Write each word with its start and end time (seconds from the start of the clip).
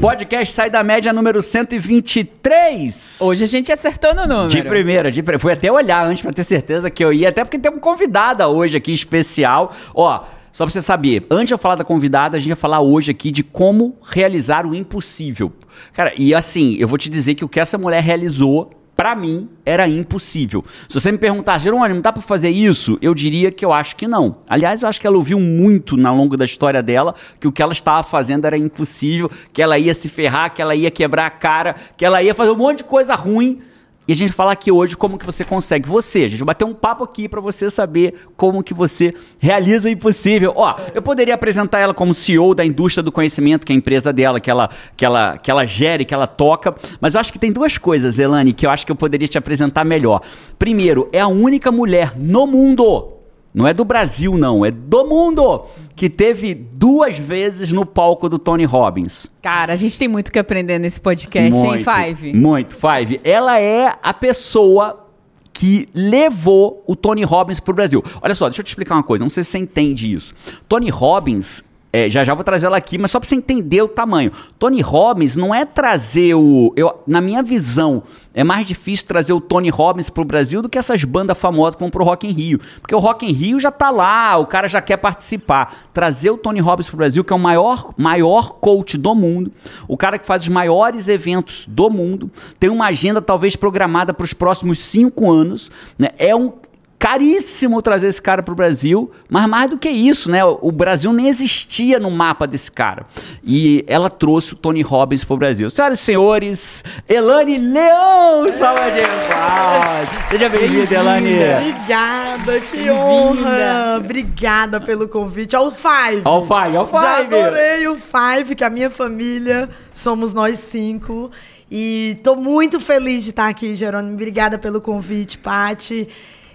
Podcast 0.00 0.54
Sai 0.54 0.70
da 0.70 0.84
Média 0.84 1.12
número 1.12 1.42
123. 1.42 3.18
Hoje 3.20 3.42
a 3.42 3.46
gente 3.48 3.72
acertou 3.72 4.14
no 4.14 4.26
número. 4.26 4.48
De 4.48 4.62
primeira, 4.62 5.10
de 5.10 5.22
primeira. 5.22 5.40
Fui 5.40 5.52
até 5.52 5.72
olhar 5.72 6.06
antes 6.06 6.22
pra 6.22 6.32
ter 6.32 6.44
certeza 6.44 6.88
que 6.88 7.04
eu 7.04 7.12
ia, 7.12 7.30
até 7.30 7.42
porque 7.44 7.58
tem 7.58 7.70
uma 7.70 7.80
convidada 7.80 8.46
hoje 8.46 8.76
aqui 8.76 8.92
especial. 8.92 9.74
Ó, 9.92 10.24
só 10.52 10.64
pra 10.64 10.72
você 10.72 10.80
saber, 10.80 11.26
antes 11.28 11.48
de 11.48 11.54
eu 11.54 11.58
falar 11.58 11.74
da 11.74 11.84
convidada, 11.84 12.36
a 12.36 12.40
gente 12.40 12.50
vai 12.50 12.56
falar 12.56 12.80
hoje 12.80 13.10
aqui 13.10 13.32
de 13.32 13.42
como 13.42 13.96
realizar 14.04 14.64
o 14.66 14.74
impossível. 14.74 15.52
Cara, 15.92 16.12
e 16.16 16.32
assim, 16.32 16.76
eu 16.78 16.86
vou 16.86 16.96
te 16.96 17.10
dizer 17.10 17.34
que 17.34 17.44
o 17.44 17.48
que 17.48 17.58
essa 17.58 17.76
mulher 17.76 18.02
realizou 18.02 18.70
Pra 18.98 19.14
mim, 19.14 19.48
era 19.64 19.86
impossível. 19.86 20.64
Se 20.88 20.98
você 20.98 21.12
me 21.12 21.18
perguntar, 21.18 21.60
Jerônimo, 21.60 22.02
dá 22.02 22.12
pra 22.12 22.20
fazer 22.20 22.50
isso? 22.50 22.98
Eu 23.00 23.14
diria 23.14 23.52
que 23.52 23.64
eu 23.64 23.72
acho 23.72 23.94
que 23.94 24.08
não. 24.08 24.38
Aliás, 24.48 24.82
eu 24.82 24.88
acho 24.88 25.00
que 25.00 25.06
ela 25.06 25.16
ouviu 25.16 25.38
muito 25.38 25.96
na 25.96 26.12
longo 26.12 26.36
da 26.36 26.44
história 26.44 26.82
dela 26.82 27.14
que 27.38 27.46
o 27.46 27.52
que 27.52 27.62
ela 27.62 27.72
estava 27.72 28.02
fazendo 28.02 28.44
era 28.44 28.58
impossível, 28.58 29.30
que 29.52 29.62
ela 29.62 29.78
ia 29.78 29.94
se 29.94 30.08
ferrar, 30.08 30.52
que 30.52 30.60
ela 30.60 30.74
ia 30.74 30.90
quebrar 30.90 31.26
a 31.26 31.30
cara, 31.30 31.76
que 31.96 32.04
ela 32.04 32.20
ia 32.20 32.34
fazer 32.34 32.50
um 32.50 32.56
monte 32.56 32.78
de 32.78 32.84
coisa 32.84 33.14
ruim 33.14 33.60
e 34.08 34.12
a 34.12 34.16
gente 34.16 34.32
falar 34.32 34.52
aqui 34.52 34.72
hoje 34.72 34.96
como 34.96 35.18
que 35.18 35.26
você 35.26 35.44
consegue. 35.44 35.86
Você, 35.86 36.24
a 36.24 36.28
gente 36.28 36.38
vai 36.38 36.46
bater 36.46 36.64
um 36.64 36.72
papo 36.72 37.04
aqui 37.04 37.28
para 37.28 37.42
você 37.42 37.68
saber 37.68 38.14
como 38.38 38.64
que 38.64 38.72
você 38.72 39.12
realiza 39.38 39.86
o 39.86 39.92
impossível. 39.92 40.54
Ó, 40.56 40.74
eu 40.94 41.02
poderia 41.02 41.34
apresentar 41.34 41.80
ela 41.80 41.92
como 41.92 42.14
CEO 42.14 42.54
da 42.54 42.64
indústria 42.64 43.02
do 43.02 43.12
conhecimento, 43.12 43.66
que 43.66 43.72
é 43.72 43.74
a 43.74 43.76
empresa 43.76 44.10
dela, 44.10 44.40
que 44.40 44.50
ela, 44.50 44.70
que 44.96 45.04
ela, 45.04 45.36
que 45.36 45.50
ela 45.50 45.66
gere, 45.66 46.06
que 46.06 46.14
ela 46.14 46.26
toca. 46.26 46.74
Mas 47.02 47.14
eu 47.14 47.20
acho 47.20 47.30
que 47.30 47.38
tem 47.38 47.52
duas 47.52 47.76
coisas, 47.76 48.18
Elane, 48.18 48.54
que 48.54 48.64
eu 48.64 48.70
acho 48.70 48.86
que 48.86 48.92
eu 48.92 48.96
poderia 48.96 49.28
te 49.28 49.36
apresentar 49.36 49.84
melhor. 49.84 50.22
Primeiro, 50.58 51.10
é 51.12 51.20
a 51.20 51.28
única 51.28 51.70
mulher 51.70 52.16
no 52.16 52.46
mundo 52.46 53.17
não 53.52 53.66
é 53.66 53.74
do 53.74 53.84
Brasil, 53.84 54.36
não, 54.36 54.64
é 54.64 54.70
do 54.70 55.04
mundo 55.04 55.64
que 55.96 56.08
teve 56.08 56.54
duas 56.54 57.18
vezes 57.18 57.72
no 57.72 57.84
palco 57.84 58.28
do 58.28 58.38
Tony 58.38 58.64
Robbins. 58.64 59.26
Cara, 59.42 59.72
a 59.72 59.76
gente 59.76 59.98
tem 59.98 60.06
muito 60.08 60.30
que 60.30 60.38
aprender 60.38 60.78
nesse 60.78 61.00
podcast, 61.00 61.50
muito, 61.50 61.90
hein, 61.90 62.14
Five? 62.14 62.32
Muito, 62.34 62.74
Five. 62.76 63.20
Ela 63.24 63.58
é 63.58 63.96
a 64.02 64.14
pessoa 64.14 65.06
que 65.52 65.88
levou 65.92 66.84
o 66.86 66.94
Tony 66.94 67.24
Robbins 67.24 67.58
pro 67.58 67.74
Brasil. 67.74 68.00
Olha 68.22 68.34
só, 68.34 68.48
deixa 68.48 68.60
eu 68.60 68.64
te 68.64 68.68
explicar 68.68 68.94
uma 68.94 69.02
coisa, 69.02 69.24
não 69.24 69.30
sei 69.30 69.42
se 69.42 69.50
você 69.50 69.58
entende 69.58 70.12
isso. 70.12 70.32
Tony 70.68 70.88
Robbins 70.88 71.64
é, 71.92 72.08
já 72.08 72.22
já 72.22 72.34
vou 72.34 72.44
trazer 72.44 72.66
ela 72.66 72.76
aqui, 72.76 72.98
mas 72.98 73.10
só 73.10 73.18
para 73.18 73.28
você 73.28 73.34
entender 73.34 73.80
o 73.80 73.88
tamanho. 73.88 74.30
Tony 74.58 74.82
Robbins 74.82 75.36
não 75.36 75.54
é 75.54 75.64
trazer 75.64 76.34
o. 76.34 76.72
Eu, 76.76 77.02
na 77.06 77.20
minha 77.20 77.42
visão, 77.42 78.02
é 78.34 78.44
mais 78.44 78.66
difícil 78.66 79.06
trazer 79.06 79.32
o 79.32 79.40
Tony 79.40 79.70
Robbins 79.70 80.10
pro 80.10 80.24
Brasil 80.24 80.60
do 80.60 80.68
que 80.68 80.76
essas 80.76 81.02
bandas 81.04 81.38
famosas 81.38 81.76
que 81.76 81.80
vão 81.80 81.90
pro 81.90 82.04
Rock 82.04 82.28
in 82.28 82.32
Rio. 82.32 82.60
Porque 82.80 82.94
o 82.94 82.98
Rock 82.98 83.24
in 83.24 83.32
Rio 83.32 83.58
já 83.58 83.70
tá 83.70 83.90
lá, 83.90 84.36
o 84.36 84.46
cara 84.46 84.68
já 84.68 84.82
quer 84.82 84.98
participar. 84.98 85.74
Trazer 85.94 86.30
o 86.30 86.36
Tony 86.36 86.60
Robbins 86.60 86.88
pro 86.88 86.98
Brasil, 86.98 87.24
que 87.24 87.32
é 87.32 87.36
o 87.36 87.38
maior, 87.38 87.94
maior 87.96 88.54
coach 88.54 88.98
do 88.98 89.14
mundo, 89.14 89.50
o 89.86 89.96
cara 89.96 90.18
que 90.18 90.26
faz 90.26 90.42
os 90.42 90.48
maiores 90.48 91.08
eventos 91.08 91.64
do 91.66 91.88
mundo, 91.88 92.30
tem 92.60 92.68
uma 92.68 92.86
agenda 92.86 93.22
talvez 93.22 93.56
programada 93.56 94.12
para 94.12 94.24
os 94.24 94.34
próximos 94.34 94.78
cinco 94.78 95.30
anos, 95.32 95.70
né? 95.98 96.10
É 96.18 96.36
um 96.36 96.52
caríssimo 96.98 97.80
trazer 97.80 98.08
esse 98.08 98.20
cara 98.20 98.42
para 98.42 98.52
o 98.52 98.56
Brasil, 98.56 99.10
mas 99.28 99.46
mais 99.46 99.70
do 99.70 99.78
que 99.78 99.88
isso, 99.88 100.30
né? 100.30 100.44
O 100.44 100.72
Brasil 100.72 101.12
nem 101.12 101.28
existia 101.28 102.00
no 102.00 102.10
mapa 102.10 102.46
desse 102.46 102.72
cara. 102.72 103.06
E 103.44 103.84
ela 103.86 104.10
trouxe 104.10 104.54
o 104.54 104.56
Tony 104.56 104.82
Robbins 104.82 105.22
para 105.22 105.34
o 105.34 105.36
Brasil. 105.36 105.70
Senhoras 105.70 106.00
e 106.00 106.02
senhores, 106.02 106.84
Elane 107.08 107.58
Leão, 107.58 108.48
salve 108.52 108.90
de 108.90 109.00
palmas. 109.28 110.08
Seja 110.28 110.48
bem-vinda, 110.48 110.94
Elane. 110.94 111.34
Obrigada, 111.54 112.60
que 112.60 112.90
honra. 112.90 113.98
Obrigada 113.98 114.80
pelo 114.80 115.06
convite. 115.08 115.54
Ao 115.54 115.70
Five. 115.70 116.22
Ao 116.24 116.42
Five, 116.42 116.76
ao 116.76 116.86
Five. 116.86 117.02
Já 117.02 117.18
adorei 117.20 117.86
o 117.86 117.96
Five, 117.96 118.56
que 118.56 118.64
a 118.64 118.70
minha 118.70 118.90
família 118.90 119.68
somos 119.94 120.34
nós 120.34 120.58
cinco. 120.58 121.30
E 121.70 122.18
tô 122.24 122.34
muito 122.34 122.80
feliz 122.80 123.24
de 123.24 123.30
estar 123.30 123.48
aqui, 123.48 123.76
Jerônimo. 123.76 124.14
Obrigada 124.14 124.58
pelo 124.58 124.80
convite, 124.80 125.38
Pati. 125.38 126.08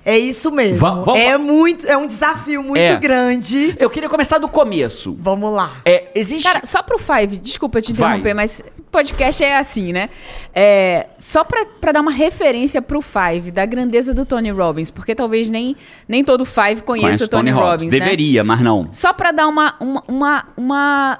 É 0.06 0.18
isso 0.18 0.52
mesmo. 0.52 0.80
Vamos... 0.80 1.18
É 1.18 1.38
muito, 1.38 1.88
é 1.88 1.96
um 1.96 2.06
desafio 2.06 2.62
muito 2.62 2.82
é. 2.82 2.98
grande. 2.98 3.74
Eu 3.80 3.90
queria 3.90 4.10
começar 4.10 4.38
do 4.38 4.50
começo. 4.50 5.16
Vamos 5.20 5.54
lá. 5.54 5.78
É, 5.86 6.10
existe. 6.14 6.44
Cara, 6.44 6.62
só 6.66 6.84
pro 6.84 7.00
Five, 7.00 7.38
desculpa 7.38 7.82
te 7.82 7.92
interromper, 7.92 8.22
Vai. 8.22 8.34
mas 8.34 8.62
podcast 8.92 9.44
é 9.44 9.58
assim, 9.58 9.92
né? 9.92 10.10
É, 10.54 11.08
só 11.18 11.44
pra, 11.44 11.66
pra 11.82 11.92
dar 11.92 12.02
uma 12.02 12.12
referência 12.12 12.82
pro 12.82 13.02
Five, 13.02 13.50
da 13.52 13.66
grandeza 13.66 14.14
do 14.14 14.26
Tony 14.26 14.52
Robbins, 14.52 14.92
porque 14.92 15.16
talvez 15.16 15.50
nem, 15.50 15.76
nem 16.08 16.24
todo 16.24 16.46
Five 16.46 16.84
conheça 16.84 17.08
Conhece 17.08 17.24
o 17.24 17.28
Tony, 17.28 17.52
Tony 17.52 17.64
Robbins. 17.64 17.92
Né? 17.92 18.00
Deveria, 18.00 18.44
mas 18.44 18.62
não. 18.62 18.84
Só 18.92 19.14
pra 19.14 19.32
dar 19.32 19.48
uma, 19.48 19.76
uma, 19.80 20.04
uma, 20.08 20.46
uma, 20.56 21.20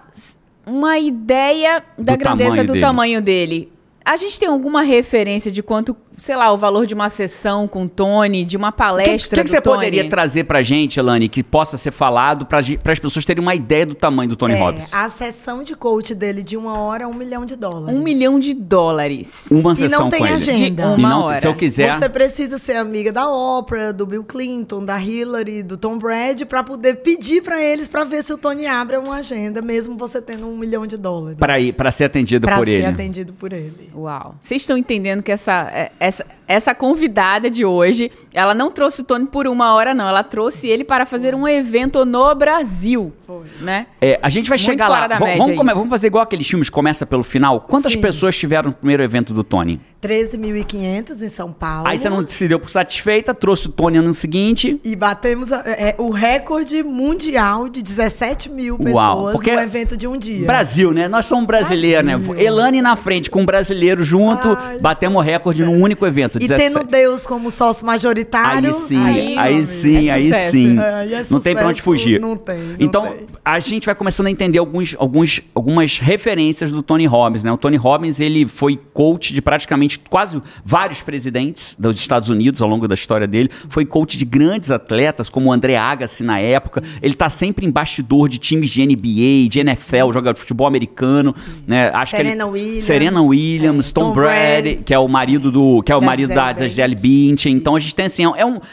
uma 0.66 1.00
ideia 1.00 1.84
da 1.98 2.14
do 2.14 2.20
grandeza 2.20 2.50
tamanho 2.50 2.68
do 2.68 2.74
dele. 2.74 2.86
tamanho 2.86 3.22
dele. 3.22 3.74
A 4.06 4.18
gente 4.18 4.38
tem 4.38 4.50
alguma 4.50 4.84
referência 4.84 5.50
de 5.50 5.64
quanto 5.64 5.96
sei 6.18 6.36
lá, 6.36 6.52
o 6.52 6.58
valor 6.58 6.86
de 6.86 6.94
uma 6.94 7.10
sessão 7.10 7.68
com 7.68 7.84
o 7.84 7.90
Tony, 7.90 8.44
de 8.44 8.58
uma 8.58 8.72
palestra. 8.72 9.14
O 9.14 9.30
que, 9.30 9.36
que, 9.36 9.44
que, 9.44 9.50
você 9.50 9.62
Tony? 9.62 9.76
poderia 9.76 10.10
trazer 10.10 10.44
pra 10.44 10.62
gente, 10.62 11.00
Elane, 11.00 11.28
que 11.28 11.44
possa 11.44 11.78
ser 11.78 11.92
falado 11.92 12.46
para 12.46 12.60
as 12.60 13.00
pessoas 13.00 13.26
terem 13.26 13.42
uma 13.42 13.56
ideia 13.56 13.86
do 13.86 13.96
tamanho 13.96 14.30
do 14.30 14.36
Tony 14.36 14.54
é, 14.54 14.60
Robbins? 14.60 14.94
A 14.94 15.10
sessão 15.10 15.64
de 15.64 15.76
coach 15.76 16.14
dele 16.14 16.44
de 16.44 16.56
uma 16.58 16.78
hora 16.80 17.04
é 17.04 17.08
um 17.08 17.14
milhão 17.14 17.46
de 17.46 17.56
dólares. 17.56 17.96
Um 17.96 18.02
milhão 18.02 18.40
de 18.40 18.54
dólares. 18.54 19.46
Uma 19.50 19.76
sessão 19.76 20.00
e 20.00 20.04
não 20.04 20.10
tem 20.10 20.20
com 20.20 20.26
agenda. 20.26 20.84
ele. 20.84 20.96
De 20.96 21.02
uma 21.02 21.10
não, 21.10 21.22
hora. 21.24 21.38
Se 21.38 21.48
eu 21.48 21.56
quiser. 21.56 21.98
Você 21.98 22.10
precisa 22.10 22.58
ser 22.58 22.76
amiga 22.76 23.12
da 23.12 23.28
Oprah, 23.28 23.92
do 23.92 24.06
Bill 24.06 24.24
Clinton, 24.24 24.84
da 24.84 25.00
Hillary, 25.00 25.64
do 25.64 25.78
Tom 25.78 25.98
Brady, 25.98 26.46
para 26.46 26.64
poder 26.64 26.98
pedir 26.98 27.42
para 27.42 27.62
eles 27.62 27.88
para 27.88 28.04
ver 28.04 28.24
se 28.24 28.34
o 28.34 28.38
Tony 28.38 28.66
abre 28.66 28.98
uma 28.98 29.18
agenda, 29.18 29.62
mesmo 29.62 29.98
você 29.98 30.22
tendo 30.22 30.48
um 30.48 30.58
milhão 30.58 30.86
de 30.86 30.98
dólares. 30.98 31.38
Para 31.38 31.60
ir, 31.60 31.74
para 31.74 31.92
ser 31.92 32.06
atendido 32.06 32.48
pra 32.48 32.58
por 32.58 32.66
ser 32.66 32.72
ele. 32.72 32.82
Para 32.84 32.90
ser 32.90 32.96
atendido 32.96 33.34
por 33.34 33.54
ele. 33.54 33.92
Uau. 33.96 34.36
Vocês 34.40 34.62
estão 34.62 34.78
entendendo 34.78 35.22
que 35.22 35.32
essa, 35.32 35.70
é, 35.72 35.92
essa, 36.04 36.26
essa 36.46 36.76
convidada 36.76 37.50
de 37.50 37.64
hoje, 37.64 38.12
ela 38.34 38.54
não 38.54 38.70
trouxe 38.70 39.00
o 39.00 39.04
Tony 39.06 39.26
por 39.26 39.48
uma 39.48 39.74
hora, 39.74 39.94
não. 39.94 40.06
Ela 40.06 40.22
trouxe 40.22 40.68
ele 40.68 40.84
para 40.84 41.06
fazer 41.06 41.34
um 41.34 41.48
evento 41.48 42.04
no 42.04 42.36
Brasil. 42.36 43.14
Foi. 43.26 43.46
Né? 43.62 43.88
É, 44.02 44.20
a 44.22 44.28
gente 44.28 44.50
vai 44.50 44.58
Muito 44.58 44.66
chegar 44.66 44.90
lá. 44.90 45.08
Vamos, 45.08 45.56
vamos, 45.56 45.90
fazer 45.90 46.08
igual 46.08 46.24
aqueles 46.24 46.46
filmes 46.46 46.70
começa 46.70 47.06
pelo 47.06 47.24
final. 47.24 47.62
Quantas 47.62 47.94
Sim. 47.94 48.02
pessoas 48.02 48.36
tiveram 48.36 48.72
no 48.72 48.76
primeiro 48.76 49.02
evento 49.02 49.34
do 49.34 49.46
Tony? 49.46 49.80
13.500 50.04 51.22
em 51.22 51.30
São 51.30 51.54
Paulo. 51.54 51.88
Aí 51.88 51.98
você 51.98 52.10
não 52.10 52.28
se 52.28 52.46
deu 52.46 52.60
por 52.60 52.70
satisfeita, 52.70 53.34
trouxe 53.34 53.68
o 53.68 53.72
Tony 53.72 54.02
no 54.02 54.14
seguinte. 54.14 54.78
E 54.84 54.98
batemos 54.98 55.50
é, 55.54 55.96
o 55.98 56.10
recorde 56.10 56.84
mundial 56.84 57.70
de 57.70 57.82
17 57.82 58.50
mil 58.50 58.78
pessoas 58.78 58.96
Uau, 58.96 59.32
porque 59.32 59.54
no 59.56 59.62
evento 59.62 59.96
de 59.96 60.06
um 60.06 60.18
dia. 60.18 60.46
Brasil, 60.46 60.92
né? 60.92 61.08
Nós 61.08 61.26
somos 61.26 61.48
brasileiros, 61.48 62.06
né? 62.06 62.20
Elane 62.38 62.82
na 62.82 62.98
frente 62.98 63.32
com 63.32 63.44
um 63.44 63.46
brasileiro 63.46 64.04
junto, 64.04 64.50
Ai, 64.60 64.78
batemos 64.80 65.22
o 65.22 65.24
recorde 65.24 65.64
num 65.64 65.82
único 65.82 65.93
evento. 66.06 66.38
E 66.38 66.48
17. 66.48 66.74
tendo 66.74 66.84
Deus 66.86 67.26
como 67.26 67.50
sócio 67.52 67.86
majoritário. 67.86 68.70
Aí 68.70 68.74
sim, 68.74 68.98
aí, 68.98 69.38
aí 69.38 69.64
sim, 69.64 70.08
é 70.10 70.12
aí 70.12 70.34
sim. 70.50 70.78
É, 70.80 71.24
não 71.30 71.40
tem 71.40 71.56
pra 71.56 71.68
onde 71.68 71.82
fugir. 71.82 72.20
Não 72.20 72.36
tem. 72.36 72.58
Não 72.58 72.76
então, 72.80 73.04
tem. 73.04 73.28
a 73.44 73.60
gente 73.60 73.86
vai 73.86 73.96
começando 73.96 74.28
a 74.28 74.32
entender 74.32 74.60
alguns, 74.60 74.96
alguns, 74.98 75.42
algumas 75.54 76.00
referências 76.00 76.72
do 76.72 76.82
Tony 76.82 77.06
Robbins, 77.06 77.44
né? 77.44 77.52
O 77.52 77.58
Tony 77.58 77.78
Robbins, 77.78 78.20
ele 78.20 78.48
foi 78.48 78.80
coach 78.94 79.34
de 79.34 79.42
praticamente 79.42 80.00
quase 80.00 80.42
vários 80.64 81.02
presidentes 81.02 81.76
dos 81.78 81.96
Estados 81.96 82.30
Unidos 82.30 82.62
ao 82.62 82.70
longo 82.70 82.88
da 82.88 82.94
história 82.94 83.28
dele. 83.28 83.50
Foi 83.70 83.86
coach 83.86 84.18
de 84.18 84.26
grandes 84.26 84.72
atletas, 84.72 85.30
como 85.30 85.50
o 85.50 85.52
André 85.52 85.76
Agassi 85.78 86.24
na 86.24 86.40
época. 86.40 86.84
Ele 87.02 87.14
está 87.14 87.30
sempre 87.30 87.66
em 87.66 87.72
bastidor 87.72 88.28
de 88.30 88.38
times 88.38 88.70
de 88.70 88.86
NBA, 88.86 89.50
de 89.50 89.60
NFL, 89.60 90.12
joga 90.12 90.34
futebol 90.34 90.68
americano. 90.68 91.36
Né? 91.68 91.90
Acho 91.90 92.12
Serena 92.12 92.36
que 92.36 92.42
ele, 92.42 92.64
Williams. 92.64 92.86
Serena 92.86 93.22
Williams, 93.22 93.90
é, 93.90 93.94
Tom, 93.94 94.02
Tom 94.02 94.14
Brady, 94.14 94.62
Brady, 94.62 94.84
que 94.84 94.94
é 94.94 95.00
o 95.00 95.08
marido 95.08 95.52
do. 95.52 95.83
Que 95.84 95.92
é 95.92 95.96
o 95.96 96.00
da 96.00 96.06
marido 96.06 96.30
Gisele 96.30 96.54
da 96.54 96.68
Gisele 96.68 96.96
Bündchen. 96.96 97.56
Então 97.56 97.76
a 97.76 97.80
gente 97.80 97.96
tem 97.96 98.06
assim, 98.06 98.24
é 98.24 98.46
um. 98.46 98.60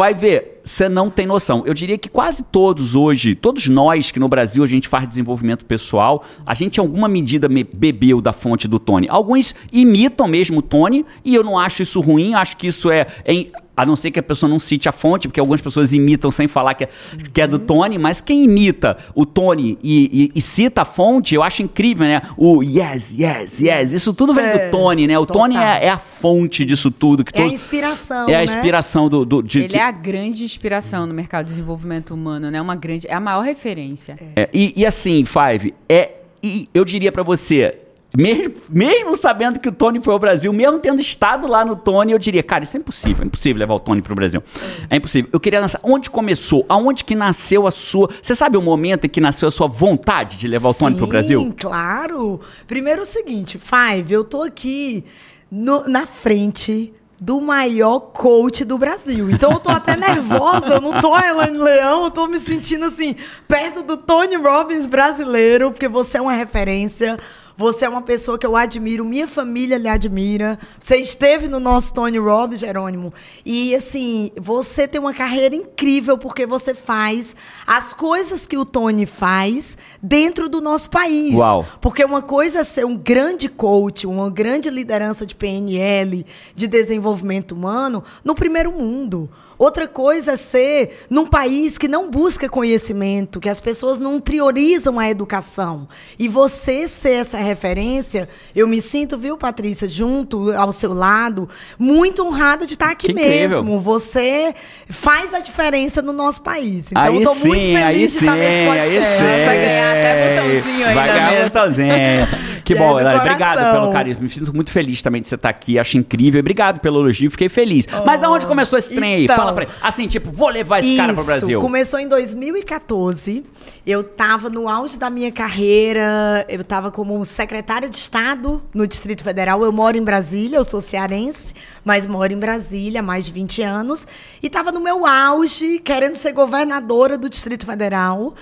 vai 0.00 0.14
ver, 0.14 0.62
você 0.64 0.88
não 0.88 1.10
tem 1.10 1.26
noção. 1.26 1.62
Eu 1.66 1.74
diria 1.74 1.98
que 1.98 2.08
quase 2.08 2.42
todos 2.44 2.94
hoje, 2.94 3.34
todos 3.34 3.68
nós 3.68 4.10
que 4.10 4.18
no 4.18 4.28
Brasil 4.28 4.64
a 4.64 4.66
gente 4.66 4.88
faz 4.88 5.06
desenvolvimento 5.06 5.66
pessoal, 5.66 6.24
a 6.46 6.54
gente 6.54 6.78
em 6.78 6.80
alguma 6.80 7.06
medida 7.06 7.48
bebeu 7.48 8.20
da 8.20 8.32
fonte 8.32 8.66
do 8.66 8.78
Tony. 8.78 9.08
Alguns 9.10 9.54
imitam 9.70 10.26
mesmo 10.26 10.60
o 10.60 10.62
Tony 10.62 11.04
e 11.22 11.34
eu 11.34 11.44
não 11.44 11.58
acho 11.58 11.82
isso 11.82 12.00
ruim, 12.00 12.34
acho 12.34 12.56
que 12.56 12.68
isso 12.68 12.90
é, 12.90 13.06
é 13.26 13.46
a 13.80 13.86
não 13.86 13.96
ser 13.96 14.10
que 14.10 14.18
a 14.20 14.22
pessoa 14.22 14.48
não 14.48 14.58
cite 14.58 14.88
a 14.88 14.92
fonte, 14.92 15.26
porque 15.26 15.40
algumas 15.40 15.60
pessoas 15.60 15.94
imitam 15.94 16.30
sem 16.30 16.46
falar 16.46 16.74
que 16.74 16.84
é, 16.84 16.88
que 17.32 17.40
é 17.40 17.46
do 17.46 17.58
Tony, 17.58 17.96
mas 17.98 18.20
quem 18.20 18.44
imita 18.44 18.98
o 19.14 19.24
Tony 19.24 19.78
e, 19.82 20.30
e, 20.34 20.38
e, 20.38 20.40
cita 20.40 20.82
a 20.82 20.84
fonte, 20.84 21.34
eu 21.34 21.42
acho 21.42 21.62
incrível, 21.62 22.06
né? 22.06 22.20
O 22.36 22.62
yes, 22.62 23.14
yes, 23.18 23.60
yes, 23.60 23.92
isso 23.92 24.12
tudo 24.12 24.34
vem 24.34 24.44
é, 24.44 24.66
do 24.66 24.70
Tony, 24.70 25.06
né? 25.06 25.18
O 25.18 25.24
total. 25.24 25.42
Tony 25.42 25.56
é, 25.56 25.86
é, 25.86 25.90
a 25.90 25.98
fonte 25.98 26.64
disso 26.64 26.90
tudo. 26.90 27.24
Que 27.24 27.34
é 27.34 27.42
todo, 27.42 27.50
a 27.50 27.54
inspiração, 27.54 28.28
É 28.28 28.34
a 28.34 28.38
né? 28.38 28.44
inspiração 28.44 29.08
do... 29.08 29.24
do 29.24 29.42
de, 29.42 29.60
Ele 29.60 29.76
é 29.76 29.82
a 29.82 29.90
grande 29.90 30.44
inspiração 30.44 31.06
no 31.06 31.14
mercado 31.14 31.46
de 31.46 31.52
desenvolvimento 31.52 32.12
humano, 32.12 32.50
né? 32.50 32.60
Uma 32.60 32.76
grande, 32.76 33.06
é 33.08 33.14
a 33.14 33.20
maior 33.20 33.40
referência. 33.40 34.18
É, 34.36 34.48
e, 34.52 34.74
e 34.76 34.84
assim, 34.84 35.24
Five, 35.24 35.72
é, 35.88 36.10
e 36.42 36.68
eu 36.74 36.84
diria 36.84 37.10
para 37.10 37.22
você, 37.22 37.78
Mesmo, 38.16 38.54
mesmo 38.68 39.14
sabendo 39.14 39.60
que 39.60 39.68
o 39.68 39.72
Tony 39.72 40.02
foi 40.02 40.12
ao 40.12 40.18
Brasil, 40.18 40.52
mesmo 40.52 40.78
tendo 40.78 41.00
estado 41.00 41.46
lá 41.46 41.64
no 41.64 41.76
Tony, 41.76 42.12
eu 42.12 42.18
diria, 42.18 42.42
cara, 42.42 42.64
isso 42.64 42.76
é 42.76 42.80
impossível, 42.80 43.22
é 43.22 43.26
impossível 43.26 43.58
levar 43.58 43.74
o 43.74 43.80
Tony 43.80 44.02
pro 44.02 44.14
Brasil. 44.14 44.42
É 44.88 44.96
impossível. 44.96 45.30
Eu 45.32 45.38
queria 45.38 45.60
lançar, 45.60 45.80
onde 45.82 46.10
começou? 46.10 46.64
Aonde 46.68 47.04
que 47.04 47.14
nasceu 47.14 47.66
a 47.66 47.70
sua... 47.70 48.08
Você 48.20 48.34
sabe 48.34 48.56
o 48.56 48.62
momento 48.62 49.04
em 49.04 49.08
que 49.08 49.20
nasceu 49.20 49.48
a 49.48 49.50
sua 49.50 49.68
vontade 49.68 50.36
de 50.36 50.48
levar 50.48 50.70
o 50.70 50.74
Tony 50.74 50.96
pro 50.96 51.06
Brasil? 51.06 51.40
Sim, 51.40 51.52
claro. 51.52 52.40
Primeiro 52.66 53.00
é 53.00 53.02
o 53.02 53.06
seguinte, 53.06 53.58
Five, 53.58 54.12
eu 54.12 54.24
tô 54.24 54.42
aqui 54.42 55.04
no, 55.50 55.86
na 55.88 56.06
frente 56.06 56.92
do 57.20 57.38
maior 57.38 58.00
coach 58.00 58.64
do 58.64 58.78
Brasil. 58.78 59.30
Então 59.30 59.52
eu 59.52 59.58
tô 59.58 59.70
até 59.70 59.94
nervosa, 59.96 60.74
eu 60.74 60.80
não 60.80 61.00
tô 61.00 61.16
Elaine 61.18 61.58
Leão, 61.58 62.04
eu 62.04 62.10
tô 62.10 62.26
me 62.26 62.38
sentindo 62.38 62.86
assim, 62.86 63.14
perto 63.46 63.82
do 63.82 63.98
Tony 63.98 64.36
Robbins 64.36 64.86
brasileiro, 64.86 65.70
porque 65.70 65.86
você 65.86 66.16
é 66.16 66.20
uma 66.20 66.32
referência. 66.32 67.18
Você 67.60 67.84
é 67.84 67.88
uma 67.90 68.00
pessoa 68.00 68.38
que 68.38 68.46
eu 68.46 68.56
admiro, 68.56 69.04
minha 69.04 69.28
família 69.28 69.76
lhe 69.76 69.86
admira. 69.86 70.58
Você 70.78 70.96
esteve 70.96 71.46
no 71.46 71.60
nosso 71.60 71.92
Tony 71.92 72.16
Robbins, 72.16 72.60
Jerônimo. 72.60 73.12
E, 73.44 73.74
assim, 73.74 74.30
você 74.40 74.88
tem 74.88 74.98
uma 74.98 75.12
carreira 75.12 75.54
incrível 75.54 76.16
porque 76.16 76.46
você 76.46 76.72
faz 76.72 77.36
as 77.66 77.92
coisas 77.92 78.46
que 78.46 78.56
o 78.56 78.64
Tony 78.64 79.04
faz 79.04 79.76
dentro 80.02 80.48
do 80.48 80.62
nosso 80.62 80.88
país. 80.88 81.34
Uau. 81.34 81.66
Porque 81.82 82.02
uma 82.02 82.22
coisa 82.22 82.60
é 82.60 82.64
ser 82.64 82.86
um 82.86 82.96
grande 82.96 83.46
coach, 83.46 84.06
uma 84.06 84.30
grande 84.30 84.70
liderança 84.70 85.26
de 85.26 85.34
PNL, 85.34 86.24
de 86.56 86.66
desenvolvimento 86.66 87.52
humano, 87.52 88.02
no 88.24 88.34
primeiro 88.34 88.72
mundo. 88.72 89.28
Outra 89.60 89.86
coisa 89.86 90.32
é 90.32 90.36
ser 90.36 91.04
num 91.10 91.26
país 91.26 91.76
que 91.76 91.86
não 91.86 92.10
busca 92.10 92.48
conhecimento, 92.48 93.38
que 93.38 93.46
as 93.46 93.60
pessoas 93.60 93.98
não 93.98 94.18
priorizam 94.18 94.98
a 94.98 95.10
educação. 95.10 95.86
E 96.18 96.28
você 96.28 96.88
ser 96.88 97.16
essa 97.16 97.36
referência, 97.36 98.26
eu 98.56 98.66
me 98.66 98.80
sinto, 98.80 99.18
viu, 99.18 99.36
Patrícia, 99.36 99.86
junto 99.86 100.50
ao 100.52 100.72
seu 100.72 100.94
lado, 100.94 101.46
muito 101.78 102.24
honrada 102.24 102.64
de 102.64 102.72
estar 102.72 102.88
aqui 102.88 103.08
que 103.08 103.12
mesmo. 103.12 103.58
Incrível. 103.58 103.80
Você 103.80 104.54
faz 104.88 105.34
a 105.34 105.40
diferença 105.40 106.00
no 106.00 106.14
nosso 106.14 106.40
país. 106.40 106.86
Então 106.90 107.02
aí 107.02 107.16
eu 107.16 107.22
tô 107.22 107.34
sim, 107.34 107.48
muito 107.48 107.78
feliz 107.78 108.12
de 108.12 108.18
sim, 108.18 108.24
estar 108.24 108.36
nesse 108.36 108.66
podcast. 108.66 109.22
Aí 109.22 109.42
sim, 109.42 109.44
vai 109.44 109.58
ganhar 109.58 109.90
até 109.90 110.40
botãozinho 110.40 110.86
aí. 110.86 110.94
Vai 110.94 111.08
ganhar 111.08 111.44
botãozinho. 111.44 112.64
Que, 112.64 112.74
bom, 112.80 112.98
é 112.98 113.14
Obrigado 113.14 113.72
pelo 113.74 113.92
carinho. 113.92 114.16
Me 114.20 114.30
sinto 114.30 114.54
muito 114.54 114.70
feliz 114.70 115.02
também 115.02 115.20
de 115.20 115.28
você 115.28 115.34
estar 115.34 115.50
aqui. 115.50 115.78
Acho 115.78 115.98
incrível. 115.98 116.40
Obrigado 116.40 116.80
pelo 116.80 117.00
elogio. 117.00 117.30
Fiquei 117.30 117.50
feliz. 117.50 117.86
Oh, 117.92 118.06
Mas 118.06 118.24
aonde 118.24 118.46
começou 118.46 118.78
esse 118.78 118.94
trem 118.94 119.24
então, 119.24 119.34
aí? 119.34 119.38
Fala 119.38 119.49
pra 119.52 119.64
ele. 119.64 119.72
Assim, 119.82 120.06
tipo, 120.06 120.30
vou 120.30 120.48
levar 120.48 120.80
esse 120.80 120.88
isso, 120.88 120.96
cara 120.96 121.14
pro 121.14 121.24
Brasil. 121.24 121.60
Começou 121.60 121.98
em 121.98 122.08
2014. 122.08 123.44
Eu 123.86 124.04
tava 124.04 124.48
no 124.50 124.68
auge 124.68 124.98
da 124.98 125.10
minha 125.10 125.32
carreira. 125.32 126.44
Eu 126.48 126.62
tava 126.64 126.90
como 126.90 127.24
secretária 127.24 127.88
de 127.88 127.96
Estado 127.96 128.62
no 128.74 128.86
Distrito 128.86 129.22
Federal. 129.22 129.62
Eu 129.64 129.72
moro 129.72 129.96
em 129.96 130.02
Brasília, 130.02 130.56
eu 130.56 130.64
sou 130.64 130.80
cearense, 130.80 131.54
mas 131.84 132.06
moro 132.06 132.32
em 132.32 132.38
Brasília 132.38 133.00
há 133.00 133.02
mais 133.02 133.26
de 133.26 133.32
20 133.32 133.62
anos. 133.62 134.06
E 134.42 134.50
tava 134.50 134.72
no 134.72 134.80
meu 134.80 135.06
auge, 135.06 135.78
querendo 135.78 136.16
ser 136.16 136.32
governadora 136.32 137.16
do 137.16 137.28
Distrito 137.28 137.66
Federal 137.66 138.34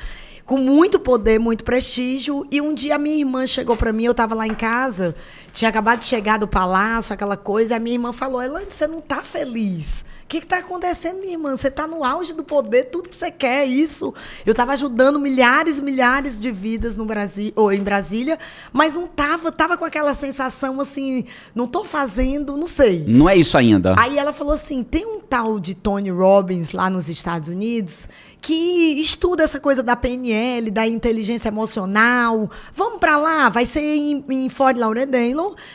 com 0.48 0.56
muito 0.56 0.98
poder, 0.98 1.38
muito 1.38 1.62
prestígio. 1.62 2.46
E 2.50 2.58
um 2.58 2.72
dia 2.72 2.94
a 2.94 2.98
minha 2.98 3.18
irmã 3.18 3.46
chegou 3.46 3.76
para 3.76 3.92
mim, 3.92 4.06
eu 4.06 4.12
estava 4.12 4.34
lá 4.34 4.46
em 4.46 4.54
casa, 4.54 5.14
tinha 5.52 5.68
acabado 5.68 5.98
de 5.98 6.06
chegar 6.06 6.38
do 6.38 6.48
palácio, 6.48 7.12
aquela 7.12 7.36
coisa, 7.36 7.74
e 7.74 7.76
a 7.76 7.78
minha 7.78 7.96
irmã 7.96 8.14
falou: 8.14 8.42
Elane, 8.42 8.66
você 8.70 8.86
não 8.86 9.02
tá 9.02 9.22
feliz. 9.22 10.06
O 10.28 10.30
que 10.30 10.36
está 10.36 10.58
acontecendo, 10.58 11.20
minha 11.20 11.32
irmã? 11.32 11.56
Você 11.56 11.68
está 11.68 11.86
no 11.86 12.04
auge 12.04 12.34
do 12.34 12.44
poder, 12.44 12.90
tudo 12.90 13.08
que 13.08 13.16
você 13.16 13.30
quer 13.30 13.62
é 13.62 13.64
isso. 13.64 14.12
Eu 14.44 14.50
estava 14.50 14.74
ajudando 14.74 15.18
milhares 15.18 15.78
e 15.78 15.82
milhares 15.82 16.38
de 16.38 16.52
vidas 16.52 16.96
no 16.96 17.06
Brasil, 17.06 17.50
ou 17.56 17.72
em 17.72 17.82
Brasília, 17.82 18.38
mas 18.70 18.92
não 18.92 19.06
estava, 19.06 19.50
tava 19.50 19.78
com 19.78 19.86
aquela 19.86 20.12
sensação 20.12 20.82
assim, 20.82 21.24
não 21.54 21.64
estou 21.64 21.82
fazendo, 21.82 22.58
não 22.58 22.66
sei. 22.66 23.06
Não 23.08 23.26
é 23.26 23.36
isso 23.36 23.56
ainda. 23.56 23.94
Aí 23.98 24.18
ela 24.18 24.34
falou 24.34 24.52
assim: 24.52 24.82
tem 24.82 25.06
um 25.06 25.18
tal 25.18 25.58
de 25.58 25.74
Tony 25.74 26.10
Robbins 26.10 26.72
lá 26.72 26.90
nos 26.90 27.08
Estados 27.08 27.48
Unidos 27.48 28.06
que 28.40 29.00
estuda 29.00 29.42
essa 29.42 29.58
coisa 29.58 29.82
da 29.82 29.96
PNL, 29.96 30.70
da 30.70 30.86
inteligência 30.86 31.48
emocional. 31.48 32.50
Vamos 32.74 32.98
para 32.98 33.16
lá, 33.16 33.48
vai 33.48 33.66
ser 33.66 33.80
em, 33.80 34.24
em 34.28 34.48
Fort 34.48 34.76
Lauderdale. 34.76 35.34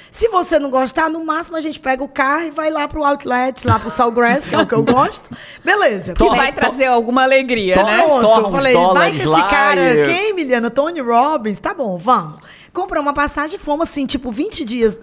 Se 0.09 0.29
você 0.29 0.57
não 0.57 0.69
gostar, 0.69 1.09
no 1.09 1.23
máximo 1.25 1.57
a 1.57 1.61
gente 1.61 1.79
pega 1.79 2.03
o 2.03 2.07
carro 2.07 2.45
e 2.45 2.51
vai 2.51 2.71
lá 2.71 2.87
pro 2.87 3.03
Outlet, 3.03 3.65
lá 3.65 3.79
pro 3.79 3.89
Salgrass, 3.89 4.47
que 4.49 4.55
é 4.55 4.59
o 4.59 4.67
que 4.67 4.73
eu 4.73 4.83
gosto. 4.83 5.29
Beleza. 5.63 6.13
Que 6.13 6.29
vai 6.29 6.51
trazer 6.51 6.85
alguma 6.85 7.23
alegria, 7.23 7.81
né? 7.83 8.03
Pronto, 8.03 8.51
falei, 8.51 8.73
vai 8.73 9.11
que 9.11 9.17
esse 9.17 9.29
cara, 9.49 9.93
e... 9.93 10.03
quem, 10.03 10.33
Miliana? 10.33 10.69
Tony 10.69 11.01
Robbins? 11.01 11.59
Tá 11.59 11.73
bom, 11.73 11.97
vamos. 11.97 12.39
Comprou 12.71 13.03
uma 13.03 13.13
passagem, 13.13 13.59
fomos 13.59 13.87
assim, 13.87 14.07
tipo, 14.07 14.31
20 14.31 14.65
dias. 14.65 14.97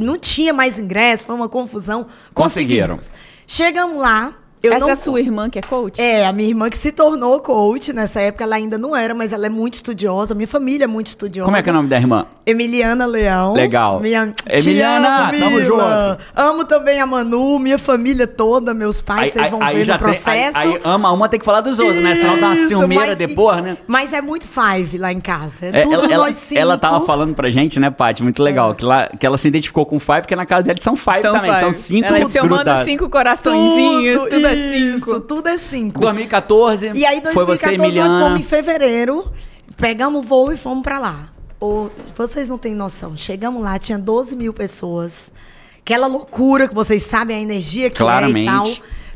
Não 0.00 0.18
tinha 0.18 0.54
mais 0.54 0.78
ingresso, 0.78 1.26
foi 1.26 1.34
uma 1.34 1.50
confusão. 1.50 2.06
Conseguiram. 2.32 2.98
Chegamos 3.46 4.00
lá, 4.00 4.32
eu 4.62 4.72
Essa 4.72 4.80
não... 4.80 4.88
é 4.90 4.92
a 4.92 4.96
sua 4.96 5.20
irmã 5.20 5.48
que 5.48 5.58
é 5.58 5.62
coach? 5.62 6.00
É, 6.00 6.26
a 6.26 6.32
minha 6.32 6.48
irmã 6.48 6.68
que 6.68 6.76
se 6.76 6.92
tornou 6.92 7.40
coach. 7.40 7.92
Nessa 7.92 8.20
época 8.20 8.44
ela 8.44 8.56
ainda 8.56 8.76
não 8.76 8.94
era, 8.94 9.14
mas 9.14 9.32
ela 9.32 9.46
é 9.46 9.48
muito 9.48 9.74
estudiosa. 9.74 10.34
Minha 10.34 10.48
família 10.48 10.84
é 10.84 10.86
muito 10.86 11.06
estudiosa. 11.06 11.46
Como 11.46 11.56
é 11.56 11.62
que 11.62 11.68
é 11.68 11.72
o 11.72 11.74
nome 11.74 11.88
da 11.88 11.96
irmã? 11.96 12.26
Emiliana 12.44 13.06
Leão. 13.06 13.54
Legal. 13.54 14.00
Minha... 14.00 14.34
Emiliana, 14.46 15.28
amo, 15.28 15.38
tamo 15.38 15.64
junto. 15.64 15.82
Amo 16.34 16.64
também 16.64 17.00
a 17.00 17.06
Manu, 17.06 17.58
minha 17.58 17.78
família 17.78 18.26
toda, 18.26 18.74
meus 18.74 19.00
pais, 19.00 19.32
vocês 19.32 19.50
vão 19.50 19.62
aí, 19.62 19.76
ver 19.76 19.92
no 19.92 19.98
processo. 19.98 20.52
Tem, 20.52 20.62
aí, 20.62 20.74
aí, 20.74 20.80
ama 20.84 21.12
uma, 21.12 21.28
tem 21.28 21.38
que 21.38 21.46
falar 21.46 21.60
dos 21.60 21.78
outros, 21.78 21.96
Isso, 21.96 22.04
né? 22.04 22.16
Senão 22.16 22.38
dá 22.38 22.46
uma 22.48 22.68
ciumeira 22.68 23.16
depois, 23.16 23.62
né? 23.62 23.76
Mas 23.86 24.12
é 24.12 24.20
muito 24.20 24.46
five 24.46 24.98
lá 24.98 25.12
em 25.12 25.20
casa. 25.20 25.66
É, 25.66 25.80
é 25.80 25.82
tudo 25.82 25.94
ela, 25.94 26.26
nós 26.26 26.36
cinco. 26.36 26.60
Ela 26.60 26.76
tava 26.76 27.00
falando 27.06 27.34
pra 27.34 27.50
gente, 27.50 27.78
né, 27.80 27.90
Paty? 27.90 28.22
Muito 28.22 28.42
legal. 28.42 28.72
É. 28.72 28.74
Que, 28.74 28.84
ela, 28.84 29.10
que 29.18 29.26
ela 29.26 29.38
se 29.38 29.48
identificou 29.48 29.86
com 29.86 29.98
five, 29.98 30.22
porque 30.22 30.36
na 30.36 30.46
casa 30.46 30.64
dela 30.64 30.78
são 30.80 30.96
five 30.96 31.22
são 31.22 31.34
também. 31.34 31.50
Five. 31.50 31.60
São 31.60 31.72
cinco 31.72 32.06
ela, 32.08 32.28
Se 32.28 32.38
eu 32.38 32.48
mando 32.48 32.84
cinco 32.84 33.08
coraçõezinhos, 33.08 34.22
tudo, 34.22 34.30
tudo 34.30 34.49
é 34.50 34.92
cinco 34.92 35.20
tudo 35.20 35.48
é 35.48 35.58
cinco. 35.58 36.00
2014. 36.00 36.92
E 36.94 37.04
aí, 37.06 37.20
2014, 37.20 37.32
foi 37.34 37.44
você, 37.44 37.76
nós 37.76 38.22
fomos 38.22 38.40
em 38.40 38.42
fevereiro, 38.42 39.32
pegamos 39.76 40.24
o 40.24 40.26
voo 40.26 40.52
e 40.52 40.56
fomos 40.56 40.82
para 40.82 40.98
lá. 40.98 41.28
Ou, 41.58 41.90
vocês 42.16 42.48
não 42.48 42.58
têm 42.58 42.74
noção. 42.74 43.16
Chegamos 43.16 43.62
lá, 43.62 43.78
tinha 43.78 43.98
12 43.98 44.34
mil 44.34 44.52
pessoas. 44.52 45.32
Aquela 45.80 46.06
loucura 46.06 46.68
que 46.68 46.74
vocês 46.74 47.02
sabem, 47.02 47.36
a 47.36 47.40
energia 47.40 47.90
que 47.90 47.98
Claramente. 47.98 48.48
é 48.48 48.52
e 48.52 48.54
tal. 48.54 48.70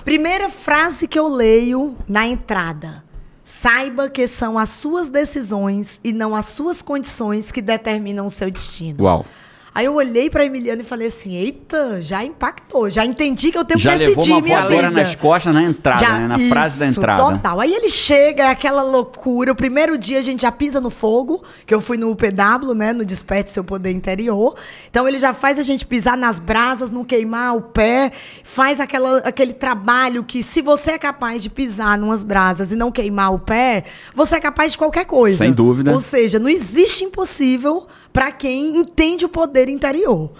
Primeira 0.05 0.51
frase 0.51 1.09
que 1.09 1.19
eu 1.19 1.29
leio 1.29 1.97
na 2.07 2.27
entrada. 2.27 3.03
Saiba 3.43 4.09
que 4.09 4.27
são 4.27 4.59
as 4.59 4.71
suas 4.71 5.09
decisões 5.09 6.01
e 6.03 6.13
não 6.13 6.35
as 6.35 6.47
suas 6.47 6.83
condições 6.83 7.53
que 7.53 7.61
determinam 7.61 8.27
o 8.27 8.31
seu 8.31 8.51
destino. 8.51 9.05
Uau. 9.05 9.25
Aí 9.75 9.87
eu 9.87 9.95
olhei 9.95 10.31
pra 10.31 10.45
Emiliana 10.45 10.83
e 10.83 10.85
falei 10.85 11.09
assim: 11.09 11.35
eita, 11.35 12.01
já 12.01 12.25
impactou, 12.25 12.89
já 12.89 13.05
entendi 13.05 13.51
que 13.51 13.59
eu 13.59 13.65
tenho 13.65 13.81
que 13.81 13.89
decidir 13.89 14.09
levou 14.09 14.25
uma 14.27 14.41
minha 14.41 14.69
vida. 14.69 14.91
nas 14.91 15.17
costas 15.17 15.53
na 15.53 15.65
entrada, 15.65 15.99
já, 15.99 16.21
né? 16.21 16.29
Na 16.29 16.39
isso, 16.39 16.49
frase 16.49 16.79
da 16.79 16.87
entrada. 16.87 17.23
Total. 17.23 17.59
Aí 17.59 17.75
ele 17.75 17.89
chega, 17.89 18.45
é 18.45 18.51
aquela 18.51 18.85
loucura. 18.85 19.51
O 19.51 19.57
primeiro 19.57 19.99
dia 19.99 20.21
a 20.21 20.23
gente 20.23 20.43
já 20.43 20.53
pisa 20.53 20.81
no 20.81 20.91
fogo, 20.91 21.43
que 21.67 21.75
eu 21.75 21.81
fui 21.81 21.97
no 21.97 22.09
UPW, 22.13 22.73
né? 22.73 22.93
No 22.93 23.05
Desperte 23.05 23.51
Seu 23.51 23.65
Poder 23.65 23.91
Interior. 23.91 24.55
Então 24.89 25.09
ele 25.09 25.19
já 25.19 25.35
faz 25.35 25.59
a 25.59 25.63
gente 25.65 25.85
pisar 25.85 26.17
nas 26.17 26.39
brasas, 26.39 26.89
não 26.89 27.05
queimar 27.05 27.57
o 27.57 27.63
pé, 27.63 28.13
faz 28.45 28.79
aquela, 28.79 29.19
aquele 29.19 29.55
trabalho 29.55 30.23
que, 30.23 30.41
se 30.45 30.63
você 30.63 30.93
é 30.93 30.99
capaz 30.99 31.43
de 31.43 31.51
pisar 31.51 31.99
numas 31.99 32.23
brasas 32.23 32.71
e 32.71 32.77
não 32.77 32.93
queimar 32.93 33.35
o 33.35 33.41
pé, 33.41 33.83
você 34.15 34.37
é 34.37 34.41
capaz 34.41 34.71
de 34.71 34.79
qualquer 34.79 35.05
coisa. 35.05 35.39
Sem 35.39 35.53
dúvida. 35.53 35.93
Ou 35.93 36.01
seja, 36.01 36.39
não 36.39 36.49
existe 36.49 37.03
impossível 37.03 37.89
para 38.15 38.31
quem 38.31 38.77
entende 38.77 39.25
o 39.25 39.29
poder 39.29 39.69
interior. 39.69 40.31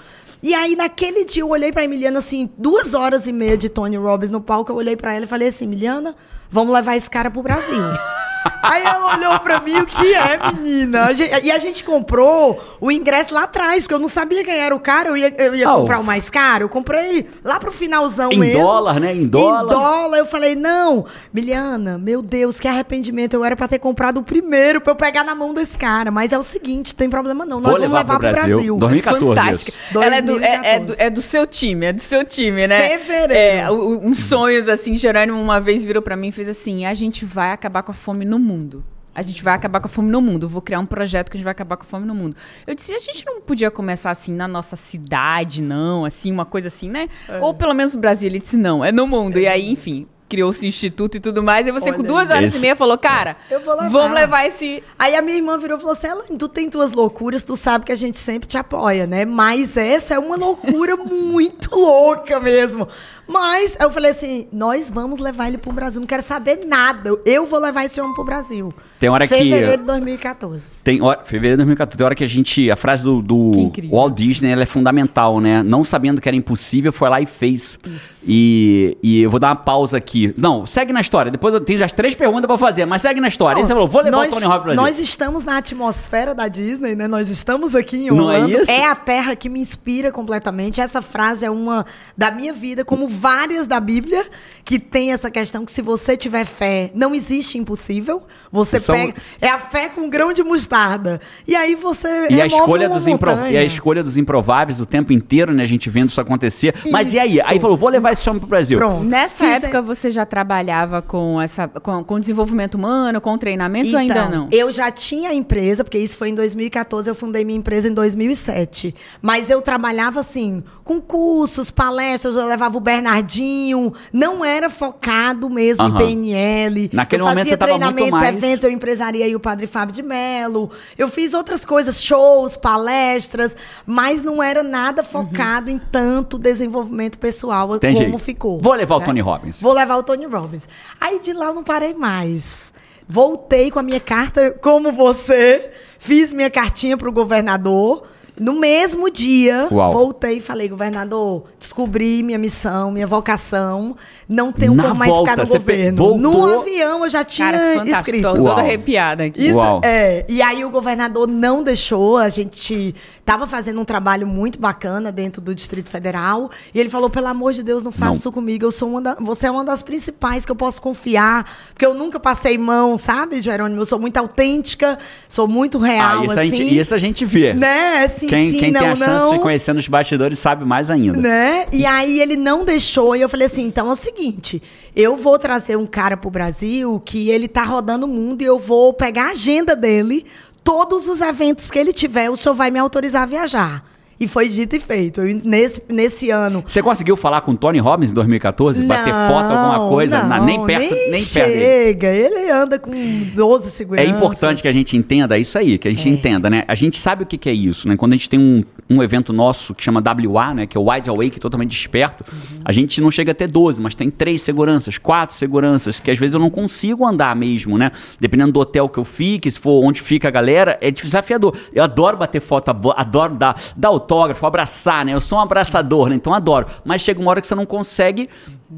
E 0.41 0.55
aí, 0.55 0.77
naquele 0.77 1.25
dia, 1.25 1.43
eu 1.43 1.49
olhei 1.49 1.73
pra 1.73 1.83
Emiliana, 1.83 2.19
assim, 2.19 2.49
duas 2.57 2.95
horas 2.95 3.27
e 3.27 3.33
meia 3.33 3.57
de 3.57 3.69
Tony 3.69 3.97
Robbins 3.97 4.31
no 4.31 4.41
palco. 4.41 4.71
Eu 4.71 4.77
olhei 4.77 4.97
para 4.97 5.13
ela 5.13 5.25
e 5.25 5.29
falei 5.29 5.49
assim: 5.49 5.65
Emiliana, 5.65 6.15
vamos 6.49 6.73
levar 6.73 6.97
esse 6.97 7.11
cara 7.11 7.31
pro 7.31 7.43
Brasil. 7.43 7.83
Aí 8.63 8.83
ela 8.83 9.17
olhou 9.17 9.39
pra 9.41 9.61
mim, 9.61 9.77
o 9.79 9.87
que 9.87 10.15
é, 10.15 10.39
menina? 10.53 11.05
A 11.05 11.13
gente, 11.13 11.47
e 11.47 11.51
a 11.51 11.59
gente 11.59 11.85
comprou 11.85 12.63
o 12.81 12.91
ingresso 12.91 13.35
lá 13.35 13.45
atrás, 13.45 13.85
porque 13.85 13.95
eu 13.95 13.99
não 13.99 14.09
sabia 14.09 14.43
quem 14.43 14.55
era 14.55 14.75
o 14.75 14.81
cara, 14.81 15.11
eu 15.11 15.17
ia, 15.17 15.35
eu 15.37 15.55
ia 15.55 15.71
oh. 15.71 15.81
comprar 15.81 15.99
o 15.99 16.05
mais 16.05 16.31
caro. 16.31 16.65
Eu 16.65 16.69
comprei 16.69 17.27
lá 17.43 17.61
pro 17.61 17.71
finalzão 17.71 18.33
em 18.33 18.39
mesmo. 18.39 18.61
Em 18.61 18.63
dólar, 18.63 19.01
né? 19.01 19.15
Em 19.15 19.27
dólar. 19.27 19.65
Em 19.65 19.69
dólar. 19.69 20.19
Eu 20.19 20.27
falei, 20.27 20.57
não, 20.57 21.05
Miliana, 21.33 21.99
meu 21.99 22.23
Deus, 22.23 22.59
que 22.59 22.67
arrependimento. 22.67 23.35
Eu 23.35 23.45
era 23.45 23.55
pra 23.55 23.69
ter 23.69 23.79
comprado 23.79 24.19
o 24.19 24.23
primeiro, 24.23 24.81
pra 24.81 24.93
eu 24.93 24.97
pegar 24.97 25.25
na 25.25 25.35
mão 25.35 25.53
desse 25.53 25.77
cara. 25.77 26.11
Mas 26.11 26.33
é 26.33 26.39
o 26.39 26.43
seguinte, 26.43 26.95
tem 26.95 27.11
problema 27.11 27.45
não. 27.45 27.61
Nós 27.61 27.73
Vou 27.73 27.81
vamos 27.81 27.89
levar, 27.89 27.99
levar 27.99 28.19
pro 28.19 28.31
Brasil. 28.31 28.57
Brasil. 28.57 28.77
2014. 28.79 29.41
Fantástica. 29.41 29.79
Ela 29.95 30.17
é 30.17 30.23
do, 30.23 30.39
é, 30.39 30.61
é, 30.65 30.81
do, 30.81 30.95
é 30.99 31.11
do 31.11 31.21
seu 31.21 31.47
time, 31.47 31.87
é 31.87 31.93
do 31.93 32.01
seu 32.01 32.25
time, 32.25 32.67
né? 32.67 32.99
Fevereiro. 32.99 33.33
É, 33.33 33.71
uns 33.71 34.25
sonhos, 34.25 34.69
assim, 34.69 34.95
Jerônimo 34.95 35.41
uma 35.41 35.61
vez 35.61 35.85
virou 35.85 36.03
pra 36.03 36.17
mim 36.17 36.29
e 36.29 36.33
fez 36.33 36.49
assim, 36.49 36.87
a 36.87 36.95
gente 36.95 37.25
vai 37.25 37.53
acabar 37.53 37.83
com 37.83 37.93
a 37.93 37.95
fome 37.95 38.25
no 38.25 38.34
mundo. 38.39 38.85
A 39.15 39.23
gente 39.23 39.45
vai 39.45 39.55
acabar 39.55 39.81
com 39.81 39.87
a 39.87 39.89
fome 39.89 40.11
no 40.11 40.21
mundo. 40.21 40.49
vou 40.49 40.61
criar 40.61 40.81
um 40.81 40.87
projeto 40.87 41.31
que 41.31 41.37
a 41.37 41.39
gente 41.39 41.45
vai 41.45 41.53
acabar 41.53 41.77
com 41.77 41.85
a 41.85 41.87
fome 41.87 42.05
no 42.05 42.15
mundo. 42.15 42.37
Eu 42.67 42.75
disse, 42.75 42.93
a 42.93 42.99
gente 42.99 43.25
não 43.25 43.41
podia 43.41 43.71
começar 43.71 44.11
assim 44.11 44.33
na 44.33 44.49
nossa 44.49 44.75
cidade, 44.75 45.63
não, 45.63 46.05
assim, 46.05 46.33
uma 46.33 46.45
coisa 46.45 46.67
assim, 46.67 46.91
né? 46.91 47.09
É. 47.29 47.39
Ou 47.39 47.55
pelo 47.55 47.75
menos 47.75 47.95
no 47.95 48.01
Brasil. 48.01 48.29
Ele 48.29 48.41
disse, 48.41 48.57
não, 48.57 48.85
é 48.85 48.91
no 48.91 49.07
mundo. 49.07 49.37
É. 49.37 49.43
E 49.43 49.47
aí, 49.47 49.71
enfim, 49.71 50.09
criou-se 50.35 50.67
instituto 50.67 51.17
e 51.17 51.21
tudo 51.21 51.45
mais. 51.45 51.67
E 51.69 51.71
você, 51.71 51.91
Olha, 51.91 51.95
com 51.95 52.03
duas 52.03 52.29
horas 52.29 52.47
esse... 52.47 52.59
e 52.59 52.61
meia, 52.61 52.75
falou, 52.75 52.99
cara, 52.99 53.37
levar. 53.49 53.89
vamos 53.89 54.15
levar 54.15 54.47
esse. 54.47 54.83
Aí 54.99 55.15
a 55.15 55.23
minha 55.23 55.37
irmã 55.37 55.57
virou 55.57 55.79
e 55.79 55.81
falou 55.81 55.97
assim: 56.21 56.37
tu 56.37 56.49
tem 56.49 56.69
tuas 56.69 56.93
loucuras, 56.93 57.45
tu 57.45 57.55
sabe 57.55 57.85
que 57.85 57.93
a 57.93 57.97
gente 57.97 58.19
sempre 58.19 58.49
te 58.49 58.59
apoia, 58.59 59.07
né? 59.07 59.25
Mas 59.25 59.77
essa 59.77 60.15
é 60.15 60.19
uma 60.19 60.37
loucura 60.37 60.97
muito 60.99 61.75
louca 61.75 62.41
mesmo. 62.41 62.89
Mas 63.29 63.77
eu 63.79 63.91
falei 63.91 64.11
assim: 64.11 64.49
nós 64.53 64.91
vamos 64.91 65.21
levar 65.21 65.47
ele 65.47 65.59
pro 65.59 65.73
Brasil. 65.73 66.01
Não 66.01 66.07
quero 66.07 66.23
saber 66.23 66.67
nada. 66.67 67.11
Eu 67.25 67.47
vou 67.47 67.61
levar 67.61 67.85
esse 67.85 68.01
homem 68.01 68.15
pro 68.15 68.25
Brasil. 68.25 68.75
Tem 68.99 69.09
hora 69.09 69.27
fevereiro 69.27 69.51
que. 69.51 69.55
Fevereiro 69.55 69.83
de 69.83 69.87
2014. 69.87 70.85
Tem 70.85 71.03
hora, 71.03 71.21
fevereiro 71.25 71.57
de 71.57 71.65
2014. 71.65 71.99
Tem 71.99 72.05
hora 72.05 72.15
que 72.15 72.25
a 72.25 72.27
gente. 72.27 72.71
A 72.71 72.77
frase 72.77 73.03
do, 73.03 73.21
do 73.21 73.73
Walt 73.91 74.15
Disney 74.15 74.51
ela 74.51 74.63
é 74.63 74.67
fundamental, 74.67 75.41
né? 75.41 75.63
Não 75.63 75.83
sabendo 75.83 76.21
que 76.21 76.29
era 76.29 76.37
impossível, 76.37 76.93
foi 76.93 77.09
lá 77.09 77.21
e 77.21 77.27
fez. 77.27 77.79
Isso. 77.85 78.25
E, 78.29 78.97
e 79.03 79.23
eu 79.23 79.31
vou 79.31 79.41
dar 79.41 79.49
uma 79.49 79.57
pausa 79.57 79.97
aqui. 79.97 80.33
Não, 80.37 80.65
segue 80.65 80.93
na 80.93 81.01
história. 81.01 81.31
Depois 81.31 81.53
eu 81.55 81.61
tenho 81.61 81.85
as 81.85 81.93
três 81.93 82.15
perguntas 82.15 82.47
pra 82.47 82.57
fazer, 82.57 82.87
mas 82.87 83.03
segue 83.03 83.21
na 83.21 83.29
história. 83.29 83.55
Não, 83.55 83.63
Aí 83.63 83.67
você 83.67 83.73
falou: 83.73 83.89
vou 83.89 84.01
levar 84.01 84.17
nós, 84.17 84.33
o 84.33 84.35
Tony 84.35 84.47
Hawk 84.47 84.65
Brasil. 84.65 84.83
Nós 84.83 84.99
estamos 84.99 85.45
na 85.45 85.59
atmosfera 85.59 86.35
da 86.35 86.49
Disney, 86.49 86.95
né? 86.95 87.09
Nós 87.09 87.29
estamos 87.29 87.75
aqui 87.75 87.97
em 87.97 88.11
Orlando. 88.11 88.49
Não 88.49 88.59
é, 88.59 88.63
isso? 88.63 88.71
é 88.71 88.87
a 88.87 88.95
terra 88.95 89.35
que 89.35 89.49
me 89.49 89.61
inspira 89.61 90.13
completamente. 90.13 90.81
Essa 90.81 91.03
frase 91.03 91.45
é 91.45 91.51
uma 91.51 91.85
da 92.17 92.31
minha 92.31 92.53
vida, 92.53 92.85
como 92.85 93.09
várias 93.09 93.67
da 93.67 93.81
Bíblia 93.81 94.25
que 94.65 94.79
tem 94.79 95.13
essa 95.13 95.31
questão 95.31 95.65
que 95.65 95.73
se 95.73 95.83
você 95.83 96.17
tiver 96.17 96.47
fé, 96.47 96.91
não 96.95 97.15
existe 97.15 97.59
impossível. 97.59 98.23
Você 98.51 98.79
São... 98.97 99.07
pega. 99.07 99.15
É 99.41 99.49
a 99.49 99.59
fé 99.59 99.89
com 99.89 100.09
grão 100.09 100.33
de 100.33 100.43
mostarda. 100.43 101.21
E 101.47 101.55
aí 101.55 101.75
você. 101.75 102.29
E 102.31 102.41
a, 102.41 102.47
escolha 102.47 102.89
dos 102.89 103.07
impro... 103.07 103.31
e 103.49 103.57
a 103.57 103.65
escolha 103.65 104.03
dos 104.03 104.17
improváveis 104.17 104.81
o 104.81 104.87
tempo 104.87 105.13
inteiro, 105.13 105.53
né? 105.53 105.63
A 105.63 105.67
gente 105.67 105.89
vendo 105.91 106.09
isso 106.09 106.21
acontecer. 106.21 106.75
Isso. 106.77 106.93
Mas 106.93 107.15
e 107.15 107.19
aí? 107.19 107.41
Aí 107.41 107.61
falou: 107.61 107.77
vou 107.77 107.89
levar 107.89 108.13
esse 108.13 108.29
homem 108.29 108.41
pro 108.41 108.49
Brasil. 108.49 108.79
Pronto. 108.79 109.05
Nessa 109.05 109.45
Fiz... 109.45 109.65
época 109.65 109.83
você 109.83 110.11
já 110.11 110.25
trabalhava 110.25 111.03
com 111.03 111.41
essa 111.41 111.69
com, 111.69 112.03
com 112.05 112.21
desenvolvimento 112.21 112.75
humano, 112.75 113.21
com 113.21 113.37
treinamentos 113.37 113.89
então, 113.89 114.01
ou 114.01 114.03
ainda 114.03 114.21
então, 114.21 114.31
não? 114.31 114.49
Eu 114.53 114.71
já 114.71 114.91
tinha 114.91 115.33
empresa, 115.33 115.85
porque 115.85 115.99
isso 115.99 116.17
foi 116.17 116.31
em 116.31 116.35
2014, 116.35 117.09
eu 117.09 117.15
fundei 117.15 117.45
minha 117.45 117.59
empresa 117.59 117.89
em 117.89 117.93
2007. 117.93 118.95
Mas 119.21 119.51
eu 119.51 119.61
trabalhava 119.61 120.21
assim, 120.21 120.63
com 120.83 121.01
cursos, 121.01 121.71
palestras, 121.71 122.37
eu 122.37 122.47
levava 122.47 122.77
o 122.77 122.81
Bernardinho 122.81 123.93
não 124.13 124.45
era 124.45 124.71
focado 124.71 125.49
mesmo 125.51 125.85
uhum. 125.85 125.95
em 125.95 125.97
PNL. 125.97 126.91
Naquele 126.93 127.23
eu 127.23 127.27
momento 127.27 127.49
você 127.49 127.55
estava 127.55 127.79
muito 127.91 128.11
mais... 128.11 128.37
eventos, 128.37 128.65
eu 128.65 128.71
empresariei 128.75 129.35
o 129.35 129.41
Padre 129.41 129.67
Fábio 129.67 129.95
de 129.95 130.03
Mello. 130.03 130.71
Eu 130.99 131.09
fiz 131.09 131.33
outras 131.33 131.65
coisas, 131.65 132.03
shows, 132.03 132.57
palestras, 132.57 133.57
mas 133.87 134.23
não 134.23 134.43
era 134.43 134.63
nada 134.63 135.03
focado 135.03 135.71
uhum. 135.71 135.77
em 135.77 135.79
tanto 135.79 136.39
desenvolvimento 136.39 137.19
pessoal 137.19 137.77
Entendi. 137.77 138.05
como 138.05 138.19
ficou. 138.19 138.61
Vou 138.61 138.75
levar 138.75 138.99
né? 138.99 139.03
o 139.03 139.07
Tony 139.07 139.21
Robbins. 139.21 139.61
Vou 139.61 139.73
levar 139.73 139.97
o 139.97 140.03
Tony 140.03 140.27
Robbins. 140.27 140.69
Aí 141.01 141.21
de 141.21 141.33
lá 141.33 141.47
eu 141.47 141.55
não 141.55 141.65
parei 141.65 141.95
mais. 141.95 142.73
Voltei 143.09 143.71
com 143.71 143.79
a 143.79 143.83
minha 143.83 144.01
carta, 144.01 144.51
como 144.51 144.91
você, 144.91 145.71
fiz 145.99 146.33
minha 146.33 146.51
cartinha 146.51 146.97
para 146.97 147.09
o 147.09 147.13
governador 147.13 148.05
no 148.39 148.55
mesmo 148.55 149.09
dia, 149.11 149.69
Uau. 149.71 149.93
voltei 149.93 150.39
e 150.39 150.41
falei, 150.41 150.69
governador, 150.69 151.45
descobri 151.59 152.23
minha 152.23 152.39
missão, 152.39 152.91
minha 152.91 153.07
vocação, 153.07 153.97
não 154.29 154.51
tenho 154.51 154.75
como 154.77 154.95
mais 154.95 155.15
volta, 155.15 155.31
ficar 155.31 155.43
no 155.45 155.49
governo. 155.49 155.97
Voltou... 155.97 156.19
No 156.19 156.61
avião 156.61 157.05
eu 157.05 157.11
já 157.11 157.23
tinha 157.23 157.53
Cara, 157.53 157.85
escrito. 157.85 158.23
Tô 158.23 158.35
toda 158.35 158.61
arrepiada 158.61 159.25
aqui. 159.25 159.47
Isso, 159.47 159.57
Uau. 159.57 159.81
é. 159.85 160.25
E 160.29 160.43
aí 160.43 160.65
o 160.65 160.71
governador 160.71 161.29
não 161.29 161.63
deixou, 161.63 162.17
a 162.17 162.29
gente 162.29 162.95
tava 163.25 163.47
fazendo 163.47 163.81
um 163.81 163.85
trabalho 163.85 164.27
muito 164.27 164.59
bacana 164.59 165.11
dentro 165.11 165.41
do 165.41 165.55
Distrito 165.55 165.89
Federal, 165.89 166.51
e 166.75 166.81
ele 166.81 166.91
falou, 166.91 167.09
pelo 167.09 167.27
amor 167.29 167.53
de 167.53 167.63
Deus, 167.63 167.83
não 167.83 167.93
faça 167.93 168.11
não. 168.11 168.17
isso 168.17 168.33
comigo, 168.33 168.65
eu 168.65 168.71
sou 168.71 168.91
uma 168.91 169.01
da, 169.01 169.15
você 169.15 169.47
é 169.47 169.51
uma 169.51 169.65
das 169.65 169.83
principais 169.83 170.45
que 170.45 170.53
eu 170.53 170.57
posso 170.57 170.81
confiar, 170.83 171.49
porque 171.73 171.87
eu 171.87 171.95
nunca 171.95 172.21
passei 172.21 172.59
mão, 172.59 172.99
sabe, 172.99 173.41
Jerônimo? 173.41 173.81
Eu 173.81 173.87
sou 173.87 173.99
muito 173.99 174.17
autêntica, 174.17 174.99
sou 175.29 175.49
muito 175.49 175.79
real, 175.79 176.23
ah, 176.23 176.25
isso 176.25 176.33
assim. 176.35 176.41
A 176.41 176.57
gente, 176.57 176.79
isso 176.79 176.95
a 176.95 176.99
gente 176.99 177.25
vê. 177.25 177.55
Né, 177.55 178.07
sim, 178.09 178.27
quem, 178.27 178.51
sim, 178.51 178.59
quem 178.59 178.71
não, 178.71 178.81
tem 178.81 178.91
a 178.91 178.97
não. 178.97 179.07
chance 179.07 179.35
de 179.35 179.41
conhecer 179.41 179.73
nos 179.73 179.89
bastidores 179.89 180.39
sabe 180.39 180.65
mais 180.65 180.91
ainda. 180.91 181.19
Né? 181.19 181.67
E 181.73 181.87
aí 181.87 182.21
ele 182.21 182.37
não 182.37 182.65
deixou. 182.65 183.17
E 183.17 183.21
eu 183.21 183.29
falei 183.29 183.47
assim: 183.47 183.65
então 183.65 183.89
é 183.89 183.93
o 183.93 183.97
seguinte, 183.97 184.63
eu 184.95 185.17
vou 185.17 185.39
trazer 185.39 185.77
um 185.77 185.87
cara 185.87 186.17
pro 186.17 186.31
Brasil 186.31 187.01
que 187.05 187.31
ele 187.31 187.49
tá 187.49 187.65
rodando 187.65 188.07
o 188.07 188.09
mundo 188.09 188.43
e 188.43 188.45
eu 188.45 188.59
vou 188.59 188.93
pegar 188.93 189.29
a 189.29 189.31
agenda 189.31 189.75
dele, 189.75 190.25
todos 190.65 191.07
os 191.07 191.21
eventos 191.21 191.71
que 191.71 191.79
ele 191.79 191.93
tiver, 191.93 192.31
o 192.31 192.37
senhor 192.37 192.55
vai 192.55 192.71
me 192.71 192.79
autorizar 192.79 193.23
a 193.23 193.27
viajar. 193.27 193.94
E 194.19 194.29
foi 194.29 194.49
dito 194.49 194.77
e 194.77 194.81
feito. 194.81 195.21
Eu, 195.21 195.41
nesse, 195.45 195.83
nesse 195.89 196.31
ano. 196.31 196.63
Você 196.67 196.83
conseguiu 196.83 197.17
falar 197.17 197.41
com 197.41 197.53
o 197.53 197.57
Tony 197.57 197.79
Robbins 197.79 198.11
em 198.11 198.15
2014? 198.15 198.81
Não, 198.81 198.89
bater 198.89 199.13
foto, 199.13 199.53
alguma 199.53 199.89
coisa? 199.89 200.21
Não, 200.21 200.29
na, 200.29 200.41
nem 200.41 200.65
perto, 200.65 200.95
nem, 200.95 201.11
nem 201.11 201.23
chega. 201.23 201.47
Perto 201.47 202.05
ele 202.05 202.51
anda 202.51 202.79
com 202.79 202.91
12 203.35 203.71
seguranças. 203.71 204.11
É 204.11 204.17
importante 204.17 204.63
que 204.63 204.69
a 204.69 204.73
gente 204.73 204.97
entenda 204.97 205.39
isso 205.39 205.59
aí, 205.59 205.79
que 205.79 205.89
a 205.89 205.91
gente 205.91 206.09
é. 206.09 206.13
entenda, 206.13 206.49
né? 206.49 206.65
A 206.67 206.75
gente 206.75 206.99
sabe 206.99 207.25
o 207.25 207.27
que, 207.27 207.37
que 207.37 207.49
é 207.49 207.53
isso, 207.53 207.89
né? 207.89 207.97
Quando 207.97 208.13
a 208.13 208.17
gente 208.17 208.29
tem 208.29 208.39
um, 208.39 208.65
um 208.89 209.03
evento 209.03 209.33
nosso 209.33 209.75
que 209.75 209.83
chama 209.83 210.03
WA, 210.03 210.55
né? 210.55 210.67
Que 210.67 210.77
é 210.77 210.81
o 210.81 210.91
Wide 210.91 211.09
Awake, 211.09 211.41
totalmente 211.41 211.71
desperto. 211.71 212.25
Uhum. 212.31 212.61
A 212.65 212.73
gente 212.73 213.01
não 213.01 213.11
chega 213.11 213.33
a 213.33 213.35
ter 213.35 213.51
12, 213.51 213.81
mas 213.83 213.95
tem 213.95 214.11
três 214.11 214.43
seguranças, 214.43 214.99
quatro 214.99 215.35
seguranças, 215.35 216.01
que 216.01 216.11
às 216.11 216.19
vezes 216.19 216.35
eu 216.35 216.41
não 216.41 216.51
consigo 216.51 217.07
andar 217.07 217.35
mesmo, 217.35 217.77
né? 217.79 217.91
Dependendo 218.21 218.53
do 218.53 218.61
hotel 218.61 218.89
que 218.89 218.99
eu 218.99 219.05
fique, 219.05 219.51
se 219.51 219.59
for 219.59 219.85
onde 219.85 220.01
fica 220.01 220.29
a 220.29 220.31
galera, 220.31 220.79
é 220.81 220.91
desafiador. 220.91 221.57
Eu 221.73 221.83
adoro 221.83 222.17
bater 222.17 222.41
foto, 222.41 222.71
adoro 222.97 223.35
dar, 223.35 223.61
dar 223.77 223.91
autógrafo, 224.05 224.47
abraçar, 224.47 225.05
né? 225.05 225.15
Eu 225.15 225.21
sou 225.21 225.39
um 225.39 225.41
abraçador, 225.41 226.09
né? 226.09 226.15
Então 226.15 226.33
adoro. 226.35 226.67
Mas 226.85 227.03
chega 227.03 227.21
uma 227.21 227.31
hora 227.31 227.41
que 227.41 227.47
você 227.47 227.55
não 227.55 227.67
consegue 227.67 228.29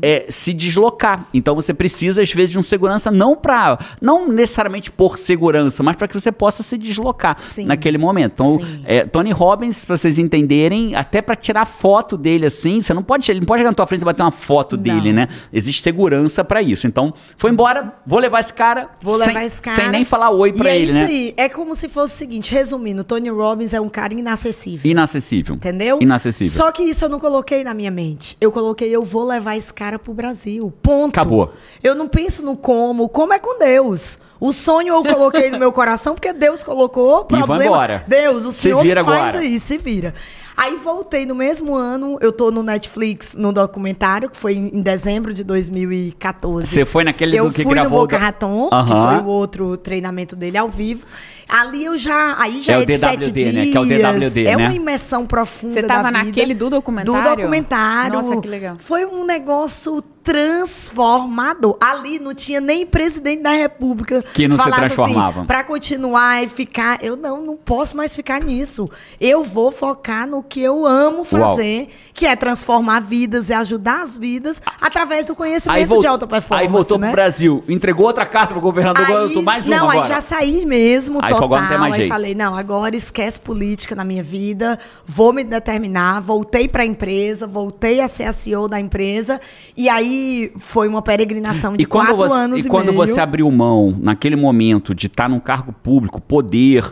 é, 0.02 0.26
se 0.28 0.52
deslocar. 0.52 1.26
Então 1.32 1.54
você 1.54 1.72
precisa, 1.74 2.22
às 2.22 2.32
vezes, 2.32 2.50
de 2.50 2.58
um 2.58 2.62
segurança 2.62 3.10
não 3.10 3.36
para. 3.36 3.78
Não 4.00 4.28
necessariamente 4.28 4.90
por 4.90 5.18
segurança, 5.18 5.82
mas 5.82 5.96
para 5.96 6.08
que 6.08 6.14
você 6.14 6.30
possa 6.32 6.62
se 6.62 6.76
deslocar 6.76 7.38
Sim. 7.38 7.66
naquele 7.66 7.98
momento. 7.98 8.32
Então, 8.32 8.60
é, 8.84 9.04
Tony 9.04 9.32
Robbins, 9.32 9.84
para 9.84 9.96
vocês 9.96 10.18
entenderem, 10.18 10.94
até 10.94 11.22
para 11.22 11.36
tirar 11.36 11.64
foto 11.64 12.16
dele 12.16 12.46
assim, 12.46 12.80
você 12.80 12.92
não 12.92 13.02
pode, 13.02 13.30
ele 13.30 13.40
não 13.40 13.46
pode 13.46 13.60
chegar 13.60 13.70
na 13.70 13.74
tua 13.74 13.86
frente 13.86 14.02
e 14.02 14.04
bater 14.04 14.22
uma 14.22 14.32
foto 14.32 14.76
não. 14.76 14.82
dele, 14.82 15.12
né? 15.12 15.28
Existe 15.52 15.82
segurança 15.82 16.44
para 16.44 16.60
isso. 16.62 16.86
Então, 16.86 17.14
foi 17.36 17.50
embora, 17.50 17.94
vou 18.06 18.18
levar 18.18 18.40
esse 18.40 18.52
cara. 18.52 18.90
Vou 19.00 19.18
sem, 19.18 19.28
levar 19.28 19.44
esse 19.44 19.62
cara. 19.62 19.76
Sem 19.76 19.88
nem 19.90 20.04
falar 20.04 20.30
oi 20.30 20.52
para 20.52 20.70
é 20.70 20.80
ele, 20.80 20.92
né? 20.92 21.04
Aí. 21.06 21.34
É 21.36 21.48
como 21.48 21.74
se 21.74 21.88
fosse 21.88 22.14
o 22.14 22.18
seguinte, 22.18 22.52
resumindo, 22.52 23.04
Tony 23.04 23.28
Robbins 23.28 23.72
é 23.72 23.80
um 23.80 23.88
cara 23.88 24.12
inacessível. 24.14 24.90
Inacessível. 24.90 25.54
Entendeu? 25.54 25.98
Inacessível. 26.00 26.52
Só 26.52 26.70
que 26.72 26.82
isso 26.82 27.04
eu 27.04 27.08
não 27.08 27.20
coloquei 27.20 27.62
na 27.64 27.74
minha 27.74 27.90
mente. 27.90 28.36
Eu 28.40 28.50
coloquei, 28.50 28.88
eu 28.94 29.04
vou 29.04 29.26
levar 29.26 29.56
esse 29.56 29.72
cara 29.72 29.85
pro 29.98 30.12
Brasil. 30.12 30.72
Ponto. 30.82 31.18
Acabou. 31.18 31.52
Eu 31.82 31.94
não 31.94 32.08
penso 32.08 32.44
no 32.44 32.56
como. 32.56 33.08
Como 33.08 33.32
é 33.32 33.38
com 33.38 33.58
Deus. 33.58 34.18
O 34.38 34.52
sonho 34.52 34.94
eu 34.94 35.02
coloquei 35.02 35.50
no 35.50 35.58
meu 35.58 35.72
coração 35.72 36.14
porque 36.14 36.32
Deus 36.32 36.62
colocou. 36.62 37.24
Problema. 37.24 37.62
E 37.62 37.66
embora. 37.66 38.04
Deus, 38.06 38.44
o 38.44 38.52
Senhor 38.52 38.82
se 38.82 38.94
faz 38.94 39.08
agora. 39.08 39.38
aí, 39.38 39.58
se 39.58 39.78
vira. 39.78 40.14
Aí 40.56 40.74
voltei 40.76 41.26
no 41.26 41.34
mesmo 41.34 41.74
ano, 41.74 42.16
eu 42.22 42.32
tô 42.32 42.50
no 42.50 42.62
Netflix, 42.62 43.34
no 43.34 43.52
documentário, 43.52 44.30
que 44.30 44.36
foi 44.38 44.54
em 44.54 44.80
dezembro 44.80 45.34
de 45.34 45.44
2014. 45.44 46.66
Você 46.66 46.86
foi 46.86 47.04
naquele 47.04 47.36
eu 47.36 47.48
do 47.48 47.52
que 47.52 47.62
fui 47.62 47.74
gravou... 47.74 47.98
no 47.98 48.04
Boca 48.04 48.16
Raton, 48.16 48.70
uhum. 48.72 48.84
que 48.86 48.92
foi 48.92 49.18
o 49.18 49.26
outro 49.26 49.76
treinamento 49.76 50.34
dele 50.34 50.56
ao 50.56 50.68
vivo. 50.68 51.04
Ali 51.48 51.84
eu 51.84 51.96
já. 51.96 52.36
Aí 52.38 52.60
já 52.60 52.74
é, 52.74 52.76
é 52.76 52.80
de 52.80 52.86
DWD, 52.86 52.98
sete 52.98 53.32
dias. 53.32 53.54
Né? 53.54 53.66
Que 53.66 53.76
é 53.76 53.80
o 53.80 53.84
DWD, 53.84 54.46
é 54.46 54.56
né? 54.56 54.66
uma 54.66 54.74
imersão 54.74 55.26
profunda. 55.26 55.74
Você 55.74 55.82
tava 55.82 56.10
naquele 56.10 56.54
do 56.54 56.68
documentário? 56.68 57.22
Do 57.22 57.36
documentário. 57.36 58.22
Nossa, 58.22 58.40
que 58.40 58.48
legal. 58.48 58.76
Foi 58.78 59.04
um 59.04 59.24
negócio 59.24 60.02
transformador. 60.26 61.78
Ali 61.80 62.18
não 62.18 62.34
tinha 62.34 62.60
nem 62.60 62.84
presidente 62.84 63.42
da 63.42 63.52
República 63.52 64.24
que 64.34 64.48
não 64.48 64.58
se 64.58 64.70
transformava. 64.72 65.38
Assim, 65.40 65.46
para 65.46 65.62
continuar 65.62 66.42
e 66.42 66.48
ficar, 66.48 66.98
eu 67.00 67.16
não, 67.16 67.40
não 67.40 67.56
posso 67.56 67.96
mais 67.96 68.14
ficar 68.14 68.42
nisso. 68.42 68.90
Eu 69.20 69.44
vou 69.44 69.70
focar 69.70 70.26
no 70.26 70.42
que 70.42 70.60
eu 70.60 70.84
amo 70.84 71.24
fazer, 71.24 71.82
Uau. 71.82 71.88
que 72.12 72.26
é 72.26 72.34
transformar 72.34 73.00
vidas 73.00 73.50
e 73.50 73.52
ajudar 73.52 74.02
as 74.02 74.18
vidas 74.18 74.60
através 74.80 75.26
do 75.26 75.36
conhecimento 75.36 76.00
de 76.00 76.06
alta 76.06 76.26
performance. 76.26 76.66
Aí 76.66 76.72
voltou 76.72 76.98
né? 76.98 77.06
pro 77.06 77.14
Brasil, 77.14 77.62
entregou 77.68 78.06
outra 78.06 78.26
carta 78.26 78.52
pro 78.52 78.60
governador, 78.60 79.06
aí, 79.06 79.32
eu 79.32 79.42
mais 79.42 79.64
uma 79.64 79.76
Não, 79.76 79.88
agora. 79.88 80.06
aí 80.06 80.08
já 80.08 80.20
saí 80.20 80.66
mesmo, 80.66 81.20
aí 81.22 81.32
total. 81.32 81.48
Não 81.48 81.68
tem 81.68 81.78
mais 81.78 81.94
aí 81.94 82.00
jeito. 82.00 82.12
falei, 82.12 82.34
não, 82.34 82.56
agora 82.56 82.96
esquece 82.96 83.38
política 83.38 83.94
na 83.94 84.04
minha 84.04 84.24
vida, 84.24 84.76
vou 85.06 85.32
me 85.32 85.44
determinar, 85.44 86.20
voltei 86.20 86.66
para 86.66 86.82
a 86.82 86.86
empresa, 86.86 87.46
voltei 87.46 88.00
a 88.00 88.08
ser 88.08 88.24
a 88.24 88.32
CEO 88.32 88.66
da 88.66 88.80
empresa 88.80 89.40
e 89.76 89.88
aí 89.88 90.15
foi 90.58 90.88
uma 90.88 91.02
peregrinação 91.02 91.76
de 91.76 91.84
e 91.84 91.86
quatro 91.86 92.16
você, 92.16 92.34
anos 92.34 92.64
e, 92.64 92.66
e 92.66 92.68
quando 92.68 92.86
meio. 92.86 92.96
você 92.96 93.20
abriu 93.20 93.50
mão, 93.50 93.96
naquele 94.00 94.36
momento, 94.36 94.94
de 94.94 95.06
estar 95.06 95.28
num 95.28 95.40
cargo 95.40 95.72
público, 95.72 96.20
poder, 96.20 96.84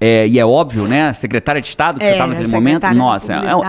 É, 0.00 0.26
e 0.26 0.38
é 0.38 0.46
óbvio, 0.46 0.84
né? 0.84 1.12
Secretária 1.12 1.60
de 1.60 1.68
Estado 1.68 1.98
que 1.98 2.04
é, 2.04 2.08
você 2.08 2.12
estava 2.14 2.32
naquele 2.32 2.48
momento. 2.48 2.94
Nossa, 2.94 3.34
é, 3.34 3.54
um, 3.54 3.62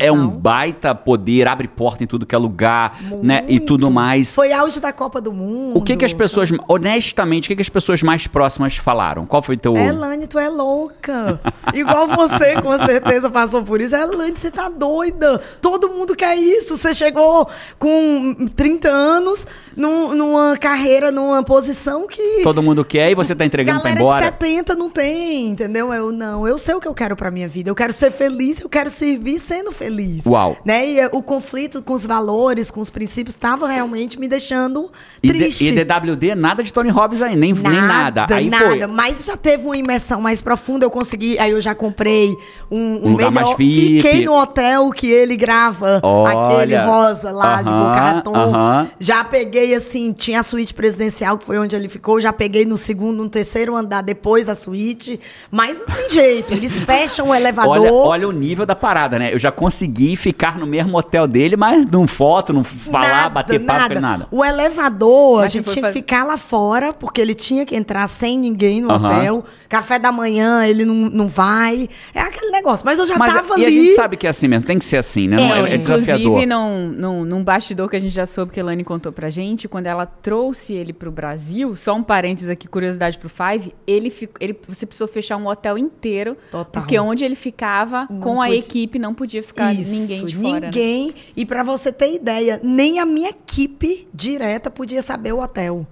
é 0.00 0.10
um 0.10 0.28
baita 0.28 0.92
poder, 0.96 1.46
abre 1.46 1.68
porta 1.68 2.02
em 2.02 2.08
tudo 2.08 2.26
que 2.26 2.34
é 2.34 2.38
lugar, 2.38 2.96
Muito. 3.02 3.24
né? 3.24 3.44
E 3.46 3.60
tudo 3.60 3.88
mais. 3.88 4.34
Foi 4.34 4.52
auge 4.52 4.80
da 4.80 4.92
Copa 4.92 5.20
do 5.20 5.32
Mundo. 5.32 5.78
O 5.78 5.82
que 5.82 5.96
que 5.96 6.04
as 6.04 6.12
pessoas, 6.12 6.50
honestamente, 6.66 7.44
o 7.44 7.48
que 7.48 7.56
que 7.56 7.62
as 7.62 7.68
pessoas 7.68 8.02
mais 8.02 8.26
próximas 8.26 8.76
falaram? 8.76 9.24
Qual 9.26 9.40
foi 9.42 9.54
o 9.54 9.58
teu... 9.58 9.76
Elane, 9.76 10.26
tu 10.26 10.40
é 10.40 10.48
louca. 10.48 11.40
Igual 11.72 12.08
você, 12.08 12.60
com 12.60 12.76
certeza, 12.76 13.30
passou 13.30 13.62
por 13.62 13.80
isso. 13.80 13.94
Elane, 13.94 14.36
você 14.36 14.50
tá 14.50 14.68
doida. 14.68 15.40
Todo 15.60 15.88
mundo 15.88 16.16
quer 16.16 16.34
isso. 16.34 16.76
Você 16.76 16.92
chegou 16.92 17.48
com 17.78 18.48
30 18.56 18.88
anos 18.88 19.46
num, 19.76 20.16
numa 20.16 20.56
carreira, 20.56 21.12
numa 21.12 21.44
posição 21.44 22.08
que... 22.08 22.42
Todo 22.42 22.60
mundo 22.60 22.84
quer 22.84 23.12
e 23.12 23.14
você 23.14 23.36
tá 23.36 23.44
entregando 23.44 23.80
pra 23.80 23.92
embora. 23.92 24.18
de 24.18 24.26
70 24.26 24.74
não 24.74 24.90
tem, 24.90 25.54
entendeu? 25.60 25.92
Eu 25.92 26.10
não. 26.10 26.48
Eu 26.48 26.56
sei 26.56 26.74
o 26.74 26.80
que 26.80 26.88
eu 26.88 26.94
quero 26.94 27.14
pra 27.14 27.30
minha 27.30 27.46
vida. 27.46 27.70
Eu 27.70 27.74
quero 27.74 27.92
ser 27.92 28.10
feliz, 28.10 28.60
eu 28.60 28.68
quero 28.68 28.88
servir 28.88 29.38
sendo 29.38 29.70
feliz. 29.70 30.24
Uau. 30.26 30.56
Né? 30.64 30.90
E 30.90 31.06
o 31.12 31.22
conflito 31.22 31.82
com 31.82 31.92
os 31.92 32.06
valores, 32.06 32.70
com 32.70 32.80
os 32.80 32.88
princípios, 32.88 33.34
estava 33.34 33.68
realmente 33.68 34.18
me 34.18 34.26
deixando 34.26 34.90
triste. 35.20 35.66
E, 35.66 35.84
DWD, 35.84 36.34
nada 36.34 36.62
de 36.62 36.72
Tony 36.72 36.88
Robbins 36.88 37.20
aí, 37.20 37.36
nem 37.36 37.52
nada. 37.52 37.70
Nem 37.70 37.80
nada. 37.80 38.34
Aí 38.34 38.50
nada. 38.50 38.64
Foi. 38.64 38.86
Mas 38.86 39.24
já 39.24 39.36
teve 39.36 39.64
uma 39.64 39.76
imersão 39.76 40.20
mais 40.20 40.40
profunda, 40.40 40.86
eu 40.86 40.90
consegui. 40.90 41.38
Aí 41.38 41.50
eu 41.50 41.60
já 41.60 41.74
comprei 41.74 42.34
um, 42.70 42.78
um, 42.78 43.08
um 43.08 43.12
lugar 43.12 43.30
melhor. 43.30 43.56
Mais. 43.56 43.56
Fiquei 43.56 44.24
no 44.24 44.34
hotel 44.34 44.90
que 44.90 45.10
ele 45.10 45.36
grava, 45.36 46.00
Olha. 46.02 46.40
aquele 46.40 46.76
rosa 46.78 47.30
lá 47.30 47.56
uh 47.56 47.58
-huh, 47.58 47.64
de 47.64 47.70
Boca 47.70 48.00
Raton. 48.00 48.30
Uh 48.30 48.52
-huh. 48.52 48.90
Já 48.98 49.24
peguei 49.24 49.74
assim, 49.74 50.12
tinha 50.12 50.40
a 50.40 50.42
suíte 50.42 50.72
presidencial, 50.72 51.36
que 51.36 51.44
foi 51.44 51.58
onde 51.58 51.76
ele 51.76 51.88
ficou. 51.88 52.20
Já 52.20 52.32
peguei 52.32 52.64
no 52.64 52.76
segundo, 52.76 53.22
no 53.22 53.28
terceiro 53.28 53.76
andar 53.76 54.02
depois 54.02 54.46
da 54.46 54.54
suíte. 54.54 55.20
Mas 55.50 55.78
não 55.78 55.86
tem 55.86 56.08
jeito. 56.08 56.52
Eles 56.52 56.80
fecham 56.80 57.28
o 57.28 57.34
elevador. 57.34 57.72
Olha, 57.72 57.92
olha 57.92 58.28
o 58.28 58.32
nível 58.32 58.64
da 58.64 58.76
parada, 58.76 59.18
né? 59.18 59.34
Eu 59.34 59.38
já 59.38 59.50
consegui 59.50 60.14
ficar 60.14 60.56
no 60.56 60.66
mesmo 60.66 60.96
hotel 60.96 61.26
dele, 61.26 61.56
mas 61.56 61.84
não 61.86 62.06
foto, 62.06 62.52
não 62.52 62.62
falar, 62.62 63.08
nada, 63.08 63.28
bater 63.30 63.58
papo, 63.60 63.80
nada. 63.80 64.00
nada. 64.00 64.28
O 64.30 64.44
elevador, 64.44 65.40
mas 65.40 65.44
a 65.44 65.48
gente 65.48 65.70
tinha 65.70 65.82
fazer... 65.82 65.92
que 65.94 65.98
ficar 66.00 66.24
lá 66.24 66.36
fora, 66.36 66.92
porque 66.92 67.20
ele 67.20 67.34
tinha 67.34 67.66
que 67.66 67.74
entrar 67.74 68.06
sem 68.06 68.38
ninguém 68.38 68.80
no 68.80 68.88
uh 68.88 68.92
-huh. 68.92 69.16
hotel. 69.16 69.44
Café 69.68 69.98
da 70.00 70.10
manhã, 70.10 70.66
ele 70.66 70.84
não, 70.84 70.94
não 70.94 71.28
vai. 71.28 71.88
É 72.12 72.20
aquele 72.20 72.50
negócio. 72.50 72.84
Mas 72.84 72.98
eu 72.98 73.06
já 73.06 73.16
mas, 73.16 73.32
tava 73.32 73.58
e 73.58 73.64
ali. 73.64 73.76
E 73.76 73.78
a 73.78 73.84
gente 73.84 73.94
sabe 73.94 74.16
que 74.16 74.26
é 74.26 74.30
assim 74.30 74.48
mesmo, 74.48 74.66
tem 74.66 74.78
que 74.78 74.84
ser 74.84 74.96
assim, 74.96 75.28
né? 75.28 75.36
É, 75.36 75.70
é, 75.70 75.74
é 75.74 75.76
desafiador. 75.78 76.20
Inclusive, 76.20 76.46
num, 76.46 76.88
num, 76.88 77.24
num 77.24 77.44
bastidor 77.44 77.88
que 77.88 77.96
a 77.96 78.00
gente 78.00 78.14
já 78.14 78.26
soube 78.26 78.52
que 78.52 78.58
a 78.58 78.62
Elane 78.62 78.82
contou 78.82 79.12
pra 79.12 79.30
gente, 79.30 79.68
quando 79.68 79.86
ela 79.86 80.06
trouxe 80.06 80.72
ele 80.72 80.92
pro 80.92 81.10
Brasil, 81.10 81.76
só 81.76 81.94
um 81.94 82.02
parênteses 82.02 82.50
aqui, 82.50 82.66
curiosidade 82.66 83.16
pro 83.18 83.28
Five, 83.28 83.72
ele, 83.86 84.12
ele 84.40 84.58
você 84.68 84.84
precisou 84.84 85.06
fechar 85.06 85.36
um 85.36 85.39
hotel 85.46 85.78
inteiro. 85.78 86.36
Total. 86.50 86.82
Porque 86.82 86.98
onde 86.98 87.24
ele 87.24 87.34
ficava 87.34 88.06
não 88.10 88.20
com 88.20 88.40
a 88.40 88.50
equipe 88.50 88.98
não 88.98 89.14
podia 89.14 89.42
ficar 89.42 89.74
Isso, 89.74 89.90
ninguém 89.90 90.24
de 90.24 90.36
fora. 90.36 90.60
Né? 90.60 90.66
Ninguém. 90.66 91.06
Né? 91.08 91.14
E 91.36 91.46
para 91.46 91.62
você 91.62 91.92
ter 91.92 92.14
ideia, 92.14 92.60
nem 92.62 92.98
a 92.98 93.06
minha 93.06 93.30
equipe 93.30 94.08
direta 94.12 94.70
podia 94.70 95.02
saber 95.02 95.32
o 95.32 95.40
hotel. 95.40 95.86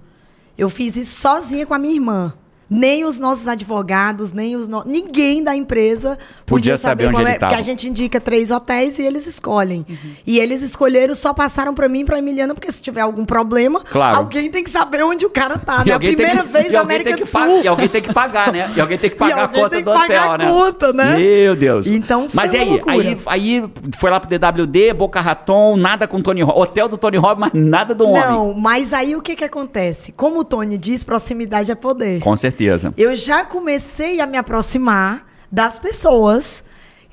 Eu 0.57 0.69
fiz 0.69 0.95
isso 0.95 1.21
sozinha 1.21 1.65
com 1.65 1.73
a 1.73 1.79
minha 1.79 1.93
irmã 1.93 2.33
nem 2.69 3.03
os 3.03 3.17
nossos 3.17 3.47
advogados, 3.47 4.31
nem 4.31 4.55
os 4.55 4.67
no... 4.67 4.83
ninguém 4.85 5.43
da 5.43 5.55
empresa 5.55 6.17
podia, 6.45 6.73
podia 6.73 6.77
saber, 6.77 7.05
saber 7.05 7.15
onde 7.15 7.21
ele 7.21 7.31
estava. 7.31 7.51
Porque 7.51 7.61
a 7.61 7.65
gente 7.65 7.89
indica 7.89 8.21
três 8.21 8.51
hotéis 8.51 8.99
e 8.99 9.03
eles 9.03 9.25
escolhem. 9.25 9.85
Uhum. 9.89 10.11
E 10.25 10.39
eles 10.39 10.61
escolheram, 10.61 11.15
só 11.15 11.33
passaram 11.33 11.73
para 11.73 11.89
mim 11.89 12.01
e 12.01 12.05
para 12.05 12.19
Emiliana, 12.19 12.53
porque 12.53 12.71
se 12.71 12.81
tiver 12.81 13.01
algum 13.01 13.25
problema, 13.25 13.81
claro. 13.81 14.17
alguém 14.17 14.49
tem 14.51 14.63
que 14.63 14.69
saber 14.69 15.03
onde 15.03 15.25
o 15.25 15.29
cara 15.29 15.57
tá. 15.57 15.83
Né? 15.83 15.93
A 15.93 15.99
primeira 15.99 16.43
que, 16.43 16.49
vez 16.49 16.71
na 16.71 16.81
América 16.81 17.17
do 17.17 17.25
Sul. 17.25 17.61
E 17.63 17.67
alguém 17.67 17.87
tem 17.87 18.01
que 18.01 18.13
pagar, 18.13 18.51
né? 18.51 18.71
E 18.75 18.81
alguém 18.81 18.97
tem 18.97 19.09
que 19.09 19.15
pagar 19.17 19.45
a 19.45 19.47
conta 19.47 19.81
do 19.81 19.91
hotel, 19.91 20.37
né? 20.37 20.45
Conta, 20.49 20.93
né? 20.93 21.17
Meu 21.17 21.55
Deus. 21.55 21.87
Então 21.87 22.29
foi 22.29 22.31
Mas 22.33 22.53
e 22.53 22.57
aí? 22.57 22.81
aí? 22.87 23.17
Aí 23.25 23.69
foi 23.97 24.09
lá 24.09 24.19
pro 24.19 24.29
DWD, 24.29 24.93
Boca 24.93 25.19
Raton, 25.21 25.75
nada 25.75 26.07
com 26.07 26.21
Tony 26.21 26.41
Robbins. 26.41 26.59
Hotel 26.59 26.87
do 26.87 26.97
Tony 26.97 27.17
Robbins, 27.17 27.39
mas 27.39 27.51
nada 27.53 27.95
do 27.95 28.07
homem. 28.07 28.21
Não, 28.21 28.53
mas 28.53 28.93
aí 28.93 29.15
o 29.15 29.21
que 29.21 29.35
que 29.35 29.43
acontece? 29.43 30.11
Como 30.11 30.39
o 30.39 30.43
Tony 30.43 30.77
diz, 30.77 31.03
proximidade 31.03 31.71
é 31.71 31.75
poder. 31.75 32.19
Com 32.19 32.35
certeza. 32.35 32.58
Eu 32.97 33.15
já 33.15 33.45
comecei 33.45 34.19
a 34.19 34.25
me 34.25 34.37
aproximar 34.37 35.25
das 35.51 35.79
pessoas 35.79 36.63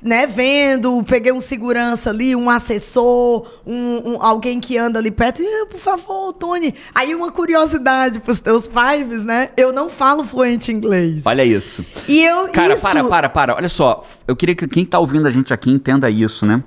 né, 0.01 0.27
vendo, 0.27 1.03
peguei 1.03 1.31
um 1.31 1.41
segurança 1.41 2.09
ali, 2.09 2.35
um 2.35 2.49
assessor, 2.49 3.47
um, 3.65 4.11
um, 4.11 4.21
alguém 4.21 4.59
que 4.59 4.77
anda 4.77 4.99
ali 4.99 5.09
perto, 5.09 5.41
e, 5.41 5.65
por 5.65 5.79
favor, 5.79 6.33
Tony. 6.33 6.73
Aí 6.93 7.15
uma 7.15 7.31
curiosidade 7.31 8.19
para 8.19 8.31
os 8.31 8.39
teus 8.39 8.67
fives, 8.69 9.23
né? 9.23 9.49
Eu 9.57 9.73
não 9.73 9.89
falo 9.89 10.23
fluente 10.23 10.71
inglês. 10.71 11.23
Olha 11.25 11.43
isso. 11.43 11.83
E 12.07 12.23
eu 12.23 12.47
Cara, 12.49 12.73
isso... 12.73 12.81
para, 12.83 13.03
para, 13.03 13.29
para. 13.29 13.55
Olha 13.55 13.69
só, 13.69 14.05
eu 14.27 14.35
queria 14.35 14.55
que 14.55 14.67
quem 14.67 14.83
está 14.83 14.99
ouvindo 14.99 15.27
a 15.27 15.31
gente 15.31 15.53
aqui 15.53 15.71
entenda 15.71 16.09
isso, 16.09 16.45
né? 16.45 16.63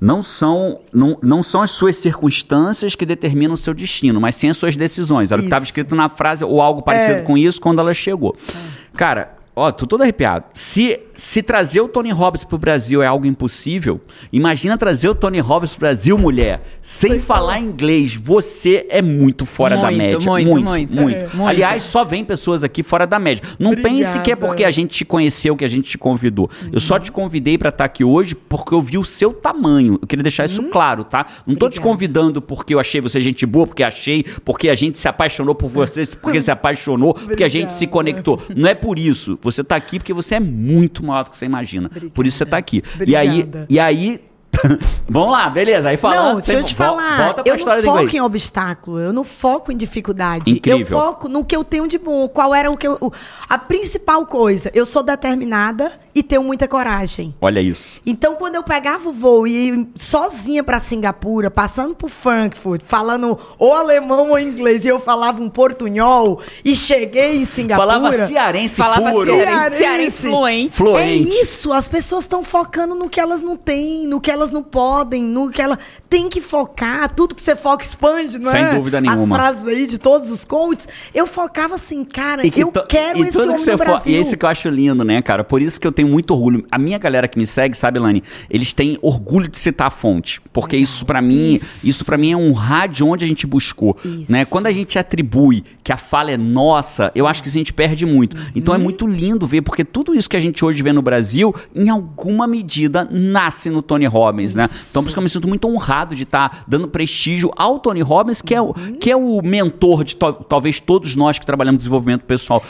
Não 0.00 0.22
são, 0.22 0.80
não, 0.92 1.18
não 1.22 1.42
são 1.42 1.60
as 1.60 1.70
suas 1.70 1.96
circunstâncias 1.96 2.94
que 2.94 3.04
determinam 3.04 3.54
o 3.54 3.56
seu 3.56 3.74
destino, 3.74 4.20
mas 4.20 4.36
sim 4.36 4.48
as 4.48 4.56
suas 4.56 4.76
decisões. 4.76 5.32
Era 5.32 5.40
o 5.40 5.42
que 5.42 5.48
estava 5.48 5.64
escrito 5.64 5.94
na 5.94 6.08
frase, 6.08 6.44
ou 6.44 6.62
algo 6.62 6.82
parecido 6.82 7.20
é. 7.20 7.22
com 7.22 7.36
isso, 7.36 7.60
quando 7.60 7.80
ela 7.80 7.92
chegou. 7.92 8.36
É. 8.48 8.96
Cara, 8.96 9.36
ó, 9.54 9.72
tô 9.72 9.86
todo 9.86 10.02
arrepiado. 10.02 10.44
Se 10.54 11.00
se 11.18 11.42
trazer 11.42 11.80
o 11.80 11.88
Tony 11.88 12.12
Robbins 12.12 12.44
pro 12.44 12.56
Brasil 12.56 13.02
é 13.02 13.06
algo 13.06 13.26
impossível, 13.26 14.00
imagina 14.32 14.78
trazer 14.78 15.08
o 15.08 15.14
Tony 15.16 15.40
Robbins 15.40 15.72
pro 15.72 15.80
Brasil, 15.80 16.16
mulher, 16.16 16.62
sem 16.80 17.10
Sei 17.10 17.18
falar 17.18 17.54
falar. 17.54 17.58
inglês. 17.58 18.14
Você 18.14 18.86
é 18.88 19.02
muito 19.02 19.44
fora 19.44 19.76
muito, 19.76 19.90
da 19.90 19.98
média. 19.98 20.18
Muito, 20.20 20.48
muito. 20.48 20.64
Muito. 20.64 20.96
muito. 20.96 21.16
É, 21.16 21.20
muito. 21.22 21.42
Aliás, 21.42 21.82
só 21.82 22.04
vem 22.04 22.22
pessoas 22.22 22.62
aqui 22.62 22.84
fora 22.84 23.04
da 23.04 23.18
média. 23.18 23.42
Não 23.58 23.72
Obrigada. 23.72 23.96
pense 23.96 24.20
que 24.20 24.30
é 24.30 24.36
porque 24.36 24.62
a 24.62 24.70
gente 24.70 24.90
te 24.90 25.04
conheceu 25.04 25.56
que 25.56 25.64
a 25.64 25.68
gente 25.68 25.90
te 25.90 25.98
convidou. 25.98 26.48
Uhum. 26.62 26.70
Eu 26.74 26.78
só 26.78 27.00
te 27.00 27.10
convidei 27.10 27.58
para 27.58 27.70
estar 27.70 27.78
tá 27.78 27.84
aqui 27.86 28.04
hoje 28.04 28.36
porque 28.36 28.72
eu 28.72 28.80
vi 28.80 28.96
o 28.96 29.04
seu 29.04 29.32
tamanho. 29.32 29.98
Eu 30.00 30.06
queria 30.06 30.22
deixar 30.22 30.44
isso 30.44 30.62
uhum. 30.62 30.70
claro, 30.70 31.02
tá? 31.02 31.26
Não 31.44 31.56
tô 31.56 31.66
Obrigada. 31.66 31.74
te 31.74 31.80
convidando 31.80 32.40
porque 32.40 32.74
eu 32.74 32.78
achei 32.78 33.00
você 33.00 33.20
gente 33.20 33.44
boa, 33.44 33.66
porque 33.66 33.82
achei, 33.82 34.24
porque 34.44 34.68
a 34.68 34.76
gente 34.76 34.96
se 34.96 35.08
apaixonou 35.08 35.56
por 35.56 35.68
você, 35.68 36.06
porque 36.22 36.40
se 36.40 36.50
apaixonou, 36.52 37.12
porque 37.12 37.42
a 37.42 37.48
gente 37.48 37.72
se 37.72 37.88
conectou. 37.88 38.40
Não 38.54 38.68
é 38.68 38.74
por 38.76 39.00
isso. 39.00 39.36
Você 39.42 39.64
tá 39.64 39.74
aqui 39.74 39.98
porque 39.98 40.12
você 40.12 40.36
é 40.36 40.40
muito 40.40 41.07
maior 41.08 41.24
do 41.24 41.30
que 41.30 41.36
você 41.36 41.46
imagina. 41.46 41.86
Obrigada. 41.86 42.12
Por 42.14 42.26
isso 42.26 42.38
você 42.38 42.44
está 42.44 42.56
aqui. 42.56 42.82
Obrigada. 42.94 43.10
E 43.10 43.16
aí, 43.16 43.48
e 43.68 43.80
aí 43.80 44.27
Vamos 45.08 45.32
lá, 45.32 45.48
beleza. 45.48 45.88
Aí 45.88 45.96
falando. 45.96 46.34
Não, 46.34 46.36
deixa 46.36 46.52
eu 46.52 46.64
te 46.64 46.74
falar. 46.74 47.24
Volta 47.24 47.42
pra 47.42 47.52
eu 47.52 47.56
história 47.56 47.82
não 47.82 47.94
foco 47.94 48.16
em 48.16 48.20
obstáculo, 48.20 48.98
eu 48.98 49.12
não 49.12 49.24
foco 49.24 49.72
em 49.72 49.76
dificuldade. 49.76 50.50
Incrível. 50.50 50.80
Eu 50.80 50.86
foco 50.86 51.28
no 51.28 51.44
que 51.44 51.56
eu 51.56 51.64
tenho 51.64 51.86
de 51.86 51.98
bom. 51.98 52.28
Qual 52.28 52.54
era 52.54 52.70
o 52.70 52.76
que 52.76 52.86
eu. 52.86 53.12
A 53.48 53.58
principal 53.58 54.26
coisa. 54.26 54.70
Eu 54.74 54.84
sou 54.84 55.02
determinada 55.02 55.90
e 56.14 56.22
tenho 56.22 56.42
muita 56.42 56.66
coragem. 56.66 57.34
Olha 57.40 57.60
isso. 57.60 58.00
Então, 58.04 58.34
quando 58.36 58.56
eu 58.56 58.62
pegava 58.62 59.08
o 59.08 59.12
voo 59.12 59.46
e 59.46 59.68
ia 59.68 59.86
sozinha 59.94 60.64
para 60.64 60.78
Singapura, 60.78 61.50
passando 61.50 61.94
por 61.94 62.08
Frankfurt, 62.08 62.82
falando 62.84 63.38
ou 63.58 63.74
alemão 63.74 64.30
ou 64.30 64.38
inglês, 64.38 64.84
e 64.84 64.88
eu 64.88 64.98
falava 64.98 65.40
um 65.42 65.48
portunhol, 65.48 66.40
e 66.64 66.74
cheguei 66.74 67.36
em 67.36 67.44
Singapura. 67.44 67.86
Falava 67.86 68.26
cearense 68.26 68.74
falava 68.74 69.10
puro. 69.10 69.32
Cearense, 69.32 69.78
cearense 69.78 70.18
fluente. 70.18 70.76
fluente. 70.76 71.28
É 71.28 71.42
isso. 71.42 71.72
As 71.72 71.88
pessoas 71.88 72.24
estão 72.24 72.42
focando 72.42 72.94
no 72.94 73.08
que 73.08 73.20
elas 73.20 73.40
não 73.40 73.56
têm, 73.56 74.06
no 74.06 74.20
que 74.20 74.30
elas 74.30 74.47
elas 74.48 74.50
não 74.50 74.62
podem, 74.62 75.22
no 75.22 75.50
que 75.50 75.60
ela 75.60 75.78
tem 76.08 76.28
que 76.28 76.40
focar, 76.40 77.12
tudo 77.14 77.34
que 77.34 77.42
você 77.42 77.54
foca 77.54 77.84
expande, 77.84 78.38
não 78.38 78.50
Sem 78.50 78.62
é? 78.62 78.68
Sem 78.68 78.78
dúvida 78.78 79.00
nenhuma. 79.00 79.22
As 79.22 79.28
frases 79.28 79.66
aí 79.66 79.86
de 79.86 79.98
todos 79.98 80.30
os 80.30 80.44
coaches, 80.44 80.88
eu 81.14 81.26
focava 81.26 81.74
assim, 81.74 82.04
cara, 82.04 82.48
que 82.48 82.60
eu 82.60 82.72
quero 82.72 83.22
esse 83.22 83.38
homem 83.38 83.64
no 83.64 83.76
Brasil. 83.76 84.12
E 84.14 84.16
é 84.16 84.20
isso 84.20 84.36
que 84.36 84.44
eu 84.44 84.48
acho 84.48 84.68
lindo, 84.68 85.04
né, 85.04 85.20
cara? 85.22 85.44
Por 85.44 85.60
isso 85.62 85.80
que 85.80 85.86
eu 85.86 85.92
tenho 85.92 86.08
muito 86.08 86.32
orgulho. 86.32 86.64
A 86.70 86.78
minha 86.78 86.98
galera 86.98 87.28
que 87.28 87.38
me 87.38 87.46
segue, 87.46 87.76
sabe, 87.76 87.98
Lani, 87.98 88.22
eles 88.50 88.72
têm 88.72 88.98
orgulho 89.02 89.48
de 89.48 89.58
citar 89.58 89.88
a 89.88 89.90
fonte, 89.90 90.40
porque 90.52 90.76
é, 90.76 90.78
isso 90.78 91.04
para 91.04 91.20
mim, 91.20 91.54
isso, 91.54 91.88
isso 91.88 92.04
para 92.04 92.16
mim 92.16 92.32
é 92.32 92.36
um 92.36 92.52
rádio 92.52 93.06
onde 93.06 93.24
a 93.24 93.28
gente 93.28 93.46
buscou, 93.46 93.96
isso. 94.04 94.32
né? 94.32 94.44
Quando 94.44 94.66
a 94.66 94.72
gente 94.72 94.98
atribui 94.98 95.64
que 95.84 95.92
a 95.92 95.96
fala 95.96 96.30
é 96.30 96.36
nossa, 96.36 97.10
eu 97.14 97.26
acho 97.26 97.42
que 97.42 97.48
a 97.48 97.52
gente 97.52 97.72
perde 97.72 98.06
muito. 98.06 98.36
Uhum. 98.36 98.44
Então 98.54 98.74
é 98.74 98.78
muito 98.78 99.06
lindo 99.06 99.46
ver, 99.46 99.62
porque 99.62 99.84
tudo 99.84 100.14
isso 100.14 100.28
que 100.28 100.36
a 100.36 100.40
gente 100.40 100.64
hoje 100.64 100.82
vê 100.82 100.92
no 100.92 101.02
Brasil, 101.02 101.54
em 101.74 101.88
alguma 101.88 102.46
medida 102.46 103.08
nasce 103.10 103.70
no 103.70 103.82
Tony 103.82 104.06
Robbins 104.06 104.37
Robbins, 104.38 104.54
né? 104.54 104.68
Então 104.90 105.02
por 105.02 105.08
isso 105.08 105.14
que 105.14 105.18
eu 105.18 105.22
me 105.22 105.28
sinto 105.28 105.48
muito 105.48 105.68
honrado 105.68 106.14
de 106.14 106.22
estar 106.22 106.48
tá 106.48 106.64
dando 106.66 106.88
prestígio 106.88 107.50
ao 107.56 107.78
Tony 107.78 108.00
Robbins, 108.00 108.40
que 108.40 108.54
é, 108.54 108.60
o, 108.60 108.72
que 108.72 109.10
é 109.10 109.16
o 109.16 109.42
mentor 109.42 110.04
de 110.04 110.14
to, 110.16 110.32
talvez 110.48 110.80
todos 110.80 111.16
nós 111.16 111.38
que 111.38 111.46
trabalhamos 111.46 111.78
desenvolvimento 111.78 112.22
pessoal. 112.22 112.62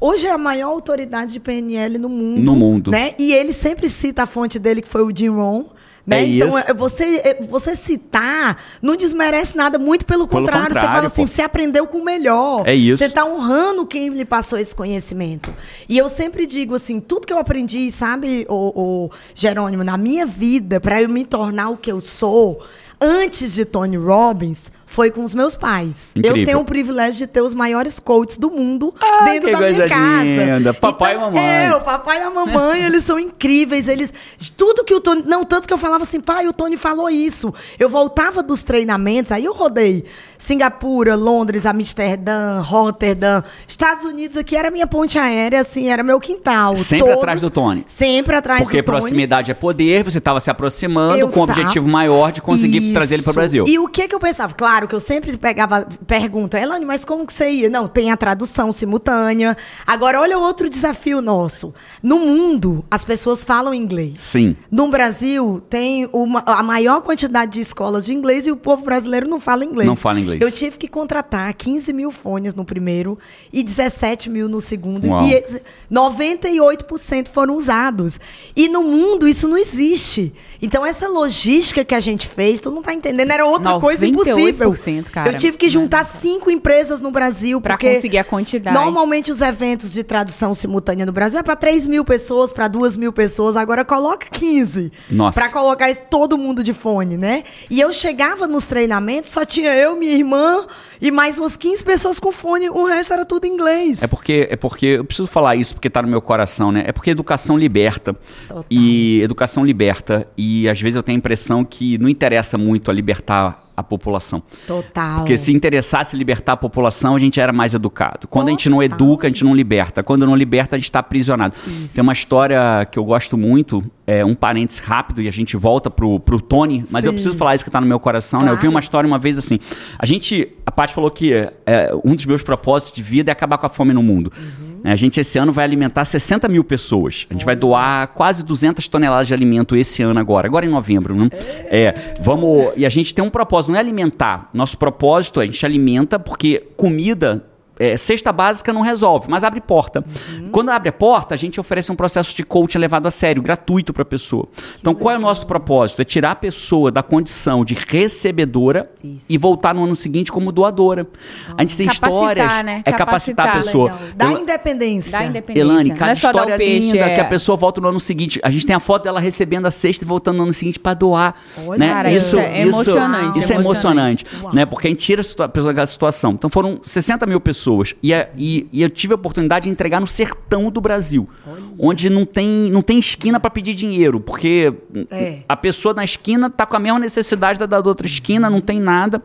Hoje 0.00 0.26
é 0.26 0.32
a 0.32 0.38
maior 0.38 0.70
autoridade 0.70 1.32
de 1.32 1.40
PNL 1.40 1.96
no 1.98 2.08
mundo. 2.08 2.42
No 2.42 2.56
mundo. 2.56 2.90
Né? 2.90 3.10
E 3.18 3.32
ele 3.32 3.52
sempre 3.52 3.88
cita 3.88 4.24
a 4.24 4.26
fonte 4.26 4.58
dele, 4.58 4.82
que 4.82 4.88
foi 4.88 5.02
o 5.02 5.16
Jim 5.16 5.28
Rohn. 5.28 5.64
Né? 6.06 6.22
É 6.22 6.26
então, 6.26 6.58
isso. 6.58 6.74
você, 6.74 7.04
é, 7.24 7.42
você 7.42 7.76
citar 7.76 8.60
não 8.80 8.96
desmerece 8.96 9.56
nada, 9.56 9.78
muito 9.78 10.04
pelo, 10.04 10.26
pelo 10.26 10.40
contrário, 10.40 10.68
contrário. 10.68 10.88
Você 10.88 10.94
fala 10.94 11.06
assim, 11.06 11.22
pô. 11.22 11.28
você 11.28 11.42
aprendeu 11.42 11.86
com 11.86 11.98
o 11.98 12.04
melhor. 12.04 12.66
É 12.66 12.74
isso. 12.74 12.98
Você 12.98 13.04
está 13.04 13.24
honrando 13.24 13.86
quem 13.86 14.08
lhe 14.08 14.24
passou 14.24 14.58
esse 14.58 14.74
conhecimento. 14.74 15.54
E 15.88 15.96
eu 15.96 16.08
sempre 16.08 16.46
digo 16.46 16.74
assim, 16.74 17.00
tudo 17.00 17.26
que 17.26 17.32
eu 17.32 17.38
aprendi, 17.38 17.90
sabe, 17.90 18.46
o, 18.48 19.04
o 19.06 19.10
Jerônimo, 19.34 19.84
na 19.84 19.96
minha 19.96 20.26
vida, 20.26 20.80
para 20.80 21.00
eu 21.00 21.08
me 21.08 21.24
tornar 21.24 21.68
o 21.68 21.76
que 21.76 21.92
eu 21.92 22.00
sou, 22.00 22.62
antes 23.00 23.54
de 23.54 23.64
Tony 23.64 23.96
Robbins, 23.96 24.70
foi 24.92 25.10
com 25.10 25.24
os 25.24 25.32
meus 25.32 25.54
pais. 25.54 26.12
Incrível. 26.14 26.42
Eu 26.42 26.46
tenho 26.46 26.60
o 26.60 26.64
privilégio 26.64 27.18
de 27.20 27.26
ter 27.26 27.40
os 27.40 27.54
maiores 27.54 27.98
coaches 27.98 28.36
do 28.36 28.50
mundo 28.50 28.94
ah, 29.00 29.24
dentro 29.24 29.50
da 29.50 29.58
minha 29.58 29.88
casa. 29.88 30.22
Linda. 30.58 30.74
Papai 30.74 31.14
então, 31.14 31.28
e 31.28 31.30
mamãe. 31.30 31.48
É, 31.48 31.74
o 31.74 31.80
papai 31.80 32.20
e 32.20 32.22
a 32.22 32.30
mamãe, 32.30 32.84
eles 32.84 33.02
são 33.02 33.18
incríveis. 33.18 33.88
Eles. 33.88 34.12
Tudo 34.54 34.84
que 34.84 34.94
o 34.94 35.00
Tony. 35.00 35.22
Não, 35.26 35.46
tanto 35.46 35.66
que 35.66 35.72
eu 35.72 35.78
falava 35.78 36.04
assim, 36.04 36.20
pai, 36.20 36.46
o 36.46 36.52
Tony 36.52 36.76
falou 36.76 37.08
isso. 37.08 37.54
Eu 37.78 37.88
voltava 37.88 38.42
dos 38.42 38.62
treinamentos, 38.62 39.32
aí 39.32 39.46
eu 39.46 39.54
rodei 39.54 40.04
Singapura, 40.42 41.14
Londres, 41.14 41.64
Amsterdã, 41.64 42.60
Rotterdam, 42.60 43.42
Estados 43.66 44.04
Unidos 44.04 44.36
aqui 44.36 44.56
era 44.56 44.70
minha 44.70 44.88
ponte 44.88 45.18
aérea, 45.18 45.60
assim, 45.60 45.88
era 45.88 46.02
meu 46.02 46.20
quintal. 46.20 46.74
Sempre 46.76 47.06
Todos, 47.06 47.18
atrás 47.18 47.40
do 47.40 47.48
Tony. 47.48 47.84
Sempre 47.86 48.36
atrás 48.36 48.60
Porque 48.62 48.82
do 48.82 48.84
Tony. 48.84 48.96
Porque 48.96 49.04
proximidade 49.06 49.50
é 49.52 49.54
poder, 49.54 50.02
você 50.02 50.18
estava 50.18 50.40
se 50.40 50.50
aproximando 50.50 51.16
eu 51.16 51.28
com 51.28 51.40
o 51.40 51.42
objetivo 51.44 51.88
maior 51.88 52.32
de 52.32 52.42
conseguir 52.42 52.82
isso. 52.82 52.92
trazer 52.92 53.14
ele 53.14 53.22
para 53.22 53.30
o 53.30 53.34
Brasil. 53.34 53.64
E 53.66 53.78
o 53.78 53.86
que 53.86 54.08
que 54.08 54.14
eu 54.14 54.20
pensava? 54.20 54.52
Claro 54.52 54.81
que 54.88 54.94
eu 54.94 55.00
sempre 55.00 55.36
pegava 55.36 55.86
pergunta, 56.06 56.58
Elane, 56.58 56.84
mas 56.84 57.04
como 57.04 57.26
que 57.26 57.32
você 57.32 57.50
ia? 57.50 57.70
Não, 57.70 57.88
tem 57.88 58.10
a 58.10 58.16
tradução 58.16 58.72
simultânea. 58.72 59.56
Agora, 59.86 60.20
olha 60.20 60.38
outro 60.38 60.68
desafio 60.68 61.20
nosso. 61.20 61.72
No 62.02 62.18
mundo, 62.18 62.84
as 62.90 63.04
pessoas 63.04 63.44
falam 63.44 63.74
inglês. 63.74 64.16
Sim. 64.18 64.56
No 64.70 64.88
Brasil, 64.88 65.62
tem 65.68 66.08
uma, 66.12 66.42
a 66.46 66.62
maior 66.62 67.02
quantidade 67.02 67.52
de 67.52 67.60
escolas 67.60 68.04
de 68.04 68.12
inglês 68.12 68.46
e 68.46 68.52
o 68.52 68.56
povo 68.56 68.84
brasileiro 68.84 69.28
não 69.28 69.40
fala 69.40 69.64
inglês. 69.64 69.86
Não 69.86 69.96
fala 69.96 70.20
inglês. 70.20 70.40
Eu 70.40 70.50
tive 70.50 70.78
que 70.78 70.88
contratar 70.88 71.52
15 71.54 71.92
mil 71.92 72.10
fones 72.10 72.54
no 72.54 72.64
primeiro 72.64 73.18
e 73.52 73.62
17 73.62 74.28
mil 74.30 74.48
no 74.48 74.60
segundo. 74.60 75.08
Uau. 75.08 75.20
E 75.22 75.42
98% 75.90 77.28
foram 77.28 77.54
usados. 77.54 78.18
E 78.56 78.68
no 78.68 78.82
mundo, 78.82 79.28
isso 79.28 79.46
não 79.48 79.56
existe. 79.56 80.32
Então, 80.60 80.86
essa 80.86 81.08
logística 81.08 81.84
que 81.84 81.94
a 81.94 82.00
gente 82.00 82.26
fez, 82.26 82.60
tu 82.60 82.70
não 82.70 82.82
tá 82.82 82.92
entendendo, 82.92 83.30
era 83.30 83.44
outra 83.44 83.78
coisa 83.80 84.06
impossível. 84.06 84.71
Cara, 85.10 85.32
eu 85.32 85.36
tive 85.36 85.56
que 85.56 85.68
juntar 85.68 86.04
cinco 86.04 86.50
empresas 86.50 87.00
no 87.00 87.10
Brasil. 87.10 87.60
Para 87.60 87.78
conseguir 87.78 88.18
a 88.18 88.24
quantidade. 88.24 88.76
Normalmente, 88.76 89.30
os 89.30 89.40
eventos 89.40 89.92
de 89.92 90.02
tradução 90.02 90.54
simultânea 90.54 91.06
no 91.06 91.12
Brasil 91.12 91.38
é 91.38 91.42
para 91.42 91.56
3 91.56 91.86
mil 91.86 92.04
pessoas, 92.04 92.52
para 92.52 92.68
2 92.68 92.96
mil 92.96 93.12
pessoas. 93.12 93.56
Agora, 93.56 93.84
coloca 93.84 94.26
15. 94.30 94.92
Nossa. 95.10 95.38
Para 95.38 95.50
colocar 95.50 95.94
todo 95.94 96.36
mundo 96.38 96.62
de 96.62 96.72
fone, 96.72 97.16
né? 97.16 97.42
E 97.70 97.80
eu 97.80 97.92
chegava 97.92 98.46
nos 98.46 98.66
treinamentos, 98.66 99.30
só 99.30 99.44
tinha 99.44 99.74
eu, 99.74 99.96
minha 99.96 100.12
irmã 100.12 100.64
e 101.00 101.10
mais 101.10 101.38
umas 101.38 101.56
15 101.56 101.84
pessoas 101.84 102.18
com 102.18 102.32
fone. 102.32 102.70
O 102.70 102.84
resto 102.86 103.12
era 103.12 103.24
tudo 103.24 103.46
em 103.46 103.52
inglês. 103.52 104.02
É 104.02 104.06
porque, 104.06 104.48
é 104.50 104.56
porque 104.56 104.86
eu 104.86 105.04
preciso 105.04 105.28
falar 105.28 105.56
isso 105.56 105.74
porque 105.74 105.90
tá 105.90 106.02
no 106.02 106.08
meu 106.08 106.22
coração, 106.22 106.70
né? 106.70 106.84
É 106.86 106.92
porque 106.92 107.10
educação 107.10 107.56
liberta. 107.56 108.14
Total. 108.48 108.64
E 108.70 109.20
educação 109.22 109.64
liberta. 109.64 110.28
E 110.36 110.68
às 110.68 110.80
vezes 110.80 110.96
eu 110.96 111.02
tenho 111.02 111.16
a 111.16 111.18
impressão 111.18 111.64
que 111.64 111.98
não 111.98 112.08
interessa 112.08 112.56
muito 112.56 112.90
a 112.90 112.94
libertar 112.94 113.71
a 113.76 113.82
população. 113.82 114.42
Total. 114.66 115.18
Porque 115.18 115.36
se 115.36 115.52
interessasse 115.52 116.16
libertar 116.16 116.52
a 116.52 116.56
população, 116.56 117.16
a 117.16 117.18
gente 117.18 117.40
era 117.40 117.52
mais 117.52 117.74
educado. 117.74 118.28
Quando 118.28 118.46
Total. 118.46 118.48
a 118.48 118.50
gente 118.50 118.70
não 118.70 118.82
educa, 118.82 119.26
a 119.26 119.30
gente 119.30 119.44
não 119.44 119.54
liberta. 119.54 120.02
Quando 120.02 120.26
não 120.26 120.36
liberta, 120.36 120.76
a 120.76 120.78
gente 120.78 120.86
está 120.86 120.98
aprisionado. 120.98 121.54
Isso. 121.66 121.94
Tem 121.94 122.02
uma 122.02 122.12
história 122.12 122.86
que 122.90 122.98
eu 122.98 123.04
gosto 123.04 123.36
muito, 123.38 123.82
é 124.06 124.24
um 124.24 124.34
parênteses 124.34 124.80
rápido, 124.80 125.22
e 125.22 125.28
a 125.28 125.30
gente 125.30 125.56
volta 125.56 125.90
pro, 125.90 126.18
pro 126.18 126.40
Tony, 126.40 126.82
mas 126.90 127.04
Sim. 127.04 127.08
eu 127.08 127.12
preciso 127.12 127.36
falar 127.36 127.54
isso 127.54 127.64
que 127.64 127.68
está 127.68 127.80
no 127.80 127.86
meu 127.86 128.00
coração. 128.00 128.40
Claro. 128.40 128.54
Né? 128.54 128.58
Eu 128.58 128.60
vi 128.60 128.68
uma 128.68 128.80
história 128.80 129.06
uma 129.06 129.18
vez 129.18 129.38
assim. 129.38 129.58
A 129.98 130.06
gente, 130.06 130.48
a 130.66 130.70
Paty 130.70 130.92
falou 130.92 131.10
que 131.10 131.32
é, 131.66 131.92
um 132.04 132.14
dos 132.14 132.26
meus 132.26 132.42
propósitos 132.42 132.94
de 132.94 133.02
vida 133.02 133.30
é 133.30 133.32
acabar 133.32 133.58
com 133.58 133.66
a 133.66 133.68
fome 133.68 133.92
no 133.92 134.02
mundo. 134.02 134.32
Uhum. 134.36 134.72
A 134.84 134.96
gente 134.96 135.20
esse 135.20 135.38
ano 135.38 135.52
vai 135.52 135.64
alimentar 135.64 136.04
60 136.04 136.48
mil 136.48 136.64
pessoas. 136.64 137.26
A 137.30 137.32
gente 137.32 137.44
vai 137.44 137.54
doar 137.54 138.08
quase 138.08 138.44
200 138.44 138.86
toneladas 138.88 139.28
de 139.28 139.34
alimento 139.34 139.76
esse 139.76 140.02
ano 140.02 140.18
agora, 140.18 140.46
agora 140.48 140.66
em 140.66 140.68
novembro. 140.68 141.14
Né? 141.14 141.28
É, 141.66 142.16
vamos. 142.20 142.72
E 142.76 142.84
a 142.84 142.88
gente 142.88 143.14
tem 143.14 143.24
um 143.24 143.30
propósito, 143.30 143.70
não 143.70 143.76
é 143.76 143.80
alimentar. 143.80 144.50
Nosso 144.52 144.76
propósito, 144.76 145.38
a 145.38 145.46
gente 145.46 145.64
alimenta 145.64 146.18
porque 146.18 146.64
comida 146.76 147.44
é, 147.82 147.96
cesta 147.96 148.30
básica 148.32 148.72
não 148.72 148.80
resolve, 148.80 149.28
mas 149.28 149.42
abre 149.42 149.60
porta. 149.60 150.04
Uhum. 150.32 150.50
Quando 150.52 150.70
abre 150.70 150.88
a 150.88 150.92
porta, 150.92 151.34
a 151.34 151.36
gente 151.36 151.58
oferece 151.58 151.90
um 151.90 151.96
processo 151.96 152.34
de 152.36 152.44
coaching 152.44 152.78
levado 152.78 153.08
a 153.08 153.10
sério, 153.10 153.42
gratuito 153.42 153.92
para 153.92 154.02
a 154.02 154.06
pessoa. 154.06 154.46
Que 154.46 154.62
então, 154.80 154.92
legal. 154.92 155.02
qual 155.02 155.14
é 155.16 155.18
o 155.18 155.20
nosso 155.20 155.44
propósito? 155.48 156.00
É 156.00 156.04
tirar 156.04 156.30
a 156.30 156.36
pessoa 156.36 156.92
da 156.92 157.02
condição 157.02 157.64
de 157.64 157.74
recebedora 157.74 158.88
Isso. 159.02 159.26
e 159.28 159.36
voltar 159.36 159.74
no 159.74 159.82
ano 159.82 159.96
seguinte 159.96 160.30
como 160.30 160.52
doadora. 160.52 161.08
Ah. 161.48 161.54
A 161.58 161.62
gente 161.62 161.76
tem 161.76 161.86
capacitar, 161.86 162.12
histórias. 162.12 162.64
Né? 162.64 162.82
É 162.84 162.92
capacitar, 162.92 163.46
capacitar 163.46 163.48
a 163.48 163.52
pessoa. 163.52 163.98
Dá 164.14 164.32
independência. 164.32 165.18
Dá 165.18 165.24
independência. 165.24 165.60
Elane, 165.60 165.94
cada 165.94 166.10
é 166.10 166.14
história 166.14 166.56
peixe, 166.56 166.92
linda 166.92 167.06
é... 167.06 167.14
que 167.14 167.20
a 167.20 167.24
pessoa 167.24 167.56
volta 167.56 167.80
no 167.80 167.88
ano 167.88 167.98
seguinte. 167.98 168.38
A 168.44 168.50
gente 168.50 168.64
tem 168.64 168.76
a 168.76 168.80
foto 168.80 169.02
dela 169.02 169.18
recebendo 169.18 169.66
a 169.66 169.72
cesta 169.72 170.04
e 170.04 170.06
voltando 170.06 170.36
no 170.36 170.44
ano 170.44 170.52
seguinte 170.52 170.78
para 170.78 170.94
doar. 170.94 171.34
Olha, 171.66 171.78
né? 171.80 171.92
cara, 171.92 172.12
isso, 172.12 172.38
é 172.38 172.60
isso, 172.60 172.68
emocionante. 172.68 173.38
Isso 173.40 173.52
é 173.52 173.56
emocionante, 173.56 174.24
emocionante 174.24 174.54
né? 174.54 174.66
porque 174.66 174.86
a 174.86 174.90
gente 174.90 175.00
tira 175.00 175.20
a 175.20 175.48
pessoa 175.48 175.72
daquela 175.72 175.86
situação. 175.86 176.32
Então, 176.32 176.48
foram 176.48 176.80
60 176.84 177.26
mil 177.26 177.40
pessoas 177.40 177.71
pessoas. 177.72 177.94
E, 178.02 178.12
e, 178.36 178.68
e, 178.72 178.82
eu 178.82 178.90
tive 178.90 179.12
a 179.12 179.16
oportunidade 179.16 179.64
de 179.64 179.70
entregar 179.70 180.00
no 180.00 180.06
sertão 180.06 180.70
do 180.70 180.80
Brasil, 180.80 181.28
Olha. 181.46 181.62
onde 181.78 182.10
não 182.10 182.24
tem, 182.24 182.70
não 182.70 182.82
tem 182.82 182.98
esquina 182.98 183.40
para 183.40 183.50
pedir 183.50 183.74
dinheiro, 183.74 184.20
porque 184.20 184.72
é. 185.10 185.38
a 185.48 185.56
pessoa 185.56 185.94
na 185.94 186.04
esquina 186.04 186.50
tá 186.50 186.66
com 186.66 186.76
a 186.76 186.78
mesma 186.78 186.98
necessidade 186.98 187.58
da, 187.58 187.66
da 187.66 187.78
outra 187.78 188.06
esquina, 188.06 188.50
não 188.50 188.60
tem 188.60 188.80
nada. 188.80 189.22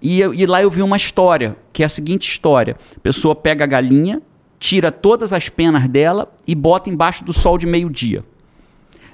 E, 0.00 0.20
e 0.20 0.46
lá 0.46 0.62
eu 0.62 0.70
vi 0.70 0.82
uma 0.82 0.96
história, 0.96 1.56
que 1.72 1.82
é 1.82 1.86
a 1.86 1.88
seguinte 1.88 2.28
história: 2.28 2.76
a 2.96 3.00
pessoa 3.00 3.34
pega 3.34 3.64
a 3.64 3.66
galinha, 3.66 4.22
tira 4.58 4.90
todas 4.90 5.32
as 5.32 5.48
penas 5.48 5.88
dela 5.88 6.32
e 6.46 6.54
bota 6.54 6.90
embaixo 6.90 7.24
do 7.24 7.32
sol 7.32 7.58
de 7.58 7.66
meio-dia. 7.66 8.24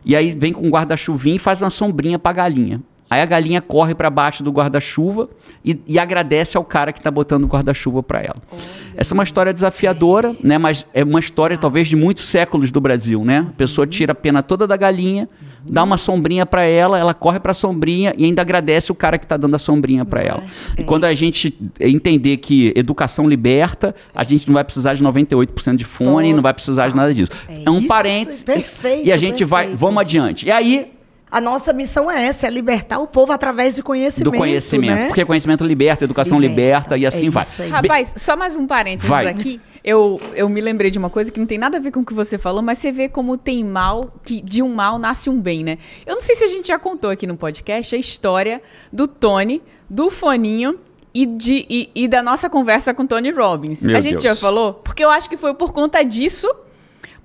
E 0.05 0.15
aí 0.15 0.31
vem 0.31 0.53
com 0.53 0.65
um 0.65 0.71
guarda-chuvinho 0.71 1.37
e 1.37 1.39
faz 1.39 1.61
uma 1.61 1.71
sombrinha 1.71 2.19
para 2.19 2.31
a 2.31 2.35
galinha. 2.35 2.81
Aí 3.09 3.21
a 3.21 3.27
galinha 3.27 3.61
corre 3.61 3.95
para 3.95 4.11
baixo 4.11 4.43
do 4.43 4.51
guarda-chuva 4.51 5.29
e, 5.65 5.79
e, 5.87 5.99
agradece 5.99 6.57
ao 6.57 6.65
cara 6.65 6.93
que 6.93 6.99
está 6.99 7.11
botando 7.11 7.45
o 7.45 7.47
guarda-chuva 7.47 8.03
para 8.03 8.21
ela. 8.21 8.37
Olha. 8.51 8.61
Essa 8.97 9.13
é 9.13 9.15
uma 9.15 9.23
história 9.23 9.53
desafiadora, 9.53 10.35
né? 10.43 10.59
Mas 10.59 10.85
é 10.93 11.05
uma 11.05 11.21
história 11.21 11.57
talvez 11.57 11.87
de 11.87 11.95
muitos 11.95 12.29
séculos 12.29 12.71
do 12.73 12.81
Brasil, 12.81 13.25
né? 13.25 13.47
A 13.49 13.57
pessoa 13.57 13.87
tira 13.87 14.13
a 14.13 14.15
pena 14.15 14.43
toda 14.43 14.67
da 14.67 14.77
galinha, 14.77 15.29
uhum. 15.41 15.73
dá 15.73 15.85
uma 15.85 15.97
sombrinha 15.97 16.45
para 16.45 16.65
ela, 16.65 16.99
ela 16.99 17.15
corre 17.15 17.39
para 17.39 17.53
a 17.53 17.55
sombrinha 17.55 18.13
e 18.17 18.25
ainda 18.25 18.43
agradece 18.43 18.91
o 18.91 18.95
cara 18.95 19.19
que 19.19 19.25
está 19.25 19.37
dando 19.37 19.55
a 19.55 19.59
sombrinha 19.59 20.05
para 20.05 20.23
ela. 20.23 20.43
É. 20.77 20.81
E 20.81 20.85
quando 20.85 21.05
a 21.05 21.15
gente 21.15 21.57
entender 21.79 22.39
que 22.39 22.73
educação 22.75 23.29
liberta, 23.29 23.95
a 24.15 24.25
gente 24.25 24.49
não 24.49 24.55
vai 24.55 24.65
precisar 24.65 24.95
de 24.95 25.05
98% 25.05 25.77
de 25.77 25.85
fone, 25.85 26.29
Todo. 26.29 26.37
não 26.37 26.43
vai 26.43 26.55
precisar 26.55 26.89
de 26.89 26.97
nada 26.97 27.15
disso. 27.15 27.31
É, 27.49 27.63
é 27.67 27.71
um 27.71 27.87
parênteses. 27.87 28.43
Perfeito, 28.43 29.07
e 29.07 29.13
a 29.13 29.17
gente 29.17 29.45
perfeito. 29.45 29.49
vai, 29.49 29.69
vamos 29.77 30.01
adiante. 30.01 30.47
E 30.47 30.51
aí 30.51 30.96
a 31.31 31.41
nossa 31.41 31.73
missão 31.73 32.11
é 32.11 32.27
essa, 32.27 32.47
é 32.47 32.51
libertar 32.51 32.99
o 32.99 33.07
povo 33.07 33.33
através 33.33 33.75
de 33.75 33.83
conhecimento. 33.83 34.31
Do 34.31 34.37
conhecimento. 34.39 34.95
Né? 34.95 35.07
Porque 35.09 35.25
conhecimento 35.25 35.65
liberta, 35.65 36.05
educação 36.05 36.39
liberta, 36.39 36.95
liberta 36.95 36.99
e 36.99 37.07
assim 37.07 37.27
é 37.27 37.31
vai. 37.31 37.47
Rapaz, 37.69 38.15
só 38.17 38.37
mais 38.37 38.57
um 38.57 38.67
parênteses 38.67 39.09
vai. 39.09 39.27
aqui. 39.27 39.61
Eu, 39.83 40.21
eu 40.35 40.49
me 40.49 40.61
lembrei 40.61 40.91
de 40.91 40.99
uma 40.99 41.11
coisa 41.11 41.31
que 41.31 41.39
não 41.39 41.47
tem 41.47 41.59
nada 41.59 41.79
a 41.79 41.81
ver 41.81 41.93
com 41.93 42.01
o 42.01 42.05
que 42.05 42.15
você 42.15 42.39
falou, 42.39 42.61
mas 42.61 42.79
você 42.79 42.91
vê 42.91 43.09
como 43.09 43.37
tem 43.37 43.65
mal, 43.65 44.13
que 44.25 44.41
de 44.41 44.63
um 44.63 44.75
mal 44.75 44.99
nasce 44.99 45.31
um 45.31 45.41
bem, 45.41 45.63
né? 45.63 45.79
Eu 46.05 46.15
não 46.15 46.21
sei 46.21 46.35
se 46.35 46.45
a 46.45 46.49
gente 46.49 46.69
já 46.69 46.79
contou 46.79 47.11
aqui 47.11 47.27
no 47.27 47.37
podcast 47.37 47.95
a 47.95 47.99
história 47.99 48.61
do 48.93 49.07
Tony, 49.07 49.63
do 49.89 50.11
Foninho 50.11 50.79
e, 51.15 51.25
de, 51.25 51.67
e, 51.71 51.91
e 51.95 52.09
da 52.09 52.23
nossa 52.23 52.51
conversa 52.51 52.93
com 52.93 53.07
Tony 53.07 53.31
Robbins. 53.31 53.83
Meu 53.83 53.97
a 53.97 54.01
gente 54.01 54.13
Deus. 54.13 54.23
já 54.25 54.35
falou? 54.35 54.75
Porque 54.75 55.05
eu 55.05 55.11
acho 55.11 55.29
que 55.29 55.37
foi 55.37 55.55
por 55.55 55.73
conta 55.73 56.03
disso 56.03 56.49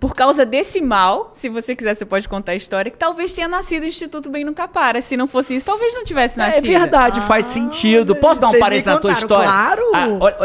por 0.01 0.15
causa 0.15 0.43
desse 0.43 0.81
mal, 0.81 1.29
se 1.31 1.47
você 1.47 1.75
quiser, 1.75 1.93
você 1.93 2.05
pode 2.05 2.27
contar 2.27 2.53
a 2.53 2.55
história, 2.55 2.89
que 2.89 2.97
talvez 2.97 3.33
tenha 3.33 3.47
nascido 3.47 3.83
o 3.83 3.85
Instituto 3.85 4.31
Bem 4.31 4.43
no 4.43 4.51
Capara. 4.51 4.99
Se 4.99 5.15
não 5.15 5.27
fosse 5.27 5.55
isso, 5.55 5.63
talvez 5.63 5.93
não 5.93 6.03
tivesse 6.03 6.39
é 6.39 6.43
nascido. 6.43 6.65
É 6.65 6.79
verdade, 6.79 7.19
ah, 7.19 7.21
faz 7.21 7.45
sentido. 7.45 8.15
Posso 8.15 8.41
dar 8.41 8.49
um 8.49 8.57
parênteses 8.57 8.87
na 8.87 8.97
tua 8.97 9.11
história? 9.11 9.45
Claro! 9.45 9.83
Ah, 9.93 10.07
olha, 10.19 10.35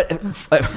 olha, 0.51 0.69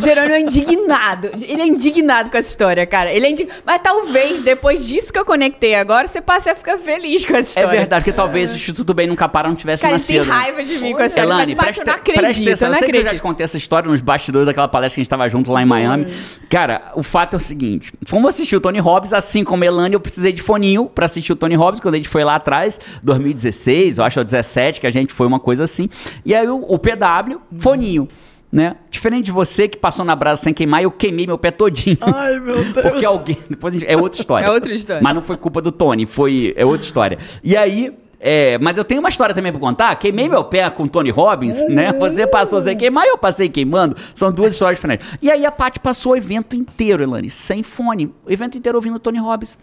Jerônimo 0.00 0.32
é 0.32 0.40
indignado. 0.40 1.30
Ele 1.42 1.60
é 1.60 1.66
indignado 1.66 2.30
com 2.30 2.38
essa 2.38 2.48
história, 2.48 2.86
cara. 2.86 3.12
Ele 3.12 3.26
é 3.26 3.30
indig... 3.30 3.50
Mas 3.66 3.82
talvez, 3.82 4.42
depois 4.42 4.86
disso 4.86 5.12
que 5.12 5.18
eu 5.18 5.24
conectei 5.26 5.74
agora, 5.74 6.08
você 6.08 6.22
passe 6.22 6.48
a 6.48 6.54
ficar 6.54 6.78
feliz 6.78 7.22
com 7.26 7.36
essa 7.36 7.50
história. 7.50 7.76
É 7.76 7.80
verdade, 7.80 8.02
que 8.02 8.12
talvez 8.12 8.50
o 8.50 8.56
Instituto 8.56 8.94
Bem 8.94 9.06
no 9.06 9.14
Capara 9.14 9.46
não 9.46 9.56
tivesse 9.56 9.82
cara, 9.82 9.92
nascido. 9.92 10.24
Cara, 10.24 10.40
tem 10.40 10.54
raiva 10.54 10.64
de 10.64 10.78
mim 10.78 10.92
com 10.94 11.02
essa 11.02 11.20
história. 11.20 11.28
Elane, 11.28 11.54
presta, 11.54 11.82
eu 11.82 11.86
não 11.86 11.92
acredito, 11.92 12.22
presta 12.22 12.42
atenção. 12.42 12.68
Eu 12.68 12.70
não 12.70 12.78
acredito. 12.78 13.02
Eu 13.02 13.10
já 13.10 13.14
te 13.14 13.20
contei 13.20 13.44
essa 13.44 13.58
história 13.58 13.90
nos 13.90 14.00
bastidores 14.00 14.46
daquela 14.46 14.68
palestra 14.68 14.94
que 14.94 15.00
a 15.00 15.02
gente 15.02 15.06
estava 15.06 15.28
junto 15.28 15.52
lá 15.52 15.60
em 15.60 15.66
Miami. 15.66 16.06
Cara, 16.48 16.92
o 16.94 17.02
fato 17.02 17.34
é 17.34 17.36
o 17.36 17.40
seguinte. 17.40 17.92
Fomos 18.06 18.28
assistir 18.28 18.54
o 18.54 18.60
Tony 18.60 18.78
Robbins, 18.78 19.12
assim 19.12 19.42
como 19.42 19.64
Elane, 19.64 19.94
eu 19.94 20.00
precisei 20.00 20.32
de 20.32 20.40
foninho 20.40 20.86
para 20.86 21.04
assistir 21.06 21.32
o 21.32 21.36
Tony 21.36 21.56
Robbins 21.56 21.80
quando 21.80 21.94
a 21.94 21.96
gente 21.96 22.08
foi 22.08 22.22
lá 22.22 22.36
atrás, 22.36 22.78
2016, 23.02 23.98
eu 23.98 24.04
acho, 24.04 24.20
ou 24.20 24.24
17, 24.24 24.80
que 24.80 24.86
a 24.86 24.92
gente 24.92 25.12
foi 25.12 25.26
uma 25.26 25.40
coisa 25.40 25.64
assim. 25.64 25.90
E 26.24 26.32
aí 26.34 26.48
o, 26.48 26.64
o 26.68 26.78
PW, 26.78 27.40
foninho. 27.58 28.08
Né? 28.50 28.76
Diferente 28.88 29.26
de 29.26 29.32
você 29.32 29.66
que 29.66 29.76
passou 29.76 30.04
na 30.04 30.14
brasa 30.14 30.42
sem 30.42 30.54
queimar, 30.54 30.80
eu 30.80 30.90
queimei 30.90 31.26
meu 31.26 31.36
pé 31.36 31.50
todinho. 31.50 31.98
Ai, 32.00 32.38
meu 32.38 32.62
Deus. 32.72 32.80
Porque 32.80 33.04
alguém. 33.04 33.38
Depois 33.50 33.74
gente, 33.74 33.84
é 33.84 33.96
outra 33.96 34.20
história. 34.20 34.46
É 34.46 34.50
outra 34.50 34.72
história. 34.72 35.02
Mas 35.02 35.14
não 35.14 35.20
foi 35.20 35.36
culpa 35.36 35.60
do 35.60 35.72
Tony, 35.72 36.06
foi. 36.06 36.54
É 36.56 36.64
outra 36.64 36.86
história. 36.86 37.18
E 37.42 37.56
aí, 37.56 37.92
é, 38.18 38.58
mas 38.58 38.78
eu 38.78 38.84
tenho 38.84 39.00
uma 39.00 39.08
história 39.08 39.34
também 39.34 39.52
pra 39.52 39.60
contar. 39.60 39.94
Queimei 39.96 40.28
meu 40.28 40.44
pé 40.44 40.68
com 40.70 40.86
Tony 40.86 41.10
Robbins, 41.10 41.66
né? 41.68 41.92
Você 41.92 42.26
passou 42.26 42.60
sem 42.60 42.76
queimar 42.76 43.04
e 43.04 43.08
eu 43.08 43.18
passei 43.18 43.48
queimando. 43.48 43.96
São 44.14 44.32
duas 44.32 44.52
histórias 44.54 44.78
diferentes. 44.78 45.06
E 45.20 45.30
aí 45.30 45.44
a 45.44 45.52
Paty 45.52 45.80
passou 45.80 46.12
o 46.12 46.16
evento 46.16 46.56
inteiro, 46.56 47.02
Elane, 47.02 47.30
sem 47.30 47.62
fone. 47.62 48.12
O 48.24 48.32
evento 48.32 48.56
inteiro 48.56 48.78
ouvindo 48.78 48.98
Tony 48.98 49.18
Robbins. 49.18 49.58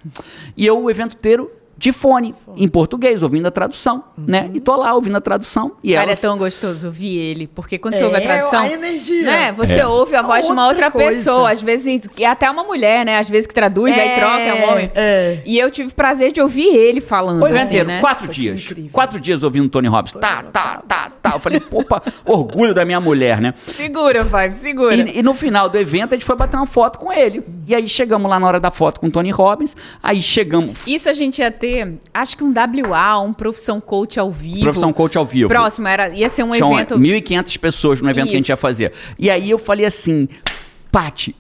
E 0.56 0.66
eu, 0.66 0.82
o 0.82 0.90
evento 0.90 1.16
inteiro, 1.16 1.52
de 1.78 1.92
fone, 1.92 2.36
em 2.56 2.68
português, 2.68 3.24
ouvindo 3.24 3.48
a 3.48 3.52
tradução, 3.52 4.04
uhum. 4.18 4.26
né? 4.28 4.50
E 4.54 4.60
tô 4.60 4.76
lá 4.76 4.94
ouvindo 4.94 5.18
a 5.18 5.22
tradução. 5.22 5.74
E 5.84 5.94
Cara, 5.94 6.06
elas... 6.06 6.24
é 6.24 6.28
tão 6.28 6.38
gostoso 6.38 6.88
ouvir 6.88 7.18
ele, 7.18 7.48
porque 7.48 7.78
quando 7.78 7.96
é, 7.96 7.98
você 7.98 8.04
ouve 8.04 8.18
a 8.18 8.22
tradução. 8.22 8.62
A 8.62 8.72
energia. 8.72 9.24
Né? 9.24 9.52
Você 9.54 9.80
é. 9.80 9.88
ouve 9.88 10.16
a 10.16 10.22
voz 10.22 10.46
outra 10.46 10.48
de 10.48 10.52
uma 10.54 10.68
outra 10.68 10.92
coisa. 10.92 11.18
pessoa, 11.18 11.52
às 11.52 11.62
vezes, 11.62 12.08
e 12.18 12.26
até 12.26 12.50
uma 12.50 12.64
mulher, 12.64 13.06
né? 13.06 13.18
Às 13.18 13.30
vezes 13.30 13.48
que 13.48 13.54
traduz, 13.54 13.98
é, 13.98 14.02
aí 14.02 14.20
troca, 14.20 14.40
é 14.40 14.54
um 14.54 14.72
homem. 14.72 14.92
É. 14.94 15.42
E 15.46 15.58
eu 15.58 15.70
tive 15.72 15.94
prazer 15.94 16.32
de 16.32 16.42
ouvir 16.42 16.68
ele 16.68 17.02
falando. 17.02 17.40
Foi 17.40 17.58
assim, 17.58 17.84
né? 17.84 18.00
quatro 18.00 18.28
Nossa, 18.28 18.40
dias. 18.40 18.74
Quatro 18.92 19.20
dias 19.20 19.44
ouvindo 19.44 19.68
Tony 19.70 19.88
Robbins. 19.88 20.14
Tá, 20.14 20.44
tá, 20.44 20.82
tá, 20.88 21.12
tá. 21.22 21.32
Eu 21.34 21.40
falei, 21.40 21.62
opa, 21.72 22.04
orgulho 22.24 22.74
da 22.74 22.86
minha 22.86 23.02
mulher, 23.02 23.42
né? 23.42 23.54
Segura, 23.66 24.24
Five, 24.24 24.56
segura. 24.56 24.96
E, 24.96 25.20
e, 25.20 25.24
no 25.24 25.34
final 25.34 25.70
do 25.70 25.78
evento, 25.78 26.14
a 26.14 26.16
gente 26.16 26.26
foi 26.26 26.36
bater 26.36 26.58
uma 26.58 26.66
foto 26.66 27.00
com 27.00 27.12
ele. 27.12 27.44
E 27.68 27.74
aí 27.74 27.88
chegamos 27.90 28.30
lá 28.30 28.40
na 28.40 28.48
hora 28.48 28.60
da 28.60 28.72
foto 28.72 29.00
com 29.00 29.08
o 29.08 29.12
Tony 29.12 29.32
Robbins. 29.32 29.76
Aí 30.02 30.22
chegamos. 30.22 30.86
Isso 30.88 31.10
a 31.10 31.14
gente 31.14 31.40
ia 31.40 31.52
ter, 31.64 31.98
acho 32.14 32.36
que 32.36 32.44
um 32.44 32.52
WA, 32.52 33.22
um 33.22 33.32
Profissão 33.32 33.80
Coach 33.80 34.20
ao 34.20 34.30
vivo. 34.30 34.60
Profissão 34.60 34.92
Coach 34.92 35.18
ao 35.18 35.26
vivo. 35.26 35.48
Próximo, 35.48 35.88
era, 35.88 36.10
ia 36.10 36.28
ser 36.28 36.44
um 36.44 36.52
Tinha 36.52 36.74
evento... 36.74 36.96
1.500 36.96 37.58
pessoas 37.58 38.02
no 38.02 38.10
evento 38.10 38.26
Isso. 38.26 38.32
que 38.32 38.36
a 38.36 38.40
gente 38.40 38.50
ia 38.50 38.58
fazer. 38.58 38.92
E 39.18 39.30
aí 39.30 39.50
eu 39.50 39.58
falei 39.58 39.86
assim, 39.86 40.28
Pati, 40.92 41.34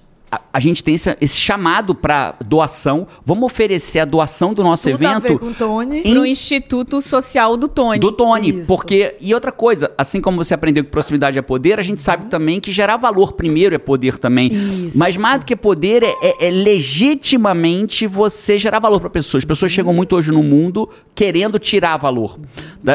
a, 0.53 0.59
gente 0.59 0.83
tem 0.83 0.95
esse, 0.95 1.15
esse 1.19 1.37
chamado 1.37 1.93
para 1.93 2.35
doação. 2.45 3.07
Vamos 3.25 3.45
oferecer 3.45 3.99
a 3.99 4.05
doação 4.05 4.53
do 4.53 4.63
nosso 4.63 4.89
Tudo 4.89 5.03
evento. 5.03 5.15
A 5.15 5.19
ver 5.19 5.39
com 5.39 5.47
o 5.47 5.53
Tony. 5.53 6.01
Em... 6.03 6.13
Pro 6.13 6.25
Instituto 6.25 7.01
Social 7.01 7.57
do 7.57 7.67
Tony. 7.67 7.99
Do 7.99 8.11
Tony. 8.11 8.49
Isso. 8.49 8.67
Porque. 8.67 9.15
E 9.19 9.33
outra 9.33 9.51
coisa, 9.51 9.91
assim 9.97 10.21
como 10.21 10.37
você 10.37 10.53
aprendeu 10.53 10.83
que 10.83 10.89
proximidade 10.89 11.37
é 11.37 11.41
poder, 11.41 11.79
a 11.79 11.83
gente 11.83 11.99
uhum. 11.99 12.03
sabe 12.03 12.25
também 12.25 12.59
que 12.59 12.71
gerar 12.71 12.97
valor 12.97 13.33
primeiro 13.33 13.75
é 13.75 13.77
poder 13.77 14.17
também. 14.17 14.47
Isso. 14.47 14.97
Mas 14.97 15.17
mais 15.17 15.39
do 15.39 15.45
que 15.45 15.55
poder, 15.55 16.03
é, 16.03 16.15
é, 16.21 16.47
é 16.47 16.51
legitimamente 16.51 18.07
você 18.07 18.57
gerar 18.57 18.79
valor 18.79 18.99
para 18.99 19.09
pessoas. 19.09 19.41
As 19.41 19.45
pessoas 19.45 19.71
chegam 19.71 19.93
muito 19.93 20.15
hoje 20.15 20.31
no 20.31 20.43
mundo 20.43 20.89
querendo 21.15 21.59
tirar 21.59 21.97
valor. 21.97 22.39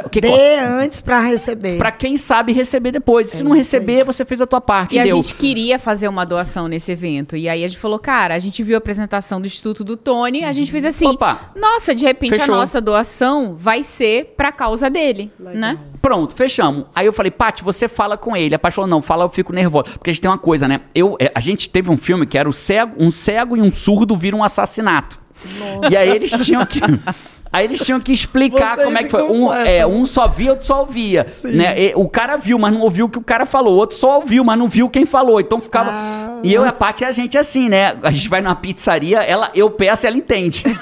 O 0.04 0.08
que, 0.08 0.20
Dê 0.20 0.58
antes 0.58 1.00
para 1.00 1.20
receber. 1.20 1.78
Para 1.78 1.92
quem 1.92 2.16
sabe 2.16 2.52
receber 2.52 2.92
depois. 2.92 3.30
Se 3.30 3.42
não 3.42 3.52
receber, 3.52 4.04
você 4.04 4.24
fez 4.24 4.40
a 4.40 4.46
tua 4.46 4.60
parte. 4.60 4.96
E 4.96 5.02
deu. 5.02 5.18
a 5.18 5.22
gente 5.22 5.34
queria 5.34 5.78
fazer 5.78 6.08
uma 6.08 6.24
doação 6.24 6.68
nesse 6.68 6.92
evento. 6.92 7.27
E 7.36 7.48
aí 7.48 7.64
a 7.64 7.68
gente 7.68 7.78
falou, 7.78 7.98
cara, 7.98 8.34
a 8.34 8.38
gente 8.38 8.62
viu 8.62 8.76
a 8.76 8.78
apresentação 8.78 9.40
do 9.40 9.46
Instituto 9.46 9.84
do 9.84 9.96
Tony, 9.96 10.44
a 10.44 10.52
gente 10.52 10.70
fez 10.70 10.84
assim, 10.84 11.06
Opa, 11.06 11.52
nossa, 11.56 11.94
de 11.94 12.04
repente 12.04 12.36
fechou. 12.38 12.54
a 12.54 12.58
nossa 12.58 12.80
doação 12.80 13.54
vai 13.56 13.82
ser 13.82 14.34
pra 14.36 14.52
causa 14.52 14.88
dele, 14.90 15.30
Legal. 15.38 15.54
né? 15.54 15.78
Pronto, 16.00 16.34
fechamos. 16.34 16.86
Aí 16.94 17.06
eu 17.06 17.12
falei, 17.12 17.30
Paty, 17.30 17.62
você 17.62 17.88
fala 17.88 18.16
com 18.16 18.36
ele. 18.36 18.54
A 18.54 18.58
Paty 18.58 18.74
falou, 18.74 18.88
não, 18.88 19.02
fala, 19.02 19.24
eu 19.24 19.28
fico 19.28 19.52
nervoso. 19.52 19.84
Porque 19.98 20.10
a 20.10 20.12
gente 20.12 20.22
tem 20.22 20.30
uma 20.30 20.38
coisa, 20.38 20.66
né? 20.68 20.80
Eu, 20.94 21.16
é, 21.20 21.30
a 21.34 21.40
gente 21.40 21.68
teve 21.68 21.90
um 21.90 21.96
filme 21.96 22.26
que 22.26 22.38
era 22.38 22.48
o 22.48 22.52
cego, 22.52 22.94
um 22.98 23.10
cego 23.10 23.56
e 23.56 23.60
um 23.60 23.70
surdo 23.70 24.16
viram 24.16 24.38
um 24.38 24.44
assassinato. 24.44 25.18
Nossa. 25.58 25.92
E 25.92 25.96
aí 25.96 26.08
eles 26.08 26.32
tinham 26.44 26.64
que. 26.66 26.80
Aí 27.52 27.64
eles 27.64 27.80
tinham 27.80 28.00
que 28.00 28.12
explicar 28.12 28.76
Vocês 28.76 28.86
como 28.86 28.98
é 28.98 29.02
que 29.02 29.10
foi. 29.10 29.22
Um, 29.22 29.52
é, 29.52 29.86
um 29.86 30.04
só 30.04 30.28
via, 30.28 30.50
outro 30.50 30.66
só 30.66 30.80
ouvia. 30.80 31.26
Né? 31.44 31.80
E, 31.80 31.92
o 31.94 32.08
cara 32.08 32.36
viu, 32.36 32.58
mas 32.58 32.72
não 32.72 32.80
ouviu 32.80 33.06
o 33.06 33.08
que 33.08 33.18
o 33.18 33.24
cara 33.24 33.46
falou. 33.46 33.74
O 33.74 33.78
outro 33.78 33.96
só 33.96 34.16
ouviu, 34.16 34.44
mas 34.44 34.58
não 34.58 34.68
viu 34.68 34.88
quem 34.88 35.06
falou. 35.06 35.40
Então 35.40 35.60
ficava. 35.60 35.90
Ah, 35.90 36.40
e 36.42 36.52
eu 36.52 36.64
e 36.64 36.68
a 36.68 36.72
Paty, 36.72 37.04
a 37.04 37.12
gente 37.12 37.36
assim, 37.36 37.68
né? 37.68 37.96
A 38.02 38.10
gente 38.10 38.28
vai 38.28 38.40
numa 38.40 38.54
pizzaria, 38.54 39.22
ela, 39.22 39.50
eu 39.54 39.70
peço 39.70 40.06
ela 40.06 40.16
entende. 40.16 40.64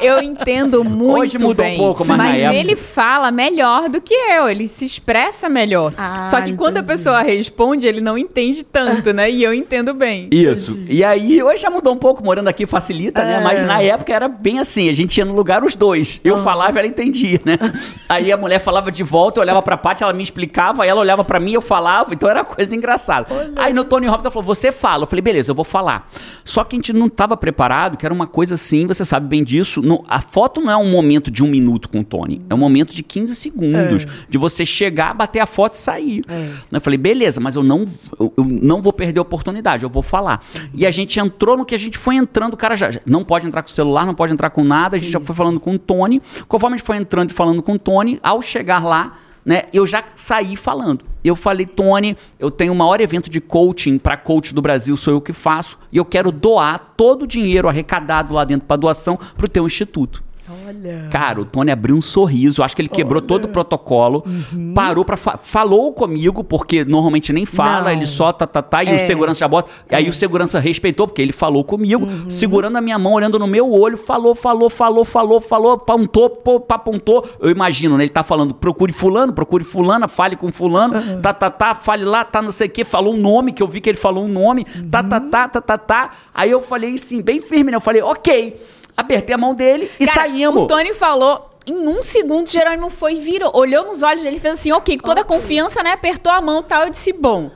eu 0.00 0.20
entendo 0.20 0.84
muito 0.84 1.20
Hoje 1.20 1.38
mudou 1.38 1.64
bem, 1.64 1.74
um 1.74 1.78
pouco, 1.78 2.04
mas, 2.04 2.18
mas 2.18 2.54
ele 2.54 2.76
fala 2.76 3.30
melhor 3.30 3.88
do 3.88 4.00
que 4.00 4.14
eu, 4.14 4.48
ele 4.48 4.68
se 4.68 4.84
expressa 4.84 5.48
melhor. 5.48 5.92
Ah, 5.96 6.26
Só 6.26 6.36
que 6.36 6.42
entendi. 6.42 6.58
quando 6.58 6.78
a 6.78 6.82
pessoa 6.82 7.22
responde, 7.22 7.86
ele 7.86 8.00
não 8.00 8.18
entende 8.18 8.64
tanto, 8.64 9.12
né? 9.12 9.30
E 9.30 9.42
eu 9.42 9.54
entendo 9.54 9.94
bem. 9.94 10.28
Isso. 10.30 10.72
Entendi. 10.72 10.94
E 10.94 11.04
aí, 11.04 11.42
hoje 11.42 11.62
já 11.62 11.70
mudou 11.70 11.94
um 11.94 11.98
pouco, 11.98 12.24
morando 12.24 12.48
aqui 12.48 12.66
facilita, 12.66 13.22
né? 13.24 13.34
é. 13.34 13.38
né? 13.38 13.44
Mas 13.44 13.66
na 13.66 13.80
época 13.80 14.12
era 14.12 14.28
bem 14.28 14.58
assim, 14.58 14.88
a 14.88 14.92
gente 14.92 15.16
ia 15.16 15.24
no 15.24 15.34
lugar 15.34 15.51
os 15.64 15.74
dois. 15.74 16.20
Eu 16.24 16.36
ah. 16.36 16.42
falava, 16.42 16.78
ela 16.78 16.88
entendia, 16.88 17.40
né? 17.44 17.58
Aí 18.08 18.32
a 18.32 18.36
mulher 18.36 18.58
falava 18.58 18.90
de 18.90 19.02
volta, 19.02 19.38
eu 19.38 19.42
olhava 19.42 19.60
pra 19.60 19.76
Paty, 19.76 20.02
ela 20.02 20.12
me 20.12 20.22
explicava, 20.22 20.82
aí 20.82 20.88
ela 20.88 21.00
olhava 21.00 21.24
pra 21.24 21.40
mim, 21.40 21.52
eu 21.52 21.60
falava, 21.60 22.12
então 22.12 22.28
era 22.28 22.44
coisa 22.44 22.74
engraçada. 22.74 23.26
Olha. 23.30 23.52
Aí 23.56 23.72
no 23.72 23.84
Tony 23.84 24.06
Robbins 24.06 24.24
ela 24.24 24.30
falou, 24.30 24.46
você 24.46 24.70
fala. 24.70 25.04
Eu 25.04 25.06
falei, 25.06 25.22
beleza, 25.22 25.50
eu 25.50 25.54
vou 25.54 25.64
falar. 25.64 26.10
Só 26.44 26.64
que 26.64 26.76
a 26.76 26.78
gente 26.78 26.92
não 26.92 27.06
estava 27.06 27.36
preparado, 27.36 27.96
que 27.96 28.04
era 28.04 28.14
uma 28.14 28.26
coisa 28.26 28.54
assim, 28.54 28.86
você 28.86 29.04
sabe 29.04 29.28
bem 29.28 29.42
disso, 29.42 29.80
no, 29.82 30.04
a 30.08 30.20
foto 30.20 30.60
não 30.60 30.70
é 30.70 30.76
um 30.76 30.90
momento 30.90 31.30
de 31.30 31.42
um 31.42 31.48
minuto 31.48 31.88
com 31.88 32.00
o 32.00 32.04
Tony. 32.04 32.42
É 32.48 32.54
um 32.54 32.58
momento 32.58 32.94
de 32.94 33.02
15 33.02 33.34
segundos. 33.34 34.04
É. 34.04 34.08
De 34.28 34.38
você 34.38 34.64
chegar, 34.64 35.14
bater 35.14 35.40
a 35.40 35.46
foto 35.46 35.74
e 35.74 35.78
sair. 35.78 36.22
É. 36.28 36.50
Eu 36.70 36.80
falei, 36.80 36.98
beleza, 36.98 37.40
mas 37.40 37.54
eu 37.54 37.62
não, 37.62 37.84
eu, 38.18 38.32
eu, 38.36 38.44
não 38.44 38.82
vou 38.82 38.92
perder 38.92 39.18
a 39.18 39.22
oportunidade, 39.22 39.84
eu 39.84 39.90
vou 39.90 40.02
falar. 40.02 40.44
E 40.74 40.86
a 40.86 40.90
gente 40.90 41.18
entrou 41.18 41.56
no 41.56 41.64
que 41.64 41.74
a 41.74 41.78
gente 41.78 41.98
foi 41.98 42.16
entrando, 42.16 42.54
o 42.54 42.56
cara 42.56 42.74
já, 42.74 42.90
não 43.06 43.22
pode 43.22 43.46
entrar 43.46 43.62
com 43.62 43.68
o 43.68 43.72
celular, 43.72 44.06
não 44.06 44.14
pode 44.14 44.32
entrar 44.32 44.50
com 44.50 44.64
nada. 44.64 44.96
A 44.96 44.98
gente 44.98 45.08
Isso. 45.08 45.18
já 45.18 45.20
foi 45.20 45.34
falando 45.42 45.60
com 45.60 45.74
o 45.74 45.78
Tony. 45.78 46.22
Conforme 46.46 46.74
a 46.74 46.78
gente 46.78 46.86
foi 46.86 46.96
entrando 46.96 47.30
e 47.30 47.34
falando 47.34 47.62
com 47.62 47.72
o 47.72 47.78
Tony, 47.78 48.20
ao 48.22 48.40
chegar 48.40 48.84
lá, 48.84 49.18
né, 49.44 49.64
eu 49.72 49.84
já 49.86 50.04
saí 50.14 50.54
falando. 50.54 51.04
Eu 51.24 51.34
falei, 51.34 51.66
Tony, 51.66 52.16
eu 52.38 52.50
tenho 52.50 52.72
o 52.72 52.76
maior 52.76 53.00
evento 53.00 53.28
de 53.28 53.40
coaching 53.40 53.98
para 53.98 54.16
coach 54.16 54.54
do 54.54 54.62
Brasil, 54.62 54.96
sou 54.96 55.14
eu 55.14 55.20
que 55.20 55.32
faço, 55.32 55.78
e 55.92 55.96
eu 55.96 56.04
quero 56.04 56.30
doar 56.30 56.94
todo 56.96 57.22
o 57.22 57.26
dinheiro 57.26 57.68
arrecadado 57.68 58.34
lá 58.34 58.44
dentro 58.44 58.66
para 58.66 58.76
doação 58.76 59.18
para 59.36 59.46
o 59.46 59.48
teu 59.48 59.66
instituto. 59.66 60.22
Olha. 60.66 61.08
Cara, 61.10 61.40
o 61.40 61.44
Tony 61.44 61.70
abriu 61.70 61.96
um 61.96 62.00
sorriso. 62.00 62.62
Acho 62.62 62.74
que 62.74 62.82
ele 62.82 62.88
quebrou 62.88 63.20
Olha. 63.20 63.28
todo 63.28 63.44
o 63.44 63.48
protocolo. 63.48 64.22
Uhum. 64.26 64.74
Parou 64.74 65.04
para 65.04 65.16
fa 65.16 65.38
falou 65.42 65.92
comigo, 65.92 66.44
porque 66.44 66.84
normalmente 66.84 67.32
nem 67.32 67.46
fala, 67.46 67.84
Não. 67.84 67.90
ele 67.92 68.06
só 68.06 68.32
tá, 68.32 68.46
tá, 68.46 68.62
tá, 68.62 68.84
e 68.84 68.88
é. 68.88 68.96
o 68.96 69.06
segurança 69.06 69.40
já 69.40 69.48
bota. 69.48 69.70
É. 69.88 69.96
Aí 69.96 70.08
o 70.08 70.12
segurança 70.12 70.58
respeitou, 70.58 71.06
porque 71.06 71.22
ele 71.22 71.32
falou 71.32 71.64
comigo, 71.64 72.04
uhum. 72.04 72.30
segurando 72.30 72.76
a 72.76 72.80
minha 72.80 72.98
mão, 72.98 73.12
olhando 73.12 73.38
no 73.38 73.46
meu 73.46 73.72
olho, 73.72 73.96
falou, 73.96 74.34
falou, 74.34 74.68
falou, 74.68 75.04
falou, 75.04 75.40
falou, 75.40 75.72
apontou, 75.72 76.42
apontou. 76.68 77.28
Eu 77.40 77.50
imagino, 77.50 77.96
né? 77.96 78.04
Ele 78.04 78.10
tá 78.10 78.22
falando, 78.22 78.54
procure 78.54 78.92
fulano, 78.92 79.32
procure 79.32 79.64
fulana, 79.64 80.08
fale 80.08 80.36
com 80.36 80.50
fulano, 80.52 80.96
uhum. 80.96 81.20
tá, 81.20 81.32
tá, 81.32 81.50
tá, 81.50 81.74
fale 81.74 82.04
lá, 82.04 82.24
tá 82.24 82.42
não 82.42 82.52
sei 82.52 82.66
o 82.66 82.70
quê, 82.70 82.84
falou 82.84 83.14
um 83.14 83.18
nome, 83.18 83.52
que 83.52 83.62
eu 83.62 83.68
vi 83.68 83.80
que 83.80 83.88
ele 83.88 83.98
falou 83.98 84.24
um 84.24 84.28
nome, 84.28 84.64
tá, 84.90 85.02
tá, 85.02 85.20
tá, 85.20 85.48
tá, 85.48 85.60
tá, 85.60 85.78
tá. 85.78 86.10
Aí 86.34 86.50
eu 86.50 86.60
falei 86.60 86.94
assim, 86.94 87.22
bem 87.22 87.40
firme, 87.40 87.70
né? 87.70 87.76
Eu 87.76 87.80
falei, 87.80 88.02
ok 88.02 88.60
apertei 89.02 89.34
a 89.34 89.38
mão 89.38 89.54
dele 89.54 89.90
e 90.00 90.06
Cara, 90.06 90.22
saímos. 90.22 90.64
O 90.64 90.66
Tony 90.66 90.94
falou, 90.94 91.50
em 91.66 91.88
um 91.88 92.02
segundo, 92.02 92.48
Jerônimo 92.48 92.90
foi, 92.90 93.16
virou, 93.16 93.50
olhou 93.54 93.84
nos 93.84 94.02
olhos 94.02 94.22
dele 94.22 94.36
e 94.36 94.40
fez 94.40 94.58
assim, 94.58 94.72
ok, 94.72 94.98
com 94.98 95.06
toda 95.06 95.20
okay. 95.20 95.36
a 95.36 95.40
confiança, 95.40 95.82
né? 95.82 95.92
Apertou 95.92 96.32
a 96.32 96.40
mão 96.40 96.60
e 96.60 96.64
tal, 96.64 96.84
eu 96.84 96.90
disse, 96.90 97.12
bom. 97.12 97.50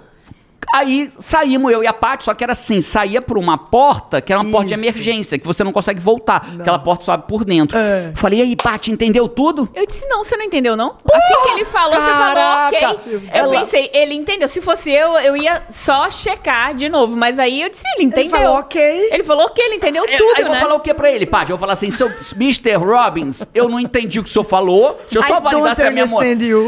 Aí 0.75 1.11
saímos, 1.19 1.73
eu 1.73 1.83
e 1.83 1.87
a 1.87 1.93
Paty, 1.93 2.25
só 2.25 2.35
que 2.35 2.45
era 2.45 2.53
assim, 2.53 2.81
saía 2.81 3.23
por 3.23 3.39
uma 3.39 3.57
porta 3.57 4.21
que 4.21 4.33
era 4.33 4.41
uma 4.41 4.45
Isso. 4.45 4.53
porta 4.53 4.69
de 4.69 4.75
emergência, 4.75 5.39
que 5.39 5.47
você 5.47 5.65
não 5.65 5.73
consegue 5.73 6.01
voltar. 6.01 6.47
Não. 6.53 6.61
Aquela 6.61 6.79
porta 6.79 7.05
sobe 7.05 7.25
por 7.27 7.45
dentro. 7.45 7.77
É. 7.79 8.13
Falei, 8.15 8.41
e 8.41 8.43
aí, 8.43 8.57
Paty, 8.57 8.91
entendeu 8.91 9.29
tudo? 9.29 9.69
Eu 9.75 9.87
disse, 9.87 10.07
não, 10.09 10.23
você 10.23 10.37
não 10.37 10.45
entendeu, 10.45 10.77
não? 10.77 10.91
Porra, 10.91 11.19
assim 11.19 11.43
que 11.43 11.49
ele 11.51 11.65
falou, 11.65 11.99
caraca. 11.99 12.71
você 12.71 12.81
falou, 12.81 12.97
ok. 12.97 13.21
Ela... 13.33 13.55
Eu 13.55 13.61
pensei, 13.61 13.91
ele 13.93 14.15
entendeu. 14.15 14.49
Se 14.49 14.61
fosse 14.61 14.91
eu, 14.91 15.13
eu 15.19 15.37
ia 15.37 15.63
só 15.71 16.11
checar 16.11 16.75
de 16.75 16.89
novo. 16.89 17.17
Mas 17.17 17.39
aí 17.39 17.63
eu 17.63 17.71
disse, 17.71 17.85
ele 17.95 18.05
entendeu. 18.05 18.37
Ele 18.37 18.45
falou, 18.45 18.59
ok. 18.59 19.09
Ele 19.13 19.23
falou, 19.23 19.47
ok, 19.47 19.65
ele 19.65 19.77
entendeu 19.77 20.05
é, 20.05 20.17
tudo, 20.17 20.37
aí 20.37 20.43
né? 20.43 20.43
eu 20.43 20.47
vou 20.49 20.57
falar 20.57 20.75
o 20.75 20.81
que 20.81 20.95
pra 20.95 21.11
ele, 21.11 21.27
Paty? 21.27 21.51
Eu 21.51 21.57
vou 21.57 21.61
falar 21.61 21.73
assim, 21.73 21.91
seu 21.91 22.11
Mr. 22.37 22.75
Robbins, 22.77 23.47
eu 23.55 23.69
não 23.69 23.81
entendi 23.81 24.21
o 24.21 24.25
que 24.25 24.31
o 24.31 24.33
senhor 24.33 24.45
falou. 24.45 25.01
Deixa 25.11 25.19
eu 25.19 25.23
só 25.23 25.39
I 25.39 25.43
validar 25.43 25.77
se 25.77 25.87
a 25.87 25.91
minha... 25.91 26.07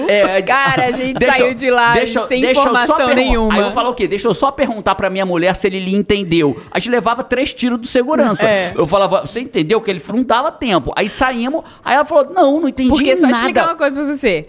É, 0.08 0.42
Cara, 0.42 0.86
a 0.86 0.90
gente 0.90 1.18
deixa, 1.18 1.36
saiu 1.36 1.54
de 1.54 1.70
lá 1.70 1.92
deixa, 1.92 2.26
sem 2.26 2.40
deixa 2.40 2.60
informação 2.60 3.14
nenhuma. 3.14 3.77
Falar 3.78 3.90
o 3.90 3.94
quê? 3.94 4.08
Deixa 4.08 4.26
eu 4.26 4.34
só 4.34 4.50
perguntar 4.50 4.68
perguntar 4.78 4.94
pra 4.94 5.10
minha 5.10 5.26
mulher 5.26 5.54
se 5.54 5.66
ele 5.66 5.80
lhe 5.80 5.94
entendeu. 5.94 6.56
A 6.70 6.78
gente 6.78 6.90
levava 6.90 7.22
três 7.22 7.52
tiros 7.52 7.78
do 7.78 7.86
segurança. 7.86 8.46
É. 8.46 8.72
Eu 8.74 8.86
falava, 8.86 9.22
você 9.22 9.40
entendeu 9.40 9.80
que 9.80 9.90
ele 9.90 10.02
não 10.08 10.22
dava 10.22 10.52
tempo. 10.52 10.92
Aí 10.96 11.08
saímos, 11.08 11.64
aí 11.84 11.94
ela 11.94 12.04
falou, 12.04 12.32
não, 12.32 12.60
não 12.60 12.68
entendi 12.68 12.90
Porque, 12.90 13.14
nada. 13.14 13.20
Porque 13.20 13.34
só 13.34 13.38
explicar 13.38 13.64
uma 13.66 13.76
coisa 13.76 13.94
pra 13.94 14.16
você 14.16 14.46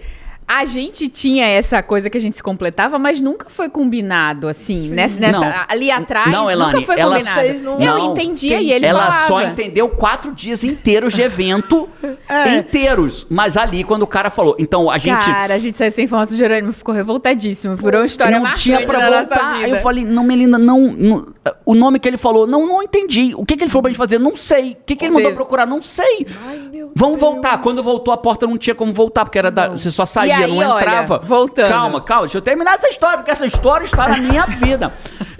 a 0.52 0.66
gente 0.66 1.08
tinha 1.08 1.46
essa 1.46 1.84
coisa 1.84 2.10
que 2.10 2.18
a 2.18 2.20
gente 2.20 2.38
se 2.38 2.42
completava, 2.42 2.98
mas 2.98 3.22
nunca 3.22 3.52
foi 3.52 3.70
combinado, 3.70 4.48
assim, 4.48 4.90
nessa, 4.90 5.20
nessa 5.20 5.68
ali 5.70 5.92
atrás. 5.92 6.32
Não, 6.32 6.50
Elane, 6.50 6.74
nunca 6.74 6.86
foi 6.88 7.00
ela, 7.00 7.20
combinado. 7.20 7.60
Não, 7.60 7.80
eu 7.80 7.98
não, 8.00 8.12
entendia 8.14 8.56
entendi. 8.56 8.72
e 8.72 8.74
ele 8.74 8.86
Ela 8.88 9.12
falava. 9.12 9.28
só 9.28 9.42
entendeu 9.44 9.90
quatro 9.90 10.34
dias 10.34 10.64
inteiros 10.64 11.14
de 11.14 11.22
evento, 11.22 11.88
é. 12.28 12.56
inteiros. 12.56 13.28
Mas 13.30 13.56
ali, 13.56 13.84
quando 13.84 14.02
o 14.02 14.08
cara 14.08 14.32
falou, 14.32 14.56
então 14.58 14.90
a 14.90 14.98
gente... 14.98 15.24
Cara, 15.24 15.54
a 15.54 15.60
gente 15.60 15.78
saiu 15.78 15.92
sem 15.92 16.06
informação, 16.06 16.34
o 16.34 16.40
Jerônimo 16.40 16.74
ficou 16.74 16.96
revoltadíssimo, 16.96 17.76
virou 17.76 18.02
uma 18.02 18.08
história 18.08 18.40
Não 18.40 18.52
tinha 18.54 18.84
pra 18.88 19.08
voltar. 19.08 19.54
Aí 19.54 19.70
eu 19.70 19.78
falei, 19.78 20.04
não, 20.04 20.24
Melinda, 20.24 20.58
não, 20.58 20.92
não, 20.92 21.28
O 21.64 21.76
nome 21.76 22.00
que 22.00 22.08
ele 22.08 22.18
falou, 22.18 22.48
não, 22.48 22.66
não 22.66 22.82
entendi. 22.82 23.36
O 23.36 23.46
que, 23.46 23.56
que 23.56 23.66
ele 23.66 23.70
falou 23.70 23.84
pra 23.84 23.92
gente 23.92 24.00
fazer? 24.00 24.18
Não 24.18 24.36
sei. 24.36 24.72
O 24.72 24.78
que, 24.84 24.96
que 24.96 25.06
ele 25.06 25.14
mandou 25.14 25.32
procurar? 25.34 25.68
Não 25.68 25.80
sei. 25.84 26.26
Ai, 26.48 26.58
Vamos 26.96 27.20
Deus. 27.20 27.32
voltar. 27.32 27.62
Quando 27.62 27.84
voltou 27.84 28.12
a 28.12 28.18
porta, 28.18 28.48
não 28.48 28.58
tinha 28.58 28.74
como 28.74 28.92
voltar, 28.92 29.26
porque 29.26 29.38
era 29.38 29.52
da, 29.52 29.68
você 29.68 29.92
só 29.92 30.08
saía, 30.08 30.39
aí, 30.44 30.56
não 30.56 30.78
entrava. 30.78 31.16
Olha, 31.16 31.26
voltando. 31.26 31.70
Calma, 31.70 32.02
calma, 32.02 32.24
deixa 32.24 32.38
eu 32.38 32.42
terminar 32.42 32.74
essa 32.74 32.88
história, 32.90 33.18
porque 33.18 33.32
essa 33.32 33.46
história 33.46 33.86
está 33.86 34.08
na 34.08 34.18
minha 34.18 34.46
vida. 34.60 34.94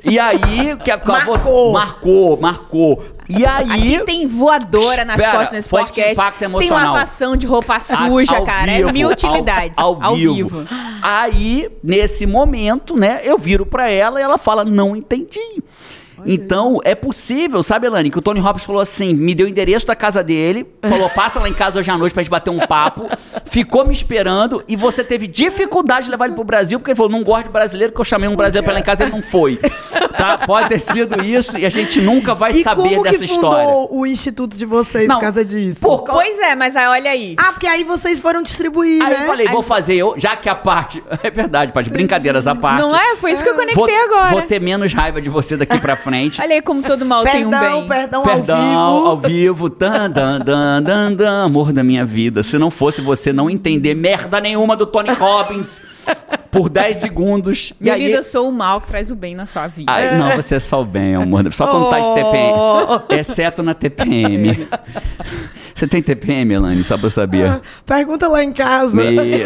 E 0.04 0.18
aí, 0.18 0.78
que 0.84 0.96
marcou. 1.06 1.74
Marcou, 1.74 2.40
marcou. 2.40 3.04
E 3.28 3.46
aí. 3.46 3.96
Aqui 3.96 4.06
tem 4.06 4.28
voadora 4.28 5.06
nas 5.06 5.20
espera, 5.20 5.38
costas 5.38 5.52
nesse 5.54 5.70
podcast. 5.70 6.14
Impacto 6.14 6.42
emocional. 6.42 6.80
Tem 6.80 6.88
lavação 6.88 7.36
de 7.38 7.46
roupa 7.46 7.80
suja, 7.80 8.38
a, 8.38 8.46
cara. 8.46 8.72
É 8.72 8.78
vivo, 8.78 8.90
é 8.90 8.92
mil 8.92 9.10
utilidades. 9.10 9.78
Ao, 9.78 9.94
ao, 9.96 10.04
ao 10.04 10.16
vivo. 10.16 10.34
vivo. 10.34 10.68
Aí, 11.02 11.70
nesse 11.84 12.26
momento, 12.26 12.96
né, 12.98 13.22
eu 13.24 13.38
viro 13.38 13.66
pra 13.66 13.90
ela 13.90 14.20
e 14.20 14.24
ela 14.24 14.38
fala: 14.38 14.66
não 14.66 14.96
entendi. 14.96 15.64
Então, 16.26 16.80
é 16.84 16.96
possível, 16.96 17.62
sabe, 17.64 17.88
Elane, 17.88 18.10
que 18.10 18.18
o 18.18 18.22
Tony 18.22 18.40
Robbins 18.40 18.64
falou 18.64 18.82
assim, 18.82 19.14
me 19.14 19.34
deu 19.36 19.48
o 19.48 19.50
endereço 19.50 19.86
da 19.86 19.96
casa 19.96 20.24
dele, 20.24 20.66
falou, 20.82 21.10
passa 21.16 21.40
lá 21.40 21.48
em 21.48 21.54
casa 21.54 21.80
hoje 21.80 21.90
à 21.90 21.98
noite 21.98 22.14
pra 22.14 22.24
gente 22.24 22.32
bater 22.32 22.50
um 22.50 22.60
papo, 22.60 23.08
ficou 23.46 23.86
me 23.86 23.94
esperando 23.94 24.64
e 24.68 24.76
você 24.76 25.04
teve 25.04 25.28
dificuldade 25.28 26.06
de 26.06 26.12
levar 26.12 26.26
ele 26.26 26.36
pro 26.36 26.44
Brasil, 26.44 26.80
porque 26.80 26.92
ele 26.92 26.98
falou, 26.98 27.12
não 27.12 27.24
gosto 27.24 27.46
de 27.46 27.50
brasileiro, 27.50 27.94
que 27.94 28.00
eu 28.00 28.06
chamei 28.06 28.30
um 28.30 28.36
brasileiro 28.36 28.66
pra 28.66 28.74
ir 28.74 28.76
lá 28.76 28.80
em 28.80 28.84
casa 28.84 29.04
e 29.04 29.06
ele 29.06 29.16
não 29.16 29.24
foi. 29.24 29.60
Tá? 30.18 30.38
Pode 30.40 30.70
ter 30.70 30.80
sido 30.80 31.24
isso 31.24 31.58
e 31.58 31.66
a 31.66 31.70
gente 31.70 32.02
nunca 32.02 32.36
vai 32.36 32.52
e 32.52 32.64
saber 32.64 32.82
como 32.82 33.04
dessa 33.04 33.20
que 33.20 33.26
história. 33.26 33.88
o 33.90 34.06
instituto 34.06 34.58
de 34.58 34.66
vocês 34.66 35.08
não, 35.08 35.16
por 35.16 35.22
causa 35.22 35.46
disso? 35.46 35.80
Por... 35.80 36.04
Pois 36.04 36.40
é, 36.40 36.56
mas 36.56 36.76
aí 36.76 36.88
olha 36.88 37.12
aí. 37.12 37.36
Ah, 37.38 37.52
porque 37.54 37.68
aí 37.68 37.84
vocês 37.84 38.20
foram 38.20 38.42
distribuir, 38.42 39.02
aí 39.02 39.10
né? 39.10 39.22
eu 39.22 39.28
falei, 39.28 39.48
vou 39.48 39.64
fazer 39.64 39.96
eu, 39.96 40.16
já 40.18 40.36
que 40.36 40.50
a 40.50 40.56
parte... 40.56 41.04
É 41.22 41.30
verdade, 41.30 41.74
parte, 41.74 41.90
brincadeiras 41.90 42.48
à 42.48 42.56
parte. 42.56 42.82
Não 42.82 42.96
é? 42.96 43.16
Foi 43.18 43.32
isso 43.32 43.44
que 43.44 43.50
eu 43.50 43.56
conectei 43.56 43.76
vou, 43.76 44.06
agora. 44.06 44.32
Vou 44.32 44.42
ter 44.44 44.60
menos 44.60 44.94
raiva 44.94 45.22
de 45.22 45.30
você 45.30 45.58
daqui 45.58 45.78
pra 45.80 45.96
frente. 45.96 46.09
Olha 46.42 46.56
aí 46.56 46.62
como 46.62 46.82
todo 46.84 47.06
mal 47.06 47.24
perdão, 47.24 47.50
tem 47.50 47.74
um 47.74 47.80
bem. 47.80 47.88
Perdão, 47.88 48.24
perdão, 48.24 48.78
ao 48.78 48.98
vivo. 48.98 49.08
ao 49.08 49.18
vivo. 49.18 49.70
Dan, 49.70 50.10
dan, 50.10 50.40
dan, 50.40 50.84
dan, 50.84 51.14
dan, 51.14 51.46
amor 51.46 51.72
da 51.72 51.84
minha 51.84 52.06
vida. 52.06 52.44
Se 52.44 52.58
não 52.58 52.72
fosse 52.72 53.02
você 53.02 53.32
não 53.32 53.50
entender 53.50 53.96
merda 53.96 54.40
nenhuma 54.40 54.76
do 54.76 54.86
Tony 54.86 55.12
Robbins 55.12 55.82
por 56.52 56.70
10 56.70 56.98
segundos. 56.98 57.74
Minha 57.80 57.98
vida, 57.98 58.18
eu 58.18 58.24
sou 58.24 58.50
o 58.50 58.52
mal 58.52 58.82
que 58.82 58.88
traz 58.88 59.12
o 59.12 59.16
bem 59.16 59.36
na 59.36 59.46
sua 59.46 59.68
vida. 59.68 59.92
Ai, 59.92 60.18
não, 60.18 60.36
você 60.36 60.56
é 60.56 60.60
só 60.60 60.82
o 60.82 60.86
bem, 60.86 61.16
amor. 61.16 61.52
Só 61.54 61.68
quando 61.68 61.86
oh. 61.86 61.90
tá 61.90 62.00
de 62.00 62.14
TPM. 62.14 63.20
Exceto 63.20 63.64
na 63.64 63.74
TPM. 63.74 64.68
Você 65.74 65.88
tem 65.88 66.02
TPM, 66.02 66.54
Elane? 66.54 66.84
Só 66.84 66.98
pra 66.98 67.08
eu 67.08 67.12
saber. 67.12 67.50
Ah, 67.50 67.62
pergunta 67.86 68.28
lá 68.28 68.44
em 68.44 68.52
casa. 68.52 68.98
Me... 68.98 69.46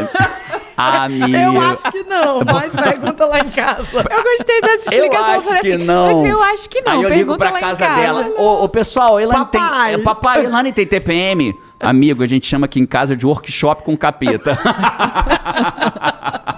Amigo. 0.76 1.38
Eu 1.38 1.62
acho 1.62 1.92
que 1.92 2.04
não, 2.04 2.42
mas 2.44 2.76
pergunta 2.76 3.26
lá 3.26 3.40
em 3.40 3.50
casa. 3.50 4.04
Eu 4.10 4.24
gostei 4.24 4.62
dessa 4.62 4.90
explicação. 4.90 5.30
Eu 5.30 5.38
acho 5.38 5.48
que 5.48 5.56
assim, 5.56 5.78
não. 5.78 6.22
Mas 6.22 6.32
eu 6.32 6.42
acho 6.42 6.70
que 6.70 6.82
não. 6.82 6.94
Aí 6.94 7.04
eu 7.04 7.10
ligo 7.10 7.38
pra 7.38 7.52
casa, 7.52 7.86
casa, 7.86 8.02
dela. 8.02 8.28
Ô, 8.38 8.64
ô, 8.64 8.70
pessoal, 8.70 9.20
Elane 9.20 9.46
papai. 9.46 9.96
tem... 9.96 10.04
Papai, 10.04 10.46
Elane 10.46 10.72
tem 10.72 10.86
TPM. 10.86 11.58
Amigo, 11.80 12.24
a 12.24 12.28
gente 12.28 12.48
chama 12.48 12.66
aqui 12.66 12.80
em 12.80 12.86
casa 12.86 13.16
de 13.16 13.26
workshop 13.26 13.84
com 13.84 13.96
capeta. 13.98 14.58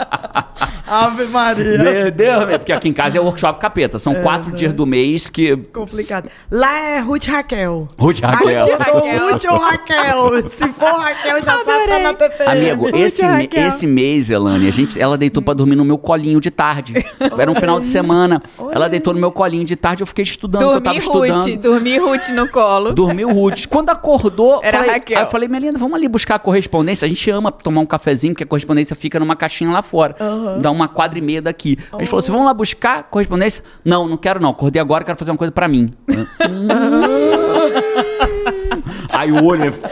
Ave 0.88 1.26
Maria. 1.26 1.78
Meu 1.78 2.12
Deus, 2.12 2.46
porque 2.58 2.72
aqui 2.72 2.90
em 2.90 2.94
casa 2.94 3.18
é 3.18 3.22
workshop 3.22 3.60
capeta. 3.60 3.98
São 3.98 4.14
é, 4.14 4.22
quatro 4.22 4.52
né? 4.52 4.58
dias 4.58 4.74
do 4.74 4.86
mês 4.86 5.30
que. 5.30 5.56
Complicado. 5.56 6.30
Lá 6.52 6.80
é 6.80 7.00
Ruth 7.00 7.26
Raquel. 7.26 7.88
Ruth 7.98 8.20
Raquel. 8.20 8.66
Ruth, 8.66 8.80
Raquel. 8.80 9.30
Ruth 9.30 9.46
ou 9.46 9.58
Raquel. 9.58 10.50
Se 10.50 10.68
for 10.70 10.86
Raquel, 10.86 11.44
já 11.44 11.54
Adorei. 11.54 11.66
sabe 11.66 11.88
tá 11.88 12.00
na 12.00 12.14
TPM. 12.14 12.52
Amigo, 12.52 12.98
esse, 12.98 13.22
esse 13.56 13.88
mês, 13.88 14.30
Elane, 14.30 14.68
a 14.68 14.72
gente, 14.72 15.00
ela 15.00 15.18
deitou 15.18 15.42
pra 15.42 15.54
dormir 15.54 15.76
no 15.76 15.86
meu 15.86 15.98
colinho 15.98 16.40
de 16.40 16.52
tarde. 16.52 16.94
Era 17.38 17.50
um 17.50 17.56
final 17.56 17.80
de 17.80 17.88
semana. 17.88 18.42
Ela 18.72 18.88
deitou 18.88 19.14
no 19.14 19.20
meu 19.20 19.32
colinho 19.32 19.66
de 19.66 19.76
tarde, 19.76 20.04
eu 20.04 20.08
fiquei 20.08 20.24
estudando, 20.24 20.62
dormi 20.62 20.78
eu 20.78 20.82
tava 20.82 20.96
Ruth, 20.98 21.48
estudando. 21.48 21.62
Dormi 21.62 21.98
Ruth 21.98 22.30
no 22.30 22.48
colo. 22.48 22.94
Dormiu 22.94 23.32
Ruth. 23.32 23.66
Quando 23.68 23.90
acordou, 23.90 24.60
Era 24.62 24.80
falei, 24.80 24.94
Raquel. 24.94 25.18
aí 25.18 25.24
eu 25.24 25.30
falei, 25.30 25.48
Melinda, 25.50 25.80
vamos 25.80 25.96
ali 25.96 26.08
buscar 26.08 26.36
a 26.36 26.40
correspondência. 26.40 27.06
A 27.06 27.10
gente 27.10 27.30
ama 27.32 27.52
tomar 27.52 27.82
um 27.82 27.86
cafezinho, 27.86 28.34
porque 28.34 28.44
a 28.44 28.48
correspondência 28.48 28.96
fica 28.96 29.20
numa 29.20 29.36
caixinha 29.36 29.72
lá 29.72 29.82
fora. 29.82 30.16
Uhum. 30.20 30.60
Dá 30.60 30.75
uma 30.76 30.88
quadra 30.88 31.18
e 31.18 31.22
meia 31.22 31.42
daqui. 31.42 31.78
Oh. 31.92 31.98
A 31.98 32.00
gente 32.00 32.10
falou 32.10 32.20
assim: 32.20 32.32
vamos 32.32 32.46
lá 32.46 32.54
buscar 32.54 33.04
correspondência? 33.04 33.64
Não, 33.84 34.08
não 34.08 34.18
quero 34.18 34.40
não. 34.40 34.52
Acordei 34.52 34.82
agora, 34.82 35.04
quero 35.04 35.18
fazer 35.18 35.32
uma 35.32 35.38
coisa 35.38 35.52
pra 35.52 35.68
mim. 35.68 35.94
Aí 39.10 39.32
o 39.32 39.44
olho. 39.44 39.74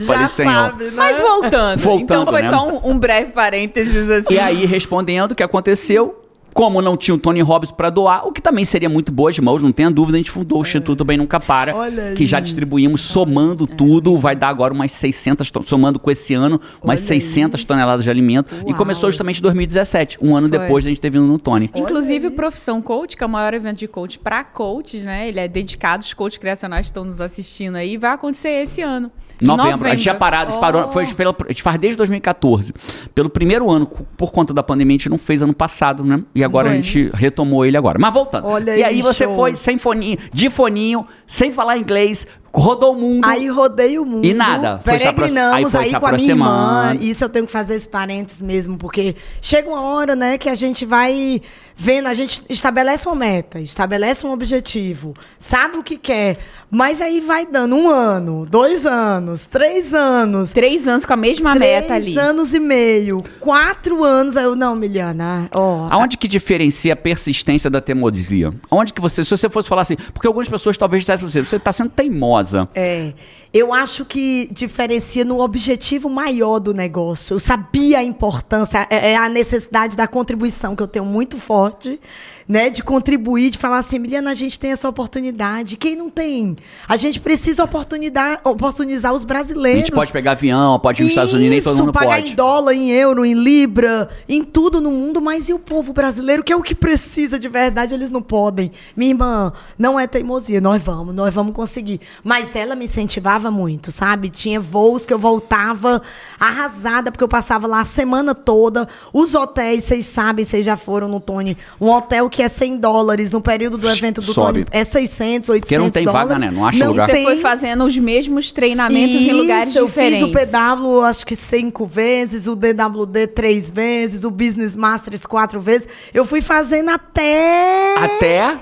Já 0.00 0.28
sabe, 0.28 0.84
né? 0.84 0.90
Mas 0.94 1.18
voltando, 1.18 1.80
voltando 1.80 2.02
então 2.02 2.26
foi 2.26 2.42
né? 2.42 2.50
só 2.50 2.68
um, 2.68 2.90
um 2.90 2.98
breve 2.98 3.32
parênteses 3.32 4.08
assim. 4.10 4.34
E 4.34 4.38
aí, 4.38 4.64
respondendo 4.66 5.32
o 5.32 5.34
que 5.34 5.42
aconteceu, 5.42 6.23
como 6.54 6.80
não 6.80 6.96
tinha 6.96 7.16
o 7.16 7.18
Tony 7.18 7.42
Robbins 7.42 7.72
para 7.72 7.90
doar, 7.90 8.24
o 8.24 8.32
que 8.32 8.40
também 8.40 8.64
seria 8.64 8.88
muito 8.88 9.10
boa 9.10 9.32
de 9.32 9.42
mãos, 9.42 9.60
não 9.60 9.72
tenha 9.72 9.90
dúvida, 9.90 10.16
a 10.16 10.18
gente 10.18 10.30
fundou 10.30 10.58
o 10.58 10.62
é. 10.62 10.66
Instituto 10.66 11.04
Bem 11.04 11.18
Nunca 11.18 11.40
Para, 11.40 11.74
Olha 11.74 12.12
que 12.14 12.22
aí. 12.22 12.26
já 12.26 12.38
distribuímos, 12.38 13.00
somando 13.00 13.64
é. 13.64 13.74
tudo, 13.74 14.16
vai 14.16 14.36
dar 14.36 14.48
agora 14.50 14.72
umas 14.72 14.92
600, 14.92 15.50
somando 15.64 15.98
com 15.98 16.10
esse 16.12 16.32
ano, 16.32 16.60
umas 16.80 17.00
Olha 17.00 17.08
600 17.08 17.60
aí. 17.60 17.66
toneladas 17.66 18.04
de 18.04 18.10
alimento. 18.10 18.54
Uau. 18.54 18.70
E 18.70 18.74
começou 18.74 19.10
justamente 19.10 19.38
em 19.38 19.42
2017, 19.42 20.18
um 20.22 20.36
ano 20.36 20.48
Foi. 20.48 20.58
depois 20.58 20.84
da 20.84 20.90
gente 20.90 21.00
ter 21.00 21.10
vindo 21.10 21.26
no 21.26 21.38
Tony. 21.40 21.68
Inclusive, 21.74 22.28
o 22.28 22.30
Profissão 22.30 22.80
Coach, 22.80 23.16
que 23.16 23.24
é 23.24 23.26
o 23.26 23.30
maior 23.30 23.52
evento 23.52 23.78
de 23.78 23.88
coach 23.88 24.20
para 24.20 24.44
coaches, 24.44 25.02
né? 25.02 25.28
Ele 25.28 25.40
é 25.40 25.48
dedicado, 25.48 26.04
os 26.04 26.14
coaches 26.14 26.38
criacionais 26.38 26.86
que 26.86 26.90
estão 26.90 27.04
nos 27.04 27.20
assistindo 27.20 27.74
aí, 27.74 27.96
vai 27.96 28.12
acontecer 28.12 28.62
esse 28.62 28.80
ano. 28.80 29.10
Novembro. 29.40 29.64
novembro. 29.72 29.88
A 29.88 29.90
gente 29.90 30.02
tinha 30.02 30.14
parado, 30.14 30.50
a 30.50 30.52
gente, 30.52 30.60
parou, 30.60 30.92
foi, 30.92 31.04
oh. 31.04 31.14
pela, 31.14 31.36
a 31.46 31.48
gente 31.48 31.62
faz 31.62 31.78
desde 31.78 31.96
2014. 31.96 32.72
Pelo 33.12 33.28
primeiro 33.28 33.70
ano, 33.70 33.86
por 34.16 34.30
conta 34.30 34.54
da 34.54 34.62
pandemia, 34.62 34.94
a 34.94 34.98
gente 34.98 35.08
não 35.08 35.18
fez 35.18 35.42
ano 35.42 35.52
passado, 35.52 36.04
né? 36.04 36.22
E 36.34 36.43
agora 36.44 36.68
foi. 36.68 36.78
a 36.78 36.80
gente 36.80 37.10
retomou 37.14 37.64
ele 37.64 37.76
agora. 37.76 37.98
Mas 37.98 38.12
voltando. 38.12 38.46
Olha 38.46 38.76
e 38.76 38.84
aí 38.84 38.98
isso. 38.98 39.12
você 39.12 39.26
foi 39.26 39.56
sem 39.56 39.78
foninho, 39.78 40.18
de 40.32 40.50
foninho, 40.50 41.06
sem 41.26 41.50
falar 41.50 41.78
inglês, 41.78 42.26
rodou 42.54 42.92
o 42.92 42.96
mundo. 42.96 43.24
Aí 43.24 43.48
rodei 43.48 43.98
o 43.98 44.04
mundo. 44.04 44.24
E 44.24 44.32
nada. 44.32 44.80
Foi 44.82 44.96
Peregrinamos 44.96 45.74
aí, 45.74 45.94
aí 45.94 46.00
com 46.00 46.06
a 46.06 46.12
minha 46.12 46.30
irmã. 46.30 46.96
Isso 47.00 47.24
eu 47.24 47.28
tenho 47.28 47.46
que 47.46 47.52
fazer 47.52 47.74
esse 47.74 47.88
parênteses 47.88 48.40
mesmo, 48.40 48.78
porque 48.78 49.16
chega 49.42 49.68
uma 49.68 49.82
hora, 49.82 50.14
né, 50.14 50.38
que 50.38 50.48
a 50.48 50.54
gente 50.54 50.86
vai 50.86 51.40
vendo, 51.76 52.06
a 52.06 52.14
gente 52.14 52.42
estabelece 52.48 53.08
uma 53.08 53.16
meta, 53.16 53.58
estabelece 53.60 54.24
um 54.24 54.30
objetivo, 54.30 55.14
sabe 55.36 55.78
o 55.78 55.82
que 55.82 55.96
quer, 55.96 56.38
mas 56.70 57.00
aí 57.00 57.20
vai 57.20 57.44
dando 57.44 57.74
um 57.74 57.90
ano, 57.90 58.46
dois 58.48 58.86
anos, 58.86 59.46
três 59.46 59.92
anos. 59.92 60.52
Três 60.52 60.86
anos 60.86 61.04
com 61.04 61.12
a 61.12 61.16
mesma 61.16 61.54
meta 61.54 61.94
ali. 61.94 62.12
Três 62.12 62.16
anos 62.16 62.54
e 62.54 62.60
meio, 62.60 63.24
quatro 63.40 64.04
anos, 64.04 64.36
aí 64.36 64.44
eu, 64.44 64.54
não, 64.54 64.76
Miliana, 64.76 65.48
ó. 65.52 65.88
Aonde 65.90 66.16
que 66.16 66.28
diferencia 66.28 66.92
a 66.92 66.96
persistência 66.96 67.68
da 67.68 67.80
teimosia? 67.80 68.52
Aonde 68.70 68.92
que 68.92 69.00
você, 69.00 69.24
se 69.24 69.30
você 69.30 69.48
fosse 69.48 69.68
falar 69.68 69.82
assim, 69.82 69.96
porque 70.12 70.28
algumas 70.28 70.48
pessoas 70.48 70.78
talvez 70.78 71.02
dissessem 71.02 71.28
você, 71.28 71.44
você 71.44 71.56
está 71.56 71.72
sendo 71.72 71.90
teimosa. 71.90 72.43
É, 72.74 73.12
eu 73.54 73.72
acho 73.72 74.04
que 74.04 74.48
diferencia 74.50 75.24
no 75.24 75.38
objetivo 75.38 76.10
maior 76.10 76.58
do 76.58 76.74
negócio. 76.74 77.34
Eu 77.34 77.38
sabia 77.38 78.00
a 78.00 78.02
importância, 78.02 78.84
é, 78.90 79.12
é 79.12 79.16
a 79.16 79.28
necessidade 79.28 79.96
da 79.96 80.08
contribuição 80.08 80.74
que 80.74 80.82
eu 80.82 80.88
tenho 80.88 81.04
muito 81.04 81.38
forte 81.38 82.00
né, 82.48 82.70
de 82.70 82.82
contribuir, 82.82 83.50
de 83.50 83.58
falar 83.58 83.78
assim, 83.78 83.96
Emiliana, 83.96 84.30
a 84.30 84.34
gente 84.34 84.58
tem 84.58 84.72
essa 84.72 84.88
oportunidade. 84.88 85.76
Quem 85.76 85.96
não 85.96 86.10
tem? 86.10 86.56
A 86.86 86.96
gente 86.96 87.20
precisa 87.20 87.64
oportunidade, 87.64 88.40
oportunizar 88.44 89.12
os 89.12 89.24
brasileiros. 89.24 89.82
A 89.82 89.86
gente 89.86 89.94
pode 89.94 90.12
pegar 90.12 90.32
avião, 90.32 90.78
pode 90.78 91.00
ir 91.00 91.04
nos 91.04 91.10
Estados 91.10 91.32
Unidos, 91.32 91.50
nem 91.50 91.62
todo 91.62 91.76
mundo 91.76 91.92
pagar 91.92 92.16
pode. 92.16 92.32
em 92.32 92.34
dólar, 92.34 92.74
em 92.74 92.90
euro, 92.90 93.24
em 93.24 93.34
libra, 93.34 94.08
em 94.28 94.44
tudo 94.44 94.80
no 94.80 94.90
mundo, 94.90 95.20
mas 95.20 95.48
e 95.48 95.54
o 95.54 95.58
povo 95.58 95.92
brasileiro, 95.92 96.44
que 96.44 96.52
é 96.52 96.56
o 96.56 96.62
que 96.62 96.74
precisa 96.74 97.38
de 97.38 97.48
verdade, 97.48 97.94
eles 97.94 98.10
não 98.10 98.22
podem. 98.22 98.70
Minha 98.96 99.10
irmã, 99.12 99.52
não 99.78 99.98
é 99.98 100.06
teimosia, 100.06 100.60
nós 100.60 100.82
vamos, 100.82 101.14
nós 101.14 101.32
vamos 101.32 101.54
conseguir. 101.54 102.00
Mas 102.22 102.54
ela 102.54 102.74
me 102.74 102.84
incentivava 102.84 103.43
muito, 103.50 103.92
sabe? 103.92 104.28
Tinha 104.28 104.60
voos 104.60 105.06
que 105.06 105.12
eu 105.12 105.18
voltava 105.18 106.02
arrasada, 106.38 107.10
porque 107.10 107.24
eu 107.24 107.28
passava 107.28 107.66
lá 107.66 107.80
a 107.80 107.84
semana 107.84 108.34
toda. 108.34 108.88
Os 109.12 109.34
hotéis, 109.34 109.84
vocês 109.84 110.06
sabem, 110.06 110.44
vocês 110.44 110.64
já 110.64 110.76
foram 110.76 111.08
no 111.08 111.20
Tony, 111.20 111.56
um 111.80 111.90
hotel 111.90 112.28
que 112.28 112.42
é 112.42 112.48
100 112.48 112.78
dólares 112.78 113.30
no 113.30 113.40
período 113.40 113.76
do 113.78 113.88
evento 113.88 114.20
do 114.20 114.32
Sobe. 114.32 114.64
Tony 114.64 114.66
é 114.70 114.84
600, 114.84 115.48
800 115.48 115.60
Porque 115.60 115.78
não 115.78 115.90
tem 115.90 116.04
dólares. 116.04 116.28
vaga, 116.28 116.40
né? 116.40 116.50
Não 116.50 116.66
acha 116.66 116.78
não 116.78 116.88
lugar. 116.88 117.10
Você 117.10 117.22
foi 117.22 117.40
fazendo 117.40 117.84
os 117.84 117.96
mesmos 117.96 118.52
treinamentos 118.52 119.20
Isso, 119.20 119.30
em 119.30 119.32
lugares 119.32 119.74
eu 119.74 119.86
diferentes. 119.86 120.20
Eu 120.20 120.28
fiz 120.28 120.44
o 120.44 120.50
PW 120.50 121.00
acho 121.04 121.26
que 121.26 121.36
cinco 121.36 121.86
vezes, 121.86 122.46
o 122.46 122.56
DWD 122.56 123.28
três 123.28 123.70
vezes, 123.70 124.24
o 124.24 124.30
Business 124.30 124.74
Masters 124.74 125.26
quatro 125.26 125.60
vezes. 125.60 125.88
Eu 126.12 126.24
fui 126.24 126.40
fazendo 126.40 126.90
até... 126.90 127.96
Até... 127.98 128.58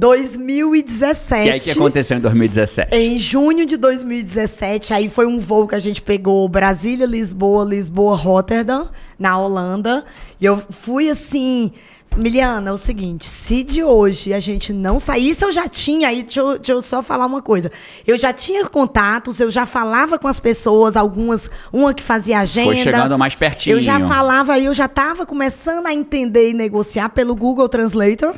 2017. 0.00 1.46
E 1.46 1.52
aí 1.52 1.58
o 1.58 1.62
que 1.62 1.70
aconteceu 1.72 2.16
em 2.16 2.20
2017? 2.20 2.96
Em 2.96 3.18
junho 3.18 3.66
de 3.66 3.76
2017, 3.76 4.94
aí 4.94 5.10
foi 5.10 5.26
um 5.26 5.38
voo 5.38 5.68
que 5.68 5.74
a 5.74 5.78
gente 5.78 6.00
pegou 6.00 6.48
Brasília, 6.48 7.04
Lisboa, 7.04 7.64
Lisboa, 7.64 8.16
Rotterdam, 8.16 8.88
na 9.18 9.38
Holanda. 9.38 10.02
E 10.40 10.46
eu 10.46 10.56
fui 10.70 11.10
assim, 11.10 11.70
Miliana, 12.16 12.70
é 12.70 12.72
o 12.72 12.78
seguinte, 12.78 13.26
se 13.26 13.62
de 13.62 13.84
hoje 13.84 14.32
a 14.32 14.40
gente 14.40 14.72
não 14.72 14.98
sair, 14.98 15.28
isso 15.28 15.44
eu 15.44 15.52
já 15.52 15.68
tinha, 15.68 16.08
aí 16.08 16.22
deixa 16.22 16.40
eu, 16.40 16.56
deixa 16.56 16.72
eu, 16.72 16.80
só 16.80 17.02
falar 17.02 17.26
uma 17.26 17.42
coisa. 17.42 17.70
Eu 18.06 18.16
já 18.16 18.32
tinha 18.32 18.66
contatos, 18.66 19.38
eu 19.38 19.50
já 19.50 19.66
falava 19.66 20.18
com 20.18 20.26
as 20.26 20.40
pessoas, 20.40 20.96
algumas, 20.96 21.50
uma 21.70 21.92
que 21.92 22.02
fazia 22.02 22.38
agenda. 22.38 22.72
Foi 22.72 22.76
chegando 22.76 23.18
mais 23.18 23.34
pertinho. 23.34 23.76
Eu 23.76 23.82
já 23.82 24.00
falava, 24.00 24.58
eu 24.58 24.72
já 24.72 24.86
estava 24.86 25.26
começando 25.26 25.86
a 25.86 25.92
entender 25.92 26.48
e 26.48 26.54
negociar 26.54 27.10
pelo 27.10 27.34
Google 27.36 27.68
Translator. 27.68 28.34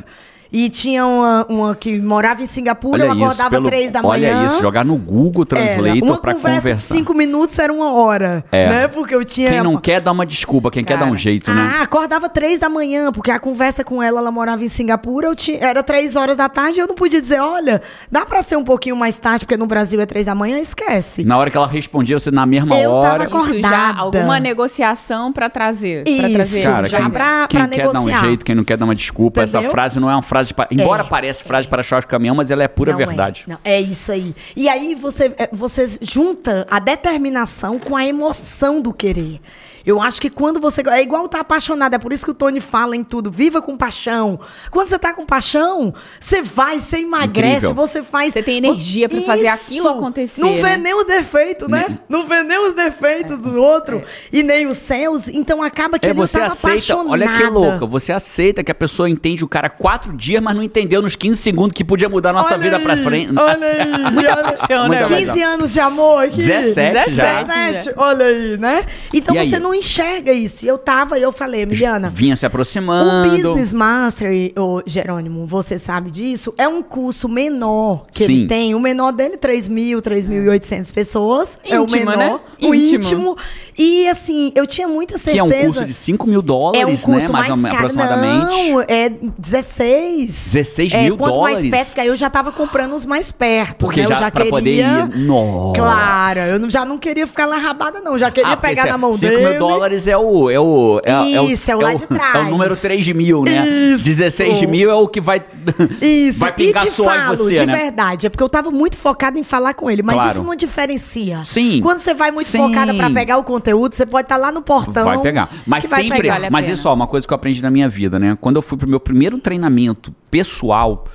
E 0.52 0.68
tinha 0.68 1.06
uma, 1.06 1.46
uma 1.48 1.74
que 1.74 1.98
morava 1.98 2.42
em 2.42 2.46
Singapura, 2.46 3.04
olha 3.04 3.18
eu 3.18 3.24
acordava 3.24 3.50
pelo, 3.50 3.64
três 3.64 3.90
da 3.90 4.02
manhã. 4.02 4.36
Olha 4.36 4.46
isso, 4.46 4.60
jogar 4.60 4.84
no 4.84 4.96
Google 4.96 5.46
Translator 5.46 6.20
para 6.20 6.34
conversar. 6.34 6.74
De 6.74 6.82
cinco 6.82 7.14
minutos 7.14 7.58
era 7.58 7.72
uma 7.72 7.92
hora, 7.92 8.44
é. 8.52 8.68
né? 8.68 8.88
Porque 8.88 9.14
eu 9.14 9.24
tinha... 9.24 9.48
Quem 9.48 9.62
não 9.62 9.76
quer 9.76 10.00
dar 10.00 10.12
uma 10.12 10.26
desculpa, 10.26 10.70
quem 10.70 10.84
Cara. 10.84 10.98
quer 10.98 11.04
dar 11.06 11.10
um 11.10 11.16
jeito, 11.16 11.50
né? 11.50 11.76
Ah, 11.78 11.82
acordava 11.82 12.28
três 12.28 12.58
da 12.58 12.68
manhã, 12.68 13.10
porque 13.10 13.30
a 13.30 13.40
conversa 13.40 13.82
com 13.82 14.02
ela, 14.02 14.20
ela 14.20 14.30
morava 14.30 14.62
em 14.62 14.68
Singapura, 14.68 15.28
eu 15.28 15.34
tinha, 15.34 15.58
era 15.58 15.82
três 15.82 16.16
horas 16.16 16.36
da 16.36 16.50
tarde, 16.50 16.80
eu 16.80 16.86
não 16.86 16.94
podia 16.94 17.20
dizer, 17.20 17.40
olha, 17.40 17.80
dá 18.10 18.26
para 18.26 18.42
ser 18.42 18.56
um 18.56 18.64
pouquinho 18.64 18.94
mais 18.94 19.18
tarde, 19.18 19.46
porque 19.46 19.56
no 19.56 19.66
Brasil 19.66 20.00
é 20.02 20.06
três 20.06 20.26
da 20.26 20.34
manhã, 20.34 20.58
esquece. 20.58 21.24
Na 21.24 21.38
hora 21.38 21.50
que 21.50 21.56
ela 21.56 21.66
respondia, 21.66 22.18
você 22.18 22.30
na 22.30 22.44
mesma 22.44 22.76
eu 22.78 22.90
hora... 22.90 23.06
Eu 23.06 23.10
tava 23.10 23.24
acordada. 23.24 23.58
Isso 23.58 23.68
já, 23.68 23.94
alguma 23.96 24.38
negociação 24.38 25.32
para 25.32 25.48
trazer. 25.48 26.04
Isso, 26.06 26.20
pra 26.20 26.30
trazer. 26.30 26.62
Cara, 26.62 26.88
já 26.88 26.98
quem, 26.98 27.10
pra, 27.10 27.46
quem 27.48 27.60
pra 27.60 27.68
quer 27.68 27.76
negociar. 27.78 27.92
dar 27.92 28.00
um 28.00 28.26
jeito, 28.26 28.44
quem 28.44 28.54
não 28.54 28.64
quer 28.64 28.76
dar 28.76 28.84
uma 28.84 28.94
desculpa, 28.94 29.42
Entendeu? 29.42 29.60
essa 29.60 29.70
frase 29.70 29.98
não 29.98 30.10
é 30.10 30.14
uma 30.14 30.22
frase 30.22 30.41
frase 30.42 30.54
para... 30.54 30.68
Embora 30.70 31.02
é, 31.02 31.06
pareça 31.06 31.44
frase 31.44 31.68
para 31.68 31.82
choque 31.82 32.06
caminhão, 32.06 32.34
mas 32.34 32.50
ela 32.50 32.62
é 32.62 32.68
pura 32.68 32.92
não 32.92 33.00
é. 33.00 33.06
verdade. 33.06 33.44
É, 33.46 33.50
não, 33.50 33.58
é 33.64 33.80
isso 33.80 34.10
aí. 34.10 34.34
E 34.56 34.68
aí 34.68 34.94
você, 34.94 35.32
é, 35.38 35.48
você 35.52 35.84
junta 36.00 36.66
a 36.70 36.78
determinação 36.78 37.78
com 37.78 37.96
a 37.96 38.04
emoção 38.04 38.80
do 38.80 38.92
querer. 38.92 39.40
Eu 39.84 40.00
acho 40.00 40.20
que 40.20 40.30
quando 40.30 40.60
você. 40.60 40.82
É 40.88 41.02
igual 41.02 41.26
estar 41.26 41.38
tá 41.38 41.42
apaixonado. 41.42 41.94
É 41.94 41.98
por 41.98 42.12
isso 42.12 42.24
que 42.24 42.30
o 42.30 42.34
Tony 42.34 42.60
fala 42.60 42.96
em 42.96 43.04
tudo. 43.04 43.30
Viva 43.30 43.60
com 43.60 43.76
paixão. 43.76 44.38
Quando 44.70 44.88
você 44.88 44.96
está 44.96 45.12
com 45.12 45.24
paixão, 45.24 45.94
você 46.18 46.42
vai, 46.42 46.80
você 46.80 46.98
emagrece, 46.98 47.66
Incrível. 47.66 47.74
você 47.74 48.02
faz. 48.02 48.32
Você 48.32 48.42
tem 48.42 48.58
energia 48.58 49.08
para 49.08 49.20
fazer 49.22 49.48
aquilo 49.48 49.88
acontecer. 49.88 50.40
Não 50.40 50.54
vê 50.56 50.62
né? 50.62 50.76
nem 50.76 50.94
os 50.94 51.04
defeitos, 51.04 51.68
né? 51.68 51.98
Não 52.08 52.26
vê 52.26 52.42
nem 52.42 52.58
os 52.58 52.74
defeitos 52.74 53.38
é. 53.38 53.42
do 53.42 53.62
outro 53.62 53.98
é. 53.98 54.04
e 54.32 54.42
nem 54.42 54.66
os 54.66 54.78
seus. 54.78 55.28
Então 55.28 55.62
acaba 55.62 55.98
que 55.98 56.06
é, 56.06 56.10
ele 56.10 56.18
você 56.18 56.40
aceita, 56.40 56.68
apaixonado. 56.68 57.10
Olha 57.10 57.32
que 57.32 57.44
louca. 57.44 57.86
Você 57.86 58.12
aceita 58.12 58.62
que 58.62 58.70
a 58.70 58.74
pessoa 58.74 59.08
entende 59.08 59.44
o 59.44 59.48
cara 59.48 59.68
quatro 59.68 60.12
dias, 60.12 60.42
mas 60.42 60.54
não 60.54 60.62
entendeu 60.62 61.02
nos 61.02 61.16
15 61.16 61.40
segundos 61.40 61.74
que 61.74 61.84
podia 61.84 62.08
mudar 62.08 62.30
a 62.30 62.34
nossa 62.34 62.54
olha 62.54 62.58
vida 62.58 62.80
para 62.80 62.96
frente. 62.98 63.32
Olha 63.36 63.66
aí, 63.66 64.02
Muita 64.12 64.36
olha, 64.36 64.42
paixão, 64.42 64.88
né? 64.88 65.02
15 65.04 65.42
anos 65.42 65.72
de 65.72 65.80
amor 65.80 66.24
aqui. 66.24 66.36
17, 66.36 66.74
17 66.74 67.12
já. 67.12 67.42
17, 67.42 67.94
olha 67.96 68.26
aí, 68.26 68.58
né? 68.58 68.84
Então 69.12 69.34
e 69.34 69.48
você 69.48 69.56
aí? 69.56 69.62
não 69.62 69.71
enxerga 69.74 70.32
isso. 70.32 70.64
E 70.64 70.68
eu 70.68 70.78
tava, 70.78 71.18
e 71.18 71.22
eu 71.22 71.32
falei, 71.32 71.66
Miliana. 71.66 72.10
Vinha 72.10 72.36
se 72.36 72.46
aproximando. 72.46 73.28
O 73.28 73.36
Business 73.36 73.72
Master, 73.72 74.52
o 74.56 74.82
Jerônimo, 74.86 75.46
você 75.46 75.78
sabe 75.78 76.10
disso, 76.10 76.54
é 76.58 76.66
um 76.68 76.82
curso 76.82 77.28
menor 77.28 78.06
que 78.12 78.24
Sim. 78.24 78.32
ele 78.32 78.46
tem. 78.46 78.74
O 78.74 78.80
menor 78.80 79.12
dele, 79.12 79.36
3 79.36 79.68
mil, 79.68 80.00
3.800 80.00 80.92
pessoas. 80.92 81.58
Íntimo, 81.64 81.76
é 81.76 81.80
o 81.80 81.90
menor. 81.90 82.16
Né? 82.16 82.40
O 82.60 82.74
íntimo. 82.74 82.94
íntimo. 82.94 83.36
E 83.76 84.08
assim, 84.08 84.52
eu 84.54 84.66
tinha 84.66 84.86
muita 84.86 85.16
certeza. 85.16 85.46
Que 85.46 85.54
é 85.54 85.58
um 85.58 85.64
curso 85.64 85.84
de 85.84 85.94
5 85.94 86.26
mil 86.26 86.42
dólares, 86.42 86.82
é 86.82 86.86
um 86.86 86.96
curso 86.96 87.08
né? 87.08 87.28
Mais, 87.28 87.48
mais 87.48 87.62
caro. 87.62 87.76
aproximadamente. 87.76 88.44
Não, 88.44 88.80
é 88.82 89.12
16. 89.38 90.50
16 90.52 90.92
é, 90.92 91.02
mil 91.04 91.16
quanto 91.16 91.34
dólares. 91.34 91.62
mais 91.62 91.70
perto, 91.70 91.86
porque 91.88 92.00
aí 92.00 92.06
eu 92.08 92.16
já 92.16 92.28
tava 92.28 92.52
comprando 92.52 92.94
os 92.94 93.04
mais 93.04 93.32
perto. 93.32 93.78
Porque 93.78 94.02
né? 94.02 94.08
já, 94.08 94.14
eu 94.14 94.18
já 94.18 94.30
pra 94.30 94.44
queria. 94.44 94.50
Poder 94.50 94.70
ir. 94.70 95.18
Nossa. 95.18 95.80
Claro, 95.80 96.40
eu 96.40 96.70
já 96.70 96.84
não 96.84 96.98
queria 96.98 97.26
ficar 97.26 97.46
lá 97.46 97.56
rabada, 97.56 98.00
não. 98.00 98.18
Já 98.18 98.30
queria 98.30 98.52
ah, 98.52 98.56
pegar 98.56 98.86
na 98.86 98.98
mão 98.98 99.14
5 99.14 99.26
dele. 99.26 99.58
5 99.62 99.66
mil 99.66 99.68
dólares 99.68 100.08
é 100.08 100.16
o. 100.16 100.50
É 100.50 100.60
o 100.60 101.00
é, 101.04 101.52
Isso, 101.52 101.70
é 101.70 101.76
o, 101.76 101.80
é 101.80 101.84
o 101.84 101.86
lá 101.86 101.94
de 101.94 102.06
trás. 102.06 102.32
É 102.32 102.38
o 102.40 102.50
número 102.50 102.76
3 102.76 103.04
de 103.04 103.14
mil, 103.14 103.42
né? 103.42 103.66
Isso. 103.66 104.04
16 104.04 104.58
de 104.58 104.66
mil 104.66 104.90
é 104.90 104.94
o 104.94 105.06
que 105.06 105.20
vai. 105.20 105.42
Isso. 106.00 106.40
vai 106.40 106.52
pingar 106.52 106.86
e 106.86 106.90
te 106.90 106.96
falo, 106.96 107.36
você, 107.36 107.54
de 107.54 107.66
né? 107.66 107.76
verdade. 107.76 108.26
É 108.26 108.30
porque 108.30 108.42
eu 108.42 108.48
tava 108.48 108.70
muito 108.70 108.96
focada 108.96 109.38
em 109.38 109.42
falar 109.42 109.74
com 109.74 109.90
ele. 109.90 110.02
Mas 110.02 110.16
claro. 110.16 110.30
isso 110.32 110.44
não 110.44 110.54
diferencia. 110.54 111.42
Sim. 111.44 111.80
Quando 111.82 111.98
você 111.98 112.14
vai 112.14 112.30
muito 112.30 112.46
Sim. 112.46 112.58
focada 112.58 112.94
pra 112.94 113.10
pegar 113.10 113.38
o 113.38 113.44
conteúdo, 113.44 113.94
você 113.94 114.06
pode 114.06 114.24
estar 114.24 114.36
tá 114.36 114.40
lá 114.40 114.52
no 114.52 114.62
portão. 114.62 115.04
Vai 115.04 115.20
pegar. 115.20 115.50
Mas 115.66 115.84
sempre. 115.84 116.22
Pegar, 116.22 116.50
mas 116.50 116.68
isso, 116.68 116.88
ó, 116.88 116.94
uma 116.94 117.06
coisa 117.06 117.26
que 117.26 117.32
eu 117.32 117.36
aprendi 117.36 117.62
na 117.62 117.70
minha 117.70 117.88
vida, 117.88 118.18
né? 118.18 118.36
Quando 118.40 118.56
eu 118.56 118.62
fui 118.62 118.78
pro 118.78 118.88
meu 118.88 119.00
primeiro 119.00 119.38
treinamento 119.38 120.14
pessoal, 120.30 121.06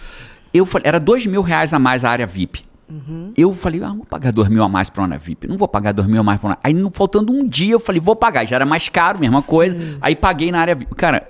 eu 0.54 0.66
falei, 0.66 0.88
era 0.88 1.00
dois 1.00 1.26
mil 1.26 1.42
reais 1.42 1.74
a 1.74 1.80
mais 1.80 2.04
a 2.04 2.10
área 2.10 2.28
VIP. 2.28 2.67
Uhum. 2.90 3.34
Eu 3.36 3.54
falei, 3.54 3.84
ah, 3.84 3.94
vou 3.94 4.06
pagar 4.06 4.32
dois 4.32 4.48
mil 4.50 4.64
a 4.64 4.70
mais 4.70 4.90
pra 4.90 5.04
uma 5.04 5.18
VIP. 5.18 5.48
Não 5.48 5.58
vou 5.58 5.68
pagar 5.68 5.92
dois 5.92 6.08
mil 6.08 6.22
a 6.22 6.24
mais 6.24 6.40
pra 6.40 6.50
uma. 6.50 6.60
Aí, 6.64 6.74
faltando 6.94 7.34
um 7.34 7.46
dia, 7.46 7.74
eu 7.74 7.80
falei, 7.80 8.00
vou 8.00 8.16
pagar. 8.16 8.46
Já 8.46 8.56
era 8.56 8.66
mais 8.66 8.88
caro, 8.90 9.20
mesma 9.20 9.42
Sim. 9.42 9.48
coisa. 9.48 9.98
Aí 10.02 10.16
paguei 10.16 10.52
na 10.52 10.60
área 10.60 10.76
VIP. 10.76 10.96
Cara, 10.96 11.30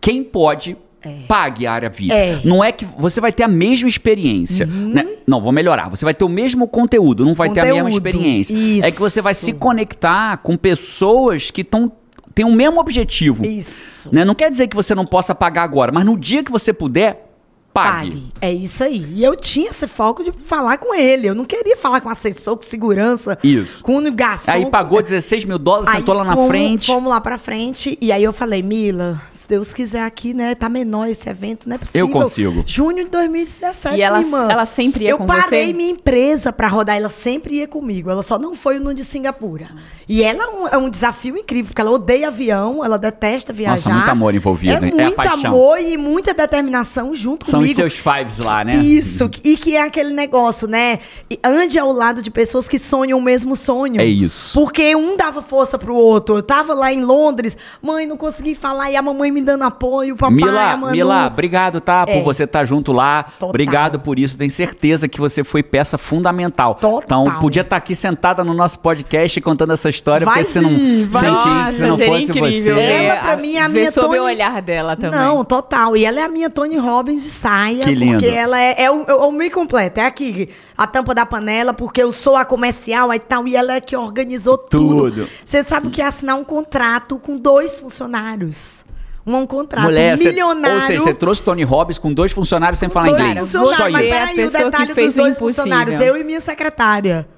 quem 0.00 0.24
pode 0.24 0.76
é. 1.02 1.22
Pague 1.26 1.66
a 1.66 1.72
área 1.72 1.88
VIP. 1.88 2.12
É. 2.12 2.40
Não 2.44 2.62
é 2.62 2.70
que 2.70 2.84
você 2.84 3.20
vai 3.20 3.32
ter 3.32 3.42
a 3.42 3.48
mesma 3.48 3.88
experiência. 3.88 4.66
Uhum. 4.66 4.92
Né? 4.92 5.06
Não, 5.26 5.40
vou 5.40 5.52
melhorar. 5.52 5.88
Você 5.88 6.04
vai 6.04 6.12
ter 6.12 6.24
o 6.24 6.28
mesmo 6.28 6.68
conteúdo, 6.68 7.24
não 7.24 7.34
vai 7.34 7.48
conteúdo. 7.48 7.66
ter 7.66 7.70
a 7.70 7.74
mesma 7.74 7.90
experiência. 7.90 8.52
Isso. 8.52 8.86
É 8.86 8.90
que 8.90 8.98
você 8.98 9.22
vai 9.22 9.34
se 9.34 9.52
conectar 9.52 10.36
com 10.38 10.56
pessoas 10.56 11.50
que 11.50 11.62
estão 11.62 11.90
têm 12.34 12.44
o 12.44 12.52
mesmo 12.52 12.78
objetivo. 12.78 13.44
Isso. 13.46 14.08
Né? 14.12 14.24
Não 14.24 14.34
quer 14.34 14.50
dizer 14.50 14.68
que 14.68 14.76
você 14.76 14.94
não 14.94 15.04
possa 15.04 15.34
pagar 15.34 15.62
agora, 15.62 15.90
mas 15.90 16.04
no 16.04 16.16
dia 16.16 16.44
que 16.44 16.52
você 16.52 16.72
puder, 16.72 17.29
Pague. 17.72 18.10
Pague. 18.10 18.32
É 18.40 18.52
isso 18.52 18.82
aí. 18.82 19.04
E 19.14 19.22
eu 19.22 19.36
tinha 19.36 19.70
esse 19.70 19.86
foco 19.86 20.24
de 20.24 20.32
falar 20.32 20.78
com 20.78 20.94
ele. 20.94 21.28
Eu 21.28 21.34
não 21.34 21.44
queria 21.44 21.76
falar 21.76 22.00
com 22.00 22.08
assessor, 22.08 22.56
com 22.56 22.62
segurança. 22.62 23.38
Isso. 23.42 23.82
Com 23.84 23.98
o 23.98 24.12
garçom. 24.12 24.50
Aí 24.50 24.66
pagou 24.66 25.00
16 25.02 25.44
mil 25.44 25.58
dólares, 25.58 25.90
sentou 25.90 26.14
lá 26.14 26.24
na 26.24 26.34
fomos, 26.34 26.48
frente. 26.48 26.86
Fomos 26.86 27.10
lá 27.10 27.20
pra 27.20 27.38
frente. 27.38 27.96
E 28.00 28.10
aí 28.10 28.24
eu 28.24 28.32
falei, 28.32 28.62
Mila, 28.62 29.20
Deus 29.50 29.74
quiser 29.74 30.04
aqui, 30.04 30.32
né? 30.32 30.54
Tá 30.54 30.68
menor 30.68 31.08
esse 31.08 31.28
evento, 31.28 31.68
não 31.68 31.74
é 31.74 31.78
possível. 31.78 32.06
Eu 32.06 32.08
consigo. 32.08 32.62
Junho 32.64 33.04
de 33.04 33.10
2017, 33.10 33.96
e 33.96 34.00
ela, 34.00 34.20
irmã. 34.20 34.48
ela 34.48 34.64
sempre 34.64 35.04
ia 35.04 35.10
eu 35.10 35.18
com 35.18 35.26
você? 35.26 35.38
Eu 35.38 35.42
parei 35.42 35.72
minha 35.72 35.90
empresa 35.90 36.52
para 36.52 36.68
rodar, 36.68 36.96
ela 36.96 37.08
sempre 37.08 37.56
ia 37.56 37.66
comigo. 37.66 38.08
Ela 38.08 38.22
só 38.22 38.38
não 38.38 38.54
foi 38.54 38.78
no 38.78 38.94
de 38.94 39.04
Singapura. 39.04 39.68
E 40.08 40.22
ela 40.22 40.44
é 40.44 40.46
um, 40.46 40.68
é 40.68 40.76
um, 40.76 40.88
desafio 40.88 41.36
incrível, 41.36 41.66
porque 41.66 41.80
ela 41.80 41.90
odeia 41.90 42.28
avião, 42.28 42.84
ela 42.84 42.96
detesta 42.96 43.52
viajar. 43.52 43.90
Nossa, 43.90 43.90
muito 43.90 44.10
amor 44.10 44.34
envolvido. 44.36 44.84
É, 44.84 44.88
é 44.88 44.92
muito 44.92 45.20
amor 45.20 45.80
e 45.80 45.96
muita 45.96 46.32
determinação 46.32 47.12
junto 47.12 47.50
São 47.50 47.58
comigo. 47.58 47.74
São 47.74 47.86
os 47.86 47.92
seus 47.92 48.14
fives 48.14 48.38
lá, 48.38 48.64
né? 48.64 48.76
Isso, 48.76 49.28
e 49.42 49.56
que 49.56 49.74
é 49.74 49.82
aquele 49.82 50.12
negócio, 50.12 50.68
né? 50.68 51.00
Ande 51.42 51.76
ao 51.76 51.92
lado 51.92 52.22
de 52.22 52.30
pessoas 52.30 52.68
que 52.68 52.78
sonham 52.78 53.18
o 53.18 53.22
mesmo 53.22 53.56
sonho. 53.56 54.00
É 54.00 54.04
isso. 54.04 54.52
Porque 54.54 54.94
um 54.94 55.16
dava 55.16 55.42
força 55.42 55.76
pro 55.76 55.94
outro. 55.94 56.36
Eu 56.36 56.42
tava 56.42 56.72
lá 56.72 56.92
em 56.92 57.02
Londres, 57.02 57.56
mãe, 57.82 58.06
não 58.06 58.16
consegui 58.16 58.54
falar, 58.54 58.92
e 58.92 58.96
a 58.96 59.02
mamãe 59.02 59.32
me 59.32 59.39
dando 59.42 59.62
apoio 59.62 60.16
papai, 60.16 60.34
Mila, 60.34 60.76
Manu. 60.76 60.92
Mila, 60.92 61.26
obrigado, 61.26 61.80
tá? 61.80 62.06
Por 62.06 62.16
é. 62.16 62.22
você 62.22 62.44
estar 62.44 62.60
tá 62.60 62.64
junto 62.64 62.92
lá. 62.92 63.22
Total. 63.22 63.48
Obrigado 63.48 64.00
por 64.00 64.18
isso. 64.18 64.36
Tenho 64.36 64.50
certeza 64.50 65.08
que 65.08 65.18
você 65.18 65.42
foi 65.42 65.62
peça 65.62 65.96
fundamental. 65.96 66.74
Total. 66.74 67.22
Então, 67.22 67.40
podia 67.40 67.62
estar 67.62 67.70
tá 67.70 67.76
aqui 67.76 67.94
sentada 67.94 68.44
no 68.44 68.54
nosso 68.54 68.78
podcast 68.78 69.40
contando 69.40 69.72
essa 69.72 69.88
história, 69.88 70.24
vai 70.24 70.42
porque 70.42 70.52
se 70.52 70.60
não 70.60 70.70
sentir 70.70 71.66
que 71.66 71.72
se 71.72 71.82
não 71.82 71.98
fosse 71.98 72.24
incrível. 72.24 72.76
você. 72.76 72.82
Ela, 72.82 73.16
pra 73.16 73.36
mim, 73.36 73.54
é 73.54 73.62
a 73.62 73.68
minha 73.68 73.92
Tony... 73.92 74.18
o 74.18 74.24
olhar 74.24 74.62
dela 74.62 74.96
também. 74.96 75.18
Não, 75.18 75.44
total. 75.44 75.96
E 75.96 76.04
ela 76.04 76.20
é 76.20 76.24
a 76.24 76.28
minha 76.28 76.50
Tony 76.50 76.76
Robbins 76.76 77.22
de 77.22 77.30
saia. 77.30 77.84
Que 77.84 77.94
lindo. 77.94 78.12
Porque 78.12 78.26
ela 78.26 78.60
é, 78.60 78.84
é 78.84 78.90
o, 78.90 79.04
é 79.06 79.14
o 79.14 79.32
meio 79.32 79.50
completo. 79.50 80.00
É 80.00 80.06
aqui, 80.06 80.48
a 80.76 80.86
tampa 80.86 81.14
da 81.14 81.24
panela, 81.24 81.72
porque 81.72 82.02
eu 82.02 82.12
sou 82.12 82.36
a 82.36 82.44
comercial 82.44 83.12
e 83.12 83.18
tal. 83.18 83.46
E 83.46 83.56
ela 83.56 83.74
é 83.74 83.80
que 83.80 83.96
organizou 83.96 84.58
tudo. 84.58 85.10
tudo. 85.10 85.28
Você 85.44 85.64
sabe 85.64 85.90
que 85.90 86.02
é 86.02 86.06
assinar 86.06 86.36
um 86.36 86.44
contrato 86.44 87.18
com 87.18 87.36
dois 87.36 87.78
funcionários 87.78 88.84
um 89.26 89.46
contrato 89.46 89.84
Mulher, 89.84 90.18
milionário. 90.18 90.78
Cê, 90.78 90.82
ou 90.82 90.86
seja, 90.86 91.00
você 91.00 91.14
trouxe 91.14 91.42
Tony 91.42 91.62
Robbins 91.62 91.98
com 91.98 92.12
dois 92.12 92.32
funcionários 92.32 92.78
sem 92.78 92.88
falar 92.88 93.08
dois 93.08 93.20
inglês. 93.20 93.48
Só 93.48 93.64
isso. 93.64 93.90
Mas 93.90 94.08
peraí, 94.08 94.44
o 94.44 94.50
detalhe 94.50 94.94
dos 94.94 95.14
dois 95.14 95.38
funcionários, 95.38 96.00
eu 96.00 96.16
e 96.16 96.24
minha 96.24 96.40
secretária. 96.40 97.28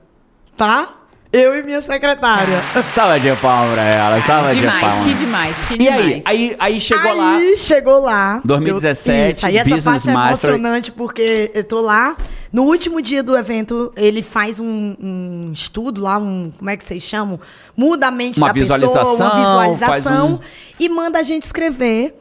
Tá? 0.56 1.01
Eu 1.32 1.58
e 1.58 1.62
minha 1.62 1.80
secretária. 1.80 2.60
Salva 2.92 3.18
de 3.18 3.34
palmas 3.36 3.72
pra 3.72 3.82
ela, 3.82 4.20
salva 4.20 4.54
demais, 4.54 4.80
de 4.80 4.86
palmas. 4.86 5.04
Que 5.04 5.14
demais, 5.14 5.56
que 5.66 5.78
demais. 5.78 6.06
E 6.06 6.10
aí, 6.10 6.22
aí, 6.26 6.56
aí 6.58 6.80
chegou 6.80 7.10
aí, 7.10 7.16
lá. 7.16 7.36
Aí 7.36 7.56
chegou 7.56 8.00
lá. 8.00 8.42
2017, 8.44 9.18
eu, 9.18 9.30
isso, 9.30 9.46
aí 9.46 9.58
Business 9.64 9.86
essa 9.86 10.12
parte 10.12 10.46
é 10.46 10.50
emocionante 10.50 10.92
porque 10.92 11.50
eu 11.54 11.64
tô 11.64 11.80
lá. 11.80 12.14
No 12.52 12.64
último 12.64 13.00
dia 13.00 13.22
do 13.22 13.34
evento, 13.34 13.90
ele 13.96 14.20
faz 14.20 14.60
um, 14.60 14.94
um 15.00 15.50
estudo 15.54 16.02
lá, 16.02 16.18
um, 16.18 16.52
como 16.58 16.68
é 16.68 16.76
que 16.76 16.84
vocês 16.84 17.02
chamam? 17.02 17.40
Muda 17.74 18.08
a 18.08 18.10
mente 18.10 18.36
uma 18.36 18.48
da 18.48 18.52
visualização, 18.52 19.10
pessoa, 19.12 19.30
uma 19.30 19.40
visualização. 19.40 20.34
Um... 20.34 20.38
E 20.78 20.86
manda 20.90 21.18
a 21.18 21.22
gente 21.22 21.44
escrever 21.44 22.14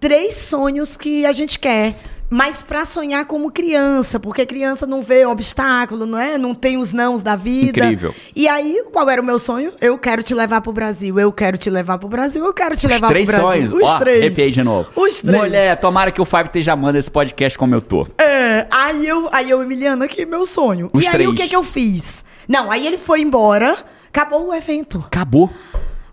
três 0.00 0.36
sonhos 0.36 0.96
que 0.96 1.26
a 1.26 1.32
gente 1.32 1.58
quer 1.58 1.96
mas 2.30 2.62
para 2.62 2.84
sonhar 2.84 3.24
como 3.26 3.50
criança, 3.50 4.18
porque 4.18 4.44
criança 4.46 4.86
não 4.86 5.02
vê 5.02 5.24
obstáculo, 5.26 6.06
não 6.06 6.18
é? 6.18 6.36
Não 6.38 6.54
tem 6.54 6.76
os 6.76 6.92
nãos 6.92 7.22
da 7.22 7.36
vida. 7.36 7.84
Incrível. 7.84 8.14
E 8.34 8.48
aí, 8.48 8.82
qual 8.92 9.08
era 9.08 9.20
o 9.20 9.24
meu 9.24 9.38
sonho? 9.38 9.72
Eu 9.80 9.96
quero 9.98 10.22
te 10.22 10.34
levar 10.34 10.60
pro 10.60 10.72
Brasil, 10.72 11.18
eu 11.18 11.32
quero 11.32 11.56
te 11.58 11.70
levar 11.70 11.98
pro 11.98 12.08
Brasil, 12.08 12.44
eu 12.44 12.52
quero 12.52 12.76
te 12.76 12.86
Os 12.86 12.92
levar 12.92 13.08
pro 13.08 13.24
Brasil. 13.24 13.42
Sonhos. 13.46 13.72
Os 13.72 13.92
Ó, 13.92 13.98
três. 13.98 14.20
Arrepiei 14.20 14.50
de 14.50 14.62
novo. 14.62 14.88
Os 14.96 15.20
três. 15.20 15.42
Mulher, 15.42 15.78
tomara 15.78 16.10
que 16.10 16.20
o 16.20 16.24
Five 16.24 16.44
esteja 16.44 16.72
amando 16.72 16.98
esse 16.98 17.10
podcast 17.10 17.58
como 17.58 17.74
eu 17.74 17.82
tô. 17.82 18.06
É, 18.18 18.66
aí 18.70 19.06
eu, 19.06 19.28
aí 19.32 19.50
eu, 19.50 19.62
Emiliana, 19.62 20.04
aqui 20.06 20.24
meu 20.26 20.46
sonho. 20.46 20.90
Os 20.92 21.02
e 21.02 21.06
três. 21.06 21.20
aí 21.20 21.28
o 21.28 21.34
que 21.34 21.48
que 21.48 21.56
eu 21.56 21.62
fiz? 21.62 22.24
Não, 22.48 22.70
aí 22.70 22.86
ele 22.86 22.98
foi 22.98 23.20
embora, 23.20 23.74
acabou 24.08 24.48
o 24.48 24.54
evento. 24.54 25.02
Acabou. 25.06 25.50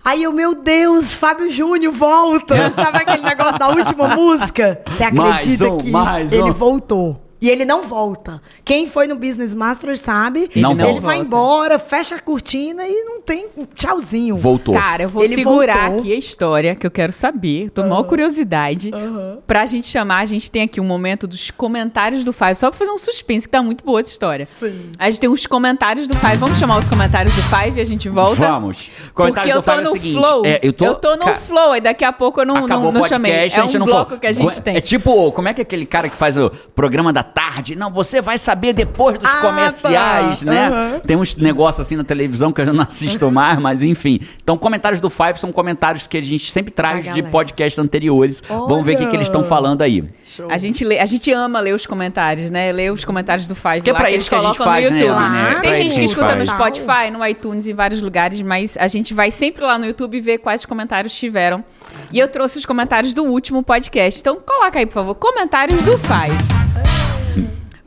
Aí 0.03 0.23
eu, 0.23 0.33
meu 0.33 0.55
Deus, 0.55 1.13
Fábio 1.13 1.51
Júnior 1.51 1.93
volta. 1.93 2.71
Sabe 2.73 2.99
aquele 2.99 3.23
negócio 3.23 3.59
da 3.59 3.69
última 3.69 4.07
música? 4.09 4.81
Você 4.87 5.03
acredita 5.03 5.69
um, 5.69 5.77
que 5.77 6.35
ele 6.35 6.51
voltou? 6.51 7.19
E 7.41 7.49
ele 7.49 7.65
não 7.65 7.81
volta. 7.81 8.39
Quem 8.63 8.85
foi 8.85 9.07
no 9.07 9.15
Business 9.15 9.51
Master 9.51 9.97
sabe. 9.97 10.47
Não 10.55 10.73
ele 10.73 10.83
volta. 10.83 11.01
vai 11.01 11.17
embora, 11.17 11.79
fecha 11.79 12.13
a 12.13 12.19
cortina 12.19 12.85
e 12.87 13.03
não 13.03 13.19
tem 13.19 13.47
tchauzinho. 13.73 14.37
Voltou. 14.37 14.75
Cara, 14.75 15.03
eu 15.03 15.09
vou 15.09 15.23
ele 15.23 15.33
segurar 15.33 15.87
voltou. 15.87 15.99
aqui 16.01 16.13
a 16.13 16.17
história 16.17 16.75
que 16.75 16.85
eu 16.85 16.91
quero 16.91 17.11
saber. 17.11 17.71
Tô 17.71 17.81
uhum. 17.81 17.89
maior 17.89 18.03
curiosidade. 18.03 18.91
Uhum. 18.93 19.39
Pra 19.47 19.65
gente 19.65 19.87
chamar, 19.87 20.19
a 20.19 20.25
gente 20.25 20.51
tem 20.51 20.61
aqui 20.61 20.79
um 20.79 20.83
momento 20.83 21.25
dos 21.25 21.49
comentários 21.49 22.23
do 22.23 22.31
Five. 22.31 22.55
Só 22.55 22.69
pra 22.69 22.77
fazer 22.77 22.91
um 22.91 22.99
suspense, 22.99 23.47
que 23.47 23.51
tá 23.51 23.63
muito 23.63 23.83
boa 23.83 23.99
essa 23.99 24.11
história. 24.11 24.47
Sim. 24.59 24.91
A 24.99 25.09
gente 25.09 25.19
tem 25.21 25.29
os 25.29 25.47
comentários 25.47 26.07
do 26.07 26.15
Five. 26.15 26.37
Vamos 26.37 26.59
chamar 26.59 26.77
os 26.77 26.87
comentários 26.87 27.33
do 27.35 27.41
Five 27.41 27.79
e 27.79 27.81
a 27.81 27.85
gente 27.85 28.07
volta? 28.07 28.35
Vamos. 28.35 28.91
Porque 29.15 29.51
eu 29.51 29.63
tô 29.63 29.71
é 29.71 29.81
no 29.81 29.95
é 29.95 29.99
flow. 29.99 30.45
É, 30.45 30.59
eu, 30.61 30.73
tô... 30.73 30.85
eu 30.85 30.93
tô 30.93 31.15
no 31.15 31.25
Ca... 31.25 31.35
flow. 31.35 31.75
E 31.75 31.81
daqui 31.81 32.05
a 32.05 32.13
pouco 32.13 32.41
eu 32.41 32.45
não, 32.45 32.57
Acabou 32.57 32.85
não, 32.85 32.91
não 32.91 33.01
podcast, 33.01 33.09
chamei. 33.09 33.49
É 33.55 33.63
um 33.63 33.85
bloco 33.85 34.05
falou. 34.05 34.19
que 34.19 34.27
a 34.27 34.31
gente 34.31 34.61
tem. 34.61 34.75
É 34.75 34.81
tipo, 34.81 35.31
como 35.31 35.47
é 35.47 35.55
que 35.55 35.61
é 35.61 35.63
aquele 35.63 35.87
cara 35.87 36.07
que 36.07 36.15
faz 36.15 36.37
o 36.37 36.51
programa 36.75 37.11
da 37.11 37.30
tarde. 37.33 37.75
Não, 37.75 37.91
você 37.91 38.21
vai 38.21 38.37
saber 38.37 38.73
depois 38.73 39.17
dos 39.17 39.29
ah, 39.29 39.35
tá. 39.35 39.41
comerciais, 39.41 40.39
tá. 40.39 40.51
né? 40.51 40.69
Uhum. 40.69 40.99
Tem 40.99 41.17
uns 41.17 41.35
negócios 41.35 41.85
assim 41.85 41.95
na 41.95 42.03
televisão 42.03 42.51
que 42.51 42.61
eu 42.61 42.73
não 42.73 42.83
assisto 42.83 43.31
mais, 43.31 43.57
mas 43.59 43.81
enfim. 43.81 44.19
Então, 44.43 44.57
comentários 44.57 45.01
do 45.01 45.09
Five 45.09 45.39
são 45.39 45.51
comentários 45.51 46.07
que 46.07 46.17
a 46.17 46.21
gente 46.21 46.51
sempre 46.51 46.71
traz 46.71 47.13
de 47.13 47.23
podcasts 47.23 47.79
anteriores. 47.79 48.43
Olha. 48.49 48.67
Vamos 48.67 48.85
ver 48.85 48.95
o 48.95 48.97
que, 48.99 49.07
que 49.07 49.15
eles 49.15 49.27
estão 49.27 49.43
falando 49.43 49.81
aí. 49.81 50.03
A 50.49 50.57
gente, 50.57 50.85
lê, 50.85 50.99
a 50.99 51.05
gente 51.05 51.31
ama 51.31 51.59
ler 51.59 51.73
os 51.73 51.85
comentários, 51.85 52.49
né? 52.49 52.71
Ler 52.71 52.91
os 52.91 53.03
comentários 53.03 53.47
do 53.47 53.55
Five. 53.55 53.81
Que 53.81 53.89
é 53.89 53.93
pra 53.93 54.11
eles 54.11 54.27
que 54.27 54.35
a 54.35 54.39
gente 54.39 54.57
faz, 54.57 54.89
no 54.89 54.97
YouTube. 54.97 55.19
Né? 55.19 55.59
Tem 55.61 55.75
gente 55.75 55.99
que 55.99 56.05
escuta 56.05 56.35
no 56.35 56.45
Spotify, 56.45 57.11
no 57.11 57.25
iTunes, 57.25 57.67
em 57.67 57.73
vários 57.73 58.01
lugares, 58.01 58.41
mas 58.41 58.77
a 58.77 58.87
gente 58.87 59.13
vai 59.13 59.31
sempre 59.31 59.63
lá 59.63 59.77
no 59.77 59.85
YouTube 59.85 60.19
ver 60.21 60.37
quais 60.37 60.65
comentários 60.65 61.13
tiveram. 61.13 61.63
E 62.11 62.19
eu 62.19 62.27
trouxe 62.27 62.57
os 62.57 62.65
comentários 62.65 63.13
do 63.13 63.23
último 63.23 63.63
podcast. 63.63 64.19
Então, 64.19 64.37
coloca 64.45 64.79
aí, 64.79 64.85
por 64.85 64.93
favor, 64.93 65.15
comentários 65.15 65.81
do 65.83 65.97
Five. 65.97 66.60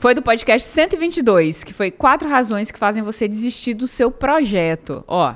Foi 0.05 0.13
do 0.13 0.21
podcast 0.21 0.69
122, 0.69 1.65
que 1.65 1.73
foi 1.73 1.91
quatro 1.91 2.29
razões 2.29 2.71
que 2.71 2.79
fazem 2.79 3.03
você 3.03 3.27
desistir 3.27 3.73
do 3.73 3.87
seu 3.87 4.11
projeto. 4.11 5.03
Ó, 5.09 5.33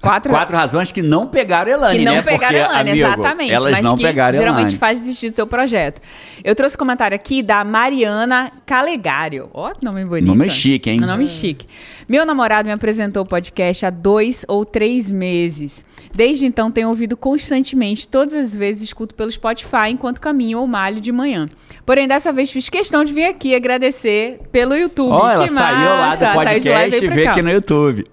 Quatro, 0.00 0.32
Quatro 0.32 0.56
razões 0.56 0.90
que 0.90 1.02
não 1.02 1.26
pegaram 1.26 1.70
Elane, 1.70 1.98
Que 1.98 2.04
não 2.06 2.14
né? 2.14 2.22
pegaram 2.22 2.58
Porque, 2.58 2.72
Elane, 2.72 2.90
amigo, 2.90 3.06
exatamente. 3.06 3.52
Elas 3.52 3.72
mas 3.72 3.84
não 3.84 3.96
que 3.96 4.02
pegaram 4.02 4.32
geralmente 4.32 4.68
Elane. 4.68 4.78
faz 4.78 4.98
desistir 4.98 5.28
do 5.28 5.36
seu 5.36 5.46
projeto. 5.46 6.00
Eu 6.42 6.54
trouxe 6.54 6.74
um 6.74 6.78
comentário 6.78 7.14
aqui 7.14 7.42
da 7.42 7.62
Mariana 7.62 8.50
Calegário. 8.64 9.50
Ó, 9.52 9.72
que 9.72 9.84
nome 9.84 10.06
bonito. 10.06 10.26
Nome 10.26 10.48
chique, 10.48 10.88
hein? 10.88 10.98
Nome 10.98 11.26
chique. 11.26 11.66
Meu 12.08 12.24
namorado 12.24 12.66
me 12.66 12.72
apresentou 12.72 13.24
o 13.24 13.26
podcast 13.26 13.84
há 13.84 13.90
dois 13.90 14.42
ou 14.48 14.64
três 14.64 15.10
meses. 15.10 15.84
Desde 16.14 16.46
então 16.46 16.70
tenho 16.70 16.88
ouvido 16.88 17.14
constantemente, 17.14 18.08
todas 18.08 18.32
as 18.32 18.54
vezes 18.54 18.84
escuto 18.84 19.14
pelo 19.14 19.30
Spotify 19.30 19.90
enquanto 19.90 20.18
caminho 20.18 20.60
ou 20.60 20.66
malho 20.66 20.98
de 20.98 21.12
manhã. 21.12 21.46
Porém, 21.90 22.06
dessa 22.06 22.32
vez 22.32 22.52
fiz 22.52 22.68
questão 22.68 23.04
de 23.04 23.12
vir 23.12 23.24
aqui 23.24 23.52
agradecer 23.52 24.38
pelo 24.52 24.76
YouTube. 24.76 25.10
Oh, 25.10 25.28
ela 25.28 25.48
saiu 25.48 25.88
lá 25.88 26.14
do 26.14 26.34
podcast 26.34 27.04
e 27.04 27.08
veio 27.08 27.28
aqui 27.28 27.42
no 27.42 27.50
YouTube. 27.50 28.06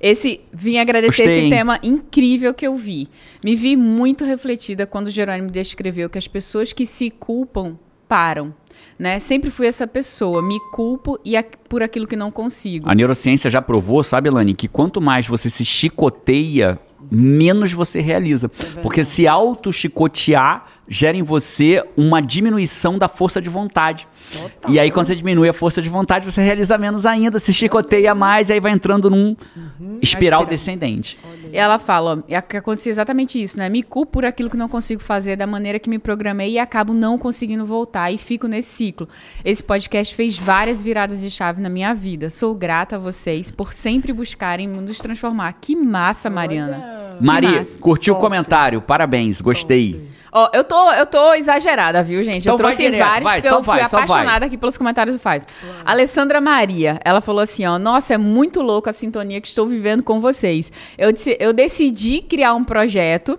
Esse 0.00 0.40
vim 0.52 0.78
agradecer 0.78 1.24
Gostei, 1.24 1.40
esse 1.40 1.50
tema 1.50 1.80
incrível 1.82 2.54
que 2.54 2.64
eu 2.64 2.76
vi. 2.76 3.08
Me 3.44 3.56
vi 3.56 3.74
muito 3.76 4.24
refletida 4.24 4.86
quando 4.86 5.10
Jerônimo 5.10 5.50
descreveu 5.50 6.08
que 6.08 6.16
as 6.16 6.28
pessoas 6.28 6.72
que 6.72 6.86
se 6.86 7.10
culpam 7.10 7.76
param. 8.08 8.54
Né? 8.96 9.18
Sempre 9.18 9.50
fui 9.50 9.66
essa 9.66 9.84
pessoa, 9.84 10.40
me 10.40 10.60
culpo 10.70 11.18
e 11.24 11.36
a, 11.36 11.44
por 11.68 11.82
aquilo 11.82 12.06
que 12.06 12.14
não 12.14 12.30
consigo. 12.30 12.88
A 12.88 12.94
neurociência 12.94 13.50
já 13.50 13.60
provou, 13.60 14.04
sabe, 14.04 14.30
Lani, 14.30 14.54
que 14.54 14.68
quanto 14.68 15.00
mais 15.00 15.26
você 15.26 15.50
se 15.50 15.64
chicoteia, 15.64 16.78
menos 17.10 17.72
você 17.72 18.00
realiza. 18.00 18.50
É 18.76 18.80
Porque 18.80 19.04
se 19.04 19.26
auto-chicotear 19.26 20.66
gera 20.88 21.16
em 21.16 21.22
você 21.22 21.84
uma 21.96 22.20
diminuição 22.20 22.98
da 22.98 23.08
força 23.08 23.40
de 23.40 23.48
vontade. 23.48 24.08
Total. 24.32 24.72
E 24.72 24.78
aí, 24.78 24.90
quando 24.90 25.06
você 25.06 25.14
diminui 25.16 25.48
a 25.48 25.52
força 25.52 25.82
de 25.82 25.88
vontade, 25.88 26.30
você 26.30 26.42
realiza 26.42 26.76
menos 26.78 27.04
ainda, 27.06 27.38
se 27.38 27.52
chicoteia 27.52 28.14
mais, 28.14 28.48
e 28.48 28.54
aí 28.54 28.60
vai 28.60 28.72
entrando 28.72 29.10
num 29.10 29.36
uhum. 29.56 29.98
espiral 30.00 30.46
descendente. 30.46 31.18
E 31.52 31.56
ela 31.56 31.78
fala, 31.78 32.22
ó, 32.28 32.40
que 32.40 32.56
acontecia 32.56 32.90
exatamente 32.90 33.40
isso, 33.40 33.58
né? 33.58 33.68
Me 33.68 33.82
culpo 33.82 34.12
por 34.12 34.24
aquilo 34.24 34.50
que 34.50 34.56
não 34.56 34.68
consigo 34.68 35.02
fazer 35.02 35.36
da 35.36 35.46
maneira 35.46 35.78
que 35.78 35.88
me 35.88 35.98
programei 35.98 36.52
e 36.52 36.58
acabo 36.58 36.92
não 36.92 37.18
conseguindo 37.18 37.64
voltar 37.64 38.12
e 38.12 38.18
fico 38.18 38.46
nesse 38.46 38.68
ciclo. 38.70 39.08
Esse 39.44 39.62
podcast 39.62 40.14
fez 40.14 40.38
várias 40.38 40.82
viradas 40.82 41.20
de 41.20 41.30
chave 41.30 41.60
na 41.60 41.68
minha 41.68 41.94
vida. 41.94 42.30
Sou 42.30 42.54
grata 42.54 42.96
a 42.96 42.98
vocês 42.98 43.50
por 43.50 43.72
sempre 43.72 44.12
buscarem 44.12 44.68
nos 44.68 44.98
transformar. 44.98 45.52
Que 45.54 45.76
massa, 45.76 46.28
Mariana. 46.28 47.16
Maria, 47.20 47.64
curtiu 47.80 48.14
o 48.14 48.18
comentário. 48.18 48.80
Parabéns, 48.80 49.40
gostei. 49.40 49.94
Top. 49.94 50.17
Ó, 50.32 50.48
eu 50.52 50.64
tô, 50.64 50.92
eu 50.92 51.06
tô 51.06 51.34
exagerada, 51.34 52.02
viu, 52.02 52.22
gente? 52.22 52.40
Então 52.40 52.54
eu 52.54 52.58
trouxe 52.58 52.76
direto, 52.76 52.98
vários 52.98 53.24
vai, 53.24 53.40
porque 53.40 53.54
eu 53.54 53.62
fui 53.62 53.76
vai, 53.76 53.82
apaixonada 53.82 54.46
aqui 54.46 54.56
pelos 54.58 54.76
comentários 54.76 55.16
do 55.16 55.20
Five. 55.20 55.44
Uau. 55.64 55.74
Alessandra 55.84 56.40
Maria, 56.40 57.00
ela 57.04 57.20
falou 57.20 57.40
assim, 57.40 57.64
ó, 57.64 57.78
nossa, 57.78 58.14
é 58.14 58.18
muito 58.18 58.60
louco 58.60 58.88
a 58.88 58.92
sintonia 58.92 59.40
que 59.40 59.48
estou 59.48 59.66
vivendo 59.66 60.02
com 60.02 60.20
vocês. 60.20 60.70
Eu, 60.96 61.12
eu 61.38 61.52
decidi 61.52 62.20
criar 62.20 62.54
um 62.54 62.64
projeto 62.64 63.38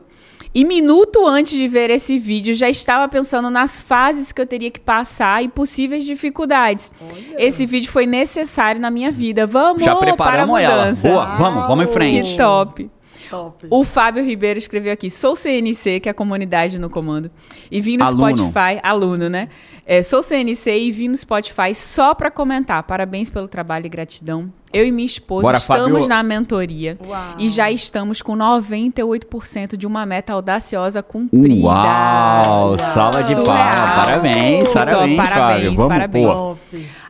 e 0.53 0.65
minuto 0.65 1.27
antes 1.27 1.53
de 1.53 1.67
ver 1.67 1.91
esse 1.91 2.17
vídeo, 2.17 2.55
já 2.55 2.67
estava 2.67 3.07
pensando 3.07 3.51
nas 3.51 3.79
fases 3.79 4.31
que 4.31 4.41
eu 4.41 4.47
teria 4.47 4.71
que 4.71 4.79
passar 4.79 5.43
e 5.43 5.47
possíveis 5.47 6.03
dificuldades. 6.03 6.91
Olha. 6.99 7.45
Esse 7.45 7.67
vídeo 7.67 7.91
foi 7.91 8.07
necessário 8.07 8.81
na 8.81 8.89
minha 8.89 9.11
vida. 9.11 9.45
Vamos 9.45 9.83
já 9.83 9.95
preparamos 9.95 10.59
para 10.59 10.71
a 10.71 10.81
mudança. 10.81 11.07
ela. 11.07 11.15
Boa, 11.15 11.35
vamos, 11.37 11.67
vamos 11.67 11.85
em 11.85 11.93
frente. 11.93 12.31
Que 12.31 12.37
top. 12.37 12.89
Top. 13.29 13.67
O 13.69 13.83
Fábio 13.83 14.23
Ribeiro 14.23 14.57
escreveu 14.57 14.91
aqui: 14.91 15.09
sou 15.09 15.35
CNC, 15.35 15.99
que 15.99 16.09
é 16.09 16.11
a 16.11 16.13
comunidade 16.13 16.79
no 16.79 16.89
comando, 16.89 17.29
e 17.69 17.79
vim 17.79 17.97
no 17.97 18.05
aluno. 18.05 18.35
Spotify, 18.35 18.79
aluno, 18.81 19.29
né? 19.29 19.49
É, 19.91 20.03
sou 20.03 20.21
CNC 20.21 20.69
e 20.69 20.91
vim 20.91 21.07
no 21.07 21.17
Spotify 21.17 21.73
só 21.73 22.13
para 22.13 22.29
comentar. 22.29 22.83
Parabéns 22.83 23.31
pelo 23.31 23.47
trabalho 23.47 23.87
e 23.87 23.89
gratidão. 23.89 24.53
Eu 24.71 24.85
e 24.85 24.91
minha 24.91 25.07
esposa 25.07 25.41
Bora, 25.41 25.57
estamos 25.57 25.91
Fábio. 25.91 26.07
na 26.07 26.21
mentoria 26.21 26.95
Uau. 27.03 27.33
e 27.39 27.49
já 27.49 27.71
estamos 27.71 28.21
com 28.21 28.37
98% 28.37 29.75
de 29.75 29.87
uma 29.87 30.05
meta 30.05 30.31
audaciosa 30.31 31.01
cumprida. 31.01 31.65
Uau! 31.65 32.77
Sala 32.77 33.23
de 33.23 33.33
palmas. 33.33 34.05
Parabéns, 34.05 34.71
parabéns, 34.71 35.17
parabéns, 35.17 35.29
Fábio. 35.31 35.75
Vamos, 35.75 35.91
parabéns. 35.91 36.27
Pô. 36.27 36.55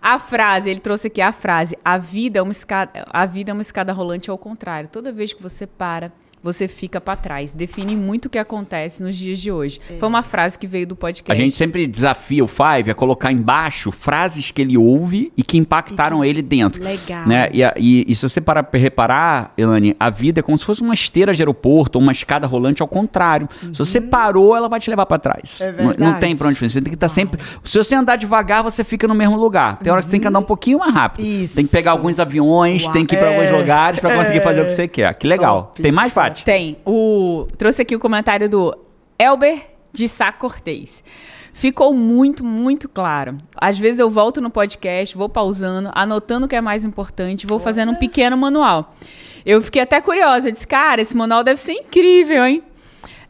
A 0.01 0.17
frase, 0.17 0.69
ele 0.69 0.79
trouxe 0.79 1.07
aqui 1.07 1.19
a 1.19 1.33
frase: 1.33 1.77
a 1.83 1.97
vida 1.97 2.39
é 2.39 2.41
uma 2.41 2.53
escada, 2.53 3.05
a 3.11 3.25
vida 3.25 3.51
é 3.51 3.53
uma 3.53 3.61
escada 3.61 3.91
rolante 3.91 4.29
ao 4.29 4.37
contrário. 4.37 4.87
Toda 4.89 5.11
vez 5.11 5.33
que 5.33 5.43
você 5.43 5.67
para, 5.67 6.13
você 6.43 6.67
fica 6.67 7.01
para 7.01 7.15
trás. 7.15 7.53
Define 7.53 7.95
muito 7.95 8.25
o 8.25 8.29
que 8.29 8.37
acontece 8.37 9.03
nos 9.03 9.15
dias 9.15 9.39
de 9.39 9.51
hoje. 9.51 9.79
É. 9.89 9.97
Foi 9.97 10.07
uma 10.07 10.23
frase 10.23 10.57
que 10.57 10.67
veio 10.67 10.87
do 10.87 10.95
podcast. 10.95 11.31
A 11.31 11.43
gente 11.43 11.55
sempre 11.55 11.85
desafia 11.85 12.43
o 12.43 12.47
Five 12.47 12.91
a 12.91 12.95
colocar 12.95 13.31
embaixo 13.31 13.91
frases 13.91 14.51
que 14.51 14.61
ele 14.61 14.77
ouve 14.77 15.31
e 15.35 15.43
que 15.43 15.57
impactaram 15.57 16.23
e 16.23 16.27
que... 16.27 16.29
ele 16.29 16.41
dentro. 16.41 16.83
Legal. 16.83 17.27
Né? 17.27 17.49
E, 17.51 17.61
e, 17.77 18.05
e, 18.11 18.15
se 18.15 18.27
você 18.27 18.39
parar 18.39 18.63
para 18.63 18.79
reparar, 18.79 19.53
Elane, 19.57 19.95
a 19.99 20.09
vida 20.09 20.39
é 20.39 20.43
como 20.43 20.57
se 20.57 20.65
fosse 20.65 20.81
uma 20.81 20.93
esteira 20.93 21.33
de 21.33 21.41
aeroporto 21.41 21.97
ou 21.97 22.03
uma 22.03 22.11
escada 22.11 22.47
rolante 22.47 22.81
ao 22.81 22.87
contrário. 22.87 23.47
Uhum. 23.61 23.73
Se 23.73 23.79
você 23.79 24.01
parou, 24.01 24.55
ela 24.55 24.69
vai 24.69 24.79
te 24.79 24.89
levar 24.89 25.05
para 25.05 25.19
trás. 25.19 25.61
É 25.61 25.71
verdade. 25.71 25.99
Não, 25.99 26.11
não, 26.11 26.19
tem 26.19 26.35
pra 26.35 26.47
onde 26.47 26.59
Você 26.59 26.81
tem 26.81 26.91
que 26.91 26.95
estar 26.95 27.07
tá 27.07 27.13
sempre. 27.13 27.41
Se 27.63 27.77
você 27.77 27.95
andar 27.95 28.15
devagar, 28.15 28.63
você 28.63 28.83
fica 28.83 29.07
no 29.07 29.15
mesmo 29.15 29.35
lugar. 29.35 29.77
Tem 29.77 29.91
hora 29.91 30.01
que 30.01 30.05
você 30.05 30.11
tem 30.11 30.19
que 30.19 30.27
andar 30.27 30.39
um 30.39 30.43
pouquinho 30.43 30.79
mais 30.79 30.93
rápido. 30.93 31.25
Isso. 31.25 31.55
Tem 31.55 31.65
que 31.65 31.71
pegar 31.71 31.91
alguns 31.91 32.19
aviões, 32.19 32.83
Uau. 32.83 32.93
tem 32.93 33.05
que 33.05 33.15
ir 33.15 33.17
para 33.17 33.31
é. 33.31 33.37
alguns 33.37 33.59
lugares 33.59 33.99
para 33.99 34.15
conseguir 34.15 34.39
é. 34.39 34.41
fazer 34.41 34.61
o 34.61 34.65
que 34.65 34.71
você 34.71 34.87
quer. 34.87 35.13
Que 35.15 35.27
legal. 35.27 35.63
Top. 35.63 35.81
Tem 35.81 35.91
mais, 35.91 36.13
Tem. 36.43 36.77
O, 36.85 37.47
trouxe 37.57 37.81
aqui 37.81 37.95
o 37.95 37.99
comentário 37.99 38.49
do 38.49 38.77
Elber 39.17 39.61
de 39.91 40.07
Sá 40.07 40.31
Cortez. 40.31 41.03
Ficou 41.53 41.93
muito, 41.93 42.43
muito 42.43 42.87
claro. 42.87 43.37
Às 43.57 43.77
vezes 43.77 43.99
eu 43.99 44.09
volto 44.09 44.39
no 44.39 44.49
podcast, 44.49 45.17
vou 45.17 45.27
pausando, 45.27 45.91
anotando 45.93 46.45
o 46.45 46.49
que 46.49 46.55
é 46.55 46.61
mais 46.61 46.85
importante, 46.85 47.45
vou 47.45 47.59
fazendo 47.59 47.91
um 47.91 47.95
pequeno 47.95 48.37
manual. 48.37 48.95
Eu 49.45 49.61
fiquei 49.61 49.81
até 49.81 49.99
curiosa, 49.99 50.47
eu 50.47 50.51
disse, 50.53 50.67
cara, 50.67 51.01
esse 51.01 51.15
manual 51.17 51.43
deve 51.43 51.59
ser 51.59 51.73
incrível, 51.73 52.45
hein? 52.45 52.63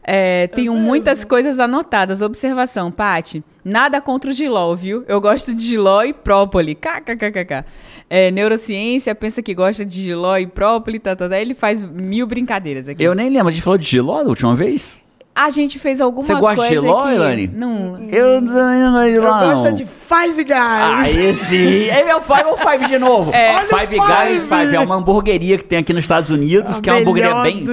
É, 0.02 0.46
tenho 0.48 0.74
muitas 0.74 1.24
coisas 1.24 1.58
anotadas. 1.58 2.22
Observação, 2.22 2.90
Pati. 2.90 3.44
Nada 3.64 4.00
contra 4.00 4.30
o 4.30 4.32
giló, 4.32 4.74
viu? 4.74 5.04
Eu 5.06 5.20
gosto 5.20 5.54
de 5.54 5.62
giló 5.62 6.02
e 6.02 6.12
própoli. 6.12 6.74
KKKKK. 6.74 7.64
É, 8.08 8.30
neurociência 8.30 9.14
pensa 9.14 9.42
que 9.42 9.54
gosta 9.54 9.84
de 9.84 10.02
giló 10.02 10.36
e 10.36 10.46
própoli, 10.46 10.98
tá, 10.98 11.14
tá, 11.14 11.28
tá. 11.28 11.38
Ele 11.38 11.54
faz 11.54 11.82
mil 11.82 12.26
brincadeiras 12.26 12.88
aqui. 12.88 13.02
Eu 13.02 13.14
nem 13.14 13.28
lembro. 13.28 13.48
A 13.48 13.50
gente 13.50 13.62
falou 13.62 13.78
de 13.78 13.86
giló 13.86 14.22
da 14.22 14.28
última 14.28 14.54
vez? 14.54 14.99
A 15.34 15.48
gente 15.48 15.78
fez 15.78 16.00
alguma 16.00 16.26
coisa. 16.26 16.34
Você 16.34 16.40
gosta 16.40 16.68
de 16.68 16.78
Ló, 16.80 17.04
que... 17.04 17.14
Elane? 17.14 17.46
Não. 17.46 17.98
Eu 18.10 18.44
também 18.44 18.80
não 18.80 18.92
gosto 18.92 19.10
de 19.10 19.18
Ló, 19.20 19.42
Eu 19.42 19.50
gosto 19.50 19.72
de 19.72 19.84
Five 19.84 20.44
Guys. 20.44 20.56
Ah, 20.56 21.08
esse. 21.08 21.88
É 21.88 22.04
meu 22.04 22.20
Five 22.20 22.44
ou 22.46 22.58
Five 22.58 22.86
de 22.86 22.98
novo? 22.98 23.32
É. 23.32 23.60
Five, 23.60 23.86
Five 23.86 23.96
Guys, 23.96 24.42
Five. 24.42 24.74
É 24.76 24.80
uma 24.80 24.96
hamburgueria 24.96 25.56
que 25.56 25.64
tem 25.64 25.78
aqui 25.78 25.92
nos 25.92 26.02
Estados 26.02 26.30
Unidos, 26.30 26.78
A 26.78 26.82
que 26.82 26.90
é 26.90 26.92
uma 26.92 27.00
hamburgueria 27.00 27.34
bem. 27.36 27.64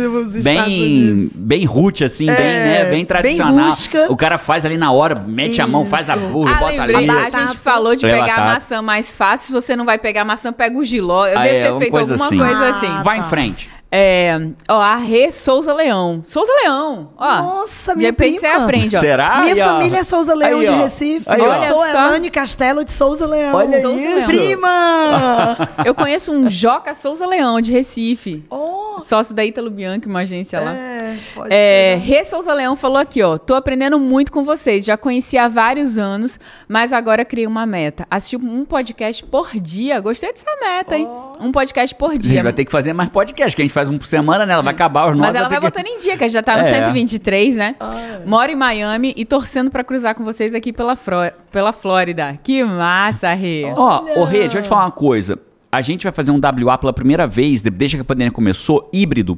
Bem. 0.43 1.29
Bem 1.33 1.65
root, 1.65 2.03
assim, 2.03 2.29
é, 2.29 2.35
bem, 2.35 2.45
né? 2.45 2.85
Bem 2.91 3.05
tradicional. 3.05 3.55
Bem 3.91 4.05
o 4.07 4.15
cara 4.15 4.37
faz 4.37 4.63
ali 4.63 4.77
na 4.77 4.91
hora, 4.91 5.15
mete 5.27 5.53
Isso. 5.53 5.61
a 5.63 5.67
mão, 5.67 5.83
faz 5.83 6.09
a 6.11 6.15
burra, 6.15 6.51
ah, 6.51 6.59
bota 6.59 6.71
lembrei, 6.73 6.95
ali. 6.95 7.09
A 7.09 7.29
gente 7.29 7.57
falou 7.57 7.95
de 7.95 8.05
pegar 8.05 8.35
a 8.35 8.45
maçã 8.45 8.81
mais 8.83 9.11
fácil. 9.11 9.47
Se 9.47 9.51
você 9.51 9.75
não 9.75 9.83
vai 9.83 9.97
pegar 9.97 10.21
a 10.21 10.25
maçã, 10.25 10.53
pega 10.53 10.77
o 10.77 10.85
giló. 10.85 11.25
Eu 11.25 11.39
ah, 11.39 11.43
devo 11.43 11.55
é, 11.55 11.71
ter 11.71 11.77
feito 11.79 11.97
alguma 11.97 12.25
assim. 12.25 12.37
coisa 12.37 12.69
assim. 12.69 12.87
Ah, 12.87 13.01
vai 13.01 13.19
tá. 13.19 13.25
em 13.25 13.29
frente. 13.29 13.76
É, 13.89 14.37
ó, 14.67 14.81
a 14.81 14.97
Rê 14.97 15.31
Souza 15.31 15.73
Leão. 15.73 16.21
Souza 16.23 16.51
Leão, 16.61 17.11
ó. 17.17 17.41
Nossa, 17.41 17.95
minha 17.95 18.11
De 18.11 18.17
repente 18.17 18.39
prima. 18.39 18.53
você 18.53 18.61
aprende, 18.61 18.97
ó. 18.97 18.99
Será? 18.99 19.39
Minha 19.41 19.53
aí, 19.53 19.59
família 19.61 19.99
é 19.99 20.03
Souza 20.03 20.35
Leão 20.35 20.59
aí, 20.59 20.67
de 20.67 20.73
Recife. 20.73 21.25
Aí, 21.29 21.39
eu 21.39 21.55
sou 21.55 21.85
só... 21.85 22.07
Elane 22.07 22.29
Castelo 22.29 22.83
de 22.83 22.91
Souza 22.91 23.25
Leão. 23.25 23.55
Olha 23.55 23.81
Souza 23.81 24.01
isso. 24.01 24.27
Prima! 24.27 25.57
eu 25.85 25.95
conheço 25.95 26.33
um 26.33 26.49
Joca 26.49 26.93
Souza 26.93 27.25
Leão 27.25 27.61
de 27.61 27.71
Recife. 27.71 28.43
Oh. 28.49 28.99
Sócio 29.03 29.33
da 29.33 29.45
Italo 29.45 29.69
Bianchi, 29.69 30.07
uma 30.07 30.19
agência 30.19 30.59
lá. 30.59 30.73
É. 30.73 31.17
é, 31.49 31.95
Rê 31.95 32.25
Souza 32.25 32.53
Leão 32.53 32.75
falou 32.75 32.97
aqui, 32.97 33.21
ó. 33.21 33.37
Tô 33.37 33.55
aprendendo 33.55 33.97
muito 33.99 34.31
com 34.31 34.43
vocês. 34.43 34.83
Já 34.83 34.97
conheci 34.97 35.37
há 35.37 35.47
vários 35.47 35.97
anos, 35.97 36.39
mas 36.67 36.91
agora 36.91 37.23
criei 37.23 37.47
uma 37.47 37.65
meta. 37.65 38.05
Assistir 38.09 38.37
um 38.37 38.65
podcast 38.65 39.23
por 39.23 39.51
dia. 39.59 39.99
Gostei 39.99 40.33
dessa 40.33 40.49
meta, 40.59 40.97
hein? 40.97 41.07
Um 41.39 41.51
podcast 41.51 41.95
por 41.95 42.17
dia. 42.17 42.31
A 42.31 42.33
gente 42.35 42.43
vai 42.43 42.53
ter 42.53 42.65
que 42.65 42.71
fazer 42.71 42.93
mais 42.93 43.09
podcast, 43.09 43.55
que 43.55 43.61
a 43.61 43.65
gente 43.65 43.73
faz 43.77 43.89
um 43.89 43.97
por 43.97 44.07
semana, 44.07 44.45
né? 44.45 44.53
Ela 44.53 44.63
vai 44.63 44.73
acabar 44.73 45.09
os 45.09 45.15
nossos. 45.15 45.27
Mas 45.27 45.35
ela 45.35 45.47
vai 45.47 45.59
botando 45.59 45.85
que... 45.85 45.91
em 45.91 45.97
dia, 45.99 46.17
que 46.17 46.23
a 46.23 46.27
gente 46.27 46.33
já 46.33 46.43
tá 46.43 46.57
no 46.57 46.65
é. 46.65 46.69
123, 46.69 47.55
né? 47.55 47.75
Ah, 47.79 48.19
Moro 48.25 48.51
em 48.51 48.55
Miami 48.55 49.13
e 49.15 49.23
torcendo 49.23 49.69
para 49.69 49.83
cruzar 49.83 50.15
com 50.15 50.23
vocês 50.23 50.55
aqui 50.55 50.73
pela, 50.73 50.95
Fro... 50.95 51.17
pela 51.51 51.71
Flórida. 51.71 52.39
Que 52.43 52.63
massa, 52.63 53.33
Rê. 53.33 53.71
Ó, 53.75 54.03
oh, 54.15 54.23
Rê, 54.23 54.39
deixa 54.39 54.59
eu 54.59 54.63
te 54.63 54.69
falar 54.69 54.85
uma 54.85 54.91
coisa 54.91 55.39
a 55.71 55.81
gente 55.81 56.03
vai 56.03 56.11
fazer 56.11 56.31
um 56.31 56.39
WA 56.39 56.77
pela 56.77 56.93
primeira 56.93 57.27
vez, 57.27 57.61
desde 57.61 57.97
que 57.97 58.01
a 58.01 58.05
pandemia 58.05 58.31
começou, 58.31 58.89
híbrido. 58.91 59.37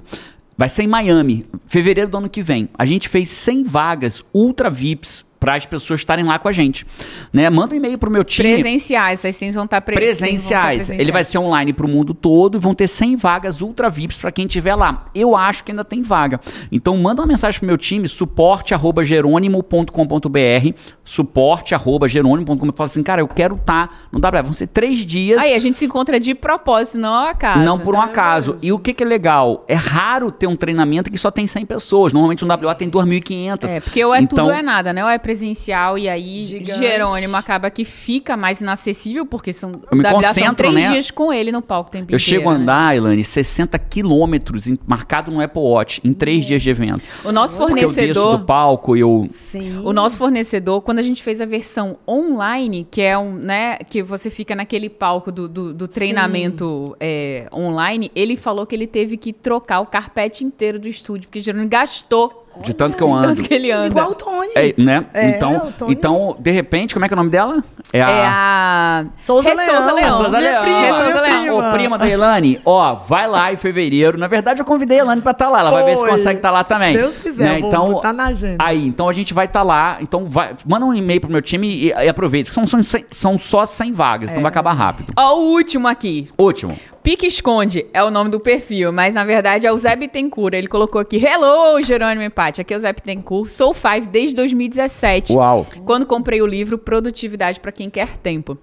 Vai 0.58 0.70
ser 0.70 0.84
em 0.84 0.88
Miami, 0.88 1.46
fevereiro 1.68 2.10
do 2.10 2.18
ano 2.18 2.30
que 2.30 2.42
vem. 2.42 2.70
A 2.78 2.86
gente 2.86 3.10
fez 3.10 3.30
100 3.30 3.64
vagas 3.64 4.24
ultra 4.34 4.70
VIPs 4.70 5.26
para 5.40 5.56
as 5.56 5.66
pessoas 5.66 6.02
estarem 6.02 6.26
lá 6.26 6.38
com 6.38 6.48
a 6.48 6.52
gente. 6.52 6.86
Né? 7.32 7.50
Manda 7.50 7.74
um 7.74 7.78
e-mail 7.78 7.98
pro 7.98 8.12
meu 8.12 8.24
time. 8.24 8.54
Presenciais, 8.54 9.26
essas 9.26 9.36
sim 9.36 9.50
vão 9.52 9.66
estar 9.66 9.82
pre 9.82 9.96
presenciais. 9.96 10.42
Estar 10.42 10.68
presenciais. 10.68 11.00
Ele 11.00 11.12
vai 11.12 11.24
ser 11.24 11.38
online 11.38 11.74
para 11.74 11.86
o 11.86 11.90
mundo 11.90 12.14
todo 12.14 12.58
e 12.58 12.60
vão 12.60 12.76
ter 12.76 12.88
100 12.88 13.16
vagas 13.16 13.62
ultra 13.62 13.90
VIPs 13.90 14.18
para 14.18 14.32
quem 14.32 14.46
estiver 14.46 14.76
lá. 14.76 15.06
Eu 15.16 15.36
acho 15.36 15.64
que 15.64 15.72
ainda 15.72 15.86
tem 15.86 16.02
vaga. 16.02 16.42
Então 16.72 16.98
manda 16.98 17.22
uma 17.22 17.28
mensagem 17.28 17.60
pro 17.60 17.68
meu 17.68 17.78
time, 17.78 18.08
suporte@jerônimo.com.br, 18.08 20.74
suporte@jerônimo.com. 21.04 22.74
Fala 22.74 22.88
assim, 22.88 23.04
cara, 23.04 23.22
eu 23.22 23.28
quero 23.28 23.56
estar 23.56 23.88
tá 23.88 23.94
no 24.12 24.20
WA. 24.20 24.42
Vão 24.42 24.54
ser 24.54 24.68
três 24.68 25.06
dias. 25.06 25.40
Aí 25.40 25.54
a 25.54 25.60
gente 25.60 25.78
se 25.78 25.86
encontra 25.86 26.20
de 26.20 26.36
propósito, 26.36 26.98
não 26.98 27.14
ao 27.14 27.28
acaso. 27.28 27.64
Não 27.64 27.80
por 27.80 27.96
um 27.96 28.02
acaso. 28.02 28.58
E 28.62 28.72
o 28.72 28.80
que, 28.80 28.94
que 28.94 29.04
é 29.04 29.08
legal? 29.08 29.66
É 29.68 29.76
raro 29.76 30.32
ter 30.32 30.48
um 30.48 30.56
treinamento 30.56 31.12
que 31.12 31.18
só 31.18 31.30
tem 31.32 31.48
100 31.48 31.66
pessoas. 31.66 32.14
Normalmente 32.14 32.46
no 32.46 32.54
WA 32.54 32.76
tem 32.76 32.90
2.500. 32.90 33.70
É, 33.70 33.80
porque 33.80 34.04
ou 34.04 34.14
é 34.14 34.20
então, 34.20 34.38
tudo 34.38 34.50
ou 34.50 34.54
é 34.54 34.62
nada, 34.62 34.94
né? 34.94 35.04
Ou 35.04 35.10
é 35.10 35.18
presencial 35.30 35.96
e 35.96 36.10
aí 36.10 36.44
Gigante. 36.48 36.80
Jerônimo 36.80 37.38
acaba 37.38 37.70
que 37.70 37.86
fica 37.86 38.36
mais 38.36 38.62
inacessível, 38.62 39.28
porque 39.28 39.54
são, 39.54 39.80
eu 39.92 39.96
me 39.96 40.04
WA 40.04 40.34
são 40.34 40.56
três 40.56 40.74
né? 40.74 40.90
dias 40.90 41.12
com 41.12 41.32
ele 41.32 41.52
no 41.52 41.62
palco 41.62 41.90
o 41.90 41.92
tempo 41.92 42.06
Eu 42.06 42.18
inteiro, 42.18 42.24
chego 42.24 42.50
a 42.50 42.56
né? 42.56 42.64
andar, 42.64 42.98
Elane, 42.98 43.24
60 43.24 43.78
quilômetros 43.78 44.68
marcado 44.88 45.32
no 45.32 45.40
Apple 45.40 45.62
Watch 45.62 46.02
em 46.04 46.14
três 46.14 46.46
dias 46.46 46.64
de 46.64 46.72
evento. 46.72 47.04
O 47.24 47.32
nosso 47.32 47.58
fornecedor... 47.58 48.00
eu 48.00 48.14
desço 48.14 48.38
do 48.38 48.46
palco 48.46 48.98
eu... 48.98 49.28
Sim. 49.30 49.82
O 49.84 49.94
nosso 49.94 50.18
fornecedor, 50.18 50.82
quando 50.82 50.98
a 50.98 51.04
gente 51.04 51.22
fez 51.22 51.40
a 51.40 51.46
versão 51.46 51.98
online, 52.08 52.88
que 52.90 53.02
é 53.02 53.16
um, 53.16 53.34
né, 53.34 53.78
que 53.88 54.02
você 54.02 54.32
fica 54.32 54.56
naquele 54.56 54.90
palco 54.90 55.32
do, 55.32 55.48
do, 55.48 55.74
do 55.76 55.88
treinamento 55.88 56.98
é, 57.00 57.48
online, 57.54 58.12
ele 58.16 58.36
falou 58.36 58.66
que 58.66 58.76
ele 58.76 58.88
teve 58.88 59.16
que 59.16 59.32
trocar 59.32 59.80
o 59.80 59.86
carpete 59.86 60.44
inteiro 60.44 60.80
do 60.80 60.88
estúdio, 60.88 61.28
porque 61.28 61.40
Jerônimo 61.40 61.70
gastou 61.70 62.49
de 62.62 62.74
tanto 62.74 62.98
que 62.98 63.04
eu 63.04 63.12
ando. 63.12 63.28
De 63.28 63.36
tanto 63.36 63.48
que 63.48 63.54
ele 63.54 63.72
anda. 63.72 63.88
Igual 63.88 64.12
o 64.12 64.16
Tony. 64.16 64.50
É, 64.56 64.74
né? 64.78 65.06
É, 65.14 65.30
então, 65.30 65.74
então, 65.88 66.36
de 66.40 66.52
repente, 66.52 66.94
como 66.94 67.06
é 67.06 67.08
que 67.08 67.14
é 67.14 67.16
o 67.16 67.18
nome 67.18 67.30
dela? 67.30 67.64
É 67.92 68.02
a... 68.02 68.10
É 68.10 68.26
a... 68.26 69.06
Souza 69.18 69.54
Leão. 69.54 69.76
Souza 69.76 69.92
Leão. 69.94 70.18
Souza 70.18 70.40
Leão. 70.40 70.62
Prima, 70.62 71.04
Souza 71.04 71.22
Leão. 71.22 71.42
Prima. 71.42 71.70
Ô, 71.70 71.72
prima 71.72 71.98
da 71.98 72.08
Elane, 72.08 72.62
ó, 72.66 72.96
vai 72.96 73.28
lá 73.28 73.52
em 73.52 73.58
fevereiro. 73.58 74.18
Na 74.18 74.28
verdade, 74.28 74.62
eu 74.62 74.66
convidei 74.66 75.00
a 75.00 75.02
Elane 75.02 75.22
pra 75.22 75.32
estar 75.32 75.46
tá 75.46 75.52
lá. 75.52 75.60
Ela 75.60 75.72
Foi. 75.72 75.82
vai 75.82 75.90
ver 75.90 75.98
se 75.98 76.06
consegue 76.06 76.38
estar 76.38 76.50
tá 76.50 76.54
lá 76.54 76.64
também. 76.64 76.96
Se 76.96 77.02
Deus 77.02 77.20
quiser, 77.20 77.50
né? 77.50 77.60
então, 77.60 78.00
tá 78.00 78.14
na 78.14 78.26
agenda. 78.26 78.64
Aí, 78.64 78.86
então 78.86 79.10
a 79.10 79.14
gente 79.14 79.34
vai 79.34 79.46
estar 79.46 79.62
tá 79.62 79.66
lá. 79.66 79.98
Então, 80.02 80.26
vai, 80.26 80.56
manda 80.66 80.86
um 80.86 80.94
e-mail 80.94 81.22
pro 81.22 81.32
meu 81.32 81.42
time 81.42 81.68
e, 81.68 81.88
e 81.88 82.10
aproveita. 82.10 82.52
São, 82.52 82.66
são, 82.68 82.80
são 83.10 83.38
só 83.38 83.66
100 83.66 83.94
vagas, 83.94 84.30
é. 84.30 84.34
então 84.34 84.42
vai 84.42 84.50
acabar 84.52 84.74
rápido. 84.74 85.14
Ó, 85.18 85.40
o 85.40 85.52
último 85.54 85.88
aqui. 85.88 86.28
Último. 86.38 86.78
Pique 87.02 87.26
Esconde 87.28 87.88
é 87.94 88.04
o 88.04 88.12
nome 88.12 88.30
do 88.30 88.40
perfil, 88.40 88.92
mas 88.92 89.14
na 89.14 89.24
verdade 89.24 89.66
é 89.66 89.72
o 89.72 89.78
Zé 89.78 89.96
Bittencourt. 89.96 90.54
Ele 90.54 90.68
colocou 90.68 91.00
aqui: 91.00 91.18
Hello, 91.18 91.82
Jerônimo 91.82 92.24
Empate. 92.24 92.62
Aqui 92.62 92.74
é 92.74 92.78
o 92.78 92.80
Zé 92.80 92.92
Bittencourt. 92.92 93.50
Sou 93.50 93.74
Five 93.74 94.08
desde 94.08 94.36
2017. 94.36 95.34
Uau. 95.34 95.66
Quando 95.86 96.06
comprei 96.06 96.42
o 96.42 96.46
livro 96.46 96.78
Produtividade 96.78 97.60
para 97.60 97.72
Quem 97.72 97.90
Quer 97.90 98.18
Tempo. 98.18 98.58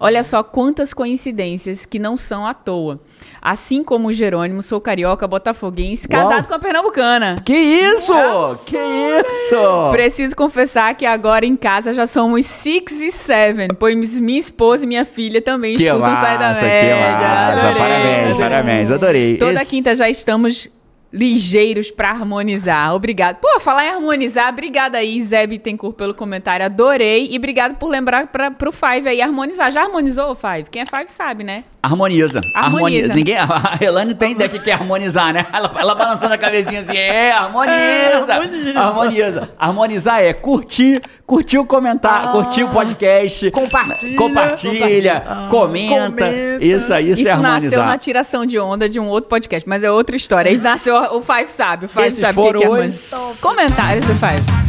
Olha 0.00 0.24
só 0.24 0.42
quantas 0.42 0.94
coincidências 0.94 1.84
que 1.84 1.98
não 1.98 2.16
são 2.16 2.46
à 2.46 2.54
toa. 2.54 3.00
Assim 3.40 3.82
como 3.82 4.08
o 4.08 4.12
Jerônimo, 4.12 4.62
sou 4.62 4.80
carioca, 4.80 5.26
botafoguense, 5.26 6.06
casado 6.08 6.42
Uau. 6.42 6.48
com 6.48 6.54
a 6.54 6.58
pernambucana. 6.58 7.36
Que 7.44 7.52
isso? 7.52 8.14
Nossa. 8.14 8.64
Que 8.64 8.76
isso? 8.76 9.90
Preciso 9.90 10.34
confessar 10.36 10.94
que 10.94 11.04
agora 11.04 11.44
em 11.44 11.56
casa 11.56 11.92
já 11.92 12.06
somos 12.06 12.46
six 12.46 13.00
e 13.00 13.10
seven, 13.10 13.68
pois 13.78 14.20
minha 14.20 14.38
esposa 14.38 14.84
e 14.84 14.86
minha 14.86 15.04
filha 15.04 15.42
também 15.42 15.74
que 15.74 15.82
escutam 15.82 16.10
massa, 16.10 16.22
Sai 16.22 16.38
da 16.38 16.54
Média. 16.54 16.80
Que 16.80 17.00
massa. 17.00 17.82
Parabéns, 17.92 18.36
parabéns, 18.36 18.90
adorei. 18.90 19.36
Toda 19.36 19.62
Esse... 19.62 19.70
quinta 19.70 19.94
já 19.94 20.08
estamos 20.08 20.70
ligeiros 21.12 21.90
para 21.90 22.10
harmonizar. 22.10 22.94
Obrigado. 22.94 23.36
Pô, 23.36 23.60
falar 23.60 23.86
em 23.86 23.90
harmonizar, 23.90 24.48
obrigada 24.48 24.98
aí, 24.98 25.20
Zé 25.22 25.46
Bittencourt, 25.46 25.94
pelo 25.94 26.14
comentário. 26.14 26.64
Adorei. 26.64 27.28
E 27.30 27.36
obrigado 27.36 27.76
por 27.76 27.88
lembrar 27.88 28.28
para 28.28 28.50
pro 28.50 28.72
Five 28.72 29.08
aí 29.08 29.20
harmonizar. 29.20 29.70
Já 29.70 29.82
harmonizou 29.82 30.30
o 30.30 30.34
Five? 30.34 30.70
Quem 30.70 30.82
é 30.82 30.86
Five 30.86 31.10
sabe, 31.10 31.44
né? 31.44 31.64
Harmoniza. 31.82 32.40
Harmoniza. 32.54 32.76
harmoniza. 32.76 33.12
Ninguém, 33.12 33.36
a 33.36 33.78
Elane 33.80 34.14
tem 34.14 34.32
ideia 34.32 34.48
que 34.48 34.70
é 34.70 34.72
harmonizar, 34.72 35.32
né? 35.32 35.46
Ela, 35.52 35.74
ela 35.76 35.94
balançando 35.96 36.32
a 36.32 36.38
cabecinha 36.38 36.80
assim, 36.80 36.96
é, 36.96 37.32
harmoniza. 37.32 37.74
É, 37.74 38.14
harmoniza. 38.14 38.80
harmoniza. 38.80 39.50
Harmonizar 39.58 40.22
é 40.22 40.32
curtir, 40.32 41.00
curtir 41.26 41.58
o 41.58 41.66
comentário, 41.66 42.28
ah, 42.28 42.32
curtir 42.32 42.62
o 42.62 42.68
podcast. 42.68 43.50
Compartilha. 43.50 44.16
Compartilha, 44.16 45.24
ah, 45.26 45.48
comenta. 45.50 45.94
comenta. 45.94 46.64
Isso 46.64 46.94
aí, 46.94 47.10
isso, 47.10 47.22
isso 47.22 47.28
é 47.28 47.32
harmonizar. 47.32 47.58
Isso 47.58 47.76
nasceu 47.76 47.84
na 47.84 47.98
tiração 47.98 48.46
de 48.46 48.60
onda 48.60 48.88
de 48.88 49.00
um 49.00 49.08
outro 49.08 49.28
podcast, 49.28 49.68
mas 49.68 49.82
é 49.82 49.90
outra 49.90 50.14
história. 50.14 50.52
Aí 50.52 50.58
nasceu, 50.58 50.94
o 51.10 51.22
Five 51.22 51.48
sabe, 51.48 51.86
o 51.86 51.88
Five 51.88 52.06
Esses 52.06 52.20
sabe 52.20 52.40
que, 52.40 52.52
que 52.52 52.62
é 52.62 52.66
harmonizar. 52.66 53.20
Comentários 53.40 54.04
do 54.04 54.14
Five. 54.14 54.62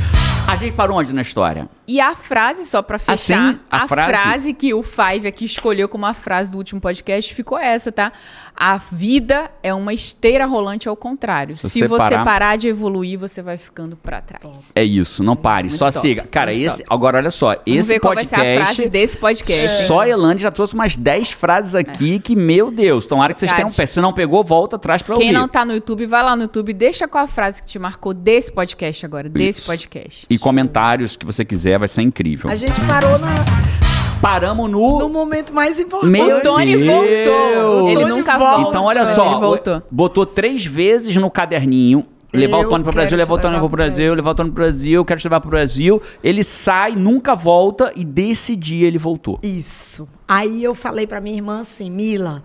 A 0.45 0.57
gente 0.57 0.73
parou 0.75 0.97
onde 0.97 1.13
na 1.15 1.21
história? 1.21 1.69
E 1.87 2.01
a 2.01 2.13
frase, 2.13 2.65
só 2.65 2.81
pra 2.81 2.99
fechar, 2.99 3.13
assim, 3.49 3.59
a, 3.71 3.83
a 3.83 3.87
frase? 3.87 4.11
frase? 4.11 4.53
que 4.53 4.73
o 4.73 4.83
Five 4.83 5.27
aqui 5.27 5.45
escolheu 5.45 5.87
como 5.87 6.05
a 6.05 6.13
frase 6.13 6.51
do 6.51 6.57
último 6.57 6.81
podcast 6.81 7.33
ficou 7.33 7.57
essa, 7.57 7.91
tá? 7.91 8.11
A 8.55 8.77
vida 8.77 9.49
é 9.61 9.73
uma 9.73 9.93
esteira 9.93 10.45
rolante 10.45 10.87
ao 10.87 10.95
contrário. 10.95 11.55
Se, 11.55 11.69
Se 11.69 11.87
você 11.87 12.15
parar... 12.15 12.23
parar... 12.23 12.55
de 12.55 12.67
evoluir, 12.67 13.17
você 13.17 13.41
vai 13.41 13.57
ficando 13.57 13.95
para 13.95 14.21
trás. 14.21 14.71
É 14.75 14.83
isso, 14.83 15.23
não 15.23 15.35
pare, 15.35 15.67
Muito 15.67 15.77
só 15.77 15.91
top. 15.91 15.99
siga. 15.99 16.27
Cara, 16.29 16.51
Muito 16.51 16.67
esse, 16.67 16.77
top. 16.83 16.93
agora 16.93 17.17
olha 17.17 17.31
só, 17.31 17.47
Vamos 17.47 17.61
esse 17.67 17.87
ver 17.87 17.99
podcast. 17.99 18.29
Qual 18.35 18.43
vai 18.43 18.55
ser 18.55 18.61
a 18.61 18.65
frase 18.65 18.89
desse 18.89 19.17
podcast. 19.17 19.87
Só 19.87 20.01
a 20.01 20.09
Elane 20.09 20.39
já 20.39 20.51
trouxe 20.51 20.73
umas 20.73 20.95
10 20.95 21.31
frases 21.31 21.75
aqui 21.75 22.15
é. 22.15 22.19
que, 22.19 22.35
meu 22.35 22.71
Deus, 22.71 23.05
tomara 23.05 23.33
que 23.33 23.39
vocês 23.39 23.51
tenham 23.53 23.71
pé. 23.71 23.85
Se 23.85 23.99
não 23.99 24.13
pegou, 24.13 24.43
volta 24.43 24.75
atrás 24.75 25.01
pra 25.01 25.15
Quem 25.15 25.25
ouvir. 25.25 25.33
Quem 25.33 25.41
não 25.41 25.47
tá 25.47 25.65
no 25.65 25.73
YouTube, 25.73 26.05
vai 26.05 26.23
lá 26.23 26.35
no 26.35 26.43
YouTube, 26.43 26.73
deixa 26.73 27.07
qual 27.07 27.23
a 27.23 27.27
frase 27.27 27.61
que 27.61 27.67
te 27.67 27.79
marcou 27.79 28.13
desse 28.13 28.51
podcast 28.51 29.05
agora, 29.05 29.27
desse 29.29 29.59
isso. 29.59 29.67
podcast. 29.67 30.25
E 30.29 30.37
comentários 30.37 31.15
que 31.15 31.25
você 31.25 31.43
quiser, 31.43 31.79
vai 31.79 31.87
ser 31.87 32.01
incrível. 32.01 32.49
A 32.49 32.55
gente 32.55 32.79
parou 32.87 33.17
na 33.19 33.82
paramos 34.23 34.71
no. 34.71 34.99
No 34.99 35.09
momento 35.09 35.53
mais 35.53 35.77
importante. 35.77 36.09
Meu 36.09 36.37
o 36.37 36.41
Tony 36.41 36.77
Deus. 36.77 36.85
voltou. 36.85 37.89
Ele 37.89 38.05
nunca 38.05 38.37
volta. 38.37 38.69
Então, 38.69 38.85
olha 38.85 39.05
só. 39.13 39.31
Ele 39.31 39.41
voltou. 39.41 39.83
Botou 39.91 40.25
três 40.25 40.65
vezes 40.65 41.13
no 41.17 41.29
caderninho. 41.29 42.05
Levar 42.31 42.61
eu 42.61 42.67
o 42.67 42.69
Tony 42.69 42.83
pro 42.83 42.91
Brasil, 42.91 43.15
levar 43.15 43.33
o 43.35 43.37
Tony 43.37 43.59
pro 43.59 43.69
Brasil, 43.69 44.13
levar 44.15 44.31
o 44.31 44.35
Tony 44.35 44.49
pro 44.49 44.63
Brasil, 44.63 45.05
quero 45.05 45.19
te 45.19 45.25
levar 45.25 45.39
pro 45.39 45.51
Brasil. 45.51 46.01
Ele 46.23 46.43
sai, 46.43 46.93
nunca 46.95 47.35
volta 47.35 47.93
e 47.95 48.03
desse 48.03 48.55
dia 48.55 48.87
ele 48.87 48.97
voltou. 48.97 49.39
Isso. 49.43 50.07
Aí 50.27 50.63
eu 50.63 50.73
falei 50.73 51.05
pra 51.05 51.21
minha 51.21 51.35
irmã 51.35 51.61
assim, 51.61 51.91
Mila, 51.91 52.41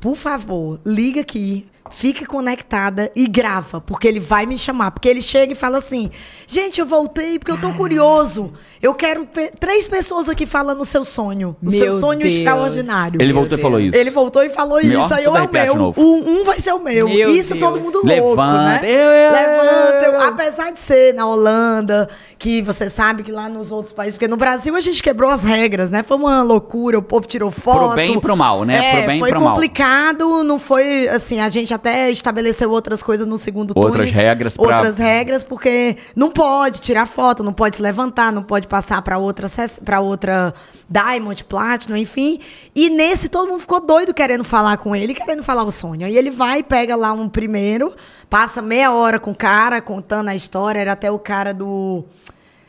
por 0.00 0.16
favor, 0.16 0.80
liga 0.84 1.20
aqui 1.20 1.68
fique 1.90 2.26
conectada 2.26 3.10
e 3.14 3.26
grava, 3.26 3.80
porque 3.80 4.06
ele 4.06 4.20
vai 4.20 4.46
me 4.46 4.58
chamar. 4.58 4.90
Porque 4.90 5.08
ele 5.08 5.22
chega 5.22 5.52
e 5.52 5.56
fala 5.56 5.78
assim: 5.78 6.10
gente, 6.46 6.80
eu 6.80 6.86
voltei 6.86 7.38
porque 7.38 7.52
eu 7.52 7.60
tô 7.60 7.72
curioso. 7.72 8.52
Eu 8.80 8.94
quero 8.94 9.26
pe 9.26 9.50
três 9.58 9.88
pessoas 9.88 10.28
aqui 10.28 10.46
falando 10.46 10.80
o 10.80 10.84
seu 10.84 11.04
sonho. 11.04 11.56
O 11.62 11.70
Meu 11.70 11.78
seu 11.78 11.92
sonho 11.94 12.20
Deus. 12.20 12.34
extraordinário. 12.34 13.20
Ele 13.20 13.32
voltou 13.32 13.50
Deus. 13.50 13.60
e 13.60 13.62
falou 13.62 13.80
isso. 13.80 13.96
Ele 13.96 14.10
voltou 14.10 14.42
e 14.42 14.50
falou 14.50 14.82
meu, 14.82 15.04
isso. 15.04 15.14
Aí 15.14 15.24
eu 15.24 15.36
é 15.36 15.42
o 15.42 15.50
meu. 15.50 15.94
Um, 15.96 16.40
um, 16.40 16.44
vai 16.44 16.60
ser 16.60 16.72
o 16.72 16.78
meu. 16.78 17.08
meu 17.08 17.30
isso 17.30 17.54
Deus. 17.54 17.60
todo 17.60 17.80
mundo 17.80 18.00
Levanta. 18.04 18.26
louco, 18.26 18.42
né? 18.42 18.80
Eu, 18.84 19.10
eu, 19.10 19.32
Levanta. 19.32 20.06
Eu, 20.06 20.20
apesar 20.22 20.70
de 20.70 20.78
ser 20.78 21.12
na 21.14 21.26
Holanda, 21.26 22.08
que 22.38 22.62
você 22.62 22.88
sabe 22.88 23.22
que 23.22 23.32
lá 23.32 23.48
nos 23.48 23.72
outros 23.72 23.92
países, 23.92 24.16
porque 24.16 24.28
no 24.28 24.36
Brasil 24.36 24.76
a 24.76 24.80
gente 24.80 25.02
quebrou 25.02 25.30
as 25.30 25.42
regras, 25.42 25.90
né? 25.90 26.02
Foi 26.02 26.16
uma 26.16 26.42
loucura, 26.42 26.98
o 26.98 27.02
povo 27.02 27.26
tirou 27.26 27.50
foto. 27.50 27.86
Pro 27.86 27.96
bem 27.96 28.14
e 28.14 28.20
pro 28.20 28.36
mal, 28.36 28.64
né? 28.64 28.76
É, 28.76 28.96
pro 28.98 29.06
bem 29.06 29.18
foi 29.18 29.28
e 29.28 29.32
pro 29.32 29.40
mal. 29.40 29.48
Foi 29.48 29.54
complicado, 29.54 30.44
não 30.44 30.60
foi 30.60 31.08
assim, 31.08 31.40
a 31.40 31.48
gente 31.48 31.74
até 31.74 32.10
estabeleceu 32.10 32.70
outras 32.70 33.02
coisas 33.02 33.26
no 33.26 33.36
segundo 33.36 33.74
turno. 33.74 33.88
Outras 33.88 34.10
regras 34.12 34.56
pra... 34.56 34.64
Outras 34.64 34.98
regras, 34.98 35.42
porque 35.42 35.96
não 36.14 36.30
pode 36.30 36.80
tirar 36.80 37.06
foto, 37.06 37.42
não 37.42 37.52
pode 37.52 37.76
se 37.76 37.82
levantar, 37.82 38.32
não 38.32 38.42
pode 38.42 38.67
passar 38.68 39.02
para 39.02 39.18
outra 39.18 39.48
para 39.84 40.00
outra 40.00 40.54
Diamond, 40.88 41.42
Platinum, 41.44 41.96
enfim. 41.96 42.38
E 42.74 42.90
nesse 42.90 43.28
todo 43.28 43.48
mundo 43.48 43.60
ficou 43.60 43.80
doido 43.80 44.14
querendo 44.14 44.44
falar 44.44 44.76
com 44.76 44.94
ele, 44.94 45.14
querendo 45.14 45.42
falar 45.42 45.64
o 45.64 45.72
sonho. 45.72 46.06
E 46.06 46.16
ele 46.16 46.30
vai, 46.30 46.62
pega 46.62 46.94
lá 46.94 47.12
um 47.12 47.28
primeiro, 47.28 47.94
passa 48.30 48.62
meia 48.62 48.92
hora 48.92 49.18
com 49.18 49.32
o 49.32 49.34
cara 49.34 49.80
contando 49.80 50.28
a 50.28 50.34
história, 50.36 50.78
era 50.78 50.92
até 50.92 51.10
o 51.10 51.18
cara 51.18 51.52
do 51.52 52.04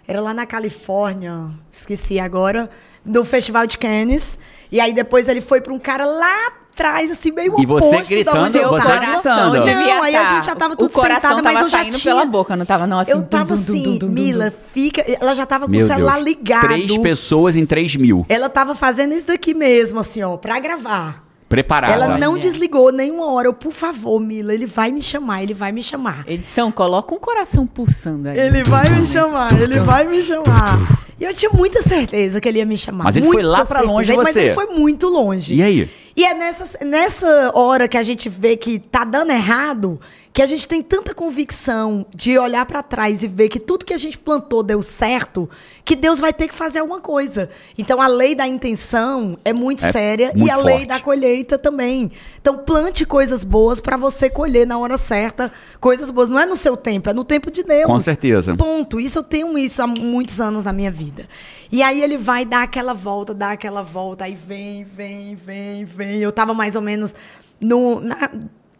era 0.08 0.22
lá 0.22 0.34
na 0.34 0.44
Califórnia, 0.44 1.52
esqueci 1.72 2.20
agora, 2.20 2.68
do 3.06 3.24
Festival 3.24 3.68
de 3.68 3.78
Cannes. 3.78 4.40
E 4.72 4.82
aí 4.82 4.92
depois 4.92 5.28
ele 5.28 5.40
foi 5.40 5.62
para 5.62 5.72
um 5.72 5.78
cara 5.78 6.04
lá 6.04 6.52
trás, 6.80 7.12
assim, 7.12 7.30
meio 7.30 7.60
E 7.60 7.66
você 7.66 8.02
gritando, 8.04 8.54
você 8.54 8.60
tava. 8.62 8.98
gritando. 8.98 9.66
Não, 9.66 10.04
aí 10.04 10.16
a 10.16 10.24
gente 10.36 10.46
já 10.46 10.56
tava 10.56 10.78
tudo 10.78 10.88
o 10.88 10.90
coração 10.90 11.32
sentada, 11.32 11.44
tava 11.44 11.54
mas 11.54 11.62
eu 11.62 11.70
já 11.70 11.84
tinha... 11.84 12.00
pela 12.00 12.24
boca, 12.24 12.56
não 12.56 12.66
tava 12.66 12.88
não 12.88 13.00
assim. 13.00 13.12
Eu 13.12 13.22
tava 13.22 13.56
assim, 13.56 13.84
dum, 13.84 13.98
dum, 13.98 14.08
dum, 14.08 14.14
Mila, 14.14 14.54
fica... 14.72 15.04
Ela 15.20 15.34
já 15.36 15.46
tava 15.46 15.68
com 15.68 15.76
o 15.76 15.82
celular 15.82 16.14
Deus. 16.16 16.26
ligado. 16.26 16.68
Três 16.68 16.98
pessoas 16.98 17.58
em 17.58 17.66
três 17.66 17.94
mil. 17.98 18.26
Ela 18.30 18.48
tava 18.48 18.76
fazendo 18.76 19.14
isso 19.14 19.28
daqui 19.28 19.54
mesmo, 19.54 20.00
assim, 20.00 20.24
ó, 20.24 20.38
pra 20.38 20.58
gravar. 20.60 21.26
Preparada. 21.50 21.92
Ela 21.92 22.18
não 22.18 22.34
Olha. 22.34 22.42
desligou 22.42 22.92
nenhuma 22.94 23.34
hora. 23.34 23.48
Eu, 23.48 23.54
por 23.54 23.74
favor, 23.74 24.20
Mila, 24.20 24.54
ele 24.54 24.68
vai 24.68 24.92
me 24.92 25.02
chamar, 25.02 25.44
ele 25.44 25.54
vai 25.54 25.72
me 25.74 25.84
chamar. 25.84 26.24
Edição, 26.28 26.72
coloca 26.72 27.14
um 27.14 27.18
coração 27.18 27.66
pulsando 27.68 28.30
aí. 28.30 28.40
Ele 28.40 28.64
vai 28.64 28.88
me 28.88 29.06
chamar, 29.06 29.60
ele 29.60 29.80
vai 29.80 30.08
me 30.08 30.22
chamar. 30.22 30.78
E 31.20 31.24
eu 31.26 31.34
tinha 31.34 31.52
muita 31.52 31.82
certeza 31.82 32.40
que 32.40 32.48
ele 32.48 32.60
ia 32.60 32.66
me 32.66 32.78
chamar. 32.78 33.04
Mas 33.06 33.18
ele 33.18 33.26
foi 33.26 33.44
muita 33.44 33.50
lá 33.50 33.66
pra 33.66 33.80
certeza. 33.80 33.92
longe 33.92 34.12
de 34.12 34.18
Mas 34.18 34.32
você. 34.32 34.40
ele 34.40 34.54
foi 34.54 34.68
muito 34.68 35.08
longe. 35.08 35.54
E 35.56 35.62
aí? 35.62 35.90
E 36.20 36.26
é 36.26 36.34
nessa, 36.34 36.84
nessa 36.84 37.52
hora 37.56 37.88
que 37.88 37.98
a 37.98 38.04
gente 38.04 38.28
vê 38.28 38.58
que 38.58 38.78
tá 38.78 39.06
dando 39.06 39.32
errado, 39.32 39.98
que 40.40 40.44
a 40.44 40.46
gente 40.46 40.70
tem 40.70 40.82
tanta 40.82 41.14
convicção 41.14 42.06
de 42.16 42.40
olhar 42.40 42.66
pra 42.66 42.82
trás 42.82 43.22
e 43.22 43.28
ver 43.28 43.50
que 43.50 43.60
tudo 43.60 43.84
que 43.84 43.94
a 43.94 43.98
gente 43.98 44.18
plantou 44.18 44.64
deu 44.64 44.82
certo, 44.82 45.50
que 45.84 45.98
Deus 45.98 46.18
vai 46.18 46.32
ter 46.32 46.48
que 46.48 46.56
fazer 46.56 46.80
alguma 46.80 47.02
coisa. 47.02 47.50
Então 47.78 48.02
a 48.02 48.08
lei 48.08 48.34
da 48.34 48.48
intenção 48.48 49.38
é 49.44 49.52
muito 49.52 49.84
É 49.84 49.92
séria 49.92 50.32
e 50.34 50.38
muito 50.38 50.54
a 50.54 50.56
lei 50.56 50.76
forte. 50.76 50.88
da 50.88 51.00
colheita 51.02 51.58
também. 51.58 52.10
Então 52.40 52.58
plante 52.60 53.06
coisas 53.06 53.44
boas 53.44 53.82
pra 53.82 53.98
você 53.98 54.30
colher 54.30 54.66
na 54.66 54.78
hora 54.78 54.96
certa 54.96 55.52
coisas 55.78 56.10
boas. 56.10 56.30
Não 56.30 56.40
é 56.40 56.46
no 56.46 56.56
seu 56.56 56.78
tempo, 56.78 57.10
é 57.10 57.14
no 57.14 57.26
tempo 57.26 57.52
de 57.52 57.62
Deus. 57.62 57.86
Com 57.86 58.00
certeza. 58.00 58.56
Ponto. 58.56 58.98
Isso 58.98 59.20
eu 59.20 59.24
tenho 59.24 59.58
isso 59.58 59.84
há 59.84 59.88
muitos 59.88 60.40
anos 60.40 60.64
na 60.64 60.72
minha 60.72 60.90
vida. 60.90 61.28
E 61.70 61.84
aí 61.84 62.02
ele 62.02 62.18
vai 62.18 62.46
dar 62.46 62.64
aquela 62.64 62.94
volta, 62.94 63.34
dar 63.34 63.52
aquela 63.52 63.82
volta, 63.82 64.24
aí 64.24 64.36
vem, 64.36 64.86
vem, 64.86 65.36
vem, 65.36 65.84
vem. 65.84 66.20
Eu 66.20 66.32
tava 66.32 66.54
mais 66.54 66.78
ou 66.78 66.82
menos 66.82 67.14
no, 67.60 68.00
na 68.00 68.32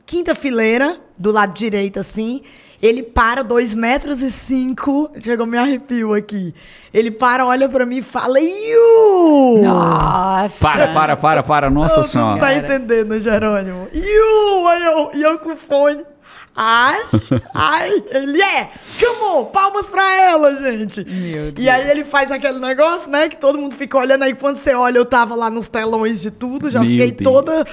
quinta 0.10 0.34
fileira, 0.34 0.98
do 1.20 1.32
lado 1.32 1.54
direito, 1.54 2.00
assim. 2.00 2.42
Ele 2.82 3.04
para, 3.04 3.44
dois 3.44 3.76
metros 3.76 4.22
e 4.24 4.32
cinco. 4.32 5.12
Chegou, 5.22 5.46
me 5.46 5.56
arrepio 5.58 6.16
aqui. 6.16 6.52
Ele 6.92 7.12
para, 7.12 7.46
olha 7.46 7.70
pra 7.70 7.86
mim 7.86 7.98
e 7.98 8.02
fala, 8.02 8.40
Iu! 8.40 9.62
Nossa! 9.64 10.56
Para, 10.60 10.88
para, 10.88 11.16
para, 11.16 11.44
para. 11.44 11.70
Nossa 11.70 11.96
Tu 11.96 11.98
não 11.98 12.04
senhora. 12.06 12.40
tá 12.40 12.54
entendendo, 12.56 13.20
Jerônimo. 13.20 13.88
Iu! 13.94 14.68
Aí 14.68 14.84
eu, 14.84 15.12
e 15.14 15.22
eu 15.22 15.38
com 15.38 15.52
o 15.52 15.56
fone. 15.58 16.04
Ai, 16.56 17.00
ai, 17.54 18.04
ele 18.12 18.42
é. 18.42 18.72
Come 19.00 19.22
on, 19.32 19.46
palmas 19.46 19.90
pra 19.90 20.14
ela, 20.16 20.56
gente. 20.56 21.06
Meu 21.06 21.54
E 21.58 21.70
aí 21.70 21.90
ele 21.90 22.04
faz 22.04 22.32
aquele 22.32 22.60
negócio, 22.60 23.10
né? 23.12 23.30
Que 23.30 23.38
todo 23.38 23.60
mundo 23.60 23.76
fica 23.76 23.98
olhando. 23.98 24.24
Aí 24.24 24.34
quando 24.34 24.58
você 24.58 24.74
olha, 24.74 24.98
eu 24.98 25.06
tava 25.06 25.36
lá 25.36 25.50
nos 25.50 25.68
telões 25.68 26.22
de 26.22 26.32
tudo, 26.32 26.70
já 26.70 26.80
Meu 26.80 26.90
fiquei 26.90 27.12
Deus. 27.12 27.24
toda. 27.24 27.66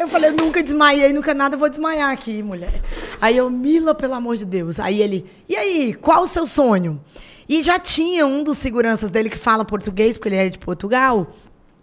Eu 0.00 0.08
falei, 0.08 0.30
eu 0.30 0.34
nunca 0.34 0.62
desmaiei, 0.62 1.12
nunca 1.12 1.34
nada, 1.34 1.58
vou 1.58 1.68
desmaiar 1.68 2.10
aqui, 2.10 2.42
mulher. 2.42 2.80
Aí 3.20 3.36
eu, 3.36 3.50
Mila, 3.50 3.94
pelo 3.94 4.14
amor 4.14 4.34
de 4.34 4.46
Deus. 4.46 4.80
Aí 4.80 5.02
ele, 5.02 5.26
e 5.46 5.54
aí, 5.54 5.92
qual 5.92 6.22
o 6.22 6.26
seu 6.26 6.46
sonho? 6.46 6.98
E 7.46 7.62
já 7.62 7.78
tinha 7.78 8.26
um 8.26 8.42
dos 8.42 8.56
seguranças 8.56 9.10
dele 9.10 9.28
que 9.28 9.36
fala 9.36 9.62
português, 9.62 10.16
porque 10.16 10.30
ele 10.30 10.36
era 10.36 10.48
de 10.48 10.58
Portugal. 10.58 11.26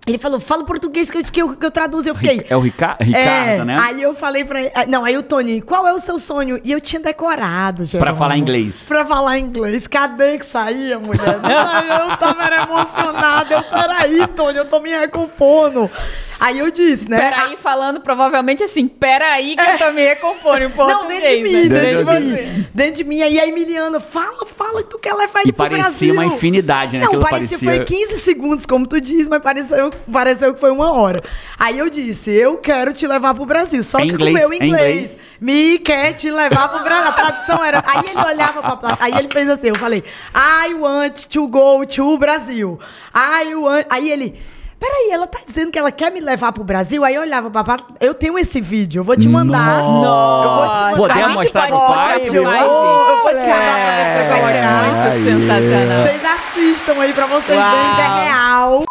Ele 0.08 0.18
falou, 0.18 0.40
fala 0.40 0.64
português 0.66 1.12
que 1.12 1.18
eu, 1.20 1.24
que 1.26 1.42
eu, 1.42 1.56
que 1.58 1.66
eu 1.66 1.70
traduzo. 1.70 2.10
Eu 2.10 2.16
fiquei. 2.16 2.44
É 2.50 2.56
o 2.58 2.62
Rica- 2.62 2.98
Ricardo, 3.00 3.62
É, 3.62 3.66
né? 3.66 3.76
Aí 3.80 4.02
eu 4.02 4.16
falei 4.16 4.44
pra 4.46 4.62
ele. 4.62 4.72
Não, 4.88 5.04
aí 5.06 5.16
o 5.18 5.22
Tony, 5.22 5.62
qual 5.62 5.86
é 5.86 5.94
o 5.94 6.00
seu 6.00 6.18
sonho? 6.18 6.60
E 6.64 6.72
eu 6.72 6.80
tinha 6.82 7.02
decorado, 7.02 7.86
já. 7.86 8.00
Pra 8.00 8.16
falar 8.16 8.38
inglês. 8.38 8.86
Pra 8.88 9.06
falar 9.06 9.38
inglês. 9.38 9.86
Cadê 9.86 10.40
que 10.40 10.46
saía, 10.46 10.98
mulher? 10.98 11.36
Eu 11.36 12.18
tava 12.18 12.56
emocionada. 12.56 13.54
Eu, 13.56 13.64
peraí, 13.64 14.26
Tony, 14.28 14.58
eu 14.58 14.66
tô 14.66 14.80
me 14.80 14.90
recompondo. 14.90 15.92
Aí 16.40 16.60
eu 16.60 16.70
disse, 16.72 17.10
né? 17.10 17.18
Peraí, 17.20 17.58
falando 17.58 18.00
provavelmente 18.02 18.62
assim, 18.64 18.88
peraí 18.88 19.56
que 19.56 19.62
eu 19.62 19.78
tô 19.78 19.92
me 19.92 20.04
recompondo 20.04 20.64
em 20.66 20.70
português. 20.70 21.02
Não, 21.02 21.08
dentro 21.08 21.28
de 21.38 21.44
mim, 21.44 21.54
né? 21.54 21.80
dentro 21.80 22.06
de 22.06 22.06
Dentro 22.06 22.06
mim. 22.22 22.30
você. 22.32 22.66
Dentro 22.74 22.94
de 22.96 23.04
mim. 23.04 23.22
Aí 23.24 23.40
a 23.40 23.48
Emiliana, 23.48 24.00
fala, 24.00 24.46
fala 24.46 24.84
que 24.84 24.90
tu 24.90 25.00
quer 25.00 25.14
levar 25.14 25.40
ele 25.42 25.50
E 25.50 25.52
pro 25.54 25.64
parecia 25.66 25.84
Brasil. 25.84 26.14
uma 26.14 26.26
infinidade, 26.26 26.98
né? 26.98 27.04
Não, 27.06 27.20
parecia, 27.20 27.58
parecia- 27.58 27.58
foi 27.60 27.84
15 27.86 28.20
segundos, 28.20 28.66
como 28.66 28.86
tu 28.86 29.02
diz, 29.02 29.28
mas 29.28 29.42
pareceu, 29.42 29.92
pareceu 30.12 30.54
que 30.54 30.60
foi 30.60 30.72
uma 30.72 30.92
hora. 30.92 31.24
Aí 31.58 31.80
eu 31.80 31.90
disse, 31.90 32.32
eu 32.32 32.58
quero 32.58 32.94
te 32.94 33.08
levar 33.08 33.34
pro 33.34 33.46
Brasil. 33.46 33.82
Só 33.82 34.00
Em 34.00 34.08
que 34.10 34.14
inglês, 34.14 34.40
com 34.40 34.46
o 34.46 34.50
meu 34.50 34.54
em 34.54 34.68
inglês. 34.68 34.92
inglês. 34.92 35.22
Me 35.42 35.80
quer 35.80 36.14
te 36.14 36.30
levar 36.32 36.68
pro 36.70 36.84
Brasil. 36.84 37.08
A 37.10 37.12
tradução 37.14 37.64
era... 37.64 37.84
Aí 37.86 38.10
ele 38.10 38.20
olhava 38.22 38.62
pra 38.62 38.76
placa, 38.76 38.98
aí 39.04 39.14
ele 39.14 39.28
fez 39.32 39.50
assim, 39.50 39.68
eu 39.70 39.76
falei, 39.76 40.04
I 40.36 40.74
want 40.76 41.26
to 41.30 41.48
go 41.48 41.86
to 41.86 42.18
Brasil. 42.18 42.80
I 43.16 43.54
want... 43.56 43.86
Aí 43.90 44.12
ele... 44.12 44.36
Peraí, 44.80 45.10
ela 45.12 45.26
tá 45.26 45.40
dizendo 45.46 45.72
que 45.72 45.80
ela 45.80 45.92
quer 45.92 46.12
me 46.12 46.20
levar 46.20 46.52
pro 46.52 46.64
Brasil? 46.64 47.04
Aí 47.04 47.16
eu 47.16 47.22
olhava 47.22 47.50
pra 47.50 47.78
eu 48.00 48.14
tenho 48.14 48.38
esse 48.38 48.62
vídeo, 48.62 49.00
eu 49.00 49.04
vou 49.04 49.18
te 49.18 49.28
mandar. 49.28 49.82
Nossa. 49.82 50.44
Eu 50.46 50.56
vou 50.56 50.70
te 50.70 50.80
mandar. 50.82 50.96
Podemos 50.98 51.34
mostrar 51.34 51.70
mostrar 51.70 52.14
Five? 52.14 52.28
pro 52.30 52.36
Eu 52.38 52.44
vou, 52.44 53.30
te 53.30 53.46
mandar 53.48 53.76
pra 53.76 53.92
você 53.98 54.20
É, 54.20 54.30
colocar. 54.34 54.84
muito 54.84 55.24
sensacional. 55.26 56.04
Vocês 56.04 56.22
assistam 56.26 57.02
aí 57.02 57.14
pra 57.14 57.26
vocês 57.26 57.58
Uau. 57.60 57.72
verem 57.72 57.96
que 57.96 58.02
é 58.02 58.24
real. 58.26 58.84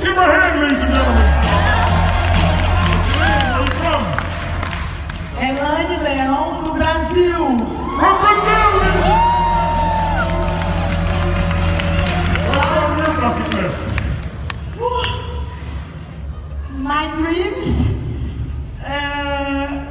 Give 0.00 0.18
a 0.18 0.22
hand, 0.22 0.60
ladies 0.60 0.82
and 0.82 0.94
gentlemen. 0.94 1.30
Elane 5.40 5.96
Leão, 6.02 6.62
do 6.62 6.72
Brasil. 6.74 7.09
My 16.90 17.06
dreams. 17.14 17.86
É... 18.82 18.98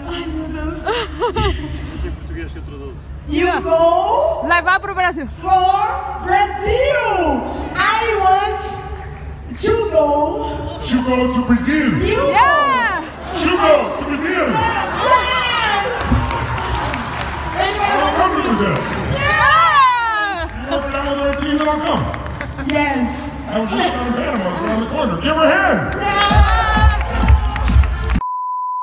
Ai, 0.05 0.25
meu 0.27 0.49
Deus. 0.49 0.83
You 3.29 3.61
go 3.61 4.41
Levar 4.45 4.81
pro 4.81 4.93
Brasil. 4.93 5.25
for 5.39 5.87
Brazil. 6.25 7.71
I 7.73 8.17
want 8.19 8.59
to 9.59 9.89
go. 9.91 10.81
You 10.83 11.03
go 11.05 11.31
to 11.31 11.41
Brazil. 11.43 11.87
You 12.03 12.31
Yeah! 12.31 13.01
You 13.33 13.57
go 13.57 13.95
to 13.97 14.03
Brazil. 14.03 14.49
Yes. 15.07 16.03
I'll 17.95 18.15
come 18.19 18.35
to 18.35 18.41
Brazil. 18.49 18.75
Yeah! 19.15 20.49
You 20.51 20.69
know 20.69 20.79
that 20.81 20.95
I'm 20.95 21.07
on 21.07 21.17
their 21.17 21.35
team 21.39 21.61
and 21.61 21.69
I'll 21.69 21.79
come. 21.79 22.03
Yes. 22.67 23.31
I 23.47 23.59
was 23.61 23.69
just 23.69 23.87
trying 23.87 24.11
to 24.11 24.17
ban 24.17 24.35
him. 24.35 24.41
I 24.41 24.51
was 24.51 24.59
around 24.59 24.81
the 24.81 24.89
corner. 24.89 25.21
Give 25.21 25.35
her 25.37 25.45
a 25.45 25.49
hand. 25.49 26.58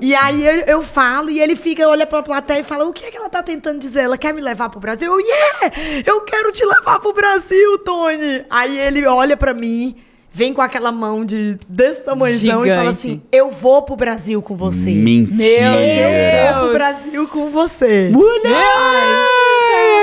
E 0.03 0.15
aí 0.15 0.45
eu, 0.47 0.55
eu 0.67 0.83
falo 0.83 1.31
e 1.31 1.41
ele 1.41 1.57
fica, 1.57 1.89
olha 1.89 2.07
pra 2.07 2.23
plateia 2.23 2.61
e 2.61 2.65
fala: 2.65 2.85
o 2.85 2.93
que 2.93 3.07
é 3.07 3.11
que 3.11 3.17
ela 3.17 3.31
tá 3.31 3.43
tentando 3.43 3.79
dizer? 3.79 4.01
Ela 4.01 4.19
quer 4.19 4.35
me 4.35 4.43
levar 4.43 4.69
pro 4.69 4.79
Brasil? 4.79 5.11
Eu, 5.11 5.19
yeah! 5.19 6.03
Eu 6.05 6.21
quero 6.21 6.53
te 6.53 6.67
levar 6.67 7.01
pro 7.01 7.15
Brasil, 7.15 7.79
Tony! 7.79 8.45
Aí 8.51 8.79
ele 8.79 9.07
olha 9.07 9.39
pra 9.39 9.55
mim, 9.55 9.97
vem 10.31 10.53
com 10.53 10.61
aquela 10.61 10.93
mão 10.93 11.25
de 11.25 11.59
desse 11.67 12.03
tamanhozão 12.03 12.67
e 12.67 12.75
fala 12.75 12.91
assim: 12.91 13.23
Eu 13.33 13.51
vou 13.51 13.81
pro 13.81 13.97
Brasil 13.97 14.43
com 14.43 14.55
você. 14.55 14.91
Mentira. 14.91 15.81
Eu 15.81 16.55
vou 16.59 16.65
pro. 16.65 16.73
Brasil 16.75 17.29
com 17.29 17.49
você. 17.51 18.11
Mulher! 18.13 19.25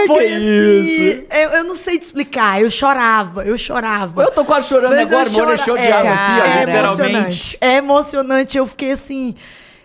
Foi 0.07 0.25
que 0.25 0.33
assim. 0.33 0.81
isso? 0.81 1.23
Eu, 1.29 1.49
eu 1.51 1.63
não 1.65 1.75
sei 1.75 1.99
te 1.99 2.01
explicar. 2.01 2.59
Eu 2.59 2.71
chorava, 2.71 3.43
eu 3.45 3.55
chorava. 3.59 4.23
Eu 4.23 4.31
tô 4.31 4.43
quase 4.43 4.67
chorando 4.69 4.95
Mas 4.95 5.01
agora, 5.01 5.27
eu 5.27 5.31
meu 5.33 5.39
olho 5.45 5.45
chora- 5.45 5.61
encheu 5.61 5.77
de 5.77 5.83
é, 5.83 5.91
água 5.91 6.13
aqui, 6.13 6.31
ó, 6.31 6.43
é 6.45 6.65
literalmente. 6.65 7.03
emocionante. 7.03 7.57
É 7.61 7.75
emocionante. 7.75 8.57
Eu 8.57 8.65
fiquei 8.65 8.91
assim. 8.91 9.35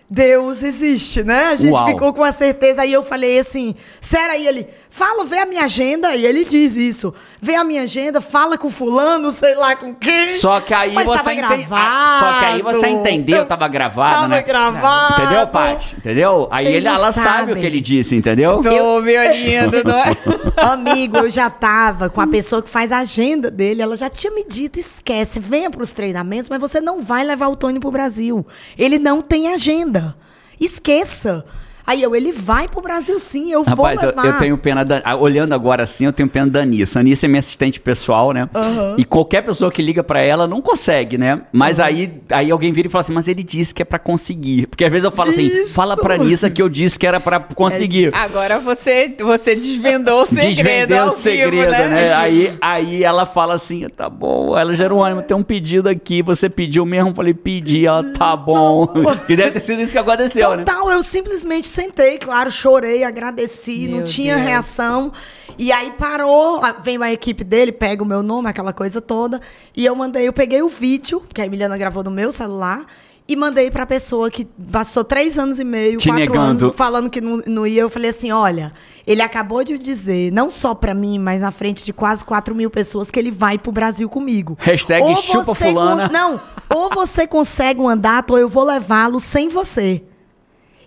Deus 0.09 0.63
existe, 0.63 1.23
né? 1.23 1.45
A 1.45 1.55
gente 1.55 1.73
Uau. 1.73 1.87
ficou 1.87 2.13
com 2.13 2.23
a 2.23 2.31
certeza. 2.31 2.81
Aí 2.81 2.91
eu 2.91 3.03
falei 3.03 3.37
assim, 3.39 3.75
sério, 4.01 4.31
aí 4.31 4.47
ele, 4.47 4.67
fala, 4.89 5.23
vê 5.23 5.39
a 5.39 5.45
minha 5.45 5.63
agenda. 5.63 6.15
E 6.15 6.25
ele 6.25 6.43
diz 6.43 6.75
isso. 6.75 7.13
Vê 7.41 7.55
a 7.55 7.63
minha 7.63 7.83
agenda, 7.83 8.19
fala 8.19 8.57
com 8.57 8.69
fulano, 8.69 9.31
sei 9.31 9.55
lá 9.55 9.75
com 9.75 9.93
quem. 9.95 10.29
Só 10.37 10.59
que 10.59 10.73
aí 10.73 10.93
Mas 10.93 11.05
você 11.07 11.17
tava 11.17 11.33
ente- 11.33 11.41
gravado. 11.47 12.25
Só 12.25 12.39
que 12.39 12.45
aí 12.45 12.61
você 12.61 12.87
entendeu, 12.87 13.45
tava 13.45 13.67
gravado, 13.67 14.13
Tava 14.15 14.27
né? 14.27 14.41
gravado. 14.41 15.21
Entendeu, 15.21 15.47
Paty? 15.47 15.95
Entendeu? 15.97 16.47
Aí 16.51 16.65
Vocês 16.65 16.75
ele, 16.77 16.87
ela 16.87 17.11
sabe 17.11 17.27
o 17.27 17.33
sabem. 17.47 17.55
que 17.55 17.65
ele 17.65 17.79
disse, 17.81 18.15
entendeu? 18.15 18.59
Ô, 18.59 19.01
meu 19.01 19.31
lindo, 19.33 19.83
não 19.83 19.97
é? 19.97 20.15
Amigo, 20.71 21.17
eu 21.17 21.29
já 21.29 21.49
tava 21.49 22.09
com 22.09 22.19
a 22.21 22.27
pessoa 22.27 22.61
que 22.61 22.69
faz 22.69 22.91
a 22.91 22.99
agenda 22.99 23.49
dele. 23.49 23.81
Ela 23.81 23.95
já 23.95 24.09
tinha 24.09 24.31
me 24.33 24.43
dito: 24.43 24.79
esquece, 24.79 25.39
venha 25.39 25.69
pros 25.69 25.93
treinamentos, 25.93 26.49
mas 26.49 26.59
você 26.59 26.81
não 26.81 27.01
vai 27.01 27.23
levar 27.23 27.47
o 27.47 27.55
Tony 27.55 27.79
pro 27.79 27.91
Brasil. 27.91 28.45
Ele 28.77 28.97
não 28.99 29.21
tem 29.21 29.53
agenda. 29.53 30.15
Esqueça. 30.59 31.45
Aí 31.89 32.03
eu, 32.03 32.15
ele 32.15 32.31
vai 32.31 32.67
pro 32.67 32.81
Brasil 32.81 33.17
sim, 33.17 33.51
eu 33.51 33.63
Rapaz, 33.63 33.99
vou 33.99 34.09
levar. 34.09 34.23
Eu, 34.23 34.31
eu 34.31 34.37
tenho 34.37 34.57
pena, 34.59 34.85
da, 34.85 35.01
olhando 35.15 35.53
agora 35.53 35.81
assim, 35.81 36.05
eu 36.05 36.13
tenho 36.13 36.29
pena 36.29 36.45
da 36.45 36.59
Anissa. 36.59 36.99
A 36.99 37.01
Anissa 37.01 37.25
é 37.25 37.27
minha 37.27 37.39
assistente 37.39 37.79
pessoal, 37.79 38.31
né? 38.31 38.47
Uhum. 38.55 38.93
E 38.95 39.03
qualquer 39.03 39.41
pessoa 39.41 39.71
que 39.71 39.81
liga 39.81 40.03
para 40.03 40.21
ela 40.21 40.45
não 40.45 40.61
consegue, 40.61 41.17
né? 41.17 41.41
Mas 41.51 41.79
uhum. 41.79 41.85
aí, 41.85 42.21
aí 42.31 42.51
alguém 42.51 42.71
vira 42.71 42.87
e 42.87 42.91
fala 42.91 43.01
assim, 43.01 43.11
mas 43.11 43.27
ele 43.27 43.43
disse 43.43 43.73
que 43.73 43.81
é 43.81 43.85
para 43.85 43.97
conseguir. 43.97 44.67
Porque 44.67 44.85
às 44.85 44.91
vezes 44.91 45.03
eu 45.03 45.09
falo 45.09 45.31
assim, 45.31 45.45
Isso. 45.45 45.63
assim, 45.63 45.73
fala 45.73 45.97
pra 45.97 46.13
Anissa 46.13 46.47
que 46.47 46.61
eu 46.61 46.69
disse 46.69 46.99
que 46.99 47.07
era 47.07 47.19
para 47.19 47.39
conseguir. 47.39 48.13
É. 48.13 48.17
Agora 48.17 48.59
você, 48.59 49.11
você 49.19 49.55
desvendou 49.55 50.21
o 50.21 50.25
segredo 50.29 50.45
Desvendeu 50.47 51.05
o 51.05 51.09
segredo, 51.09 51.51
vivo, 51.51 51.71
né? 51.71 51.87
né? 51.87 52.13
Aí, 52.13 52.55
aí 52.61 53.03
ela 53.03 53.25
fala 53.25 53.55
assim, 53.55 53.87
tá 53.97 54.07
bom, 54.07 54.55
ela, 54.55 54.73
Jerônimo, 54.73 55.23
tem 55.23 55.35
um 55.35 55.41
pedido 55.41 55.89
aqui, 55.89 56.21
você 56.21 56.51
pediu 56.51 56.85
mesmo? 56.85 57.09
Eu 57.09 57.15
falei, 57.15 57.33
pedi, 57.33 57.87
ela, 57.87 58.03
tá 58.13 58.35
bom. 58.35 58.87
e 59.27 59.35
deve 59.35 59.49
ter 59.49 59.59
sido 59.59 59.81
isso 59.81 59.91
que 59.91 59.97
aconteceu, 59.97 60.43
Total, 60.43 60.57
né? 60.57 60.63
Total, 60.65 60.91
eu 60.91 61.01
simplesmente 61.01 61.78
sentei, 61.79 62.17
claro, 62.17 62.51
chorei, 62.51 63.03
agradeci, 63.03 63.87
meu 63.87 63.97
não 63.99 64.03
tinha 64.03 64.35
Deus. 64.35 64.47
reação. 64.47 65.11
E 65.57 65.71
aí 65.71 65.91
parou, 65.97 66.61
vem 66.83 67.01
a 67.01 67.11
equipe 67.11 67.43
dele, 67.43 67.71
pega 67.71 68.03
o 68.03 68.05
meu 68.05 68.21
nome, 68.21 68.49
aquela 68.49 68.73
coisa 68.73 68.99
toda. 69.01 69.39
E 69.75 69.85
eu 69.85 69.95
mandei, 69.95 70.27
eu 70.27 70.33
peguei 70.33 70.61
o 70.61 70.69
vídeo, 70.69 71.23
que 71.33 71.41
a 71.41 71.45
Emiliana 71.45 71.77
gravou 71.77 72.03
no 72.03 72.11
meu 72.11 72.31
celular 72.31 72.85
e 73.27 73.35
mandei 73.35 73.69
pra 73.69 73.85
pessoa 73.85 74.31
que 74.31 74.43
passou 74.71 75.03
três 75.03 75.37
anos 75.37 75.59
e 75.59 75.63
meio, 75.63 75.97
Te 75.99 76.09
quatro 76.09 76.25
negando. 76.33 76.65
anos, 76.65 76.75
falando 76.75 77.09
que 77.09 77.21
não, 77.21 77.41
não 77.45 77.67
ia. 77.67 77.81
Eu 77.81 77.89
falei 77.89 78.09
assim: 78.09 78.31
olha, 78.31 78.71
ele 79.05 79.21
acabou 79.21 79.63
de 79.63 79.77
dizer, 79.77 80.31
não 80.31 80.49
só 80.49 80.73
pra 80.73 80.93
mim, 80.93 81.19
mas 81.19 81.41
na 81.41 81.51
frente 81.51 81.85
de 81.85 81.93
quase 81.93 82.25
4 82.25 82.55
mil 82.55 82.69
pessoas, 82.69 83.11
que 83.11 83.19
ele 83.19 83.29
vai 83.31 83.57
pro 83.57 83.71
Brasil 83.71 84.09
comigo. 84.09 84.57
Hashtag 84.59 85.03
ou 85.03 85.21
chupa 85.21 85.53
fulana. 85.53 86.09
Não, 86.09 86.41
ou 86.73 86.89
você 86.89 87.27
consegue 87.27 87.79
um 87.79 87.83
mandato, 87.85 88.31
ou 88.31 88.37
eu 88.39 88.49
vou 88.49 88.63
levá-lo 88.63 89.19
sem 89.19 89.47
você. 89.47 90.03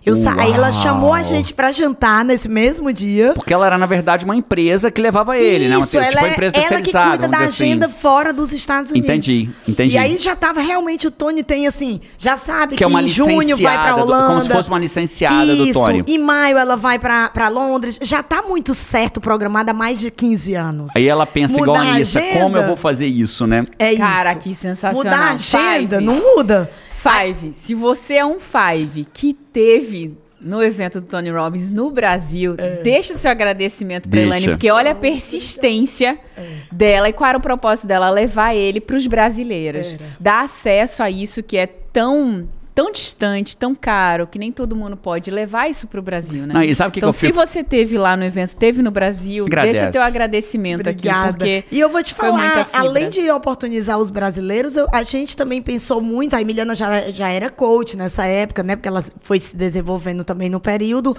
Eu 0.05 0.15
sa... 0.15 0.35
Aí 0.37 0.51
ela 0.51 0.71
chamou 0.71 1.13
a 1.13 1.23
gente 1.23 1.53
para 1.53 1.71
jantar 1.71 2.25
nesse 2.25 2.49
mesmo 2.49 2.91
dia. 2.91 3.31
Porque 3.33 3.53
ela 3.53 3.65
era, 3.65 3.77
na 3.77 3.85
verdade, 3.85 4.25
uma 4.25 4.35
empresa 4.35 4.91
que 4.91 5.01
levava 5.01 5.37
ele, 5.37 5.69
né? 5.69 5.69
Isso, 5.69 5.69
né? 5.69 5.77
Uma, 5.77 5.85
tipo, 5.85 5.97
ela, 5.97 6.11
tipo, 6.11 6.25
empresa 6.33 6.55
ela 6.57 6.81
que 6.81 6.91
cuida 6.91 7.27
da 7.27 7.37
assim. 7.37 7.63
agenda 7.65 7.85
assim. 7.85 7.95
fora 7.95 8.33
dos 8.33 8.51
Estados 8.51 8.91
Unidos. 8.91 9.09
Entendi, 9.09 9.49
entendi. 9.67 9.95
E 9.95 9.97
aí 9.97 10.17
já 10.17 10.35
tava 10.35 10.59
realmente, 10.59 11.07
o 11.07 11.11
Tony 11.11 11.43
tem 11.43 11.67
assim, 11.67 12.01
já 12.17 12.35
sabe 12.35 12.71
que, 12.71 12.77
que 12.77 12.83
é 12.83 12.87
uma 12.87 13.01
em 13.01 13.07
junho 13.07 13.55
vai 13.57 13.81
pra 13.81 13.95
Holanda. 13.95 14.27
Como 14.27 14.41
se 14.41 14.49
fosse 14.49 14.69
uma 14.69 14.79
licenciada 14.79 15.53
Isso, 15.53 15.65
do 15.65 15.73
Tony. 15.73 16.03
Em 16.07 16.17
maio 16.17 16.57
ela 16.57 16.75
vai 16.75 16.99
para 16.99 17.47
Londres. 17.49 17.99
Já 18.01 18.21
tá 18.21 18.41
muito 18.41 18.73
certo 18.73 19.21
programada 19.21 19.71
há 19.71 19.73
mais 19.73 19.99
de 19.99 20.11
15 20.11 20.55
anos. 20.55 20.95
Aí 20.95 21.07
ela 21.07 21.25
pensa 21.25 21.53
Mudar 21.53 21.63
igual 21.63 21.77
a 21.77 21.91
Anissa, 21.93 22.21
como 22.33 22.57
eu 22.57 22.67
vou 22.67 22.75
fazer 22.75 23.07
isso, 23.07 23.47
né? 23.47 23.63
É 23.79 23.93
isso. 23.93 24.01
Cara, 24.01 24.35
que 24.35 24.53
sensacional. 24.53 25.03
Mudar 25.03 25.27
a 25.27 25.33
agenda, 25.33 25.97
Five. 25.97 26.05
não 26.05 26.15
muda. 26.15 26.69
Five, 27.03 27.53
se 27.55 27.75
você 27.75 28.15
é 28.15 28.25
um 28.25 28.39
Five 28.39 29.05
que 29.05 29.33
teve 29.33 30.17
no 30.39 30.61
evento 30.61 30.99
do 30.99 31.07
Tony 31.07 31.29
Robbins 31.29 31.71
no 31.71 31.89
Brasil. 31.89 32.55
É. 32.57 32.81
Deixa 32.81 33.17
seu 33.17 33.31
agradecimento 33.31 34.09
pra 34.09 34.19
Elaine, 34.19 34.49
porque 34.49 34.69
olha 34.69 34.91
a 34.91 34.95
persistência 34.95 36.19
é. 36.37 36.41
dela 36.71 37.07
e 37.09 37.13
qual 37.13 37.29
era 37.29 37.37
o 37.37 37.41
propósito 37.41 37.87
dela? 37.87 38.09
Levar 38.09 38.53
ele 38.53 38.81
para 38.81 38.97
os 38.97 39.07
brasileiros. 39.07 39.93
Era. 39.93 40.03
Dar 40.19 40.43
acesso 40.43 41.01
a 41.01 41.09
isso 41.09 41.41
que 41.41 41.55
é 41.55 41.65
tão 41.65 42.47
tão 42.73 42.91
distante, 42.91 43.55
tão 43.55 43.75
caro, 43.75 44.25
que 44.25 44.39
nem 44.39 44.51
todo 44.51 44.75
mundo 44.75 44.97
pode 44.97 45.29
levar 45.29 45.69
isso 45.69 45.87
para 45.87 45.99
o 45.99 46.03
Brasil, 46.03 46.45
né? 46.47 46.53
Não, 46.53 46.63
e 46.63 46.73
sabe 46.73 46.91
que 46.91 46.99
então, 46.99 47.11
que 47.11 47.19
se 47.19 47.27
fico... 47.27 47.39
você 47.39 47.63
teve 47.63 47.97
lá 47.97 48.17
no 48.17 48.23
evento, 48.23 48.55
teve 48.55 48.81
no 48.81 48.89
Brasil, 48.89 49.45
Agradece. 49.45 49.79
deixa 49.79 49.91
teu 49.91 50.01
agradecimento 50.01 50.81
Obrigada. 50.81 51.29
aqui, 51.29 51.37
porque 51.37 51.63
E 51.71 51.79
eu 51.79 51.89
vou 51.89 52.01
te 52.01 52.13
falar, 52.13 52.67
além 52.73 53.09
de 53.09 53.29
oportunizar 53.29 53.99
os 53.99 54.09
brasileiros, 54.09 54.75
eu, 54.75 54.87
a 54.91 55.03
gente 55.03 55.37
também 55.37 55.61
pensou 55.61 56.01
muito, 56.01 56.35
a 56.35 56.41
Emiliana 56.41 56.75
já, 56.75 57.11
já 57.11 57.29
era 57.29 57.49
coach 57.49 57.95
nessa 57.95 58.25
época, 58.25 58.63
né? 58.63 58.75
Porque 58.75 58.87
ela 58.87 59.03
foi 59.21 59.39
se 59.39 59.55
desenvolvendo 59.55 60.23
também 60.23 60.49
no 60.49 60.59
período. 60.59 61.15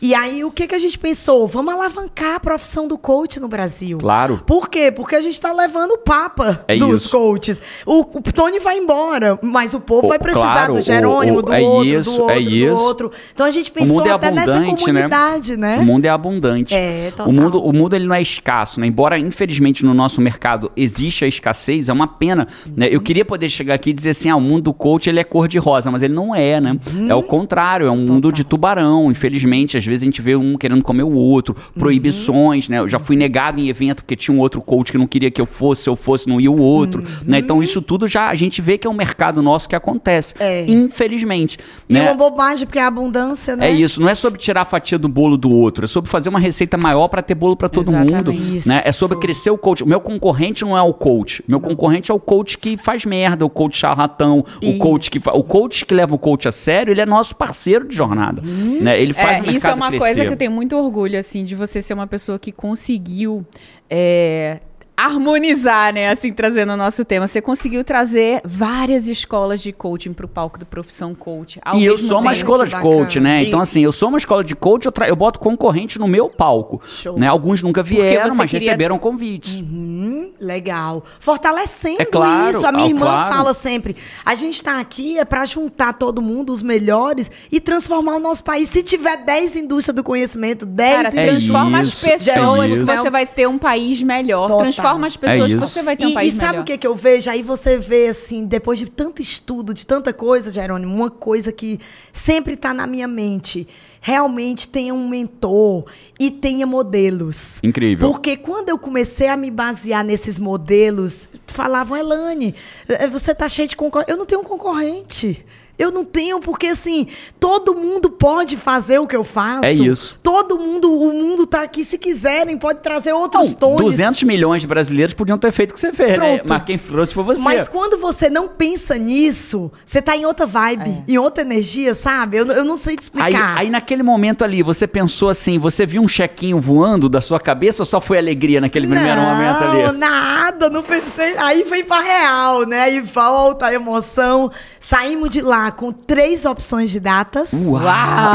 E 0.00 0.14
aí, 0.14 0.44
o 0.44 0.50
que, 0.50 0.66
que 0.66 0.74
a 0.74 0.78
gente 0.78 0.98
pensou? 0.98 1.46
Vamos 1.48 1.74
alavancar 1.74 2.36
a 2.36 2.40
profissão 2.40 2.86
do 2.86 2.98
coach 2.98 3.40
no 3.40 3.48
Brasil. 3.48 3.98
Claro. 3.98 4.42
Por 4.46 4.68
quê? 4.68 4.92
Porque 4.92 5.16
a 5.16 5.20
gente 5.20 5.34
está 5.34 5.52
levando 5.52 5.92
o 5.92 5.98
papa 5.98 6.64
é 6.68 6.76
dos 6.76 7.02
isso. 7.02 7.10
coaches. 7.10 7.60
O, 7.86 8.00
o, 8.00 8.22
Tony 8.22 8.58
vai 8.58 8.78
embora, 8.78 9.38
mas 9.42 9.74
o 9.74 9.80
povo 9.80 10.06
o, 10.06 10.08
vai 10.08 10.18
precisar 10.18 10.52
claro, 10.52 10.74
do 10.74 10.82
Jerônimo, 10.82 11.38
o, 11.38 11.42
do, 11.42 11.52
é 11.52 11.60
outro, 11.60 11.86
isso, 11.86 12.10
do 12.10 12.20
outro, 12.20 12.36
é 12.36 12.40
do 12.40 12.50
isso. 12.50 12.72
outro. 12.72 13.12
Então 13.32 13.46
a 13.46 13.50
gente 13.50 13.70
pensou 13.70 14.06
é 14.06 14.10
até 14.10 14.30
nessa 14.30 14.60
né? 14.60 14.66
comunidade, 14.66 15.56
né? 15.56 15.76
né? 15.76 15.82
O 15.82 15.84
mundo 15.84 16.04
é 16.04 16.08
abundante. 16.08 16.74
É, 16.74 17.10
total. 17.10 17.28
O 17.28 17.32
mundo, 17.32 17.62
o 17.62 17.72
mundo 17.72 17.96
ele 17.96 18.06
não 18.06 18.14
é 18.14 18.22
escasso, 18.22 18.80
né? 18.80 18.86
Embora, 18.86 19.18
infelizmente, 19.18 19.84
no 19.84 19.94
nosso 19.94 20.20
mercado 20.20 20.70
existe 20.76 21.24
a 21.24 21.28
escassez, 21.28 21.88
é 21.88 21.92
uma 21.92 22.06
pena. 22.06 22.46
Uhum. 22.66 22.72
Né? 22.76 22.88
Eu 22.90 23.00
queria 23.00 23.24
poder 23.24 23.48
chegar 23.48 23.74
aqui 23.74 23.90
e 23.90 23.92
dizer 23.92 24.10
assim, 24.10 24.28
ah, 24.28 24.36
o 24.36 24.40
mundo 24.40 24.64
do 24.64 24.74
coach 24.74 25.08
ele 25.08 25.20
é 25.20 25.24
cor 25.24 25.48
de 25.48 25.58
rosa, 25.58 25.90
mas 25.90 26.02
ele 26.02 26.14
não 26.14 26.34
é, 26.34 26.60
né? 26.60 26.76
Uhum. 26.92 27.10
É 27.10 27.14
o 27.14 27.22
contrário, 27.22 27.86
é 27.86 27.90
um 27.90 28.00
total. 28.00 28.14
mundo 28.14 28.32
de 28.32 28.44
tubarão. 28.44 29.10
Infelizmente, 29.10 29.76
às 29.84 29.88
vezes 29.88 30.02
a 30.02 30.06
gente 30.06 30.22
vê 30.22 30.34
um 30.36 30.56
querendo 30.56 30.82
comer 30.82 31.02
o 31.02 31.12
outro, 31.12 31.54
proibições, 31.78 32.66
uhum. 32.66 32.74
né? 32.74 32.80
Eu 32.80 32.88
já 32.88 32.98
fui 32.98 33.16
negado 33.16 33.60
em 33.60 33.68
evento 33.68 34.02
porque 34.02 34.16
tinha 34.16 34.36
um 34.36 34.40
outro 34.40 34.60
coach 34.60 34.90
que 34.90 34.98
não 34.98 35.06
queria 35.06 35.30
que 35.30 35.40
eu 35.40 35.46
fosse, 35.46 35.82
se 35.82 35.88
eu 35.88 35.96
fosse, 35.96 36.28
não 36.28 36.40
ia 36.40 36.50
o 36.50 36.60
outro, 36.60 37.02
uhum. 37.02 37.08
né? 37.24 37.38
Então 37.38 37.62
isso 37.62 37.80
tudo 37.82 38.08
já 38.08 38.28
a 38.28 38.34
gente 38.34 38.60
vê 38.60 38.78
que 38.78 38.86
é 38.86 38.90
um 38.90 38.94
mercado 38.94 39.42
nosso 39.42 39.68
que 39.68 39.76
acontece, 39.76 40.34
é. 40.38 40.64
infelizmente. 40.70 41.58
E 41.88 41.94
né? 41.94 42.02
uma 42.02 42.14
bobagem 42.14 42.66
porque 42.66 42.78
é 42.78 42.82
a 42.82 42.86
abundância, 42.86 43.56
né? 43.56 43.68
É 43.68 43.72
isso, 43.72 44.00
não 44.00 44.08
é 44.08 44.14
sobre 44.14 44.38
tirar 44.38 44.62
a 44.62 44.64
fatia 44.64 44.98
do 44.98 45.08
bolo 45.08 45.36
do 45.36 45.50
outro, 45.50 45.84
é 45.84 45.88
sobre 45.88 46.10
fazer 46.10 46.28
uma 46.28 46.38
receita 46.40 46.76
maior 46.76 47.08
para 47.08 47.22
ter 47.22 47.34
bolo 47.34 47.56
para 47.56 47.68
todo 47.68 47.88
Exatamente. 47.88 48.14
mundo, 48.14 48.32
isso. 48.32 48.68
né? 48.68 48.82
É 48.84 48.92
sobre 48.92 49.18
crescer 49.18 49.50
o 49.50 49.58
coach. 49.58 49.82
O 49.82 49.86
meu 49.86 50.00
concorrente 50.00 50.64
não 50.64 50.76
é 50.76 50.82
o 50.82 50.92
coach, 50.92 51.42
meu 51.46 51.60
concorrente 51.60 52.10
é 52.10 52.14
o 52.14 52.20
coach 52.20 52.58
que 52.58 52.76
faz 52.76 53.04
merda, 53.04 53.44
o 53.44 53.50
coach 53.50 53.76
charlatão, 53.76 54.44
o 54.62 54.78
coach 54.78 55.10
que 55.10 55.18
o 55.28 55.42
coach 55.42 55.84
que 55.84 55.94
leva 55.94 56.14
o 56.14 56.18
coach 56.18 56.48
a 56.48 56.52
sério, 56.52 56.92
ele 56.92 57.00
é 57.00 57.06
nosso 57.06 57.36
parceiro 57.36 57.86
de 57.86 57.94
jornada, 57.94 58.42
uhum. 58.42 58.78
né? 58.80 59.00
Ele 59.00 59.12
faz 59.12 59.38
é, 59.38 59.42
o 59.42 59.46
mercado 59.46 59.56
Isso 59.56 59.73
é 59.74 59.76
uma 59.76 59.98
coisa 59.98 60.24
que 60.24 60.32
eu 60.32 60.36
tenho 60.36 60.50
muito 60.50 60.76
orgulho, 60.76 61.18
assim, 61.18 61.44
de 61.44 61.54
você 61.54 61.82
ser 61.82 61.94
uma 61.94 62.06
pessoa 62.06 62.38
que 62.38 62.50
conseguiu. 62.50 63.46
É, 63.90 64.60
harmonizar, 64.96 65.92
né? 65.92 66.10
Assim, 66.10 66.32
trazendo 66.32 66.72
o 66.72 66.76
nosso 66.76 67.04
tema. 67.04 67.26
Você 67.26 67.40
conseguiu 67.40 67.82
trazer 67.82 68.40
várias 68.44 69.08
escolas 69.08 69.62
de 69.62 69.72
coaching 69.72 70.12
para 70.12 70.26
o 70.26 70.28
palco 70.28 70.58
do 70.58 70.64
Profissão 70.64 71.14
Coach. 71.14 71.60
e 71.74 71.84
eu 71.84 71.98
sou 71.98 72.20
uma 72.20 72.32
escola 72.32 72.66
de 72.66 72.76
coach, 72.76 73.18
né? 73.18 73.42
Então, 73.42 73.60
assim, 73.60 73.82
eu 73.82 73.92
sou 73.92 74.08
uma 74.08 74.18
escola 74.18 74.44
de 74.44 74.54
coach, 74.54 74.86
eu, 74.86 74.92
tra... 74.92 75.08
eu 75.08 75.16
boto 75.16 75.38
concorrente 75.38 75.98
no 75.98 76.06
meu 76.06 76.28
palco. 76.28 76.80
Show. 76.86 77.18
Né? 77.18 77.26
Alguns 77.26 77.62
nunca 77.62 77.82
vieram, 77.82 78.34
mas 78.34 78.50
queria... 78.50 78.68
receberam 78.68 78.98
convites. 78.98 79.60
Uhum, 79.60 80.32
legal. 80.40 81.04
Fortalecendo 81.18 82.02
é 82.02 82.04
claro, 82.04 82.56
isso. 82.56 82.66
A 82.66 82.72
minha 82.72 82.88
irmã 82.88 83.06
claro. 83.06 83.34
fala 83.34 83.54
sempre: 83.54 83.96
a 84.24 84.34
gente 84.34 84.54
está 84.54 84.78
aqui 84.78 85.18
é 85.18 85.24
para 85.24 85.44
juntar 85.44 85.94
todo 85.94 86.22
mundo, 86.22 86.52
os 86.52 86.62
melhores, 86.62 87.30
e 87.50 87.60
transformar 87.60 88.16
o 88.16 88.20
nosso 88.20 88.44
país. 88.44 88.68
Se 88.68 88.82
tiver 88.82 89.16
10 89.16 89.56
indústrias 89.56 89.94
do 89.94 90.04
conhecimento, 90.04 90.64
10 90.64 90.94
Cara, 90.94 91.10
transforma 91.10 91.82
isso, 91.82 92.06
as 92.06 92.24
pessoas, 92.24 92.72
é 92.72 92.76
que 92.76 92.84
você 92.84 93.10
vai 93.10 93.26
ter 93.26 93.48
um 93.48 93.58
país 93.58 94.02
melhor. 94.02 94.46
Total 94.46 94.83
transforma 94.84 95.06
as 95.06 95.16
pessoas, 95.16 95.52
é 95.52 95.56
você 95.56 95.82
vai 95.82 95.96
ter 95.96 96.06
um 96.06 96.10
e, 96.10 96.14
país 96.14 96.34
E 96.34 96.36
sabe 96.36 96.52
melhor. 96.52 96.62
o 96.62 96.64
que, 96.64 96.78
que 96.78 96.86
eu 96.86 96.94
vejo? 96.94 97.30
Aí 97.30 97.42
você 97.42 97.78
vê, 97.78 98.08
assim, 98.08 98.44
depois 98.44 98.78
de 98.78 98.86
tanto 98.86 99.20
estudo, 99.20 99.72
de 99.72 99.86
tanta 99.86 100.12
coisa, 100.12 100.52
Jerônimo, 100.52 100.94
uma 100.94 101.10
coisa 101.10 101.50
que 101.50 101.80
sempre 102.12 102.54
está 102.54 102.72
na 102.74 102.86
minha 102.86 103.08
mente 103.08 103.66
realmente 104.04 104.68
tenha 104.68 104.92
um 104.92 105.08
mentor 105.08 105.86
e 106.20 106.30
tenha 106.30 106.66
modelos. 106.66 107.58
Incrível. 107.62 108.10
Porque 108.10 108.36
quando 108.36 108.68
eu 108.68 108.78
comecei 108.78 109.28
a 109.28 109.36
me 109.36 109.50
basear 109.50 110.04
nesses 110.04 110.38
modelos, 110.38 111.26
falavam, 111.46 111.96
Elane, 111.96 112.54
eh, 112.86 113.08
você 113.08 113.30
está 113.32 113.48
cheio 113.48 113.66
de 113.66 113.74
concorrente. 113.74 114.10
Eu 114.10 114.18
não 114.18 114.26
tenho 114.26 114.42
um 114.42 114.44
concorrente. 114.44 115.42
Eu 115.78 115.90
não 115.90 116.04
tenho, 116.04 116.40
porque 116.40 116.68
assim, 116.68 117.08
todo 117.40 117.74
mundo 117.74 118.08
pode 118.08 118.56
fazer 118.56 118.98
o 118.98 119.06
que 119.06 119.16
eu 119.16 119.24
faço. 119.24 119.64
É 119.64 119.72
isso. 119.72 120.18
Todo 120.22 120.58
mundo, 120.58 120.92
o 120.92 121.12
mundo 121.12 121.46
tá 121.46 121.62
aqui, 121.62 121.84
se 121.84 121.98
quiserem, 121.98 122.56
pode 122.56 122.80
trazer 122.80 123.12
outros 123.12 123.50
não, 123.50 123.54
tons. 123.54 123.80
200 123.80 124.22
milhões 124.22 124.62
de 124.62 124.68
brasileiros 124.68 125.14
podiam 125.14 125.36
ter 125.36 125.50
feito 125.52 125.72
o 125.72 125.74
que 125.74 125.80
você 125.80 125.92
fez, 125.92 126.10
né? 126.10 126.16
Pronto. 126.16 126.42
né? 126.42 126.44
Mas 126.48 126.64
quem 126.64 126.78
trouxe 126.78 127.12
foi 127.12 127.24
você. 127.24 127.40
Mas 127.40 127.68
quando 127.68 127.98
você 127.98 128.30
não 128.30 128.48
pensa 128.48 128.96
nisso, 128.96 129.70
você 129.84 130.00
tá 130.00 130.16
em 130.16 130.24
outra 130.24 130.46
vibe, 130.46 130.90
é. 130.90 131.12
em 131.12 131.18
outra 131.18 131.42
energia, 131.42 131.94
sabe? 131.94 132.36
Eu, 132.36 132.46
eu 132.46 132.64
não 132.64 132.76
sei 132.76 132.96
te 132.96 133.02
explicar. 133.02 133.56
Aí, 133.56 133.66
aí, 133.66 133.70
naquele 133.70 134.02
momento 134.02 134.44
ali, 134.44 134.62
você 134.62 134.86
pensou 134.86 135.28
assim, 135.28 135.58
você 135.58 135.84
viu 135.84 136.02
um 136.02 136.08
chequinho 136.08 136.60
voando 136.60 137.08
da 137.08 137.20
sua 137.20 137.40
cabeça 137.40 137.82
ou 137.82 137.86
só 137.86 138.00
foi 138.00 138.18
alegria 138.18 138.60
naquele 138.60 138.86
não, 138.86 138.94
primeiro 138.94 139.20
momento 139.20 139.64
ali? 139.64 139.82
Não, 139.82 139.92
nada, 139.92 140.70
não 140.70 140.82
pensei. 140.82 141.36
Aí 141.36 141.64
vem 141.64 141.84
pra 141.84 142.00
real, 142.00 142.64
né? 142.64 142.82
Aí 142.82 143.00
volta 143.00 143.66
a 143.66 143.74
emoção. 143.74 144.50
Saímos 144.86 145.30
de 145.30 145.40
lá 145.40 145.70
com 145.70 145.90
três 145.90 146.44
opções 146.44 146.90
de 146.90 147.00
datas. 147.00 147.54
Uau! 147.54 147.80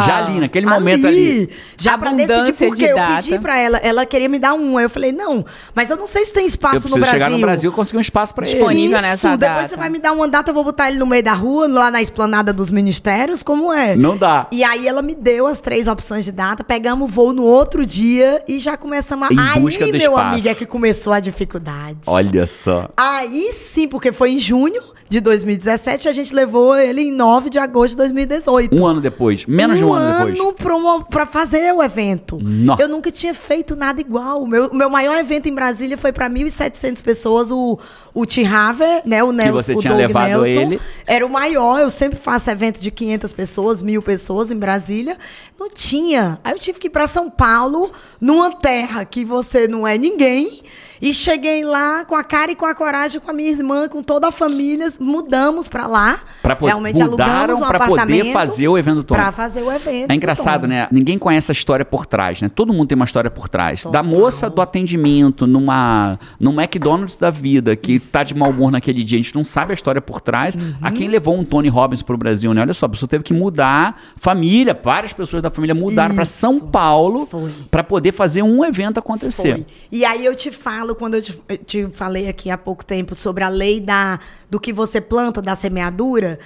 Já 0.02 0.18
ali, 0.18 0.40
naquele 0.40 0.66
momento 0.66 1.06
ali. 1.06 1.48
Já 1.78 1.96
pra 1.96 2.12
decidir, 2.12 2.54
porque 2.54 2.86
eu 2.86 2.96
data. 2.96 3.16
pedi 3.18 3.38
pra 3.38 3.56
ela, 3.56 3.78
ela 3.78 4.04
queria 4.04 4.28
me 4.28 4.40
dar 4.40 4.56
um. 4.56 4.76
Aí 4.76 4.86
eu 4.86 4.90
falei, 4.90 5.12
não, 5.12 5.46
mas 5.76 5.92
eu 5.92 5.96
não 5.96 6.08
sei 6.08 6.26
se 6.26 6.34
tem 6.34 6.48
espaço 6.48 6.88
eu 6.88 6.90
no 6.90 6.96
Brasil. 6.96 7.14
chegar 7.14 7.30
no 7.30 7.38
Brasil 7.38 7.70
e 7.70 7.74
conseguir 7.74 8.00
um 8.00 8.02
espaço 8.02 8.34
pra 8.34 8.46
Disponível 8.46 8.98
ele. 8.98 9.08
nessa 9.08 9.30
Isso, 9.30 9.38
depois 9.38 9.70
você 9.70 9.78
vai 9.78 9.90
me 9.90 10.00
dar 10.00 10.12
uma 10.12 10.28
data, 10.28 10.50
eu 10.50 10.56
vou 10.56 10.64
botar 10.64 10.90
ele 10.90 10.98
no 10.98 11.06
meio 11.06 11.22
da 11.22 11.34
rua, 11.34 11.68
lá 11.68 11.92
na 11.92 12.02
esplanada 12.02 12.52
dos 12.52 12.72
ministérios, 12.72 13.44
como 13.44 13.72
é? 13.72 13.96
Não 13.96 14.18
dá. 14.18 14.48
E 14.52 14.64
aí 14.64 14.88
ela 14.88 15.04
me 15.04 15.14
deu 15.14 15.46
as 15.46 15.60
três 15.60 15.88
opções 15.88 16.26
de 16.26 16.32
data, 16.32 16.64
pegamos 16.64 17.08
o 17.08 17.12
voo 17.12 17.32
no 17.32 17.44
outro 17.44 17.86
dia 17.86 18.44
e 18.48 18.58
já 18.58 18.76
começamos 18.76 19.30
a... 19.30 19.34
Em 19.34 19.40
aí, 19.40 19.92
meu 19.92 20.18
amigo, 20.18 20.50
é 20.50 20.56
que 20.56 20.66
começou 20.66 21.14
a 21.14 21.20
dificuldade. 21.20 22.00
Olha 22.08 22.48
só. 22.48 22.90
Aí 22.98 23.52
sim, 23.54 23.88
porque 23.88 24.12
foi 24.12 24.32
em 24.32 24.40
junho, 24.40 24.82
de 25.10 25.20
2017, 25.20 26.08
a 26.08 26.12
gente 26.12 26.34
levou 26.40 26.76
ele 26.76 27.02
em 27.02 27.12
9 27.12 27.50
de 27.50 27.60
agosto 27.60 27.92
de 27.92 27.98
2018. 27.98 28.82
Um 28.82 28.86
ano 28.86 29.02
depois, 29.02 29.46
menos 29.46 29.76
um 29.76 29.80
de 29.80 29.86
um 29.86 29.94
ano, 29.94 30.06
ano 30.06 30.14
depois. 30.14 30.40
Um 30.40 30.88
ano 30.88 31.06
para 31.10 31.26
fazer 31.26 31.74
o 31.74 31.84
evento. 31.84 32.40
Eu 32.80 32.88
nunca 32.88 33.12
tinha 33.12 33.34
feito 33.34 33.76
nada 33.76 34.00
igual. 34.00 34.42
O 34.42 34.48
meu, 34.48 34.74
meu 34.74 34.90
maior 34.90 35.18
evento 35.18 35.48
em 35.48 35.54
Brasília 35.54 35.98
foi 35.98 36.12
para 36.12 36.30
1.700 36.30 37.04
pessoas, 37.04 37.52
o, 37.52 37.78
o 38.14 38.26
Tim 38.26 38.46
Haver, 38.46 39.02
né, 39.06 39.24
o 39.24 39.32
Nelson, 39.32 39.58
que 39.58 39.64
você 39.64 39.76
tinha 39.76 39.94
Doug 39.94 40.02
levado 40.02 40.42
Nelson, 40.42 40.62
ele. 40.62 40.82
Era 41.06 41.26
o 41.26 41.30
maior, 41.30 41.80
eu 41.80 41.90
sempre 41.90 42.18
faço 42.18 42.50
evento 42.50 42.80
de 42.80 42.92
500 42.92 43.34
pessoas, 43.34 43.82
mil 43.82 44.02
pessoas 44.02 44.52
em 44.52 44.58
Brasília. 44.58 45.18
Não 45.60 45.70
tinha. 45.70 46.40
Aí 46.44 46.54
eu 46.54 46.60
tive 46.60 46.80
que 46.80 46.88
ir 46.88 46.92
para 46.92 47.08
São 47.08 47.30
Paulo, 47.30 47.92
numa 48.20 48.52
terra 48.52 49.04
que 49.06 49.26
você 49.26 49.68
não 49.68 49.88
é 49.88 49.98
ninguém 49.98 50.62
e 51.02 51.14
cheguei 51.14 51.64
lá 51.64 52.04
com 52.06 52.16
a 52.16 52.24
cara 52.24 52.52
e 52.52 52.56
com 52.56 52.66
a 52.66 52.76
coragem, 52.76 53.20
com 53.20 53.30
a 53.30 53.34
minha 53.34 53.52
irmã, 53.52 53.88
com 53.88 54.04
toda 54.04 54.28
a 54.28 54.32
família, 54.32 54.88
mudamos 55.00 55.68
para 55.68 55.88
lá. 55.88 56.20
Pra 56.42 56.58
Realmente 56.60 57.02
alugamos 57.02 57.62
um 57.62 57.66
pra 57.66 57.88
poder 57.88 58.32
fazer 58.32 58.68
o 58.68 58.78
evento 58.78 59.04
todo. 59.04 59.18
Pra 59.18 59.32
fazer 59.32 59.64
o 59.64 59.72
evento. 59.72 60.12
É 60.12 60.16
engraçado, 60.16 60.68
né? 60.68 60.88
Ninguém 60.92 61.18
conhece 61.18 61.52
a 61.52 61.54
história 61.54 61.86
por 61.86 62.06
trás, 62.06 62.42
né? 62.42 62.50
Todo 62.54 62.74
mundo 62.74 62.88
tem 62.88 62.96
uma 62.96 63.06
história 63.06 63.30
por 63.30 63.48
trás. 63.48 63.84
Total. 63.84 63.92
Da 63.92 64.04
moça 64.04 64.50
do 64.50 64.62
atendimento 64.62 65.48
numa 65.48 66.20
no 66.40 66.52
McDonald's 66.52 67.16
da 67.16 67.30
vida, 67.30 67.76
que 67.76 67.94
Isso. 67.94 68.12
tá 68.12 68.24
de 68.24 68.36
mau 68.36 68.50
humor 68.50 68.72
naquele 68.72 69.04
dia, 69.04 69.20
a 69.20 69.22
gente 69.22 69.36
não 69.36 69.44
sabe 69.44 69.72
a 69.72 69.74
história 69.74 70.02
por 70.02 70.22
trás. 70.22 70.56
Uhum. 70.56 70.74
A 70.82 70.92
quem 70.92 71.08
levou 71.08 71.38
um 71.38 71.44
Tony 71.44 71.70
Robbins 71.70 72.02
pro 72.02 72.18
Brasil, 72.18 72.54
né? 72.54 72.62
Olha 72.62 72.74
só, 72.74 72.86
a 72.86 72.90
pessoa 72.90 73.08
teve 73.08 73.24
que 73.24 73.34
mudar, 73.34 74.00
família, 74.16 74.80
várias 74.82 75.14
pessoas 75.14 75.42
da 75.42 75.50
família 75.50 75.76
mudaram 75.76 76.16
para 76.16 76.26
São 76.26 76.60
Paulo 76.60 77.28
para 77.70 77.84
poder 77.84 78.12
fazer 78.12 78.42
um 78.42 78.64
evento 78.64 79.00
acontecer. 79.00 79.56
Foi. 79.56 79.66
E 79.92 80.06
aí 80.06 80.26
eu 80.26 80.36
te 80.36 80.52
falo 80.52 80.89
falo 80.90 80.96
quando 80.96 81.16
eu 81.16 81.22
te, 81.22 81.34
te, 81.66 81.88
falei 81.88 82.28
aqui 82.28 82.50
há 82.50 82.58
pouco 82.58 82.84
tempo 82.84 83.16
sobre 83.16 83.44
a 83.44 83.50
lei 83.50 83.80
da, 83.80 84.20
do 84.50 84.60
que 84.60 84.74
você 84.74 85.00
planta 85.00 85.42
da 85.42 85.56
semeadura. 85.56 86.40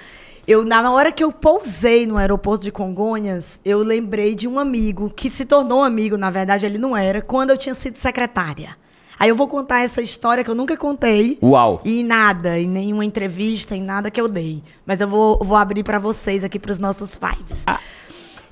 Eu, 0.46 0.64
na 0.64 0.90
hora 0.90 1.10
que 1.10 1.24
eu 1.24 1.32
pousei 1.32 2.06
no 2.06 2.18
aeroporto 2.18 2.64
de 2.64 2.72
Congonhas, 2.72 3.58
eu 3.64 3.78
lembrei 3.78 4.34
de 4.34 4.46
um 4.46 4.58
amigo, 4.58 5.10
que 5.10 5.30
se 5.30 5.46
tornou 5.46 5.82
amigo, 5.82 6.18
na 6.18 6.30
verdade 6.30 6.66
ele 6.66 6.76
não 6.76 6.94
era, 6.94 7.22
quando 7.22 7.50
eu 7.50 7.56
tinha 7.56 7.74
sido 7.74 7.96
secretária. 7.96 8.76
Aí 9.18 9.28
eu 9.28 9.36
vou 9.36 9.48
contar 9.48 9.80
essa 9.80 10.02
história 10.02 10.42
que 10.42 10.50
eu 10.50 10.54
nunca 10.54 10.76
contei. 10.76 11.38
Uau! 11.42 11.80
E 11.84 12.00
em 12.00 12.04
nada, 12.04 12.58
em 12.58 12.66
nenhuma 12.66 13.04
entrevista, 13.04 13.74
em 13.74 13.82
nada 13.82 14.10
que 14.10 14.20
eu 14.20 14.28
dei. 14.28 14.62
Mas 14.84 15.00
eu 15.00 15.08
vou, 15.08 15.38
vou 15.38 15.56
abrir 15.56 15.84
para 15.84 16.00
vocês 16.00 16.42
aqui, 16.42 16.58
para 16.58 16.72
os 16.72 16.80
nossos 16.80 17.16
fives. 17.16 17.62
Ah. 17.66 17.78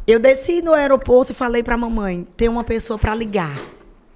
Eu 0.07 0.21
desci 0.21 0.63
no 0.63 0.73
aeroporto 0.73 1.33
e 1.33 1.35
falei 1.35 1.65
para 1.65 1.75
a 1.75 1.79
mamãe: 1.79 2.27
tem 2.37 2.49
uma 2.49 2.63
pessoa 2.63 2.97
para 2.97 3.13
ligar 3.15 3.53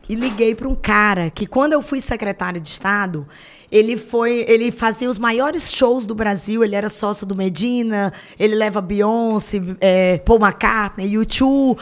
e 0.08 0.14
liguei 0.14 0.54
para 0.54 0.68
um 0.68 0.74
cara 0.74 1.30
que 1.30 1.46
quando 1.46 1.72
eu 1.72 1.82
fui 1.82 2.00
secretário 2.00 2.60
de 2.60 2.68
Estado, 2.68 3.26
ele 3.70 3.96
foi, 3.96 4.44
ele 4.48 4.70
fazia 4.70 5.08
os 5.08 5.18
maiores 5.18 5.72
shows 5.72 6.06
do 6.06 6.14
Brasil, 6.14 6.62
ele 6.62 6.76
era 6.76 6.88
sócio 6.88 7.26
do 7.26 7.34
Medina, 7.34 8.12
ele 8.38 8.54
leva 8.54 8.80
Beyoncé, 8.80 9.60
é, 9.80 10.18
Paul 10.18 10.38
McCartney, 10.38 11.12
U2, 11.12 11.76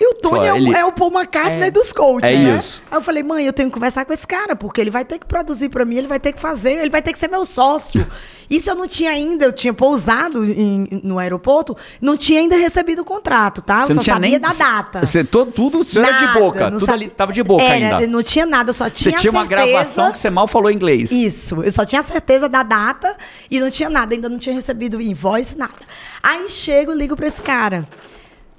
e 0.00 0.12
o 0.12 0.14
Tony 0.14 0.38
Pô, 0.38 0.44
é, 0.44 0.52
o, 0.54 0.72
é, 0.72 0.84
o, 0.86 0.92
Paul 0.92 1.12
McCartney 1.12 1.68
é, 1.68 1.70
dos 1.70 1.92
coaches, 1.92 2.30
é 2.30 2.42
né? 2.42 2.56
Isso. 2.56 2.82
Aí 2.90 2.96
eu 2.96 3.02
falei, 3.02 3.22
mãe, 3.22 3.44
eu 3.44 3.52
tenho 3.52 3.68
que 3.68 3.74
conversar 3.74 4.06
com 4.06 4.14
esse 4.14 4.26
cara, 4.26 4.56
porque 4.56 4.80
ele 4.80 4.90
vai 4.90 5.04
ter 5.04 5.18
que 5.18 5.26
produzir 5.26 5.68
para 5.68 5.84
mim, 5.84 5.96
ele 5.96 6.06
vai 6.06 6.18
ter 6.18 6.32
que 6.32 6.40
fazer, 6.40 6.72
ele 6.80 6.88
vai 6.88 7.02
ter 7.02 7.12
que 7.12 7.18
ser 7.18 7.28
meu 7.28 7.44
sócio. 7.44 8.06
Isso 8.48 8.68
eu 8.70 8.74
não 8.74 8.88
tinha 8.88 9.10
ainda, 9.10 9.44
eu 9.44 9.52
tinha 9.52 9.74
pousado 9.74 10.42
em, 10.42 11.02
no 11.04 11.18
aeroporto, 11.18 11.76
não 12.00 12.16
tinha 12.16 12.40
ainda 12.40 12.56
recebido 12.56 13.02
o 13.02 13.04
contrato, 13.04 13.60
tá? 13.60 13.82
Você 13.82 13.92
eu 13.92 13.96
só 13.96 14.02
sabia 14.02 14.30
nem, 14.30 14.40
da 14.40 14.52
data. 14.52 15.04
Você, 15.04 15.22
todo, 15.22 15.52
tudo 15.52 15.84
você 15.84 16.00
era 16.00 16.12
de 16.12 16.26
boca, 16.32 16.70
tudo 16.70 16.90
ali 16.90 17.08
tava 17.08 17.32
de 17.32 17.42
boca 17.42 17.62
era, 17.62 17.98
ainda. 17.98 18.06
Não 18.08 18.22
tinha 18.22 18.46
nada, 18.46 18.70
eu 18.70 18.74
só 18.74 18.88
tinha 18.88 19.12
Você 19.12 19.20
tinha 19.20 19.30
uma 19.30 19.44
gravação 19.44 20.10
que 20.10 20.18
você 20.18 20.30
mal 20.30 20.48
falou 20.48 20.70
inglês. 20.70 21.12
Isso, 21.12 21.62
eu 21.62 21.70
só 21.70 21.84
tinha 21.84 22.02
certeza 22.02 22.48
da 22.48 22.62
data 22.62 23.14
e 23.50 23.60
não 23.60 23.70
tinha 23.70 23.90
nada, 23.90 24.14
ainda 24.14 24.30
não 24.30 24.38
tinha 24.38 24.54
recebido 24.54 25.00
invoice, 25.00 25.56
nada. 25.56 25.74
Aí 26.22 26.48
chego, 26.48 26.90
ligo 26.90 27.14
para 27.14 27.26
esse 27.26 27.42
cara. 27.42 27.86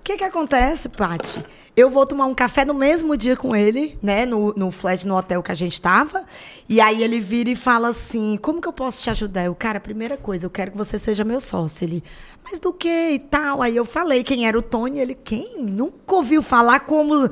O 0.02 0.04
que 0.04 0.18
que 0.18 0.24
acontece, 0.24 0.90
Paty? 0.90 1.46
Eu 1.78 1.88
vou 1.88 2.08
tomar 2.08 2.26
um 2.26 2.34
café 2.34 2.66
no 2.66 2.74
mesmo 2.74 3.16
dia 3.16 3.38
com 3.38 3.56
ele, 3.56 3.98
né? 4.02 4.26
No, 4.26 4.52
no 4.58 4.72
flat, 4.72 5.08
no 5.08 5.16
hotel 5.16 5.44
que 5.44 5.52
a 5.52 5.56
gente 5.56 5.74
estava. 5.74 6.24
E 6.68 6.82
aí 6.82 7.04
ele 7.04 7.20
vira 7.20 7.52
e 7.52 7.56
fala 7.56 7.90
assim: 7.90 8.36
Como 8.42 8.60
que 8.60 8.68
eu 8.68 8.74
posso 8.74 9.04
te 9.04 9.12
ajudar? 9.12 9.46
Eu, 9.46 9.54
cara, 9.54 9.80
primeira 9.80 10.18
coisa, 10.18 10.48
eu 10.48 10.50
quero 10.50 10.72
que 10.72 10.78
você 10.78 10.98
seja 10.98 11.24
meu 11.24 11.40
sócio. 11.40 11.86
Ele, 11.86 12.04
mas 12.44 12.60
do 12.60 12.74
que 12.74 13.12
e 13.12 13.20
tal? 13.20 13.62
Aí 13.62 13.76
eu 13.76 13.86
falei 13.86 14.24
quem 14.24 14.48
era 14.48 14.58
o 14.58 14.62
Tony. 14.64 15.00
Ele, 15.00 15.14
quem? 15.14 15.62
Nunca 15.62 16.16
ouviu 16.16 16.42
falar 16.42 16.80
como. 16.80 17.30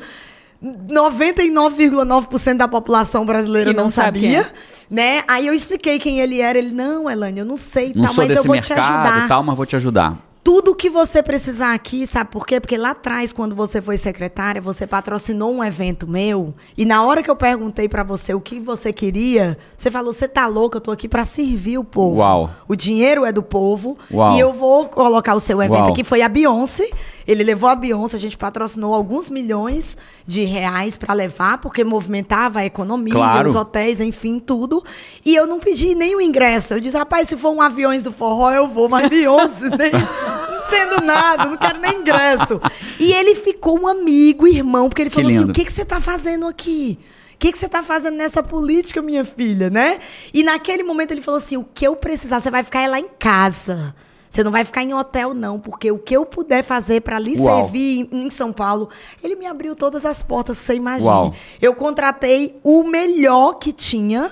99,9% 0.61 2.57
da 2.57 2.67
população 2.67 3.26
brasileira 3.26 3.72
não, 3.72 3.84
não, 3.84 3.89
sabia, 3.89 4.45
né? 4.91 5.24
Aí 5.26 5.47
eu 5.47 5.53
expliquei 5.53 5.97
quem 5.97 6.20
ele 6.20 6.41
era, 6.41 6.59
ele 6.59 6.72
não, 6.72 7.09
Elane, 7.09 7.39
eu 7.39 7.45
não 7.45 7.55
sei, 7.55 7.93
não 7.95 8.03
tal, 8.03 8.13
mas 8.15 8.36
eu 8.36 8.43
vou 8.43 8.51
mercado, 8.51 8.78
te 8.78 8.82
ajudar. 8.82 9.28
Tal, 9.30 9.41
mas 9.41 9.55
vou 9.55 9.65
te 9.65 9.78
ajudar 9.78 10.28
tudo 10.49 10.73
que 10.73 10.89
você 10.89 11.21
precisar 11.21 11.75
aqui, 11.75 12.07
sabe 12.07 12.31
por 12.31 12.47
quê? 12.47 12.59
Porque 12.59 12.75
lá 12.75 12.89
atrás, 12.89 13.31
quando 13.31 13.55
você 13.55 13.79
foi 13.83 13.97
secretária, 13.97 14.59
você 14.59 14.87
patrocinou 14.87 15.53
um 15.53 15.63
evento 15.63 16.07
meu, 16.07 16.55
e 16.75 16.85
na 16.85 17.03
hora 17.03 17.21
que 17.21 17.29
eu 17.29 17.35
perguntei 17.35 17.87
para 17.87 18.01
você 18.01 18.33
o 18.33 18.41
que 18.41 18.59
você 18.59 18.91
queria, 18.91 19.59
você 19.77 19.91
falou: 19.91 20.11
"Você 20.11 20.27
tá 20.27 20.47
louca, 20.47 20.77
eu 20.77 20.81
tô 20.81 20.89
aqui 20.89 21.07
para 21.07 21.23
servir 21.23 21.77
o 21.77 21.83
povo. 21.83 22.17
Uau. 22.17 22.49
O 22.67 22.75
dinheiro 22.75 23.25
é 23.25 23.31
do 23.31 23.43
povo 23.43 23.95
Uau. 24.11 24.35
e 24.35 24.39
eu 24.39 24.51
vou 24.51 24.89
colocar 24.89 25.35
o 25.35 25.39
seu 25.39 25.61
evento 25.61 25.81
Uau. 25.81 25.91
aqui 25.91 26.03
foi 26.03 26.23
a 26.23 26.27
Beyoncé. 26.27 26.89
Ele 27.27 27.43
levou 27.43 27.69
a 27.69 27.75
Beyoncé, 27.75 28.17
a 28.17 28.19
gente 28.19 28.35
patrocinou 28.35 28.91
alguns 28.91 29.29
milhões 29.29 29.95
de 30.25 30.45
reais 30.45 30.97
para 30.97 31.13
levar, 31.13 31.59
porque 31.59 31.83
movimentava 31.83 32.61
a 32.61 32.65
economia, 32.65 33.13
claro. 33.13 33.49
os 33.49 33.55
hotéis, 33.55 34.01
enfim, 34.01 34.39
tudo. 34.39 34.83
E 35.23 35.35
eu 35.35 35.45
não 35.45 35.59
pedi 35.59 35.93
nem 35.93 36.15
o 36.15 36.21
ingresso. 36.21 36.73
Eu 36.73 36.79
disse, 36.79 36.97
rapaz, 36.97 37.29
se 37.29 37.37
for 37.37 37.51
um 37.51 37.61
aviões 37.61 38.01
do 38.01 38.11
forró, 38.11 38.51
eu 38.51 38.67
vou, 38.67 38.89
mas 38.89 39.07
Beyoncé, 39.07 39.69
nem, 39.69 39.91
não 39.91 40.38
entendo 40.70 41.01
nada, 41.01 41.45
não 41.45 41.57
quero 41.57 41.80
nem 41.80 41.99
ingresso. 41.99 42.61
E 42.99 43.11
ele 43.11 43.36
ficou 43.36 43.80
um 43.80 43.88
amigo, 43.88 44.47
irmão, 44.47 44.88
porque 44.88 45.01
ele 45.01 45.09
falou 45.09 45.30
assim: 45.30 45.45
o 45.45 45.53
que, 45.53 45.65
que 45.65 45.74
você 45.74 45.84
tá 45.84 45.99
fazendo 45.99 46.47
aqui? 46.47 46.99
O 47.34 47.38
que, 47.39 47.51
que 47.51 47.57
você 47.57 47.70
tá 47.70 47.82
fazendo 47.82 48.17
nessa 48.17 48.43
política, 48.43 49.01
minha 49.01 49.24
filha, 49.24 49.70
né? 49.70 49.97
E 50.34 50.43
naquele 50.43 50.84
momento 50.84 51.11
ele 51.11 51.22
falou 51.22 51.38
assim: 51.38 51.57
o 51.57 51.63
que 51.63 51.86
eu 51.86 51.95
precisar, 51.95 52.39
você 52.39 52.51
vai 52.51 52.63
ficar 52.63 52.88
lá 52.89 52.99
em 52.99 53.07
casa. 53.17 53.95
Você 54.30 54.43
não 54.43 54.51
vai 54.51 54.63
ficar 54.63 54.84
em 54.84 54.93
hotel, 54.93 55.34
não, 55.34 55.59
porque 55.59 55.91
o 55.91 55.97
que 55.97 56.15
eu 56.15 56.24
puder 56.24 56.63
fazer 56.63 57.01
para 57.01 57.17
lhe 57.17 57.36
Uau. 57.36 57.63
servir 57.63 58.07
em 58.11 58.30
São 58.30 58.53
Paulo, 58.53 58.88
ele 59.24 59.36
me 59.36 59.47
abriu 59.47 59.76
todas 59.76 60.05
as 60.05 60.22
portas, 60.22 60.59
você 60.59 60.76
imagina. 60.76 61.09
Uau. 61.09 61.34
Eu 61.59 61.74
contratei 61.74 62.59
o 62.63 62.84
melhor 62.84 63.53
que 63.53 63.74
tinha 63.74 64.30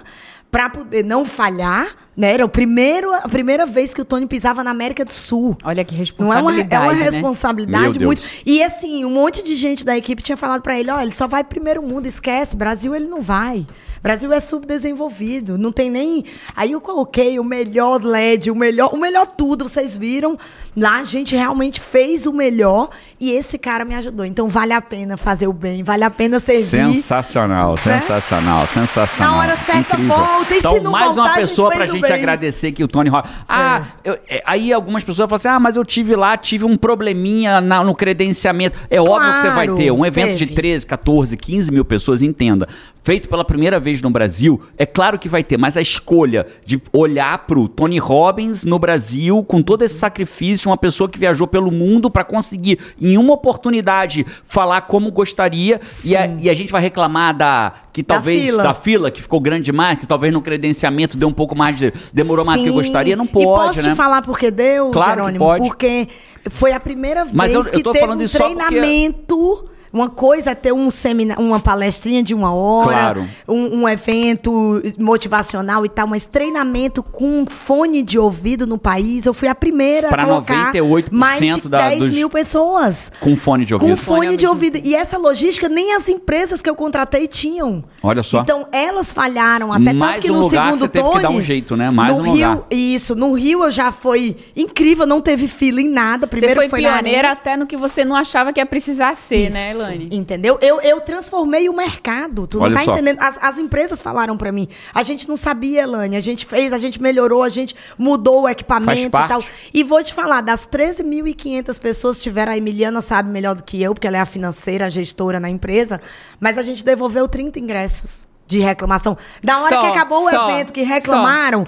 para 0.52 0.70
poder 0.70 1.04
não 1.04 1.26
falhar, 1.26 1.96
né? 2.18 2.34
Era 2.34 2.44
o 2.44 2.50
primeiro, 2.50 3.14
a 3.14 3.30
primeira 3.30 3.68
vez 3.68 3.94
que 3.94 4.02
o 4.02 4.06
Tony 4.06 4.26
pisava 4.26 4.64
na 4.64 4.72
América 4.72 5.06
do 5.06 5.14
Sul. 5.14 5.56
Olha 5.64 5.86
que 5.86 5.94
responsabilidade. 5.94 6.44
Não 6.44 6.50
é 6.50 6.64
uma, 6.64 6.74
é 6.74 6.80
uma 6.80 6.94
né? 6.94 7.04
responsabilidade 7.04 8.00
muito. 8.00 8.24
E 8.44 8.64
assim, 8.64 9.06
um 9.06 9.12
monte 9.12 9.44
de 9.44 9.56
gente 9.56 9.86
da 9.86 9.96
equipe 9.96 10.24
tinha 10.24 10.36
falado 10.36 10.64
para 10.64 10.80
ele: 10.80 10.90
olha, 10.90 11.04
ele 11.04 11.14
só 11.14 11.28
vai 11.28 11.44
primeiro 11.44 11.84
mundo, 11.84 12.08
esquece. 12.08 12.56
Brasil 12.56 12.96
ele 12.96 13.08
não 13.08 13.22
vai. 13.22 13.68
Brasil 14.02 14.32
é 14.32 14.40
subdesenvolvido, 14.40 15.58
não 15.58 15.72
tem 15.72 15.90
nem. 15.90 16.24
Aí 16.56 16.72
eu 16.72 16.82
coloquei 16.82 17.40
o 17.40 17.44
melhor 17.44 18.02
LED, 18.04 18.50
o 18.50 18.56
melhor, 18.56 18.94
o 18.94 18.98
melhor 18.98 19.28
tudo, 19.28 19.68
vocês 19.68 19.98
viram. 19.98 20.38
Lá 20.76 21.00
a 21.00 21.04
gente 21.04 21.36
realmente 21.36 21.82
fez 21.82 22.26
o 22.26 22.34
melhor 22.34 22.90
e 23.20 23.32
esse 23.32 23.58
cara 23.58 23.84
me 23.84 23.96
ajudou. 23.96 24.26
Então 24.26 24.48
vale 24.48 24.74
a 24.74 24.82
pena 24.82 25.18
fazer 25.18 25.48
o 25.48 25.54
bem, 25.54 25.84
vale 25.84 26.04
a 26.04 26.10
pena 26.10 26.40
servir. 26.40 26.94
Sensacional, 26.96 27.72
né? 27.72 28.00
sensacional, 28.00 28.68
sensacional. 28.68 29.34
Na 29.34 29.40
hora 29.40 29.58
certa 29.58 29.96
Incrível. 29.96 30.16
volta. 30.16 30.56
E 30.56 30.60
então, 30.60 30.74
se 30.74 30.80
não 30.80 30.92
mais 30.92 31.16
voltar, 31.16 31.24
uma 31.24 31.36
pessoa 31.36 31.74
a 31.74 31.76
pra 31.76 31.86
gente 31.88 32.07
bem. 32.14 32.22
agradecer 32.22 32.72
que 32.72 32.84
o 32.84 32.88
Tony 32.88 33.10
Rock. 33.10 33.30
Ah, 33.48 33.86
é. 34.04 34.10
eu, 34.10 34.20
é, 34.30 34.44
aí 34.46 34.74
algumas 34.74 35.04
pessoas 35.04 35.30
falam 35.30 35.38
assim: 35.38 35.48
ah, 35.48 35.60
mas 35.60 35.76
eu 35.76 35.86
tive 35.86 36.16
lá, 36.16 36.38
tive 36.38 36.66
um 36.66 36.78
probleminha 36.78 37.62
na, 37.62 37.84
no 37.84 37.96
credenciamento. 37.96 38.78
É 38.90 38.98
claro, 38.98 39.12
óbvio 39.12 39.34
que 39.34 39.40
você 39.40 39.50
vai 39.50 39.68
ter 39.76 39.92
um 39.92 40.06
evento 40.06 40.38
teve. 40.38 40.46
de 40.46 40.54
13, 40.54 40.86
14, 40.86 41.38
15 41.38 41.72
mil 41.72 41.86
pessoas, 41.86 42.22
entenda. 42.22 42.68
Feito 43.08 43.30
pela 43.30 43.46
primeira 43.46 43.80
vez 43.80 44.02
no 44.02 44.10
Brasil, 44.10 44.62
é 44.78 44.86
claro 44.86 45.18
que 45.18 45.30
vai 45.30 45.42
ter, 45.42 45.58
mas 45.58 45.78
a 45.78 45.82
escolha 45.82 46.46
de 46.66 46.82
olhar 46.92 47.38
pro 47.48 47.66
Tony 47.70 48.00
Robbins 48.00 48.66
no 48.66 48.78
Brasil, 48.78 49.46
com 49.46 49.62
todo 49.62 49.82
esse 49.84 49.96
sacrifício, 49.96 50.70
uma 50.70 50.76
pessoa 50.76 51.10
que 51.10 51.18
viajou 51.18 51.48
pelo 51.48 51.72
mundo 51.72 52.12
para 52.12 52.26
conseguir, 52.26 52.78
em 53.00 53.18
uma 53.18 53.34
oportunidade, 53.34 54.26
falar 54.44 54.82
como 54.82 55.10
gostaria, 55.10 55.80
e 56.04 56.18
a, 56.18 56.28
e 56.28 56.50
a, 56.50 56.54
gente 56.54 56.70
vai 56.70 56.82
reclamar 56.82 57.34
da. 57.34 57.76
Que 57.94 58.04
talvez. 58.04 58.42
Da 58.42 58.46
fila. 58.52 58.64
da 58.64 58.74
fila. 58.74 59.10
que 59.10 59.22
ficou 59.22 59.40
grande 59.40 59.64
demais, 59.64 59.98
que 59.98 60.06
talvez 60.06 60.34
no 60.34 60.42
credenciamento 60.42 61.18
deu 61.18 61.30
um 61.30 61.34
pouco 61.34 61.56
mais 61.56 61.78
de. 61.78 61.94
demorou 62.14 62.44
Sim. 62.44 62.48
mais 62.48 62.62
do 62.62 62.68
que 62.68 62.72
gostaria, 62.74 63.16
não 63.16 63.26
pode. 63.26 63.46
E 63.46 63.68
posso 63.68 63.84
né? 63.84 63.94
te 63.94 63.96
falar 63.96 64.22
porque 64.22 64.52
deu, 64.52 64.92
claro 64.92 65.22
Jerônimo? 65.22 65.46
Porque 65.60 66.10
foi 66.50 66.74
a 66.74 66.80
primeira 66.82 67.24
vez 67.24 67.54
eu, 67.54 67.64
eu 67.64 67.72
que 67.72 67.82
teve 67.82 68.06
um 68.06 68.28
treinamento. 68.28 69.38
Porque 69.38 69.77
Uma 69.92 70.10
coisa 70.10 70.52
é 70.52 70.56
ter 70.56 70.74
um 70.74 70.92
seminário, 70.92 71.44
uma 71.44 71.60
palestrinha 71.60 72.22
de 72.22 72.34
uma 72.34 72.54
hora, 72.54 72.92
claro. 72.92 73.28
um, 73.48 73.82
um, 73.82 73.90
evento 73.90 74.82
motivacional 74.98 75.86
e 75.86 75.90
tal, 75.90 76.08
mas 76.08 76.26
treinamento 76.26 77.02
com 77.02 77.46
fone 77.46 78.04
de 78.04 78.20
ouvido 78.20 78.68
no 78.68 78.78
país, 78.78 79.26
eu 79.26 79.34
fui 79.34 79.48
a 79.48 79.56
primeira 79.56 80.10
pra 80.10 80.24
a 80.24 80.26
colocar 80.26 80.74
98% 80.74 81.06
mais 81.12 81.40
de 81.40 81.70
da, 81.70 81.78
10 81.90 82.00
dos... 82.00 82.10
mil 82.12 82.30
pessoas. 82.30 83.12
Com 83.20 83.36
fone 83.36 83.66
de 83.66 83.74
ouvido. 83.74 83.90
Com 83.90 83.98
fone, 83.98 84.26
fone 84.26 84.38
de 84.38 84.46
ouvido. 84.46 84.80
E 84.84 84.94
essa 84.94 85.18
logística 85.18 85.70
nem 85.70 85.96
as 85.96 86.10
empresas 86.10 86.62
que 86.62 86.70
eu 86.70 86.76
contratei 86.76 87.28
tinham. 87.28 87.84
Olha 88.04 88.24
só. 88.24 88.42
Então 88.42 88.68
elas 88.72 89.14
falharam, 89.14 89.72
até 89.72 89.94
Mais 89.94 90.14
tanto 90.14 90.22
que 90.22 90.32
um 90.32 90.36
no 90.36 90.42
lugar 90.42 90.66
segundo 90.66 90.74
que 90.74 90.80
você 90.80 90.88
teve 90.88 91.10
que 91.10 91.22
dar 91.22 91.30
um 91.30 91.42
jeito, 91.42 91.76
né? 91.76 91.90
Mais 91.90 92.12
no 92.12 92.20
um 92.20 92.34
Rio, 92.34 92.50
lugar. 92.50 92.68
Isso, 92.72 93.16
no 93.16 93.34
Rio 93.34 93.64
eu 93.64 93.72
já 93.72 93.92
foi 93.92 94.36
incrível, 94.56 95.06
não 95.06 95.22
teve 95.22 95.48
fila 95.48 95.82
em 95.82 95.90
nada. 95.90 96.28
Primeiro 96.28 96.54
você 96.54 96.70
foi, 96.70 96.82
foi 96.82 96.90
pioneira 96.90 97.32
até 97.32 97.56
no 97.56 97.66
que 97.66 97.78
você 97.78 98.04
não 98.04 98.16
achava 98.16 98.52
que 98.52 98.60
ia 98.60 98.66
precisar 98.66 99.14
ser, 99.14 99.48
Isso, 99.48 99.54
né, 99.54 99.74
Elane? 99.84 100.10
Entendeu? 100.12 100.58
Eu, 100.62 100.82
eu 100.82 101.02
transformei 101.02 101.70
o 101.70 101.74
mercado. 101.74 102.48
Tu 102.48 102.60
Olha 102.60 102.70
não 102.70 102.78
tá 102.78 102.86
só. 102.86 102.92
entendendo? 102.92 103.20
As, 103.22 103.38
as 103.42 103.58
empresas 103.58 104.02
falaram 104.02 104.38
para 104.38 104.52
mim. 104.52 104.68
A 104.94 105.04
gente 105.04 105.28
não 105.28 105.38
sabia, 105.38 105.84
Elane. 105.84 106.16
A 106.16 106.20
gente 106.20 106.46
fez, 106.46 106.74
a 106.74 106.78
gente 106.78 107.02
melhorou, 107.02 107.44
a 107.44 107.50
gente 107.50 107.76
mudou 107.98 108.44
o 108.44 108.50
equipamento 108.50 109.18
e 109.18 109.28
tal. 109.28 109.44
E 109.74 109.84
vou 109.84 110.04
te 110.04 110.14
falar, 110.14 110.42
das 110.42 110.68
13.500 110.68 111.80
pessoas 111.80 112.18
que 112.18 112.24
tiveram, 112.24 112.52
a 112.52 112.58
Emiliana 112.58 113.02
sabe 113.02 113.30
melhor 113.30 113.56
do 113.56 113.64
que 113.64 113.82
eu, 113.82 113.94
porque 113.94 114.08
ela 114.08 114.18
é 114.18 114.22
a 114.22 114.26
financeira, 114.26 114.86
a 114.86 114.90
gestora 114.90 115.40
na 115.40 115.50
empresa, 115.50 116.02
mas 116.40 116.58
a 116.58 116.64
gente 116.64 116.84
devolveu 116.84 117.28
30 117.28 117.60
ingressos 117.60 118.28
de 118.48 118.60
reclamação. 118.60 119.18
Da 119.44 119.60
hora 119.60 119.76
só, 119.76 119.82
que 119.82 119.88
acabou 119.88 120.26
o 120.26 120.30
só, 120.30 120.50
evento, 120.50 120.72
que 120.72 120.82
reclamaram. 120.82 121.66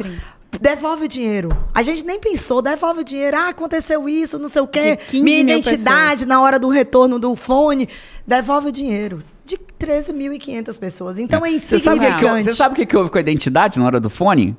Devolve 0.59 1.05
o 1.05 1.07
dinheiro. 1.07 1.55
A 1.73 1.81
gente 1.81 2.05
nem 2.05 2.19
pensou, 2.19 2.61
devolve 2.61 3.01
o 3.01 3.03
dinheiro. 3.03 3.37
Ah, 3.37 3.49
aconteceu 3.49 4.09
isso, 4.09 4.39
não 4.39 4.47
sei 4.47 4.61
o 4.61 4.67
quê. 4.67 4.97
Minha 5.13 5.39
identidade 5.41 6.11
pessoas. 6.11 6.27
na 6.27 6.41
hora 6.41 6.57
do 6.57 6.69
retorno 6.69 7.19
do 7.19 7.35
fone. 7.35 7.87
Devolve 8.25 8.69
o 8.69 8.71
dinheiro. 8.71 9.19
De 9.45 9.57
13.500 9.57 10.79
pessoas. 10.79 11.19
Então 11.19 11.45
é, 11.45 11.49
é 11.49 11.53
insignificante. 11.53 12.43
Você 12.43 12.53
sabe 12.53 12.73
o 12.73 12.75
que, 12.75 12.85
que 12.85 12.97
houve 12.97 13.09
com 13.09 13.17
a 13.17 13.21
identidade 13.21 13.79
na 13.79 13.85
hora 13.85 13.99
do 13.99 14.09
fone? 14.09 14.55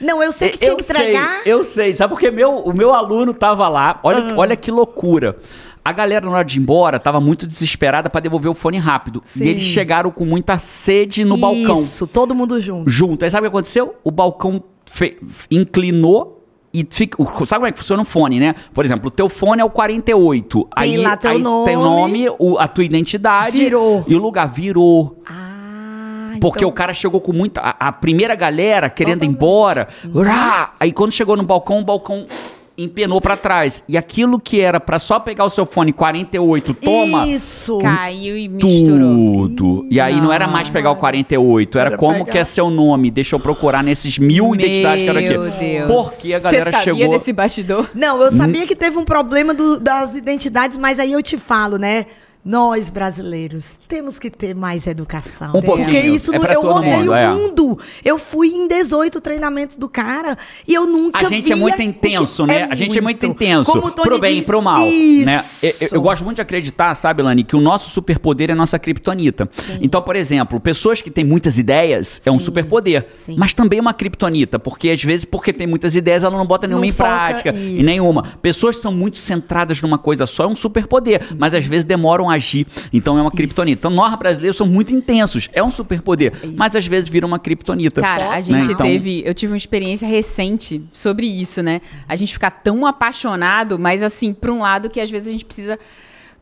Não, 0.00 0.22
eu 0.22 0.32
sei 0.32 0.50
que 0.50 0.58
tinha 0.58 0.70
eu 0.72 0.76
que 0.76 0.82
entregar. 0.82 1.42
Sei, 1.42 1.52
eu 1.52 1.64
sei, 1.64 1.94
sabe 1.94 2.12
porque 2.12 2.30
meu, 2.30 2.56
o 2.56 2.72
meu 2.76 2.92
aluno 2.92 3.32
tava 3.32 3.68
lá. 3.68 4.00
Olha, 4.02 4.18
ah. 4.18 4.34
olha 4.36 4.56
que 4.56 4.70
loucura. 4.70 5.36
A 5.84 5.92
galera, 5.92 6.24
na 6.24 6.32
hora 6.32 6.44
de 6.44 6.58
ir 6.58 6.62
embora, 6.62 6.98
tava 6.98 7.20
muito 7.20 7.46
desesperada 7.46 8.08
para 8.08 8.20
devolver 8.20 8.50
o 8.50 8.54
fone 8.54 8.78
rápido. 8.78 9.20
Sim. 9.22 9.44
E 9.44 9.48
eles 9.50 9.64
chegaram 9.64 10.10
com 10.10 10.24
muita 10.24 10.58
sede 10.58 11.24
no 11.24 11.34
Isso, 11.34 11.40
balcão. 11.40 11.80
Isso, 11.80 12.06
todo 12.06 12.34
mundo 12.34 12.60
junto. 12.60 12.90
Junto. 12.90 13.24
Aí 13.24 13.30
sabe 13.30 13.46
o 13.46 13.50
que 13.50 13.56
aconteceu? 13.56 13.94
O 14.02 14.10
balcão 14.10 14.62
inclinou 15.50 16.34
e 16.74 16.84
fica, 16.90 17.16
sabe 17.46 17.60
como 17.60 17.66
é 17.66 17.72
que 17.72 17.78
funciona 17.78 18.02
o 18.02 18.04
fone, 18.04 18.40
né? 18.40 18.56
Por 18.74 18.84
exemplo, 18.84 19.06
o 19.06 19.10
teu 19.10 19.28
fone 19.28 19.62
é 19.62 19.64
o 19.64 19.70
48. 19.70 20.60
Tem 20.60 20.68
aí 20.74 20.96
lá 20.96 21.16
teu 21.16 21.30
aí 21.30 21.40
nome. 21.40 21.74
nome, 21.76 22.26
o, 22.36 22.58
a 22.58 22.66
tua 22.66 22.84
identidade. 22.84 23.56
Virou. 23.56 24.04
E 24.08 24.14
o 24.14 24.18
lugar 24.18 24.52
virou. 24.52 25.22
Ah, 25.24 26.32
Porque 26.40 26.58
então... 26.58 26.68
o 26.68 26.72
cara 26.72 26.92
chegou 26.92 27.20
com 27.20 27.32
muita. 27.32 27.60
A, 27.60 27.88
a 27.88 27.92
primeira 27.92 28.34
galera 28.34 28.90
querendo 28.90 29.22
ir 29.22 29.28
embora. 29.28 29.88
Aí 30.80 30.92
quando 30.92 31.12
chegou 31.12 31.36
no 31.36 31.44
balcão, 31.44 31.78
o 31.78 31.84
balcão 31.84 32.26
empenou 32.76 33.20
para 33.20 33.36
trás. 33.36 33.84
E 33.88 33.96
aquilo 33.96 34.38
que 34.38 34.60
era 34.60 34.80
para 34.80 34.98
só 34.98 35.20
pegar 35.20 35.44
o 35.44 35.50
seu 35.50 35.64
fone 35.64 35.92
48, 35.92 36.74
toma. 36.74 37.26
Isso. 37.26 37.78
Caiu 37.78 38.36
e 38.36 38.48
misturou. 38.48 39.48
Tudo. 39.48 39.86
E 39.90 40.00
aí 40.00 40.16
não, 40.16 40.24
não 40.24 40.32
era 40.32 40.46
mais 40.46 40.68
pegar 40.68 40.90
o 40.90 40.96
48, 40.96 41.78
era, 41.78 41.88
era 41.90 41.96
como 41.96 42.18
pegar... 42.20 42.32
que 42.32 42.38
é 42.38 42.44
seu 42.44 42.70
nome. 42.70 43.10
Deixa 43.10 43.36
eu 43.36 43.40
procurar 43.40 43.82
nesses 43.82 44.18
mil 44.18 44.46
Meu 44.46 44.54
identidades 44.54 45.02
que 45.02 45.08
era 45.08 45.20
aqui. 45.20 45.28
Meu 45.28 45.50
Deus. 45.50 45.86
Porque 45.86 46.34
a 46.34 46.38
galera 46.38 46.70
Você 46.70 46.76
sabia 46.78 46.94
chegou. 46.94 47.18
desse 47.18 47.32
bastidor? 47.32 47.90
Não, 47.94 48.20
eu 48.20 48.30
sabia 48.30 48.66
que 48.66 48.74
teve 48.74 48.98
um 48.98 49.04
problema 49.04 49.54
do, 49.54 49.78
das 49.78 50.14
identidades, 50.14 50.76
mas 50.76 50.98
aí 50.98 51.12
eu 51.12 51.22
te 51.22 51.38
falo, 51.38 51.78
né? 51.78 52.06
Nós, 52.44 52.90
brasileiros, 52.90 53.70
temos 53.88 54.18
que 54.18 54.28
ter 54.28 54.54
mais 54.54 54.86
educação. 54.86 55.52
Um 55.54 55.62
porque 55.62 55.98
isso 55.98 56.30
é 56.30 56.54
eu 56.54 56.60
rodei 56.60 56.92
mundo, 56.92 57.10
o 57.10 57.14
é. 57.14 57.28
mundo. 57.30 57.78
Eu 58.04 58.18
fui 58.18 58.48
em 58.48 58.68
18 58.68 59.18
treinamentos 59.22 59.76
do 59.76 59.88
cara 59.88 60.36
e 60.68 60.74
eu 60.74 60.86
nunca 60.86 61.26
A 61.26 61.30
gente 61.30 61.50
é 61.50 61.56
muito 61.56 61.80
intenso, 61.80 62.44
né? 62.44 62.60
É 62.60 62.64
a 62.70 62.74
gente 62.74 62.88
muito. 62.88 62.98
é 62.98 63.00
muito 63.00 63.26
intenso. 63.26 63.72
Como 63.72 63.90
pro 63.90 64.18
bem 64.18 64.34
diz, 64.34 64.42
e 64.42 64.46
pro 64.46 64.60
mal. 64.60 64.86
Isso. 64.86 65.24
Né? 65.24 65.42
Eu, 65.62 65.88
eu, 65.92 66.02
gosto 66.02 66.22
muito 66.22 66.36
de 66.36 66.42
acreditar, 66.42 66.94
sabe, 66.94 67.22
Lani, 67.22 67.44
que 67.44 67.56
o 67.56 67.60
nosso 67.62 67.88
superpoder 67.88 68.50
é 68.50 68.52
a 68.52 68.56
nossa 68.56 68.78
criptonita. 68.78 69.48
Então, 69.80 70.02
por 70.02 70.14
exemplo, 70.14 70.60
pessoas 70.60 71.00
que 71.00 71.10
têm 71.10 71.24
muitas 71.24 71.56
ideias 71.56 72.20
Sim. 72.22 72.28
é 72.28 72.32
um 72.32 72.38
superpoder. 72.38 73.06
Sim. 73.14 73.36
Mas 73.38 73.54
também 73.54 73.78
é 73.78 73.82
uma 73.82 73.94
criptonita, 73.94 74.58
porque 74.58 74.90
às 74.90 75.02
vezes, 75.02 75.24
porque 75.24 75.50
tem 75.50 75.66
muitas 75.66 75.96
ideias, 75.96 76.22
ela 76.22 76.36
não 76.36 76.46
bota 76.46 76.66
nenhuma 76.66 76.84
Não 76.84 76.90
em 76.90 76.92
prática. 76.92 77.54
isso. 77.54 77.80
E 77.80 77.82
nenhuma. 77.82 78.22
Pessoas 78.42 78.76
que 78.76 78.82
são 78.82 78.92
muito 78.92 79.16
centradas 79.16 79.80
numa 79.80 79.96
coisa 79.96 80.26
só 80.26 80.44
é 80.44 80.46
um 80.46 80.56
superpoder, 80.56 81.22
mas 81.38 81.54
às 81.54 81.64
vezes 81.64 81.84
demoram 81.84 82.28
a 82.28 82.33
agir. 82.34 82.66
Então 82.92 83.18
é 83.18 83.22
uma 83.22 83.30
criptonita. 83.30 83.78
Então 83.78 83.90
nós 83.90 84.14
brasileiros 84.16 84.56
somos 84.56 84.72
muito 84.72 84.94
intensos. 84.94 85.48
É 85.52 85.62
um 85.62 85.70
superpoder, 85.70 86.32
mas 86.54 86.76
às 86.76 86.86
vezes 86.86 87.08
vira 87.08 87.26
uma 87.26 87.38
criptonita. 87.38 88.00
Cara, 88.00 88.30
a 88.30 88.36
né? 88.36 88.42
gente 88.42 88.72
então, 88.72 88.86
teve. 88.86 89.22
Eu 89.24 89.34
tive 89.34 89.52
uma 89.52 89.56
experiência 89.56 90.06
recente 90.06 90.82
sobre 90.92 91.26
isso, 91.26 91.62
né? 91.62 91.80
A 92.08 92.16
gente 92.16 92.32
ficar 92.32 92.50
tão 92.50 92.86
apaixonado, 92.86 93.78
mas 93.78 94.02
assim, 94.02 94.32
por 94.32 94.50
um 94.50 94.60
lado 94.60 94.90
que 94.90 95.00
às 95.00 95.10
vezes 95.10 95.28
a 95.28 95.32
gente 95.32 95.44
precisa. 95.44 95.78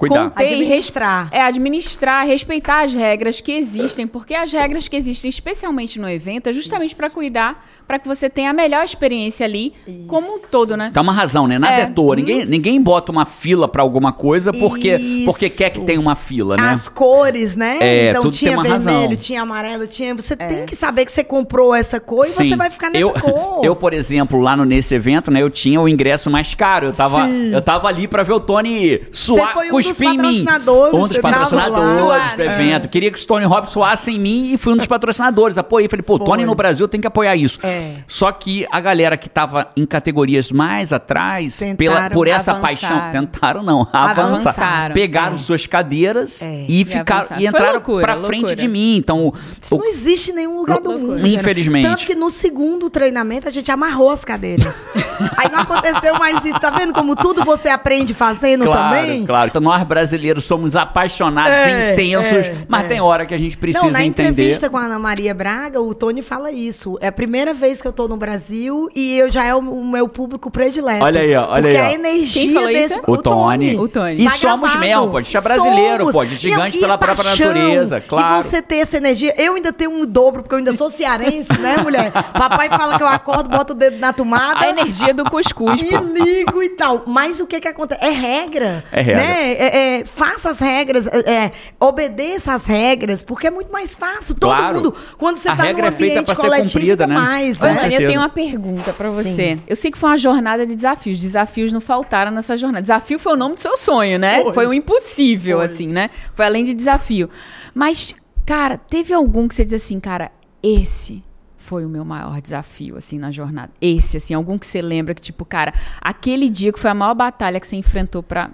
Cuidar. 0.02 0.30
Conter 0.30 0.42
e 0.42 0.46
Administrar. 0.54 1.28
É, 1.30 1.40
administrar, 1.40 2.26
respeitar 2.26 2.84
as 2.84 2.92
regras 2.92 3.40
que 3.40 3.52
existem, 3.52 4.04
porque 4.04 4.34
as 4.34 4.50
regras 4.50 4.88
que 4.88 4.96
existem, 4.96 5.28
especialmente 5.28 6.00
no 6.00 6.08
evento, 6.08 6.48
é 6.48 6.52
justamente 6.52 6.96
para 6.96 7.08
cuidar, 7.08 7.64
para 7.86 8.00
que 8.00 8.08
você 8.08 8.28
tenha 8.28 8.50
a 8.50 8.52
melhor 8.52 8.84
experiência 8.84 9.46
ali, 9.46 9.72
como 10.08 10.26
um 10.26 10.40
todo, 10.50 10.76
né? 10.76 10.90
Dá 10.92 11.00
uma 11.02 11.12
razão, 11.12 11.46
né? 11.46 11.56
Nada 11.56 11.74
é, 11.74 11.80
É. 11.82 11.86
toa. 11.86 12.16
Ninguém, 12.16 12.44
ninguém 12.44 12.82
bota 12.82 13.12
uma 13.12 13.24
fila 13.24 13.68
pra 13.68 13.80
alguma 13.82 14.12
coisa 14.12 14.52
porque, 14.52 14.96
Isso. 14.96 15.24
porque 15.24 15.48
quer 15.48 15.70
que 15.70 15.80
tenha 15.82 16.00
uma 16.00 16.16
fila, 16.16 16.56
né? 16.56 16.70
As 16.70 16.88
cores, 16.88 17.54
né? 17.54 17.78
É, 17.80 18.10
então 18.10 18.22
tudo 18.22 18.32
tem 18.32 18.38
tinha 18.40 18.52
uma 18.52 18.62
vermelho, 18.64 19.00
razão. 19.02 19.16
tinha 19.16 19.42
amarelo, 19.42 19.86
tinha. 19.86 20.14
Você 20.16 20.34
tem 20.34 20.66
que 20.66 20.74
saber 20.74 21.04
que 21.04 21.12
você 21.12 21.22
comprou 21.22 21.72
essa 21.74 22.00
cor 22.00 22.24
e 22.24 22.28
Sim. 22.28 22.48
você 22.48 22.56
vai 22.56 22.70
ficar 22.70 22.90
nessa 22.90 23.04
eu, 23.04 23.10
cor. 23.10 23.60
Eu, 23.62 23.76
por 23.76 23.92
exemplo, 23.92 24.40
lá 24.40 24.56
no, 24.56 24.64
nesse 24.64 24.94
evento, 24.94 25.30
né, 25.30 25.40
eu 25.42 25.50
tinha 25.50 25.80
o 25.80 25.88
ingresso 25.88 26.28
mais 26.28 26.54
caro. 26.54 26.86
Eu 26.88 26.92
tava, 26.92 27.26
Sim. 27.26 27.52
eu 27.54 27.62
tava 27.62 27.86
ali 27.86 28.08
pra 28.08 28.22
ver 28.22 28.32
o 28.32 28.40
Tony 28.40 29.02
suar, 29.12 29.56
um 29.72 29.80
em 30.00 30.10
mim. 30.10 30.16
patrocinadores, 30.16 30.94
Um 30.94 31.08
dos 31.08 31.18
patrocinadores 31.18 32.34
do 32.36 32.42
É. 32.42 32.46
evento. 32.46 32.88
Queria 32.88 33.10
que 33.10 33.20
o 33.22 33.26
Tony 33.26 33.44
Robbins 33.44 33.70
suasse 33.72 34.10
em 34.10 34.18
mim 34.18 34.52
e 34.52 34.56
fui 34.56 34.72
um 34.72 34.76
dos 34.76 34.86
patrocinadores. 34.86 35.58
Apoiei. 35.58 35.88
Falei, 35.88 36.02
pô, 36.02 36.18
Tony 36.18 36.42
Foi. 36.42 36.44
no 36.44 36.54
Brasil 36.54 36.86
tem 36.88 37.00
que 37.00 37.06
apoiar 37.06 37.36
isso. 37.36 37.58
É. 37.62 37.94
Só 38.06 38.30
que 38.32 38.66
a 38.70 38.80
galera 38.80 39.16
que 39.16 39.28
tava 39.28 39.68
em 39.76 39.84
categorias 39.86 40.50
mais 40.52 40.92
atrás, 40.92 41.58
Tentaram 41.58 41.76
pela, 41.76 42.10
por 42.10 42.28
essa 42.28 42.52
avançar. 42.52 42.66
paixão, 42.68 43.00
tentaram 43.12 43.62
não, 43.62 43.82
avançar. 43.92 44.50
Avançaram. 44.50 44.94
Pegaram 44.94 45.34
É. 45.36 45.38
suas 45.38 45.66
cadeiras 45.66 46.42
É. 46.42 46.66
e, 46.68 46.82
E 46.82 46.84
ficaram, 46.84 47.26
e 47.38 47.46
entraram 47.46 47.72
loucura, 47.74 48.02
pra 48.04 48.16
frente 48.26 48.40
loucura. 48.42 48.56
de 48.56 48.68
mim. 48.68 48.96
Então, 48.96 49.32
Isso 49.60 49.74
o- 49.74 49.78
não 49.78 49.86
existe 49.86 50.30
em 50.30 50.34
nenhum 50.34 50.58
lugar 50.58 50.80
do 50.80 50.90
Loucura. 50.90 51.12
mundo. 51.16 51.22
gente. 51.26 51.36
Infelizmente. 51.36 51.88
Tanto 51.88 52.06
que 52.06 52.14
no 52.14 52.30
segundo 52.30 52.88
treinamento 52.90 53.48
a 53.48 53.50
gente 53.50 53.70
amarrou 53.70 54.10
as 54.10 54.24
cadeiras. 54.24 54.88
Aí 55.36 55.50
não 55.50 55.60
aconteceu 55.60 56.18
mais 56.18 56.44
isso. 56.44 56.58
Tá 56.60 56.70
vendo 56.70 56.92
como 56.92 57.14
tudo 57.16 57.44
você 57.44 57.68
aprende 57.68 58.14
fazendo 58.14 58.64
Claro, 58.64 58.96
também? 58.96 59.26
claro. 59.26 59.48
Então 59.48 59.60
nós 59.82 59.88
brasileiros 59.88 60.44
somos 60.44 60.76
apaixonados, 60.76 61.52
É, 61.52 61.92
intensos, 61.92 62.46
é, 62.46 62.56
mas 62.68 62.84
é. 62.84 62.88
tem 62.88 63.00
hora 63.00 63.26
que 63.26 63.34
a 63.34 63.38
gente 63.38 63.56
precisa 63.56 63.84
Não, 63.86 63.92
na 63.92 64.04
entender. 64.04 64.30
entrevista 64.30 64.70
com 64.70 64.76
a 64.76 64.84
Ana 64.84 64.98
Maria 64.98 65.34
Braga, 65.34 65.80
o 65.80 65.94
Tony 65.94 66.22
fala 66.22 66.50
isso. 66.50 66.96
É 67.00 67.08
a 67.08 67.12
primeira 67.12 67.52
vez 67.52 67.80
que 67.80 67.88
eu 67.88 67.92
tô 67.92 68.06
no 68.08 68.16
Brasil 68.16 68.88
e 68.94 69.18
eu 69.18 69.30
já 69.30 69.44
é 69.44 69.54
o, 69.54 69.58
o 69.58 69.84
meu 69.84 70.08
público 70.08 70.50
predileto. 70.50 71.04
Olha 71.04 71.20
aí, 71.20 71.34
ó, 71.34 71.48
olha 71.50 71.62
porque 71.62 71.76
aí, 71.76 71.82
ó. 71.82 71.88
a 71.88 71.92
energia 71.94 72.42
Quem 72.42 72.54
falou 72.54 72.68
desse... 72.68 72.94
isso? 72.94 73.02
O 73.06 73.16
Tony. 73.16 73.76
O 73.78 73.88
Tony. 73.88 74.22
E 74.22 74.24
Tá 74.24 74.30
somos 74.30 74.74
mesmo, 74.76 75.08
pô. 75.10 75.16
A 75.18 75.22
gente 75.22 75.36
é 75.36 75.40
brasileiro, 75.40 76.10
Somos. 76.12 76.28
gente 76.28 76.46
é 76.46 76.48
E- 76.48 76.52
gigante 76.52 76.78
e 76.78 76.80
pela 76.80 76.98
própria 76.98 77.24
paixão. 77.24 77.46
natureza, 77.48 78.00
claro. 78.00 78.40
E 78.40 78.42
você 78.44 78.62
ter 78.62 78.76
essa 78.76 78.96
energia. 78.96 79.34
Eu 79.36 79.54
ainda 79.54 79.72
tenho 79.72 79.90
um 79.90 80.04
dobro, 80.06 80.42
porque 80.42 80.54
eu 80.54 80.58
ainda 80.58 80.72
sou 80.72 80.88
cearense, 80.90 81.52
né, 81.58 81.76
mulher? 81.78 82.10
Papai 82.32 82.68
fala 82.68 82.96
que 82.96 83.02
eu 83.02 83.08
acordo, 83.08 83.48
boto 83.48 83.72
o 83.72 83.76
dedo 83.76 83.98
na 83.98 84.12
tomada. 84.12 84.60
A 84.60 84.68
energia 84.70 85.12
do 85.14 85.24
cuscuz, 85.24 85.80
E 85.82 85.86
pô. 85.86 85.98
ligo 85.98 86.62
e 86.62 86.70
tal. 86.70 87.02
Mas 87.06 87.40
o 87.40 87.46
que 87.46 87.60
que 87.60 87.68
acontece? 87.68 88.04
É 88.04 88.10
regra. 88.10 88.84
É 88.92 89.00
regra. 89.00 89.22
Né? 89.22 89.52
É- 89.64 89.98
é, 90.00 90.04
faça 90.04 90.50
as 90.50 90.58
regras, 90.58 91.06
é, 91.06 91.30
é, 91.46 91.52
obedeça 91.78 92.52
as 92.52 92.66
regras, 92.66 93.22
porque 93.22 93.46
é 93.46 93.50
muito 93.50 93.70
mais 93.72 93.94
fácil. 93.94 94.34
Todo 94.34 94.50
Claro. 94.56 94.74
mundo, 94.76 94.94
quando 95.16 95.38
você 95.38 95.48
tá 95.48 95.54
regra 95.54 95.82
num 95.82 95.88
é 95.88 95.90
ambiente 95.90 96.34
coletivo, 96.34 96.72
cumprida, 96.80 97.06
né? 97.06 97.14
mais, 97.14 97.60
né? 97.60 97.78
Olha, 97.82 97.94
eu 98.00 98.06
tenho 98.08 98.20
uma 98.20 98.28
pergunta 98.28 98.92
pra 98.92 99.08
você. 99.10 99.54
Sim. 99.56 99.62
Eu 99.66 99.76
sei 99.76 99.90
que 99.90 99.98
foi 99.98 100.10
uma 100.10 100.18
jornada 100.18 100.66
de 100.66 100.74
desafios. 100.74 101.20
Desafios 101.20 101.72
não 101.72 101.80
faltaram 101.80 102.32
nessa 102.32 102.56
jornada. 102.56 102.82
Desafio 102.82 103.18
foi 103.18 103.34
o 103.34 103.36
nome 103.36 103.54
do 103.54 103.60
seu 103.60 103.76
sonho, 103.76 104.18
né? 104.18 104.42
Foi. 104.42 104.52
Foi, 104.54 104.66
um 104.66 104.72
impossível, 104.74 105.58
Foi. 105.58 105.66
assim, 105.66 105.86
né? 105.86 106.10
Foi 106.34 106.44
além 106.44 106.64
de 106.64 106.74
desafio. 106.74 107.30
Mas, 107.74 108.14
cara, 108.44 108.76
teve 108.76 109.14
algum 109.14 109.46
que 109.46 109.54
você 109.54 109.64
diz 109.64 109.74
assim, 109.74 110.00
cara, 110.00 110.30
esse 110.62 111.22
foi 111.56 111.84
o 111.84 111.88
meu 111.88 112.04
maior 112.04 112.40
desafio, 112.40 112.96
assim, 112.96 113.18
na 113.18 113.30
jornada. 113.30 113.70
Esse, 113.80 114.16
assim, 114.16 114.34
algum 114.34 114.58
que 114.58 114.66
você 114.66 114.82
lembra 114.82 115.14
que, 115.14 115.22
tipo, 115.22 115.44
cara, 115.44 115.72
aquele 116.00 116.48
dia 116.48 116.72
que 116.72 116.78
foi 116.80 116.90
a 116.90 116.94
maior 116.94 117.14
batalha 117.14 117.60
que 117.60 117.66
você 117.66 117.76
enfrentou 117.76 118.22
pra, 118.22 118.50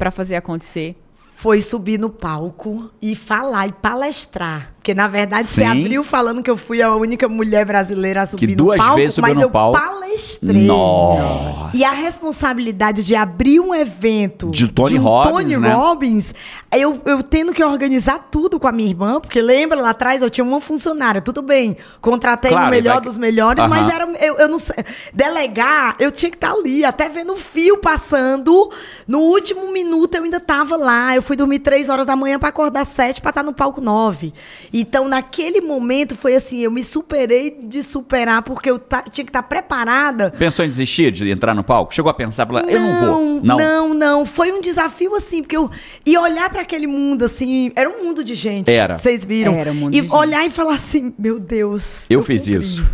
pra 0.00 0.10
fazer 0.10 0.34
acontecer. 0.34 0.96
Foi 1.36 1.60
subir 1.60 1.98
no 1.98 2.08
palco 2.08 2.90
e 3.02 3.14
falar 3.14 3.66
e 3.66 3.72
palestrar. 3.72 4.74
Porque, 4.80 4.94
na 4.94 5.06
verdade, 5.06 5.46
você 5.46 5.60
Sim. 5.60 5.66
abriu 5.66 6.02
falando 6.02 6.42
que 6.42 6.50
eu 6.50 6.56
fui 6.56 6.80
a 6.80 6.94
única 6.96 7.28
mulher 7.28 7.66
brasileira 7.66 8.22
a 8.22 8.26
subir 8.26 8.46
Que 8.46 8.52
no 8.52 8.64
duas 8.64 8.78
palco, 8.78 8.96
vezes 8.96 9.18
mas 9.18 9.34
no 9.34 9.42
eu 9.42 9.50
palco. 9.50 9.78
palestrei. 9.78 10.62
Nossa. 10.62 11.76
E 11.76 11.84
a 11.84 11.90
responsabilidade 11.90 13.04
de 13.04 13.14
abrir 13.14 13.60
um 13.60 13.74
evento 13.74 14.50
de 14.50 14.68
Tony 14.68 14.94
de 14.94 14.98
um 14.98 15.02
Robbins, 15.02 15.32
Tony 15.32 15.56
né? 15.58 15.72
Robbins, 15.74 16.34
eu, 16.72 16.98
eu 17.04 17.22
tendo 17.22 17.52
que 17.52 17.62
organizar 17.62 18.28
tudo 18.30 18.58
com 18.58 18.66
a 18.66 18.72
minha 18.72 18.88
irmã, 18.88 19.20
porque 19.20 19.42
lembra 19.42 19.78
lá 19.78 19.90
atrás 19.90 20.22
eu 20.22 20.30
tinha 20.30 20.44
uma 20.44 20.62
funcionária, 20.62 21.20
tudo 21.20 21.42
bem, 21.42 21.76
contratei 22.00 22.50
claro, 22.50 22.68
o 22.68 22.70
melhor 22.70 22.94
daqui... 22.94 23.08
dos 23.08 23.18
melhores, 23.18 23.62
mas 23.66 23.86
era 23.86 24.08
eu, 24.18 24.36
eu 24.38 24.48
não 24.48 24.58
sei, 24.58 24.76
delegar, 25.12 25.94
eu 25.98 26.10
tinha 26.10 26.30
que 26.30 26.38
estar 26.38 26.52
ali, 26.52 26.86
até 26.86 27.06
vendo 27.10 27.34
o 27.34 27.36
fio 27.36 27.76
passando. 27.76 28.70
No 29.06 29.18
último 29.18 29.70
minuto 29.70 30.14
eu 30.14 30.24
ainda 30.24 30.40
tava 30.40 30.74
lá, 30.74 31.14
eu 31.14 31.20
fui 31.20 31.36
dormir 31.36 31.58
três 31.58 31.90
horas 31.90 32.06
da 32.06 32.16
manhã 32.16 32.38
para 32.38 32.48
acordar 32.48 32.86
sete 32.86 33.20
para 33.20 33.28
estar 33.28 33.42
no 33.42 33.52
palco 33.52 33.82
nove. 33.82 34.32
Então 34.72 35.08
naquele 35.08 35.60
momento 35.60 36.16
foi 36.16 36.34
assim, 36.34 36.60
eu 36.60 36.70
me 36.70 36.84
superei 36.84 37.58
de 37.62 37.82
superar 37.82 38.42
porque 38.42 38.70
eu 38.70 38.78
tinha 38.78 39.24
que 39.24 39.30
estar 39.30 39.42
preparada. 39.42 40.30
Pensou 40.30 40.64
em 40.64 40.68
desistir 40.68 41.10
de 41.10 41.30
entrar 41.30 41.54
no 41.54 41.64
palco? 41.64 41.94
Chegou 41.94 42.10
a 42.10 42.14
pensar, 42.14 42.46
falar, 42.46 42.68
eu 42.68 42.80
não 42.80 43.00
vou. 43.00 43.40
Não, 43.42 43.56
não, 43.56 43.94
não. 43.94 44.26
Foi 44.26 44.52
um 44.52 44.60
desafio 44.60 45.14
assim, 45.14 45.42
porque 45.42 45.56
eu 45.56 45.70
e 46.06 46.16
olhar 46.16 46.48
para 46.50 46.62
aquele 46.62 46.86
mundo 46.86 47.24
assim, 47.24 47.72
era 47.74 47.88
um 47.88 48.04
mundo 48.04 48.22
de 48.22 48.34
gente. 48.34 48.70
Era. 48.70 48.96
Vocês 48.96 49.24
viram? 49.24 49.54
Era 49.54 49.72
um 49.72 49.74
mundo 49.74 49.96
e 49.96 50.00
de 50.00 50.12
olhar 50.12 50.42
gente. 50.42 50.52
e 50.52 50.54
falar 50.54 50.74
assim, 50.74 51.12
meu 51.18 51.38
Deus. 51.38 52.06
Eu, 52.08 52.20
eu 52.20 52.22
fiz 52.22 52.42
cumpri. 52.42 52.60
isso. 52.60 52.84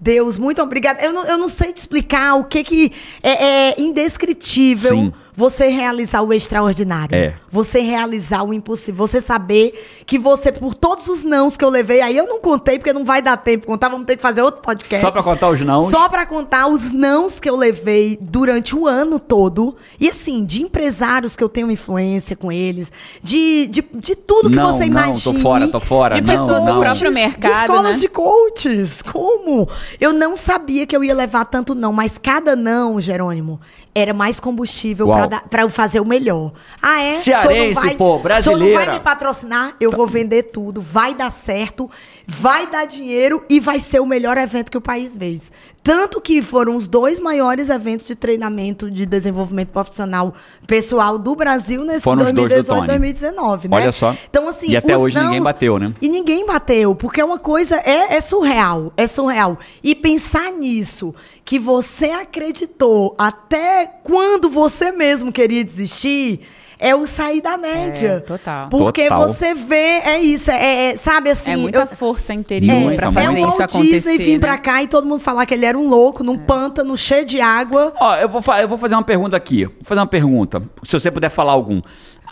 Deus, 0.00 0.38
muito 0.38 0.62
obrigada. 0.62 1.02
Eu 1.02 1.12
não, 1.12 1.24
eu 1.24 1.36
não 1.36 1.48
sei 1.48 1.72
te 1.72 1.78
explicar 1.78 2.34
o 2.34 2.44
que 2.44 2.62
que 2.62 2.92
é, 3.22 3.70
é 3.70 3.80
indescritível. 3.80 4.90
Sim 4.90 5.12
você 5.38 5.68
realizar 5.68 6.20
o 6.22 6.34
extraordinário. 6.34 7.14
É. 7.14 7.32
Você 7.48 7.78
realizar 7.78 8.42
o 8.42 8.52
impossível. 8.52 9.06
Você 9.06 9.20
saber 9.20 10.02
que 10.04 10.18
você, 10.18 10.50
por 10.50 10.74
todos 10.74 11.06
os 11.06 11.22
nãos 11.22 11.56
que 11.56 11.64
eu 11.64 11.68
levei, 11.68 12.00
aí 12.00 12.16
eu 12.16 12.26
não 12.26 12.40
contei, 12.40 12.76
porque 12.76 12.92
não 12.92 13.04
vai 13.04 13.22
dar 13.22 13.36
tempo 13.36 13.64
contar, 13.64 13.88
vamos 13.88 14.04
ter 14.04 14.16
que 14.16 14.22
fazer 14.22 14.42
outro 14.42 14.60
podcast. 14.60 15.00
Só 15.00 15.12
pra 15.12 15.22
contar 15.22 15.48
os 15.50 15.60
nãos? 15.60 15.92
Só 15.92 16.08
pra 16.08 16.26
contar 16.26 16.66
os 16.66 16.92
nãos 16.92 17.38
que 17.38 17.48
eu 17.48 17.54
levei 17.54 18.18
durante 18.20 18.74
o 18.74 18.88
ano 18.88 19.20
todo. 19.20 19.76
E 20.00 20.08
assim, 20.08 20.44
de 20.44 20.60
empresários 20.60 21.36
que 21.36 21.44
eu 21.44 21.48
tenho 21.48 21.70
influência 21.70 22.34
com 22.34 22.50
eles, 22.50 22.90
de, 23.22 23.68
de, 23.68 23.84
de 23.94 24.16
tudo 24.16 24.50
que 24.50 24.56
não, 24.56 24.72
você 24.72 24.86
não, 24.86 24.86
imagina. 24.86 25.34
tô 25.36 25.40
fora, 25.40 25.68
tô 25.68 25.78
fora. 25.78 26.20
De 26.20 26.34
não, 26.34 26.46
pessoas 26.46 26.64
não. 26.64 26.74
do 26.74 26.80
próprio 26.80 27.12
mercado, 27.12 27.52
De 27.52 27.58
escolas 27.58 27.92
né? 27.92 27.98
de 27.98 28.08
coaches. 28.08 29.02
Como? 29.02 29.68
Eu 30.00 30.12
não 30.12 30.36
sabia 30.36 30.84
que 30.84 30.96
eu 30.96 31.04
ia 31.04 31.14
levar 31.14 31.44
tanto 31.44 31.76
não, 31.76 31.92
mas 31.92 32.18
cada 32.18 32.56
não, 32.56 33.00
Jerônimo, 33.00 33.60
era 33.98 34.14
mais 34.14 34.40
combustível 34.40 35.08
para 35.50 35.62
eu 35.62 35.70
fazer 35.70 36.00
o 36.00 36.04
melhor. 36.04 36.52
Ah, 36.80 37.00
é? 37.02 37.12
Cearense, 37.12 37.74
vai, 37.74 37.94
pô, 37.94 38.18
brasileira. 38.18 38.64
não 38.78 38.86
vai 38.86 38.98
me 38.98 39.00
patrocinar? 39.02 39.74
Eu 39.80 39.90
vou 39.90 40.06
vender 40.06 40.44
tudo, 40.44 40.80
vai 40.80 41.14
dar 41.14 41.30
certo, 41.30 41.90
vai 42.30 42.66
dar 42.66 42.84
dinheiro 42.86 43.42
e 43.48 43.58
vai 43.58 43.80
ser 43.80 44.00
o 44.00 44.06
melhor 44.06 44.36
evento 44.36 44.70
que 44.70 44.76
o 44.76 44.82
país 44.82 45.16
fez. 45.16 45.50
Tanto 45.82 46.20
que 46.20 46.42
foram 46.42 46.76
os 46.76 46.86
dois 46.86 47.18
maiores 47.18 47.70
eventos 47.70 48.06
de 48.06 48.14
treinamento 48.14 48.90
de 48.90 49.06
desenvolvimento 49.06 49.68
profissional 49.68 50.34
pessoal 50.66 51.18
do 51.18 51.34
Brasil 51.34 51.82
nesse 51.84 52.02
foram 52.02 52.24
2018 52.24 52.84
e 52.84 52.86
2019, 52.86 53.68
né? 53.68 53.76
Olha 53.78 53.92
só. 53.92 54.14
Então, 54.28 54.46
assim, 54.46 54.68
e 54.68 54.76
até 54.76 54.98
hoje 54.98 55.18
ninguém 55.18 55.40
bateu, 55.40 55.78
né? 55.78 55.94
E 56.02 56.08
ninguém 56.10 56.46
bateu, 56.46 56.94
porque 56.94 57.22
é 57.22 57.24
uma 57.24 57.38
coisa, 57.38 57.76
é, 57.76 58.16
é 58.16 58.20
surreal, 58.20 58.92
é 58.94 59.06
surreal. 59.06 59.58
E 59.82 59.94
pensar 59.94 60.52
nisso, 60.52 61.14
que 61.42 61.58
você 61.58 62.10
acreditou 62.10 63.14
até 63.16 63.90
quando 64.02 64.50
você 64.50 64.92
mesmo 64.92 65.32
queria 65.32 65.64
desistir, 65.64 66.42
é 66.78 66.94
o 66.94 67.06
sair 67.06 67.40
da 67.40 67.56
média. 67.56 68.08
É, 68.08 68.20
total. 68.20 68.68
Porque 68.68 69.08
total. 69.08 69.28
você 69.28 69.54
vê, 69.54 70.00
é 70.04 70.20
isso, 70.20 70.50
é, 70.50 70.92
é 70.92 70.96
sabe 70.96 71.30
assim. 71.30 71.52
É 71.52 71.56
muita 71.56 71.80
eu, 71.80 71.86
força 71.88 72.32
interior 72.32 72.92
é, 72.92 72.96
pra 72.96 73.10
fazer 73.10 73.26
é 73.26 73.30
um 73.30 73.48
isso 73.48 73.62
acontecer. 73.62 73.92
Disney 73.94 74.18
vir 74.18 74.34
né? 74.34 74.38
pra 74.38 74.58
cá 74.58 74.82
e 74.82 74.86
todo 74.86 75.06
mundo 75.06 75.20
falar 75.20 75.44
que 75.44 75.54
ele 75.54 75.66
era 75.66 75.76
um 75.76 75.88
louco 75.88 76.22
num 76.22 76.34
é. 76.34 76.38
pântano 76.38 76.96
cheio 76.96 77.24
de 77.24 77.40
água. 77.40 77.92
Ó, 77.98 78.16
eu 78.16 78.28
vou, 78.28 78.42
eu 78.54 78.68
vou 78.68 78.78
fazer 78.78 78.94
uma 78.94 79.02
pergunta 79.02 79.36
aqui. 79.36 79.64
Vou 79.64 79.74
fazer 79.82 80.00
uma 80.00 80.06
pergunta. 80.06 80.62
Se 80.84 80.92
você 80.92 81.10
puder 81.10 81.30
falar 81.30 81.52
algum. 81.52 81.80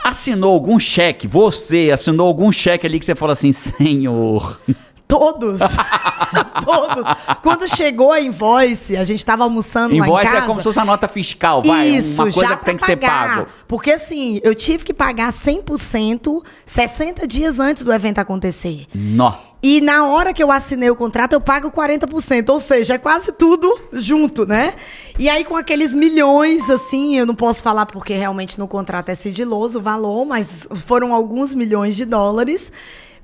Assinou 0.05 0.53
algum 0.53 0.79
cheque? 0.79 1.27
Você 1.27 1.91
assinou 1.93 2.29
algum 2.29 2.53
cheque 2.53 2.87
ali 2.87 2.99
que 2.99 3.05
você 3.05 3.15
falou 3.15 3.33
assim, 3.33 3.51
senhor. 3.53 4.61
Todos. 5.09 5.61
Todos. 6.65 7.05
Quando 7.43 7.69
chegou 7.69 8.13
a 8.13 8.21
invoice, 8.21 8.97
a 8.97 9.05
gente 9.05 9.19
estava 9.19 9.45
almoçando 9.45 9.95
invoice 9.95 10.11
lá 10.13 10.21
em 10.23 10.25
casa. 10.25 10.37
é 10.39 10.47
como 10.47 10.61
se 10.61 10.65
fosse 10.65 10.79
uma 10.79 10.85
nota 10.85 11.07
fiscal, 11.07 11.63
vai. 11.65 11.89
Isso, 11.89 12.23
uma 12.23 12.33
coisa 12.33 12.49
já 12.49 12.57
que 12.57 12.65
tem 12.65 12.77
que 12.77 12.83
pagar. 12.83 13.29
ser 13.29 13.37
pago. 13.37 13.47
Porque 13.69 13.93
assim, 13.93 14.41
eu 14.43 14.55
tive 14.55 14.85
que 14.85 14.93
pagar 14.93 15.33
100% 15.33 16.43
60 16.65 17.27
dias 17.27 17.61
antes 17.61 17.85
do 17.85 17.93
evento 17.93 18.19
acontecer. 18.19 18.87
Nó. 18.95 19.33
E 19.63 19.81
na 19.81 20.07
hora 20.07 20.33
que 20.33 20.43
eu 20.43 20.53
assinei 20.53 20.91
o 20.91 20.95
contrato, 20.95 21.33
eu 21.33 21.41
pago 21.41 21.71
40%, 21.71 22.51
ou 22.51 22.61
seja, 22.61 22.95
é 22.95 22.99
quase 22.99 23.33
tudo 23.33 23.81
junto, 23.95 24.47
né? 24.47 24.75
E 25.19 25.29
aí 25.29 25.45
com 25.45 25.57
aqueles 25.57 25.95
milhões, 25.95 26.69
assim, 26.71 27.17
eu 27.17 27.27
não 27.27 27.35
posso 27.35 27.63
falar 27.63 27.87
porque 27.87 28.15
realmente 28.15 28.59
no 28.59 28.69
contrato 28.69 29.09
é 29.09 29.15
sigiloso 29.15 29.79
o 29.79 29.83
valor, 29.83 30.25
mas 30.25 30.69
foram 30.87 31.13
alguns 31.13 31.55
milhões 31.55 31.97
de 31.97 32.05
dólares. 32.05 32.71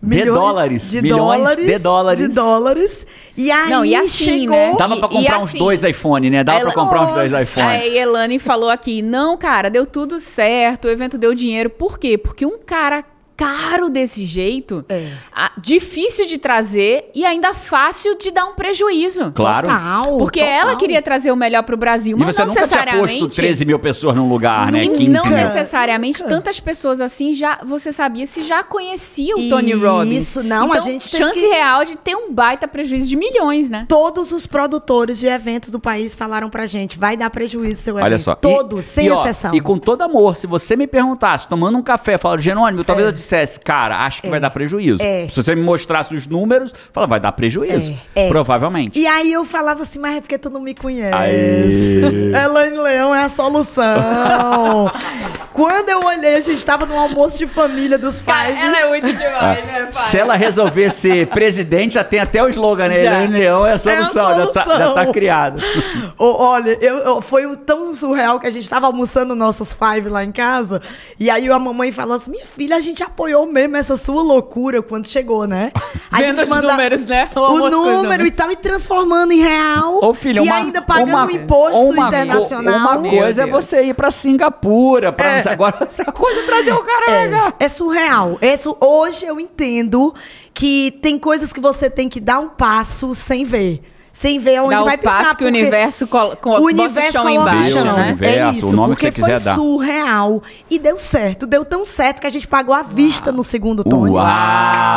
Milhões 0.03 0.24
de 0.24 0.33
dólares. 0.33 0.91
De 0.91 1.03
Milhões 1.03 1.39
dólares. 1.39 1.66
De 1.66 1.79
dólares. 1.79 2.19
De 2.19 2.29
dólares. 2.29 3.07
E 3.37 3.53
aí 3.53 3.70
Não, 3.70 3.85
e 3.85 3.95
assim, 3.95 4.24
chegou... 4.24 4.57
né? 4.57 4.74
Dava 4.77 4.97
pra 4.97 5.09
comprar 5.09 5.37
E 5.37 5.39
uns 5.39 5.49
assim, 5.51 5.59
dois 5.59 5.85
iPhone, 5.85 6.29
né? 6.29 6.43
Dava 6.43 6.61
pra 6.61 6.73
comprar 6.73 7.03
uns 7.03 7.15
dois 7.15 7.33
iPhone. 7.33 7.66
A 7.66 7.87
Elane 7.87 8.39
falou 8.41 8.69
aqui, 8.69 9.01
não, 9.01 9.37
cara, 9.37 9.70
deu 9.70 9.87
tudo 9.87 10.19
certo, 10.19 10.87
o 10.87 10.91
evento 10.91 11.16
deu 11.16 11.33
dinheiro. 11.35 11.70
Por 11.70 12.01
quê? 12.01 12.19
Porque 12.19 12.45
um 12.45 12.59
cara 12.59 13.05
caro 13.37 13.89
desse 13.89 14.25
jeito, 14.25 14.85
É. 14.89 15.09
a- 15.35 15.53
difícil 15.59 16.27
de 16.27 16.39
trazer 16.39 17.11
e 17.15 17.25
ainda 17.25 17.55
fácil 17.55 18.17
de 18.17 18.31
dar 18.31 18.45
um 18.47 18.55
prejuízo. 18.55 19.33
Claro. 19.33 19.67
Total, 19.69 20.19
Porque 20.19 20.41
total. 20.41 20.55
ela 20.55 20.77
queria 20.77 21.03
trazer 21.03 21.33
o 21.33 21.37
melhor 21.37 21.63
pro 21.63 21.77
Brasil, 21.77 22.17
E 22.17 22.21
mas 22.21 22.35
você 22.37 22.43
não 22.43 22.49
nunca 22.49 22.61
tinha 22.67 22.67
necessariamente. 22.79 23.19
posto 23.21 23.35
13 23.37 23.65
mil 23.65 23.79
pessoas 23.79 24.17
num 24.17 24.29
lugar, 24.29 24.71
né? 24.71 24.83
Nunca. 24.85 24.99
15 24.99 25.11
não 25.11 25.27
mil. 25.27 25.37
necessariamente 25.37 26.25
tantas 26.25 26.61
pessoas 26.61 27.01
assim 27.01 27.33
já 27.35 27.59
você 27.65 27.91
sabia 27.93 28.27
se 28.27 28.43
já 28.43 28.63
conhecia 28.63 29.35
o 29.35 29.49
Tony 29.49 29.73
Robbins. 29.73 30.29
Isso, 30.29 30.43
não, 30.43 30.65
a 30.73 30.77
então, 30.77 30.85
gente 30.85 31.11
teve 31.11 31.25
chance 31.25 31.41
que- 31.41 31.47
real 31.47 31.85
de 31.85 31.97
ter 31.97 32.15
um 32.17 32.33
baita 32.33 32.69
prejuízo 32.69 33.09
de 33.09 33.17
milhões, 33.17 33.69
né? 33.69 33.87
Todos 33.89 34.33
os 34.33 34.47
produtores 34.47 35.19
de 35.19 35.27
eventos 35.27 35.71
do 35.71 35.81
país 35.81 36.15
falaram 36.15 36.49
pra 36.51 36.67
gente, 36.67 36.99
vai 36.99 37.17
dar 37.17 37.31
prejuízo 37.31 37.81
seu 37.83 37.95
evento. 37.95 38.05
Olha 38.07 38.19
só. 38.19 38.35
Todos, 38.35 38.85
E- 38.87 38.89
sem 38.89 39.07
e, 39.07 39.11
ó, 39.11 39.21
exceção. 39.21 39.55
E 39.55 39.61
com 39.61 39.79
todo 39.79 40.03
amor, 40.03 40.37
se 40.37 40.47
você 40.47 40.77
me 40.77 40.87
perguntasse, 40.87 41.49
tomando 41.49 41.79
um 41.79 41.83
café, 41.83 42.19
falando, 42.19 42.41
Jerônimo, 42.41 42.85
talvez 42.85 43.07
eu 43.09 43.13
dissesse, 43.23 43.59
cara, 43.61 44.05
acho 44.05 44.20
que 44.20 44.28
vai 44.28 44.40
dar 44.40 44.51
prejuízo. 44.51 45.03
É. 45.03 45.27
Se 45.28 45.43
você 45.43 45.55
me 45.55 45.62
mostrasse 45.62 46.15
os 46.15 46.27
números, 46.27 46.74
fala, 46.93 47.07
vai 47.07 47.20
dar 47.20 47.32
prejuízo. 47.32 47.97
É, 48.15 48.27
é. 48.27 48.28
Provavelmente. 48.28 48.99
E 48.99 49.07
aí 49.07 49.32
eu 49.32 49.44
falava 49.44 49.82
assim, 49.82 49.99
mas 49.99 50.16
é 50.16 50.20
porque 50.20 50.39
tu 50.39 50.51
não 50.51 50.61
me 50.61 50.74
conhece. 50.74 51.15
Aê. 51.15 52.44
Elaine 52.44 52.78
Leão 52.78 53.15
é 53.15 53.24
a 53.24 53.28
solução. 53.28 54.90
Quando 55.53 55.89
eu 55.89 56.01
olhei, 56.05 56.37
a 56.37 56.41
gente 56.41 56.65
tava 56.65 56.87
num 56.87 56.99
almoço 56.99 57.39
de 57.39 57.47
família 57.47 57.99
dos 57.99 58.23
pais. 58.23 58.57
é 58.59 58.89
muito 58.89 59.07
demais, 59.12 59.65
né, 59.66 59.89
Se 59.93 60.19
ela 60.19 60.35
resolver 60.35 60.91
ser 60.91 61.27
presidente, 61.27 61.95
já 61.95 62.05
tem 62.05 62.20
até 62.20 62.43
o 62.43 62.49
slogan, 62.49 62.89
né? 62.89 63.03
Já. 63.03 63.19
Helene 63.19 63.39
Leão 63.39 63.66
é 63.66 63.73
a 63.73 63.79
solução, 63.79 64.27
Já, 64.27 64.47
tá, 64.47 64.62
solução. 64.65 64.79
já 64.79 64.93
tá 64.93 65.07
criado. 65.12 65.62
Ô, 66.19 66.45
olha, 66.45 66.77
eu, 66.81 66.99
eu- 66.99 67.23
foi 67.23 67.57
tão 67.57 67.95
surreal 67.95 68.41
que 68.41 68.47
a 68.47 68.51
gente 68.51 68.69
tava 68.69 68.87
almoçando 68.87 69.35
nossos 69.35 69.74
five 69.74 70.09
lá 70.09 70.24
em 70.24 70.33
casa. 70.33 70.81
E 71.19 71.31
aí 71.31 71.49
a 71.51 71.59
mamãe 71.59 71.93
falou 71.93 72.16
assim: 72.16 72.31
minha 72.31 72.47
filha, 72.47 72.77
a 72.77 72.81
gente 72.81 73.03
apoiou 73.03 73.47
mesmo 73.47 73.77
essa 73.77 73.97
sua 73.97 74.23
loucura 74.23 74.83
quando 74.83 75.07
chegou, 75.09 75.47
né? 75.47 75.70
A 76.11 76.19
Vendo 76.19 76.43
os 76.43 76.49
números, 76.49 77.01
né? 77.07 77.29
O 77.35 77.59
número 77.59 78.03
números. 78.03 78.29
e 78.29 78.31
tal, 78.31 78.51
e 78.51 78.57
transformando 78.57 79.33
em 79.33 79.41
real. 79.41 79.99
Ô, 80.03 80.15
filha, 80.15 80.41
e 80.41 80.43
uma, 80.47 80.57
ainda 80.57 80.81
pagando 80.83 81.09
uma, 81.11 81.27
um 81.27 81.31
imposto 81.31 81.79
uma, 81.79 82.09
internacional. 82.09 82.99
Uma 82.99 83.11
coisa 83.11 83.43
é 83.43 83.47
você 83.47 83.85
ir 83.85 83.95
pra 83.95 84.11
Singapura, 84.11 85.12
pra 85.12 85.39
É. 85.39 85.41
agora 85.47 85.77
outra 85.81 86.12
coisa 86.12 86.43
trazer 86.44 86.73
o 86.73 86.82
cara. 86.85 87.10
É, 87.59 87.64
é 87.64 87.69
surreal. 87.69 88.39
É 88.40 88.56
su- 88.56 88.77
Hoje 88.81 89.24
eu 89.27 89.39
entendo 89.40 90.14
que 90.55 90.98
tem 91.02 91.19
coisas 91.19 91.52
que 91.52 91.60
você 91.60 91.89
tem 91.90 92.09
que 92.09 92.20
dar 92.20 92.39
um 92.40 92.48
passo 92.48 93.14
sem 93.14 93.44
ver. 93.44 93.82
Sem 94.14 94.39
ver 94.39 94.60
onde 94.60 94.74
Dá 94.77 94.82
o 94.82 94.85
vai 94.85 94.98
pisar. 94.98 95.23
passo 95.24 95.36
que 95.39 95.44
o 95.44 95.47
universo 95.47 96.06
colo- 96.06 96.36
co- 96.36 96.51
o 96.59 96.60
o 96.60 96.64
universo 96.66 97.12
chão 97.12 97.23
coloca 97.24 97.51
embaixo, 97.52 97.70
o 97.70 97.73
chão. 97.73 97.82
Deus, 97.85 97.97
né? 97.97 98.02
universo, 98.09 98.39
é 98.39 98.47
o 98.47 98.52
isso, 98.52 98.77
nome 98.77 98.94
que 98.97 99.06
porque 99.06 99.20
você 99.23 99.27
quiser 99.32 99.40
foi 99.40 99.44
dar. 99.44 99.55
surreal. 99.55 100.43
E 100.70 100.78
deu 100.78 100.98
certo. 100.98 101.47
Deu 101.47 101.64
tão 101.64 101.82
certo 101.86 102.20
que 102.20 102.27
a 102.27 102.31
gente 102.31 102.47
pagou 102.47 102.74
à 102.74 102.82
vista 102.82 103.32
no 103.32 103.43
segundo 103.43 103.82
Tony. 103.82 104.10
Uau! 104.10 104.27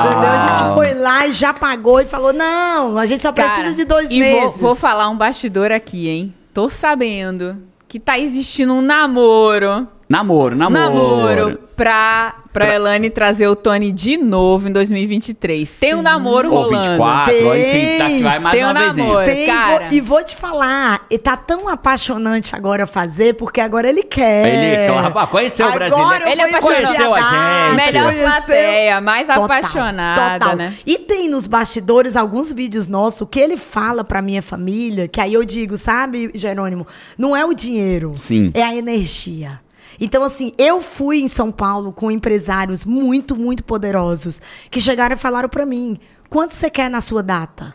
Entendeu? 0.05 0.29
A 0.31 0.47
gente 0.47 0.73
foi 0.75 0.93
lá 0.95 1.27
e 1.27 1.31
já 1.31 1.53
pagou 1.53 2.01
e 2.01 2.05
falou: 2.05 2.33
não, 2.33 2.97
a 2.97 3.05
gente 3.05 3.23
só 3.23 3.31
precisa 3.31 3.55
Cara, 3.55 3.73
de 3.73 3.85
dois 3.85 4.11
e 4.11 4.19
meses. 4.19 4.41
Vou, 4.41 4.51
vou 4.51 4.75
falar 4.75 5.07
um 5.09 5.15
bastidor 5.17 5.71
aqui, 5.71 6.09
hein? 6.09 6.33
Tô 6.53 6.67
sabendo 6.67 7.57
que 7.87 8.01
tá 8.01 8.19
existindo 8.19 8.73
um 8.73 8.81
namoro 8.81 9.87
Namoro, 10.07 10.55
namoro. 10.55 10.83
Namoro 10.83 11.59
pra, 11.75 12.35
pra 12.53 12.65
Tra... 12.65 12.75
Elane 12.75 13.09
trazer 13.09 13.47
o 13.47 13.55
Tony 13.55 13.91
de 13.91 14.17
novo 14.17 14.69
em 14.69 14.71
2023. 14.71 15.67
Sim. 15.67 15.79
Tem 15.79 15.95
um 15.95 16.01
namoro 16.03 16.53
Ou 16.53 16.63
rolando. 16.63 16.89
24, 16.89 17.33
Tem. 17.33 17.43
ou 17.43 17.57
enfim, 17.57 17.97
tá, 17.97 18.29
vai 18.29 18.39
mais 18.39 18.55
Tem 18.55 18.63
uma 18.63 18.71
um 18.71 18.73
namoro, 18.73 19.25
Tem, 19.25 19.47
cara. 19.47 19.87
e 19.91 19.99
vou 20.01 20.23
te 20.23 20.35
falar, 20.35 21.05
e 21.09 21.17
tá 21.17 21.35
tão 21.35 21.67
apaixonante 21.67 22.55
agora 22.55 22.85
fazer, 22.85 23.33
porque 23.33 23.59
agora 23.59 23.89
ele 23.89 24.03
quer. 24.03 24.47
Ele, 24.47 25.11
claro, 25.11 25.27
conheceu 25.27 25.65
agora 25.65 25.87
o 25.87 25.89
brasileiro. 25.89 26.29
Ele 26.29 26.41
é 26.41 26.61
conheceu 26.61 27.13
a 27.15 27.21
gente. 27.21 27.75
Melhor 27.75 28.13
plateia, 28.13 29.01
mais 29.01 29.27
Total, 29.27 29.43
apaixonada, 29.43 30.39
total. 30.39 30.55
né? 30.55 30.73
E 30.85 30.99
tem 30.99 31.27
nos 31.27 31.47
bastidores 31.47 32.15
alguns 32.15 32.53
vídeos 32.53 32.87
nossos 32.87 33.27
que 33.29 33.39
ele 33.39 33.57
fala 33.57 34.03
pra 34.03 34.21
minha 34.21 34.43
família, 34.43 35.07
que 35.07 35.19
aí 35.19 35.33
eu 35.33 35.43
digo, 35.43 35.77
sabe, 35.77 36.29
Jerônimo, 36.35 36.85
não 37.17 37.35
é 37.35 37.43
o 37.43 37.55
dinheiro, 37.55 38.11
Sim. 38.15 38.51
é 38.53 38.61
a 38.63 38.75
energia. 38.75 39.64
Então, 39.99 40.23
assim, 40.23 40.51
eu 40.57 40.81
fui 40.81 41.19
em 41.21 41.27
São 41.27 41.51
Paulo 41.51 41.91
com 41.91 42.09
empresários 42.11 42.83
muito, 42.85 43.35
muito 43.35 43.63
poderosos 43.63 44.41
que 44.69 44.79
chegaram 44.81 45.15
e 45.15 45.19
falaram 45.19 45.49
pra 45.49 45.65
mim: 45.65 45.97
quanto 46.29 46.53
você 46.53 46.69
quer 46.69 46.89
na 46.89 47.01
sua 47.01 47.21
data? 47.23 47.73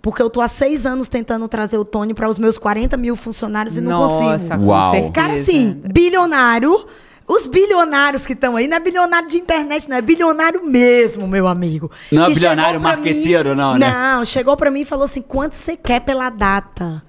Porque 0.00 0.22
eu 0.22 0.30
tô 0.30 0.40
há 0.40 0.46
seis 0.46 0.86
anos 0.86 1.08
tentando 1.08 1.48
trazer 1.48 1.78
o 1.78 1.84
Tony 1.84 2.14
para 2.14 2.28
os 2.28 2.38
meus 2.38 2.56
40 2.58 2.96
mil 2.96 3.16
funcionários 3.16 3.76
e 3.76 3.80
não 3.80 3.90
Nossa, 3.90 4.24
consigo. 4.38 4.58
com 4.60 4.66
Uau. 4.66 4.90
certeza. 4.92 5.12
Cara, 5.12 5.32
assim, 5.32 5.82
bilionário. 5.92 6.86
Os 7.28 7.44
bilionários 7.44 8.24
que 8.24 8.34
estão 8.34 8.54
aí, 8.54 8.68
não 8.68 8.76
é 8.76 8.78
bilionário 8.80 9.28
de 9.28 9.36
internet, 9.36 9.90
não, 9.90 9.96
é 9.96 10.00
bilionário 10.00 10.64
mesmo, 10.64 11.26
meu 11.26 11.48
amigo. 11.48 11.90
Não 12.12 12.22
é 12.24 12.28
bilionário 12.32 12.80
marqueteiro, 12.80 13.48
mim- 13.50 13.56
não, 13.56 13.74
né? 13.76 13.90
Não, 13.90 14.24
chegou 14.24 14.56
pra 14.56 14.70
mim 14.70 14.82
e 14.82 14.84
falou 14.84 15.06
assim: 15.06 15.22
quanto 15.22 15.56
você 15.56 15.76
quer 15.76 16.02
pela 16.02 16.30
data? 16.30 17.02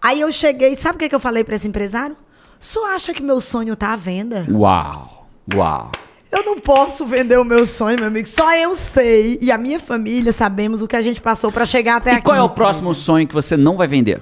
Aí 0.00 0.20
eu 0.20 0.30
cheguei, 0.30 0.76
sabe 0.76 0.94
o 0.94 0.98
que, 1.00 1.08
que 1.08 1.14
eu 1.16 1.18
falei 1.18 1.42
pra 1.42 1.56
esse 1.56 1.66
empresário? 1.66 2.16
Você 2.58 2.78
acha 2.80 3.12
que 3.14 3.22
meu 3.22 3.40
sonho 3.40 3.76
tá 3.76 3.92
à 3.92 3.96
venda? 3.96 4.46
Uau, 4.50 5.26
uau. 5.54 5.90
Eu 6.32 6.44
não 6.44 6.58
posso 6.58 7.06
vender 7.06 7.38
o 7.38 7.44
meu 7.44 7.64
sonho, 7.64 7.96
meu 7.98 8.08
amigo. 8.08 8.26
Só 8.26 8.52
eu 8.56 8.74
sei 8.74 9.38
e 9.40 9.50
a 9.52 9.56
minha 9.56 9.78
família 9.78 10.32
sabemos 10.32 10.82
o 10.82 10.88
que 10.88 10.96
a 10.96 11.00
gente 11.02 11.20
passou 11.20 11.50
pra 11.52 11.64
chegar 11.64 11.96
até 11.96 12.10
E 12.10 12.14
aqui. 12.14 12.22
qual 12.24 12.36
é 12.36 12.42
o 12.42 12.48
próximo 12.48 12.92
sonho 12.92 13.26
que 13.26 13.32
você 13.34 13.56
não 13.56 13.76
vai 13.76 13.86
vender? 13.86 14.20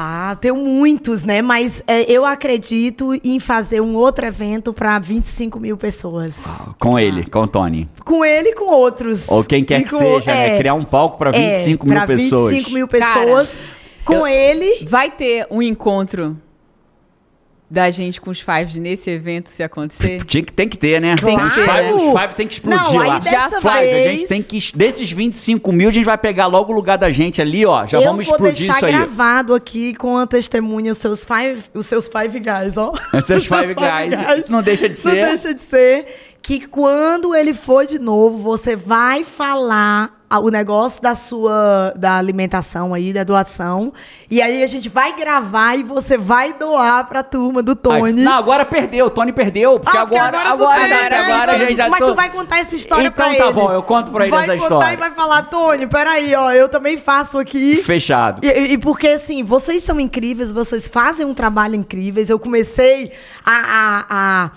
Ah, 0.00 0.36
tenho 0.40 0.54
muitos, 0.54 1.24
né? 1.24 1.42
Mas 1.42 1.82
é, 1.84 2.02
eu 2.10 2.24
acredito 2.24 3.18
em 3.24 3.40
fazer 3.40 3.80
um 3.80 3.96
outro 3.96 4.24
evento 4.24 4.72
para 4.72 4.96
25 5.00 5.58
mil 5.58 5.76
pessoas. 5.76 6.38
Com 6.78 6.96
ele, 6.96 7.26
com 7.28 7.40
o 7.40 7.46
Tony. 7.48 7.88
Com 8.04 8.24
ele 8.24 8.50
e 8.50 8.54
com 8.54 8.66
outros. 8.70 9.28
Ou 9.28 9.42
quem 9.42 9.64
quer 9.64 9.80
E 9.80 9.84
que 9.84 9.90
com- 9.90 9.98
seja, 9.98 10.32
né? 10.32 10.54
é, 10.54 10.58
Criar 10.58 10.74
um 10.74 10.84
palco 10.84 11.18
para 11.18 11.32
25 11.32 11.84
é, 11.84 11.90
mil 11.96 12.06
pessoas. 12.06 12.50
25 12.52 12.70
mil 12.74 12.86
Cara, 12.86 13.04
pessoas. 13.24 13.56
com 14.04 14.14
eu- 14.18 14.26
ele. 14.28 14.86
Vai 14.88 15.10
ter 15.10 15.48
um 15.50 15.60
encontro 15.60 16.36
da 17.70 17.90
gente 17.90 18.20
com 18.20 18.30
os 18.30 18.40
Fives 18.40 18.76
nesse 18.76 19.10
evento 19.10 19.50
se 19.50 19.62
acontecer? 19.62 20.24
Tinha 20.24 20.42
que, 20.42 20.52
tem 20.52 20.68
que 20.68 20.78
ter, 20.78 21.00
né? 21.00 21.14
Tem 21.16 21.36
os 21.36 21.54
que 21.54 21.60
ter. 21.60 21.66
five, 21.68 21.92
os 21.92 22.20
five 22.20 22.34
tem 22.34 22.46
que 22.48 22.54
explodir 22.54 22.82
Não, 22.92 23.00
aí 23.00 23.08
lá. 23.08 23.18
dessa 23.18 23.60
Five, 23.60 23.68
a 23.68 23.80
vez- 23.80 24.18
gente 24.20 24.28
tem 24.28 24.42
que. 24.42 24.58
Desses 24.74 25.10
25 25.12 25.72
mil, 25.72 25.88
a 25.88 25.92
gente 25.92 26.04
vai 26.04 26.16
pegar 26.16 26.46
logo 26.46 26.72
o 26.72 26.74
lugar 26.74 26.96
da 26.96 27.10
gente 27.10 27.42
ali, 27.42 27.66
ó. 27.66 27.86
Já 27.86 27.98
eu 27.98 28.04
vamos 28.04 28.26
vou 28.26 28.34
explodir 28.34 28.56
deixar 28.66 28.76
isso 28.76 28.86
aí. 28.86 28.92
gravado 28.92 29.54
aqui 29.54 29.94
com 29.94 30.16
a 30.16 30.26
testemunha 30.26 30.92
os 30.92 30.98
seus 30.98 31.24
five, 31.24 31.62
os 31.74 31.84
seus 31.86 32.08
five 32.08 32.38
guys, 32.40 32.76
ó. 32.76 32.92
Os 33.12 33.24
seus 33.26 33.44
Five 33.46 33.74
Guys. 33.74 34.48
Não 34.48 34.62
deixa 34.62 34.88
de 34.88 34.96
ser. 34.98 35.08
Não 35.08 35.28
deixa 35.28 35.52
de 35.54 35.60
ser 35.62 36.06
que 36.40 36.66
quando 36.66 37.34
ele 37.34 37.52
for 37.52 37.84
de 37.84 37.98
novo, 37.98 38.38
você 38.38 38.74
vai 38.76 39.24
falar 39.24 40.04
a- 40.04 40.17
o 40.30 40.50
negócio 40.50 41.00
da 41.00 41.14
sua 41.14 41.92
da 41.96 42.16
alimentação 42.18 42.92
aí, 42.92 43.12
da 43.12 43.24
doação. 43.24 43.92
E 44.30 44.42
aí 44.42 44.62
a 44.62 44.66
gente 44.66 44.88
vai 44.88 45.14
gravar 45.16 45.76
e 45.76 45.82
você 45.82 46.18
vai 46.18 46.52
doar 46.52 47.08
pra 47.08 47.22
turma 47.22 47.62
do 47.62 47.74
Tony. 47.74 48.22
Não, 48.22 48.32
agora 48.34 48.64
perdeu. 48.66 49.06
O 49.06 49.10
Tony 49.10 49.32
perdeu. 49.32 49.80
Porque 49.80 49.96
Ah, 49.96 50.00
porque 50.02 50.18
agora, 50.18 50.50
agora, 50.50 50.80
tem, 50.80 50.88
já, 50.88 51.06
agora 51.34 51.52
a 51.52 51.58
gente 51.58 51.76
já 51.76 51.88
Mas 51.88 52.00
tô- 52.00 52.06
tu 52.06 52.14
vai 52.14 52.30
contar 52.30 52.58
essa 52.58 52.74
história 52.74 53.06
Então 53.06 53.26
pra 53.28 53.34
tá 53.36 53.44
ele. 53.46 53.52
bom, 53.52 53.72
eu 53.72 53.82
conto 53.82 54.10
pra 54.10 54.24
ele 54.26 54.30
vai 54.30 54.44
essa 54.44 54.52
contar 54.54 54.64
história. 54.74 54.94
e 54.94 54.96
vai 54.98 55.10
falar, 55.12 55.42
Tony, 55.44 55.86
peraí, 55.86 56.34
ó, 56.34 56.52
eu 56.52 56.68
também 56.68 56.98
faço 56.98 57.38
aqui. 57.38 57.82
Fechado. 57.82 58.44
E, 58.44 58.72
e 58.72 58.78
porque, 58.78 59.08
assim, 59.08 59.42
vocês 59.42 59.82
são 59.82 59.98
incríveis, 59.98 60.52
vocês 60.52 60.88
fazem 60.88 61.24
um 61.26 61.32
trabalho 61.32 61.74
incrível. 61.74 62.24
Eu 62.28 62.38
comecei 62.38 63.12
a, 63.44 63.52
a, 63.52 64.06
a 64.10 64.50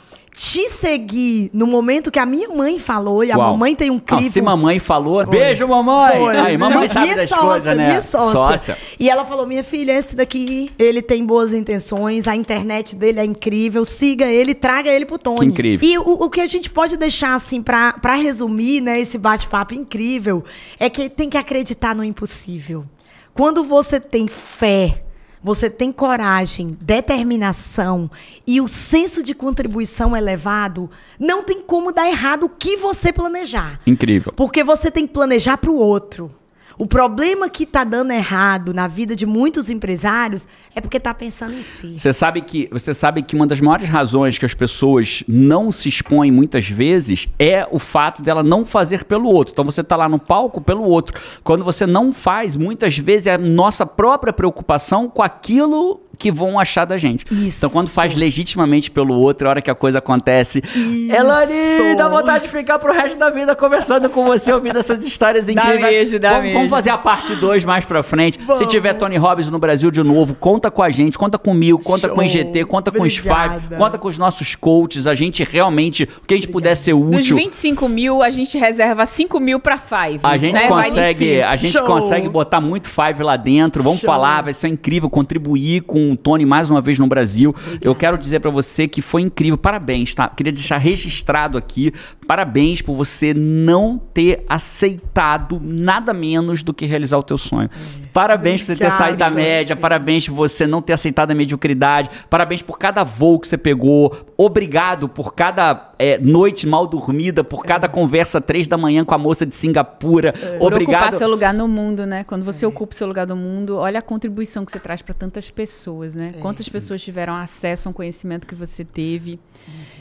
te 0.44 0.68
seguir 0.70 1.52
no 1.54 1.68
momento 1.68 2.10
que 2.10 2.18
a 2.18 2.26
minha 2.26 2.50
mãe 2.50 2.80
falou, 2.80 3.24
e 3.24 3.32
a 3.32 3.38
Uau. 3.38 3.52
mamãe 3.52 3.76
tem 3.76 3.92
um 3.92 3.94
Não, 3.94 4.00
crivo. 4.00 4.32
se 4.32 4.42
mamãe 4.42 4.80
falou, 4.80 5.24
beijo, 5.28 5.68
mamãe. 5.68 6.18
Foi. 6.18 6.36
Aí, 6.36 6.58
mamãe 6.58 6.88
sabe 6.88 7.06
minha 7.06 7.16
das 7.18 7.30
sócia, 7.30 7.48
coisas, 7.48 7.78
né? 7.78 7.84
Minha 7.84 8.02
sócia. 8.02 8.78
E 9.00 9.08
ela 9.08 9.24
falou: 9.24 9.46
minha 9.46 9.64
filha, 9.64 9.92
esse 9.92 10.16
daqui, 10.16 10.72
ele 10.80 11.04
tem 11.04 11.24
boas 11.24 11.54
intenções, 11.54 12.28
a 12.28 12.36
internet 12.36 12.96
dele 12.96 13.20
é 13.20 13.24
incrível, 13.24 13.86
siga 13.86 14.26
ele, 14.26 14.56
traga 14.56 14.90
ele 14.90 15.06
pro 15.06 15.20
Tony. 15.20 15.42
Que 15.42 15.46
incrível. 15.46 15.88
E 15.88 15.98
o, 16.00 16.24
o 16.24 16.30
que 16.32 16.42
a 16.42 16.48
gente 16.48 16.72
pode 16.72 16.98
deixar, 16.98 17.36
assim, 17.36 17.62
pra, 17.62 17.94
pra 17.94 18.16
resumir, 18.16 18.82
né, 18.82 19.00
esse 19.00 19.20
bate-papo 19.20 19.76
incrível, 19.76 20.44
é 20.80 20.90
que 20.90 21.08
tem 21.08 21.30
que 21.30 21.38
acreditar 21.38 21.94
no 21.96 22.04
impossível. 22.04 22.84
Quando 23.32 23.64
você 23.64 24.00
tem 24.00 24.28
fé, 24.28 25.04
você 25.44 25.70
tem 25.70 25.92
coragem, 25.92 26.78
determinação 26.82 28.10
e 28.46 28.62
o 28.62 28.68
senso 28.68 29.24
de 29.24 29.34
contribuição 29.34 30.16
elevado, 30.16 30.90
não 31.20 31.44
tem 31.44 31.62
como 31.62 31.92
dar 31.92 32.08
errado 32.08 32.44
o 32.46 32.50
que 32.50 32.78
você 32.78 33.12
planejar. 33.12 33.80
Incrível. 33.86 34.34
Porque 34.36 34.64
você 34.64 34.92
tem 34.92 35.08
que 35.08 35.14
planejar 35.14 35.58
para 35.58 35.72
o 35.72 35.76
outro. 35.76 36.32
O 36.78 36.86
problema 36.86 37.50
que 37.50 37.64
está 37.64 37.84
dando 37.84 38.12
errado 38.12 38.74
na 38.74 38.88
vida 38.88 39.16
de 39.16 39.26
muitos 39.26 39.70
empresários 39.70 40.48
é 40.76 40.82
porque 40.82 40.98
está 40.98 41.14
pensando 41.14 41.54
em 41.54 41.64
si. 41.64 42.00
Você 42.00 42.14
sabe 42.14 42.42
que 42.42 42.68
você 42.72 42.94
sabe 42.94 43.22
que 43.22 43.36
uma 43.36 43.46
das 43.46 43.60
maiores 43.60 43.90
razões 43.90 44.38
que 44.38 44.46
as 44.46 44.54
pessoas 44.54 45.24
não 45.28 45.72
se 45.72 45.90
expõem 45.90 46.32
muitas 46.32 46.68
vezes 46.68 47.30
é 47.38 47.68
o 47.70 47.80
fato 47.80 48.22
dela 48.22 48.44
não 48.44 48.66
fazer 48.66 49.04
pelo 49.04 49.30
outro. 49.30 49.52
Então 49.52 49.66
você 49.66 49.82
está 49.82 49.96
lá 49.96 50.08
no 50.08 50.20
palco 50.20 50.62
pelo 50.62 50.84
outro. 50.84 51.20
Quando 51.44 51.64
você 51.64 51.86
não 51.86 52.14
faz, 52.14 52.56
muitas 52.56 52.98
vezes 52.98 53.28
é 53.28 53.34
a 53.34 53.38
nossa 53.38 53.86
própria 53.86 54.34
preocupação 54.34 55.10
com 55.10 55.22
aquilo 55.22 56.02
que 56.22 56.32
vão 56.32 56.60
achar 56.60 56.86
da 56.86 56.98
gente. 56.98 57.26
Isso. 57.32 57.58
Então 57.58 57.70
quando 57.70 57.90
faz 57.90 58.16
legitimamente 58.16 58.92
pelo 58.92 59.16
outro, 59.16 59.48
a 59.48 59.50
hora 59.52 59.62
que 59.62 59.70
a 59.72 59.76
coisa 59.76 59.98
acontece, 60.00 60.62
Isso. 60.76 61.14
Elani, 61.16 61.96
dá 61.98 62.08
vontade 62.08 62.44
de 62.46 62.50
ficar 62.52 62.78
pro 62.80 62.94
resto 62.94 63.18
da 63.18 63.30
vida 63.30 63.56
conversando 63.56 64.10
com 64.10 64.24
você, 64.26 64.52
ouvindo 64.54 64.78
essas 64.78 65.06
histórias 65.06 65.46
Dá 65.52 65.52
incríveis. 65.54 65.82
mesmo, 66.12 66.20
dá 66.20 66.30
vamos, 66.30 66.44
mesmo. 66.44 66.58
vamos 66.60 66.70
fazer 66.72 66.90
a 66.92 66.98
parte 66.98 67.36
2 67.36 67.66
mais 67.66 67.86
pra 67.86 68.04
frente. 68.04 68.40
Se 68.40 68.46
Vamos. 68.46 68.68
tiver 68.68 68.94
Tony 68.94 69.18
Robbins 69.18 69.50
no 69.50 69.58
Brasil 69.60 69.90
de 69.92 70.04
novo, 70.04 70.36
conta 70.36 70.70
com 70.70 70.84
a 70.84 70.90
gente, 70.90 71.18
conta 71.18 71.38
comigo, 71.38 71.80
conta 71.80 72.08
com 72.10 72.22
o 72.22 72.28
Show. 72.28 72.42
IGT, 72.42 72.66
conta 72.66 72.92
com 72.92 73.04
os 73.04 73.18
Obrigada. 73.18 73.60
Five, 73.62 73.76
conta 73.78 73.98
com 73.98 74.08
os 74.08 74.18
nossos 74.18 74.56
coaches. 74.56 75.08
A 75.08 75.14
gente 75.14 75.44
realmente, 75.44 76.04
o 76.04 76.28
que 76.28 76.34
a 76.34 76.38
gente 76.38 76.48
puder 76.50 76.76
ser 76.76 76.94
Dos 76.94 77.18
útil. 77.20 77.36
25 77.38 77.90
mil, 77.90 78.22
a 78.22 78.30
gente 78.30 78.58
reserva 78.58 79.06
5 79.06 79.40
mil 79.40 79.60
pra 79.60 79.78
Five. 79.78 80.20
A 80.24 80.38
gente 80.38 80.54
né? 80.54 80.68
Consegue, 80.68 81.42
a 81.42 81.56
gente 81.56 81.72
Show. 81.72 81.86
consegue 81.86 82.30
botar 82.30 82.62
muito 82.62 82.88
Five 82.88 83.24
lá 83.24 83.36
dentro. 83.38 83.82
Vamos 83.84 84.00
Show. 84.00 84.08
falar, 84.08 84.42
vai 84.44 84.54
ser 84.54 84.68
incrível 84.68 85.10
contribuir 85.10 85.82
com 85.82 86.11
o 86.12 86.18
Tony 86.18 86.46
mais 86.46 86.70
uma 86.70 86.82
vez 86.82 87.00
no 87.00 87.08
Brasil. 87.08 87.56
Eu 87.82 87.96
quero 87.96 88.18
dizer 88.18 88.40
pra 88.40 88.52
você 88.52 88.88
que 88.88 89.02
foi 89.02 89.22
incrível. 89.22 89.58
Parabéns, 89.58 90.14
tá? 90.14 90.28
Queria 90.28 90.52
deixar 90.52 90.78
registrado 90.78 91.58
aqui. 91.58 91.94
Parabéns 92.32 92.82
por 92.82 92.96
você 92.96 93.34
não 93.34 93.98
ter 93.98 94.46
aceitado 94.48 95.60
nada 95.62 96.14
menos 96.14 96.64
do 96.64 96.74
que 96.74 96.86
realizar 96.86 97.18
o 97.18 97.24
teu 97.24 97.38
sonho. 97.38 97.70
Parabéns 98.14 98.62
por 98.62 98.68
você 98.68 98.76
ter 98.78 98.86
Obrigada. 98.86 99.04
saído 99.04 99.18
da 99.18 99.30
média. 99.30 99.76
Parabéns 99.76 100.30
por 100.30 100.36
você 100.36 100.66
não 100.66 100.82
ter 100.82 100.94
aceitado 100.94 101.32
a 101.32 101.36
mediocridade. 101.36 102.10
Parabéns 102.30 102.62
por 102.62 102.80
cada 102.80 103.04
voo 103.04 103.38
que 103.38 103.50
você 103.50 103.58
pegou. 103.58 104.16
Obrigado 104.38 105.10
por 105.10 105.34
cada 105.34 105.92
é, 106.00 106.18
noite 106.18 106.66
mal 106.66 106.88
dormida, 106.88 107.44
por 107.44 107.66
cada 107.66 107.90
conversa 107.90 108.40
três 108.40 108.66
da 108.66 108.78
manhã 108.78 109.04
com 109.04 109.14
a 109.14 109.18
moça 109.18 109.46
de 109.46 109.54
Singapura. 109.54 110.32
Por 110.32 110.74
Obrigado. 110.74 111.04
ocupar 111.04 111.18
seu 111.18 111.30
lugar 111.30 111.54
no 111.54 111.68
mundo, 111.68 112.06
né? 112.06 112.24
Quando 112.24 112.44
você 112.44 112.66
ocupa 112.66 112.96
seu 112.96 113.08
lugar 113.08 113.28
no 113.28 113.36
mundo, 113.36 113.76
olha 113.76 114.00
a 114.00 114.02
contribuição 114.02 114.64
que 114.64 114.72
você 114.72 114.80
traz 114.80 115.02
para 115.02 115.14
tantas 115.14 115.52
pessoas, 115.52 116.16
né? 116.16 116.32
Quantas 116.40 116.70
pessoas 116.70 117.02
tiveram 117.02 117.36
acesso 117.36 117.88
a 117.88 117.92
um 117.92 117.94
conhecimento 117.94 118.48
que 118.48 118.56
você 118.56 118.86
teve. 118.86 119.38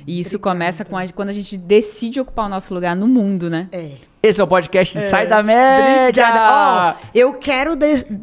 E 0.07 0.19
isso 0.19 0.39
começa 0.39 0.85
com 0.85 0.97
a, 0.97 1.07
quando 1.09 1.29
a 1.29 1.33
gente 1.33 1.57
decide 1.57 2.20
ocupar 2.21 2.47
o 2.47 2.49
nosso 2.49 2.73
lugar 2.75 2.95
no 2.95 3.09
mundo, 3.09 3.49
né? 3.49 3.69
É. 3.73 4.10
Esse 4.23 4.39
é 4.39 4.45
o 4.45 4.47
podcast 4.47 5.01
Sai 5.09 5.27
da 5.27 5.43
Média. 5.43 6.03
Obrigada. 6.25 6.95
Ó, 7.01 7.07
eu 7.15 7.33
quero 7.33 7.75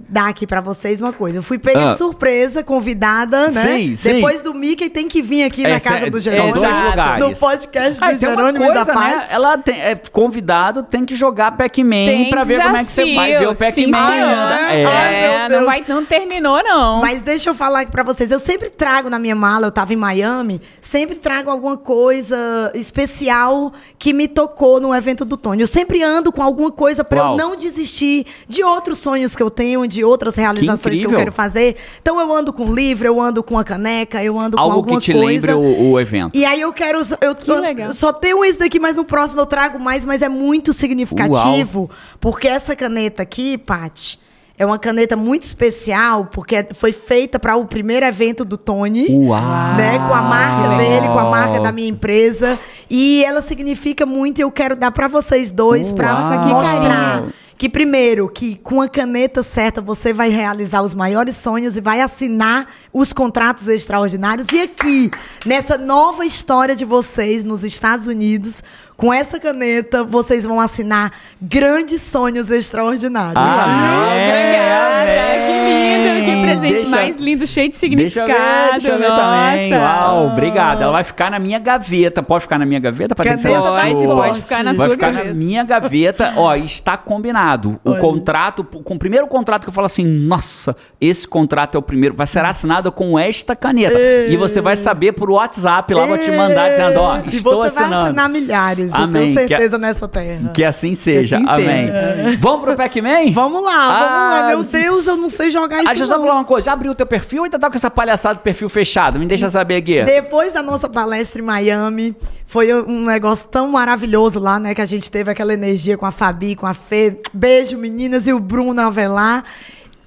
dar 0.07 0.27
aqui 0.29 0.45
pra 0.45 0.61
vocês 0.61 1.01
uma 1.01 1.11
coisa. 1.11 1.39
Eu 1.39 1.43
fui 1.43 1.57
pega 1.57 1.85
Ah. 1.89 1.91
de 1.93 1.97
surpresa, 1.97 2.63
convidada, 2.63 3.49
né? 3.49 3.63
Sim, 3.63 3.95
sim. 3.95 4.13
Depois 4.13 4.43
do 4.43 4.53
Mickey 4.53 4.91
tem 4.91 5.07
que 5.07 5.23
vir 5.23 5.43
aqui 5.43 5.63
na 5.63 5.69
Essa 5.69 5.89
casa 5.89 6.05
é- 6.05 6.09
do 6.11 6.21
são 6.21 6.31
Jerônimo. 6.31 6.53
dois 6.53 6.79
lugares. 6.81 7.23
No 7.27 7.35
podcast 7.35 7.97
Ah, 8.03 8.11
do 8.11 8.11
uma 8.11 8.19
Jerônimo 8.19 8.63
e 8.63 8.67
da 8.67 8.85
coisa, 8.85 8.93
né? 8.93 9.15
Paty. 9.17 9.33
Ela 9.33 9.57
tem, 9.57 9.81
é 9.81 9.95
convidado, 10.11 10.83
tem 10.83 11.03
que 11.03 11.15
jogar 11.15 11.57
Pac-Man 11.57 12.29
pra 12.29 12.43
ver 12.43 12.61
como 12.61 12.77
é 12.77 12.85
que 12.85 12.91
você 12.91 13.15
vai 13.15 13.39
ver 13.39 13.47
o 13.47 13.55
Pac-Man. 13.55 14.11
senhora. 14.11 14.55
É. 14.71 14.85
Ai, 14.85 15.15
É, 15.15 15.49
meu 15.49 15.59
não, 15.61 15.65
vai, 15.65 15.83
não 15.87 16.05
terminou, 16.05 16.63
não. 16.63 17.01
Mas 17.01 17.23
deixa 17.23 17.49
eu 17.49 17.55
falar 17.55 17.79
aqui 17.81 17.91
pra 17.91 18.03
vocês. 18.03 18.29
Eu 18.29 18.37
sempre 18.37 18.69
trago 18.69 19.09
na 19.09 19.17
minha 19.17 19.35
mala, 19.35 19.65
eu 19.65 19.71
tava 19.71 19.93
em 19.93 19.97
Miami, 19.97 20.61
sempre 20.79 21.15
trago 21.15 21.49
alguma 21.49 21.75
coisa 21.75 22.71
especial 22.75 23.73
que 23.97 24.13
me 24.13 24.27
tocou 24.27 24.79
no 24.79 24.93
evento 24.93 25.25
do 25.25 25.35
Tony. 25.35 25.61
Eu 25.63 25.67
sempre 25.67 25.86
sempre 25.87 26.03
ando 26.03 26.31
com 26.31 26.43
alguma 26.43 26.71
coisa 26.71 27.03
para 27.03 27.19
eu 27.21 27.37
não 27.37 27.55
desistir 27.55 28.25
de 28.47 28.61
outros 28.63 28.97
sonhos 28.97 29.35
que 29.35 29.41
eu 29.41 29.49
tenho, 29.49 29.87
de 29.87 30.03
outras 30.03 30.35
realizações 30.35 30.95
que, 30.95 30.99
que, 30.99 31.05
eu 31.05 31.15
quero 31.17 31.31
fazer. 31.31 31.77
Então 32.01 32.19
eu 32.19 32.33
ando 32.33 32.51
com 32.51 32.73
livro, 32.73 33.07
eu 33.07 33.21
ando 33.21 33.41
com 33.41 33.57
a 33.57 33.63
caneca, 33.63 34.21
eu 34.21 34.37
ando 34.37 34.59
Algo 34.59 34.83
com 34.83 34.95
alguma 34.95 35.01
coisa. 35.01 35.13
Algo 35.13 35.23
que 35.23 35.29
te 35.29 35.47
lembre 35.47 35.53
o, 35.53 35.91
o, 35.91 35.99
evento. 35.99 36.37
E 36.37 36.45
aí 36.45 36.59
eu 36.59 36.73
quero 36.73 36.99
eu, 37.21 37.33
que 37.33 37.49
eu, 37.49 37.93
só 37.93 38.11
tenho 38.11 38.43
esse 38.43 38.59
daqui, 38.59 38.79
mas 38.79 38.95
no 38.95 39.05
próximo 39.05 39.41
eu 39.41 39.45
trago 39.45 39.79
mais, 39.79 40.03
mas 40.03 40.21
é 40.21 40.29
muito 40.29 40.73
significativo, 40.73 41.79
Uau. 41.79 41.89
porque 42.19 42.47
essa 42.47 42.75
caneta 42.75 43.23
aqui, 43.23 43.57
Paty, 43.57 44.19
é 44.57 44.65
uma 44.65 44.79
caneta 44.79 45.15
muito 45.15 45.43
especial, 45.43 46.25
porque 46.25 46.65
foi 46.73 46.91
feita 46.91 47.37
para 47.37 47.55
o 47.55 47.65
primeiro 47.65 48.05
evento 48.05 48.43
do 48.43 48.57
Tony. 48.57 49.07
Uau! 49.09 49.75
Né, 49.75 49.99
com 49.99 50.13
a 50.13 50.21
marca 50.21 50.77
dele, 50.77 51.07
com 51.07 51.19
a 51.19 51.29
marca 51.29 51.59
da 51.59 51.71
minha 51.71 51.87
empresa. 51.87 52.57
E 52.89 53.23
ela 53.23 53.41
significa 53.41 54.05
muito 54.05 54.39
e 54.39 54.41
eu 54.41 54.51
quero 54.51 54.75
dar 54.75 54.91
para 54.91 55.07
vocês 55.07 55.51
dois 55.51 55.93
para 55.93 56.15
mostrar. 56.45 57.25
Que 57.57 57.67
primeiro, 57.67 58.29
que 58.29 58.55
com 58.57 58.81
a 58.81 58.87
caneta 58.87 59.41
certa 59.41 59.81
você 59.81 60.13
vai 60.13 60.29
realizar 60.29 60.83
os 60.83 60.93
maiores 60.93 61.35
sonhos 61.35 61.75
e 61.75 61.81
vai 61.81 62.01
assinar 62.01 62.67
os 62.93 63.11
contratos 63.11 63.67
extraordinários. 63.67 64.45
E 64.53 64.61
aqui, 64.61 65.09
nessa 65.43 65.75
nova 65.75 66.23
história 66.23 66.75
de 66.75 66.85
vocês 66.85 67.43
nos 67.43 67.63
Estados 67.63 68.07
Unidos, 68.07 68.61
com 68.97 69.13
essa 69.13 69.39
caneta, 69.39 70.03
vocês 70.03 70.43
vão 70.43 70.59
assinar 70.59 71.11
grandes 71.39 72.01
sonhos 72.01 72.49
extraordinários. 72.49 73.35
Ah, 73.37 74.07
Obrigada, 74.11 75.47
que 75.47 75.67
lindo, 75.69 76.25
que 76.25 76.41
presente 76.41 76.75
deixa, 76.77 76.89
mais 76.89 77.17
lindo, 77.17 77.45
cheio 77.47 77.69
de 77.69 77.75
significado. 77.75 78.27
Deixa 78.27 78.33
eu 78.33 78.57
ver, 78.57 78.71
deixa 78.71 78.89
eu 78.91 78.97
ver 78.97 79.07
também. 79.07 79.73
Uau, 79.73 80.27
obrigado. 80.27 80.81
Ela 80.81 80.91
vai 80.91 81.03
ficar 81.03 81.29
na 81.29 81.37
minha 81.37 81.59
gaveta. 81.59 82.23
Pode 82.23 82.41
ficar 82.41 82.57
na 82.57 82.65
minha 82.65 82.79
gaveta? 82.79 83.15
Pode, 83.15 83.29
pode, 83.29 84.07
pode 84.07 84.41
ficar 84.41 84.63
na 84.63 84.73
vai 84.73 84.87
sua 84.87 84.95
ficar 84.95 85.11
gaveta. 85.11 85.27
na 85.27 85.33
minha 85.35 85.63
gaveta. 85.63 86.33
Ó, 86.35 86.55
está 86.55 86.97
combinado. 86.97 87.79
O 87.83 87.91
Oi. 87.91 87.99
contrato, 87.99 88.63
com 88.63 88.95
o 88.95 88.99
primeiro 88.99 89.27
contrato 89.27 89.63
que 89.63 89.69
eu 89.69 89.73
falo 89.73 89.85
assim, 89.85 90.03
nossa, 90.05 90.75
esse 90.99 91.27
contrato 91.27 91.75
é 91.75 91.77
o 91.77 91.83
primeiro, 91.83 92.15
vai 92.15 92.25
ser 92.25 92.43
assinado 92.43 92.91
com 92.91 93.17
esta 93.19 93.55
caneta. 93.55 93.97
Ei. 93.97 94.33
E 94.33 94.37
você 94.37 94.59
vai 94.59 94.75
saber 94.75 95.11
por 95.11 95.29
WhatsApp 95.29 95.93
lá, 95.93 96.01
Ei. 96.01 96.07
vou 96.07 96.17
te 96.17 96.31
mandar 96.31 96.69
dizendo, 96.71 96.99
ó, 96.99 97.17
estou 97.27 97.61
assinando. 97.61 97.67
E 97.67 97.69
você 97.69 97.69
vai 97.83 98.03
assinar 98.03 98.29
milhares. 98.29 98.86
Amém. 98.93 99.29
Eu 99.29 99.35
tenho 99.35 99.47
certeza 99.47 99.77
que, 99.77 99.81
nessa 99.81 100.07
terra. 100.07 100.51
Que 100.53 100.63
assim 100.63 100.93
seja. 100.95 101.37
Que 101.37 101.43
assim 101.43 101.63
Amém. 101.63 101.83
Seja. 101.83 102.37
Vamos 102.39 102.61
pro 102.61 102.75
Pac-Man? 102.75 103.31
Vamos 103.33 103.63
lá, 103.63 103.87
vamos 103.87 104.11
ah, 104.11 104.29
lá. 104.41 104.47
Meu 104.47 104.63
Deus, 104.63 105.07
eu 105.07 105.17
não 105.17 105.29
sei 105.29 105.51
jogar 105.51 105.79
isso. 105.79 105.87
Ah, 105.87 105.93
deixa 105.93 106.03
eu 106.03 106.07
só 106.07 106.19
falar 106.19 106.35
uma 106.35 106.45
coisa. 106.45 106.65
Já 106.65 106.73
abriu 106.73 106.91
o 106.91 106.95
teu 106.95 107.05
perfil 107.05 107.39
ou 107.39 107.45
ainda 107.45 107.59
tá 107.59 107.69
com 107.69 107.75
essa 107.75 107.89
palhaçada 107.89 108.35
de 108.35 108.41
perfil 108.41 108.69
fechado? 108.69 109.19
Me 109.19 109.25
deixa 109.25 109.49
saber 109.49 109.75
aqui. 109.77 110.03
Depois 110.03 110.53
da 110.53 110.61
nossa 110.61 110.89
palestra 110.89 111.41
em 111.41 111.45
Miami, 111.45 112.15
foi 112.45 112.73
um 112.73 113.05
negócio 113.05 113.47
tão 113.47 113.69
maravilhoso 113.69 114.39
lá, 114.39 114.59
né? 114.59 114.73
Que 114.73 114.81
a 114.81 114.85
gente 114.85 115.09
teve 115.09 115.31
aquela 115.31 115.53
energia 115.53 115.97
com 115.97 116.05
a 116.05 116.11
Fabi, 116.11 116.55
com 116.55 116.65
a 116.65 116.73
Fê. 116.73 117.19
Beijo, 117.33 117.77
meninas, 117.77 118.27
e 118.27 118.33
o 118.33 118.39
Bruno 118.39 118.81
Avelar 118.81 119.43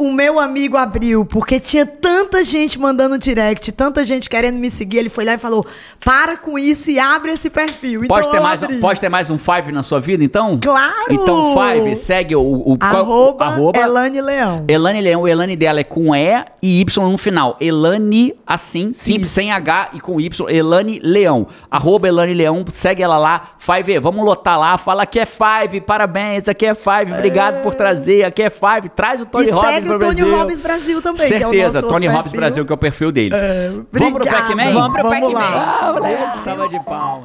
o 0.00 0.10
meu 0.10 0.40
amigo 0.40 0.78
abriu, 0.78 1.26
porque 1.26 1.60
tinha 1.60 1.84
tanta 1.84 2.42
gente 2.42 2.80
mandando 2.80 3.18
direct, 3.18 3.70
tanta 3.70 4.02
gente 4.02 4.30
querendo 4.30 4.56
me 4.56 4.70
seguir. 4.70 4.96
Ele 4.96 5.10
foi 5.10 5.26
lá 5.26 5.34
e 5.34 5.38
falou: 5.38 5.62
para 6.02 6.38
com 6.38 6.58
isso 6.58 6.90
e 6.90 6.98
abre 6.98 7.32
esse 7.32 7.50
perfil. 7.50 8.06
Pode, 8.08 8.26
então, 8.26 8.32
ter, 8.32 8.40
mais, 8.40 8.62
um, 8.62 8.80
pode 8.80 8.98
ter 8.98 9.08
mais 9.10 9.28
um 9.28 9.36
Five 9.36 9.70
na 9.70 9.82
sua 9.82 10.00
vida, 10.00 10.24
então? 10.24 10.58
Claro! 10.62 10.94
Então, 11.10 11.54
Five, 11.54 11.96
segue 11.96 12.34
o. 12.34 12.40
o 12.40 12.78
arroba, 12.80 13.44
arroba 13.44 13.78
Elane 13.78 14.22
Leão. 14.22 14.64
Elane 14.68 15.02
Leão, 15.02 15.20
o 15.20 15.28
Elane 15.28 15.54
dela 15.54 15.80
é 15.80 15.84
com 15.84 16.16
E 16.16 16.44
e 16.62 16.80
Y 16.80 17.10
no 17.10 17.18
final. 17.18 17.58
Elane, 17.60 18.34
assim, 18.46 18.94
simples, 18.94 19.26
isso. 19.26 19.34
sem 19.34 19.52
H 19.52 19.90
e 19.92 20.00
com 20.00 20.18
Y. 20.18 20.48
Elane 20.48 20.98
Leão. 21.02 21.46
Arroba 21.70 22.08
Elane 22.08 22.32
Leão, 22.32 22.64
segue 22.72 23.02
ela 23.02 23.18
lá. 23.18 23.50
Five, 23.58 23.98
vamos 23.98 24.24
lotar 24.24 24.58
lá. 24.58 24.78
Fala 24.78 25.04
que 25.04 25.20
é 25.20 25.26
Five, 25.26 25.82
parabéns, 25.82 26.48
aqui 26.48 26.64
é 26.64 26.74
Five, 26.74 27.12
obrigado 27.12 27.56
é. 27.56 27.60
por 27.60 27.74
trazer, 27.74 28.24
aqui 28.24 28.42
é 28.42 28.48
Five. 28.48 28.88
Traz 28.96 29.20
o 29.20 29.26
Tony 29.26 29.50
Robbins 29.50 29.89
o 29.96 29.98
Tony 29.98 30.22
Robbins 30.22 30.60
Brasil 30.60 31.02
também. 31.02 31.26
Certeza, 31.28 31.78
é 31.78 31.82
Tony 31.82 32.06
Robbins 32.06 32.32
Brasil, 32.32 32.64
que 32.64 32.72
é 32.72 32.74
o 32.74 32.78
perfil 32.78 33.12
deles. 33.12 33.40
É, 33.40 33.70
Vamos 33.92 34.12
pro 34.12 34.24
Pac-Man? 34.24 34.72
Vamos 34.72 35.00
pro 35.00 35.10
Pac-Man. 35.10 35.40
Ah, 35.40 35.92
moleque, 35.92 36.36
salva 36.36 36.68
de 36.68 36.80
palmas. 36.84 37.24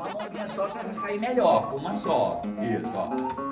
Uma 0.00 0.14
mãozinha 0.14 0.48
só 0.48 0.66
você 0.66 0.78
vai 0.78 0.94
sair 0.94 1.18
melhor, 1.18 1.70
com 1.70 1.76
uma 1.76 1.92
só. 1.92 2.42
Isso, 2.80 2.94
ó. 2.96 3.10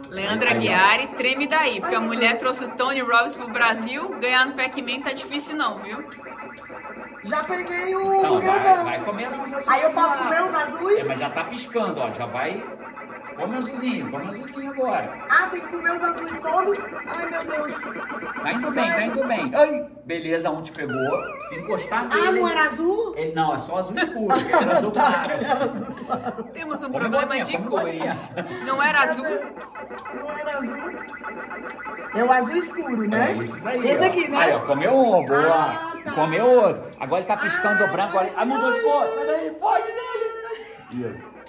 Leandra 0.09 0.55
Guiari, 0.55 1.09
treme 1.17 1.47
daí, 1.47 1.81
porque 1.81 1.95
a 1.95 2.01
mulher 2.01 2.37
trouxe 2.39 2.65
o 2.65 2.69
Tony 2.69 3.01
Robbins 3.01 3.37
pro 3.37 3.49
Brasil, 3.49 4.17
ganhar 4.21 4.47
no 4.47 4.55
Pac-Man 4.55 5.01
tá 5.01 5.13
difícil 5.13 5.57
não, 5.57 5.79
viu? 5.79 6.05
Já 7.25 7.45
peguei 7.45 7.95
o 7.95 8.23
não, 8.23 8.41
grandão. 8.41 8.85
Vai, 8.85 8.99
vai 8.99 9.05
comer 9.05 9.29
os 9.29 9.53
azuis. 9.53 9.69
Aí 9.69 9.83
eu 9.83 9.91
posso 9.91 10.19
comer 10.19 10.43
os 10.43 10.55
azuis? 10.55 11.01
É, 11.01 11.05
mas 11.05 11.19
já 11.19 11.31
tá 11.31 11.45
piscando, 11.45 12.01
ó. 12.01 12.11
Já 12.13 12.27
vai 12.27 12.65
Come 13.37 13.57
azulzinho, 13.57 14.11
come 14.11 14.29
azulzinho 14.29 14.71
agora. 14.71 15.27
Ah, 15.29 15.47
tem 15.49 15.61
que 15.61 15.69
comer 15.69 15.93
os 15.93 16.03
azuis 16.03 16.41
todos? 16.41 16.79
Ai, 17.07 17.31
meu 17.31 17.45
Deus. 17.45 17.81
Tá 18.43 18.53
indo 18.53 18.71
bem, 18.71 18.91
tá 18.91 19.03
indo 19.03 19.25
bem. 19.27 19.53
Ai, 19.55 19.87
beleza, 20.05 20.51
um 20.51 20.63
te 20.63 20.73
pegou. 20.73 21.41
Se 21.49 21.57
encostar 21.57 22.09
nele... 22.09 22.29
Ah, 22.29 22.33
não 22.33 22.49
era 22.49 22.65
azul? 22.65 23.15
Ele, 23.17 23.33
não, 23.33 23.55
é 23.55 23.59
só 23.59 23.79
azul 23.79 23.97
escuro. 23.97 24.35
era 24.49 24.77
azul 24.77 24.91
tá, 24.91 25.01
claro. 25.01 25.33
Era 25.33 25.65
azul 25.65 25.95
claro. 26.07 26.45
Temos 26.53 26.83
um 26.83 26.91
come 26.91 26.99
problema 26.99 27.41
de 27.41 27.59
cores. 27.59 28.31
Não 28.67 28.83
era 28.83 29.01
azul? 29.03 29.39
Não 30.15 30.31
era 30.31 30.59
azul. 30.59 30.77
É 32.15 32.25
o 32.25 32.33
azul 32.33 32.57
escuro, 32.57 33.09
né? 33.09 33.33
É 33.33 33.43
esse 33.43 33.69
aí, 33.69 33.89
Esse 33.89 34.05
aqui, 34.05 34.29
né? 34.29 34.39
Aí, 34.39 34.53
ó, 34.53 34.61
comeu 34.61 34.93
um, 34.93 35.27
boa. 35.27 35.55
Ah, 35.55 35.93
tá. 36.05 36.13
Comeu 36.13 36.47
outro. 36.47 36.91
Agora 36.99 37.21
ele 37.21 37.29
tá 37.29 37.37
piscando 37.37 37.85
ah, 37.85 37.87
branco. 37.87 38.19
Agora... 38.19 38.33
Ah, 38.37 38.45
mudou 38.45 38.73
de 38.73 38.81
cor. 38.81 39.07
Sai 39.15 39.27
daí, 39.27 39.57
foge 39.61 39.87
dele. 39.87 41.09
Isso. 41.09 41.40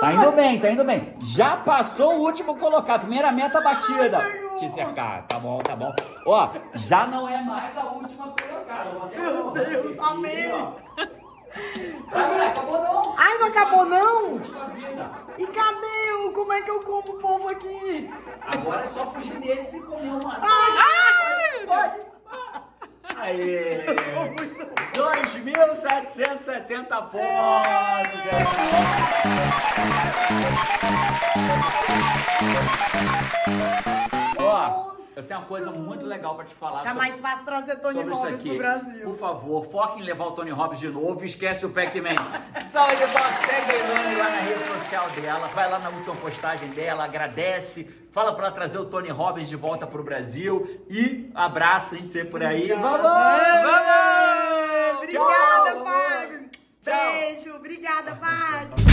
Tá 0.00 0.12
indo 0.12 0.32
bem, 0.32 0.60
tá 0.60 0.70
indo 0.70 0.84
bem. 0.84 1.16
Já 1.20 1.56
passou 1.58 2.16
o 2.16 2.20
último 2.20 2.56
colocado. 2.56 3.00
Primeira 3.02 3.30
meta 3.30 3.60
batida. 3.60 4.20
Te 4.56 4.68
cercar. 4.70 5.26
Tá 5.26 5.38
bom, 5.38 5.58
tá 5.58 5.76
bom. 5.76 5.94
Ó, 6.26 6.50
já 6.74 7.06
não 7.06 7.28
é 7.28 7.40
mais 7.42 7.76
a 7.76 7.84
última 7.84 8.28
colocada. 8.28 8.90
Meu 9.14 9.50
Deus, 9.50 9.98
amém. 9.98 10.50
Ah, 12.12 12.46
acabou 12.48 12.82
não. 12.82 13.14
Ai, 13.16 13.38
não 13.38 13.46
acabou 13.48 13.84
não? 13.86 14.32
Última 14.32 14.64
vida. 14.66 15.10
E 15.38 15.46
cadê 15.46 16.12
o? 16.26 16.32
Como 16.32 16.52
é 16.52 16.62
que 16.62 16.70
eu 16.70 16.82
como 16.82 17.16
o 17.16 17.18
povo 17.18 17.48
aqui? 17.48 18.10
Agora 18.46 18.82
é 18.82 18.86
só 18.86 19.06
fugir 19.06 19.38
deles 19.40 19.72
e 19.72 19.80
comer 19.80 20.10
uma. 20.10 20.38
Ai, 20.40 21.66
pode. 21.66 22.00
Aê! 23.18 23.86
2.770 24.92 27.10
pontos! 27.10 27.26
Ó, 34.38 34.92
eu 35.16 35.22
tenho 35.22 35.40
uma 35.40 35.46
coisa 35.46 35.70
muito 35.70 36.04
legal 36.04 36.34
pra 36.34 36.44
te 36.44 36.54
falar. 36.54 36.82
Tá 36.82 36.90
sobre, 36.90 36.98
mais 36.98 37.18
fácil 37.20 37.44
trazer 37.44 37.76
Tony 37.76 38.02
Robbins 38.02 38.42
pro 38.42 38.58
Brasil. 38.58 39.04
Por 39.04 39.16
favor, 39.18 39.64
foque 39.70 40.00
em 40.00 40.02
levar 40.02 40.26
o 40.26 40.32
Tony 40.32 40.50
Robbins 40.50 40.80
de 40.80 40.88
novo 40.88 41.22
e 41.24 41.26
esquece 41.26 41.64
o 41.64 41.70
Pac-Man. 41.70 42.14
Saúde, 42.70 42.96
segue 42.96 43.72
a 43.72 43.76
Ilane 43.76 44.14
lá 44.16 44.28
na 44.30 44.40
rede 44.40 44.64
social 44.68 45.08
dela, 45.10 45.46
vai 45.48 45.70
lá 45.70 45.78
na 45.78 45.88
última 45.88 46.16
postagem 46.16 46.68
dela, 46.70 47.04
agradece, 47.04 47.88
Fala 48.16 48.32
para 48.32 48.50
trazer 48.50 48.78
o 48.78 48.86
Tony 48.86 49.10
Robbins 49.10 49.46
de 49.46 49.56
volta 49.56 49.86
pro 49.86 50.02
Brasil. 50.02 50.82
E 50.88 51.30
abraço, 51.34 51.94
a 51.94 51.98
gente 51.98 52.10
sempre 52.10 52.30
por 52.30 52.42
aí. 52.42 52.68
Vamos! 52.68 53.02
Vamos! 53.02 55.02
Obrigada, 55.02 55.74
Tchau. 55.74 55.84
Fábio! 55.84 56.50
Beijo! 56.82 57.54
Obrigada, 57.56 58.16
Paty! 58.16 58.86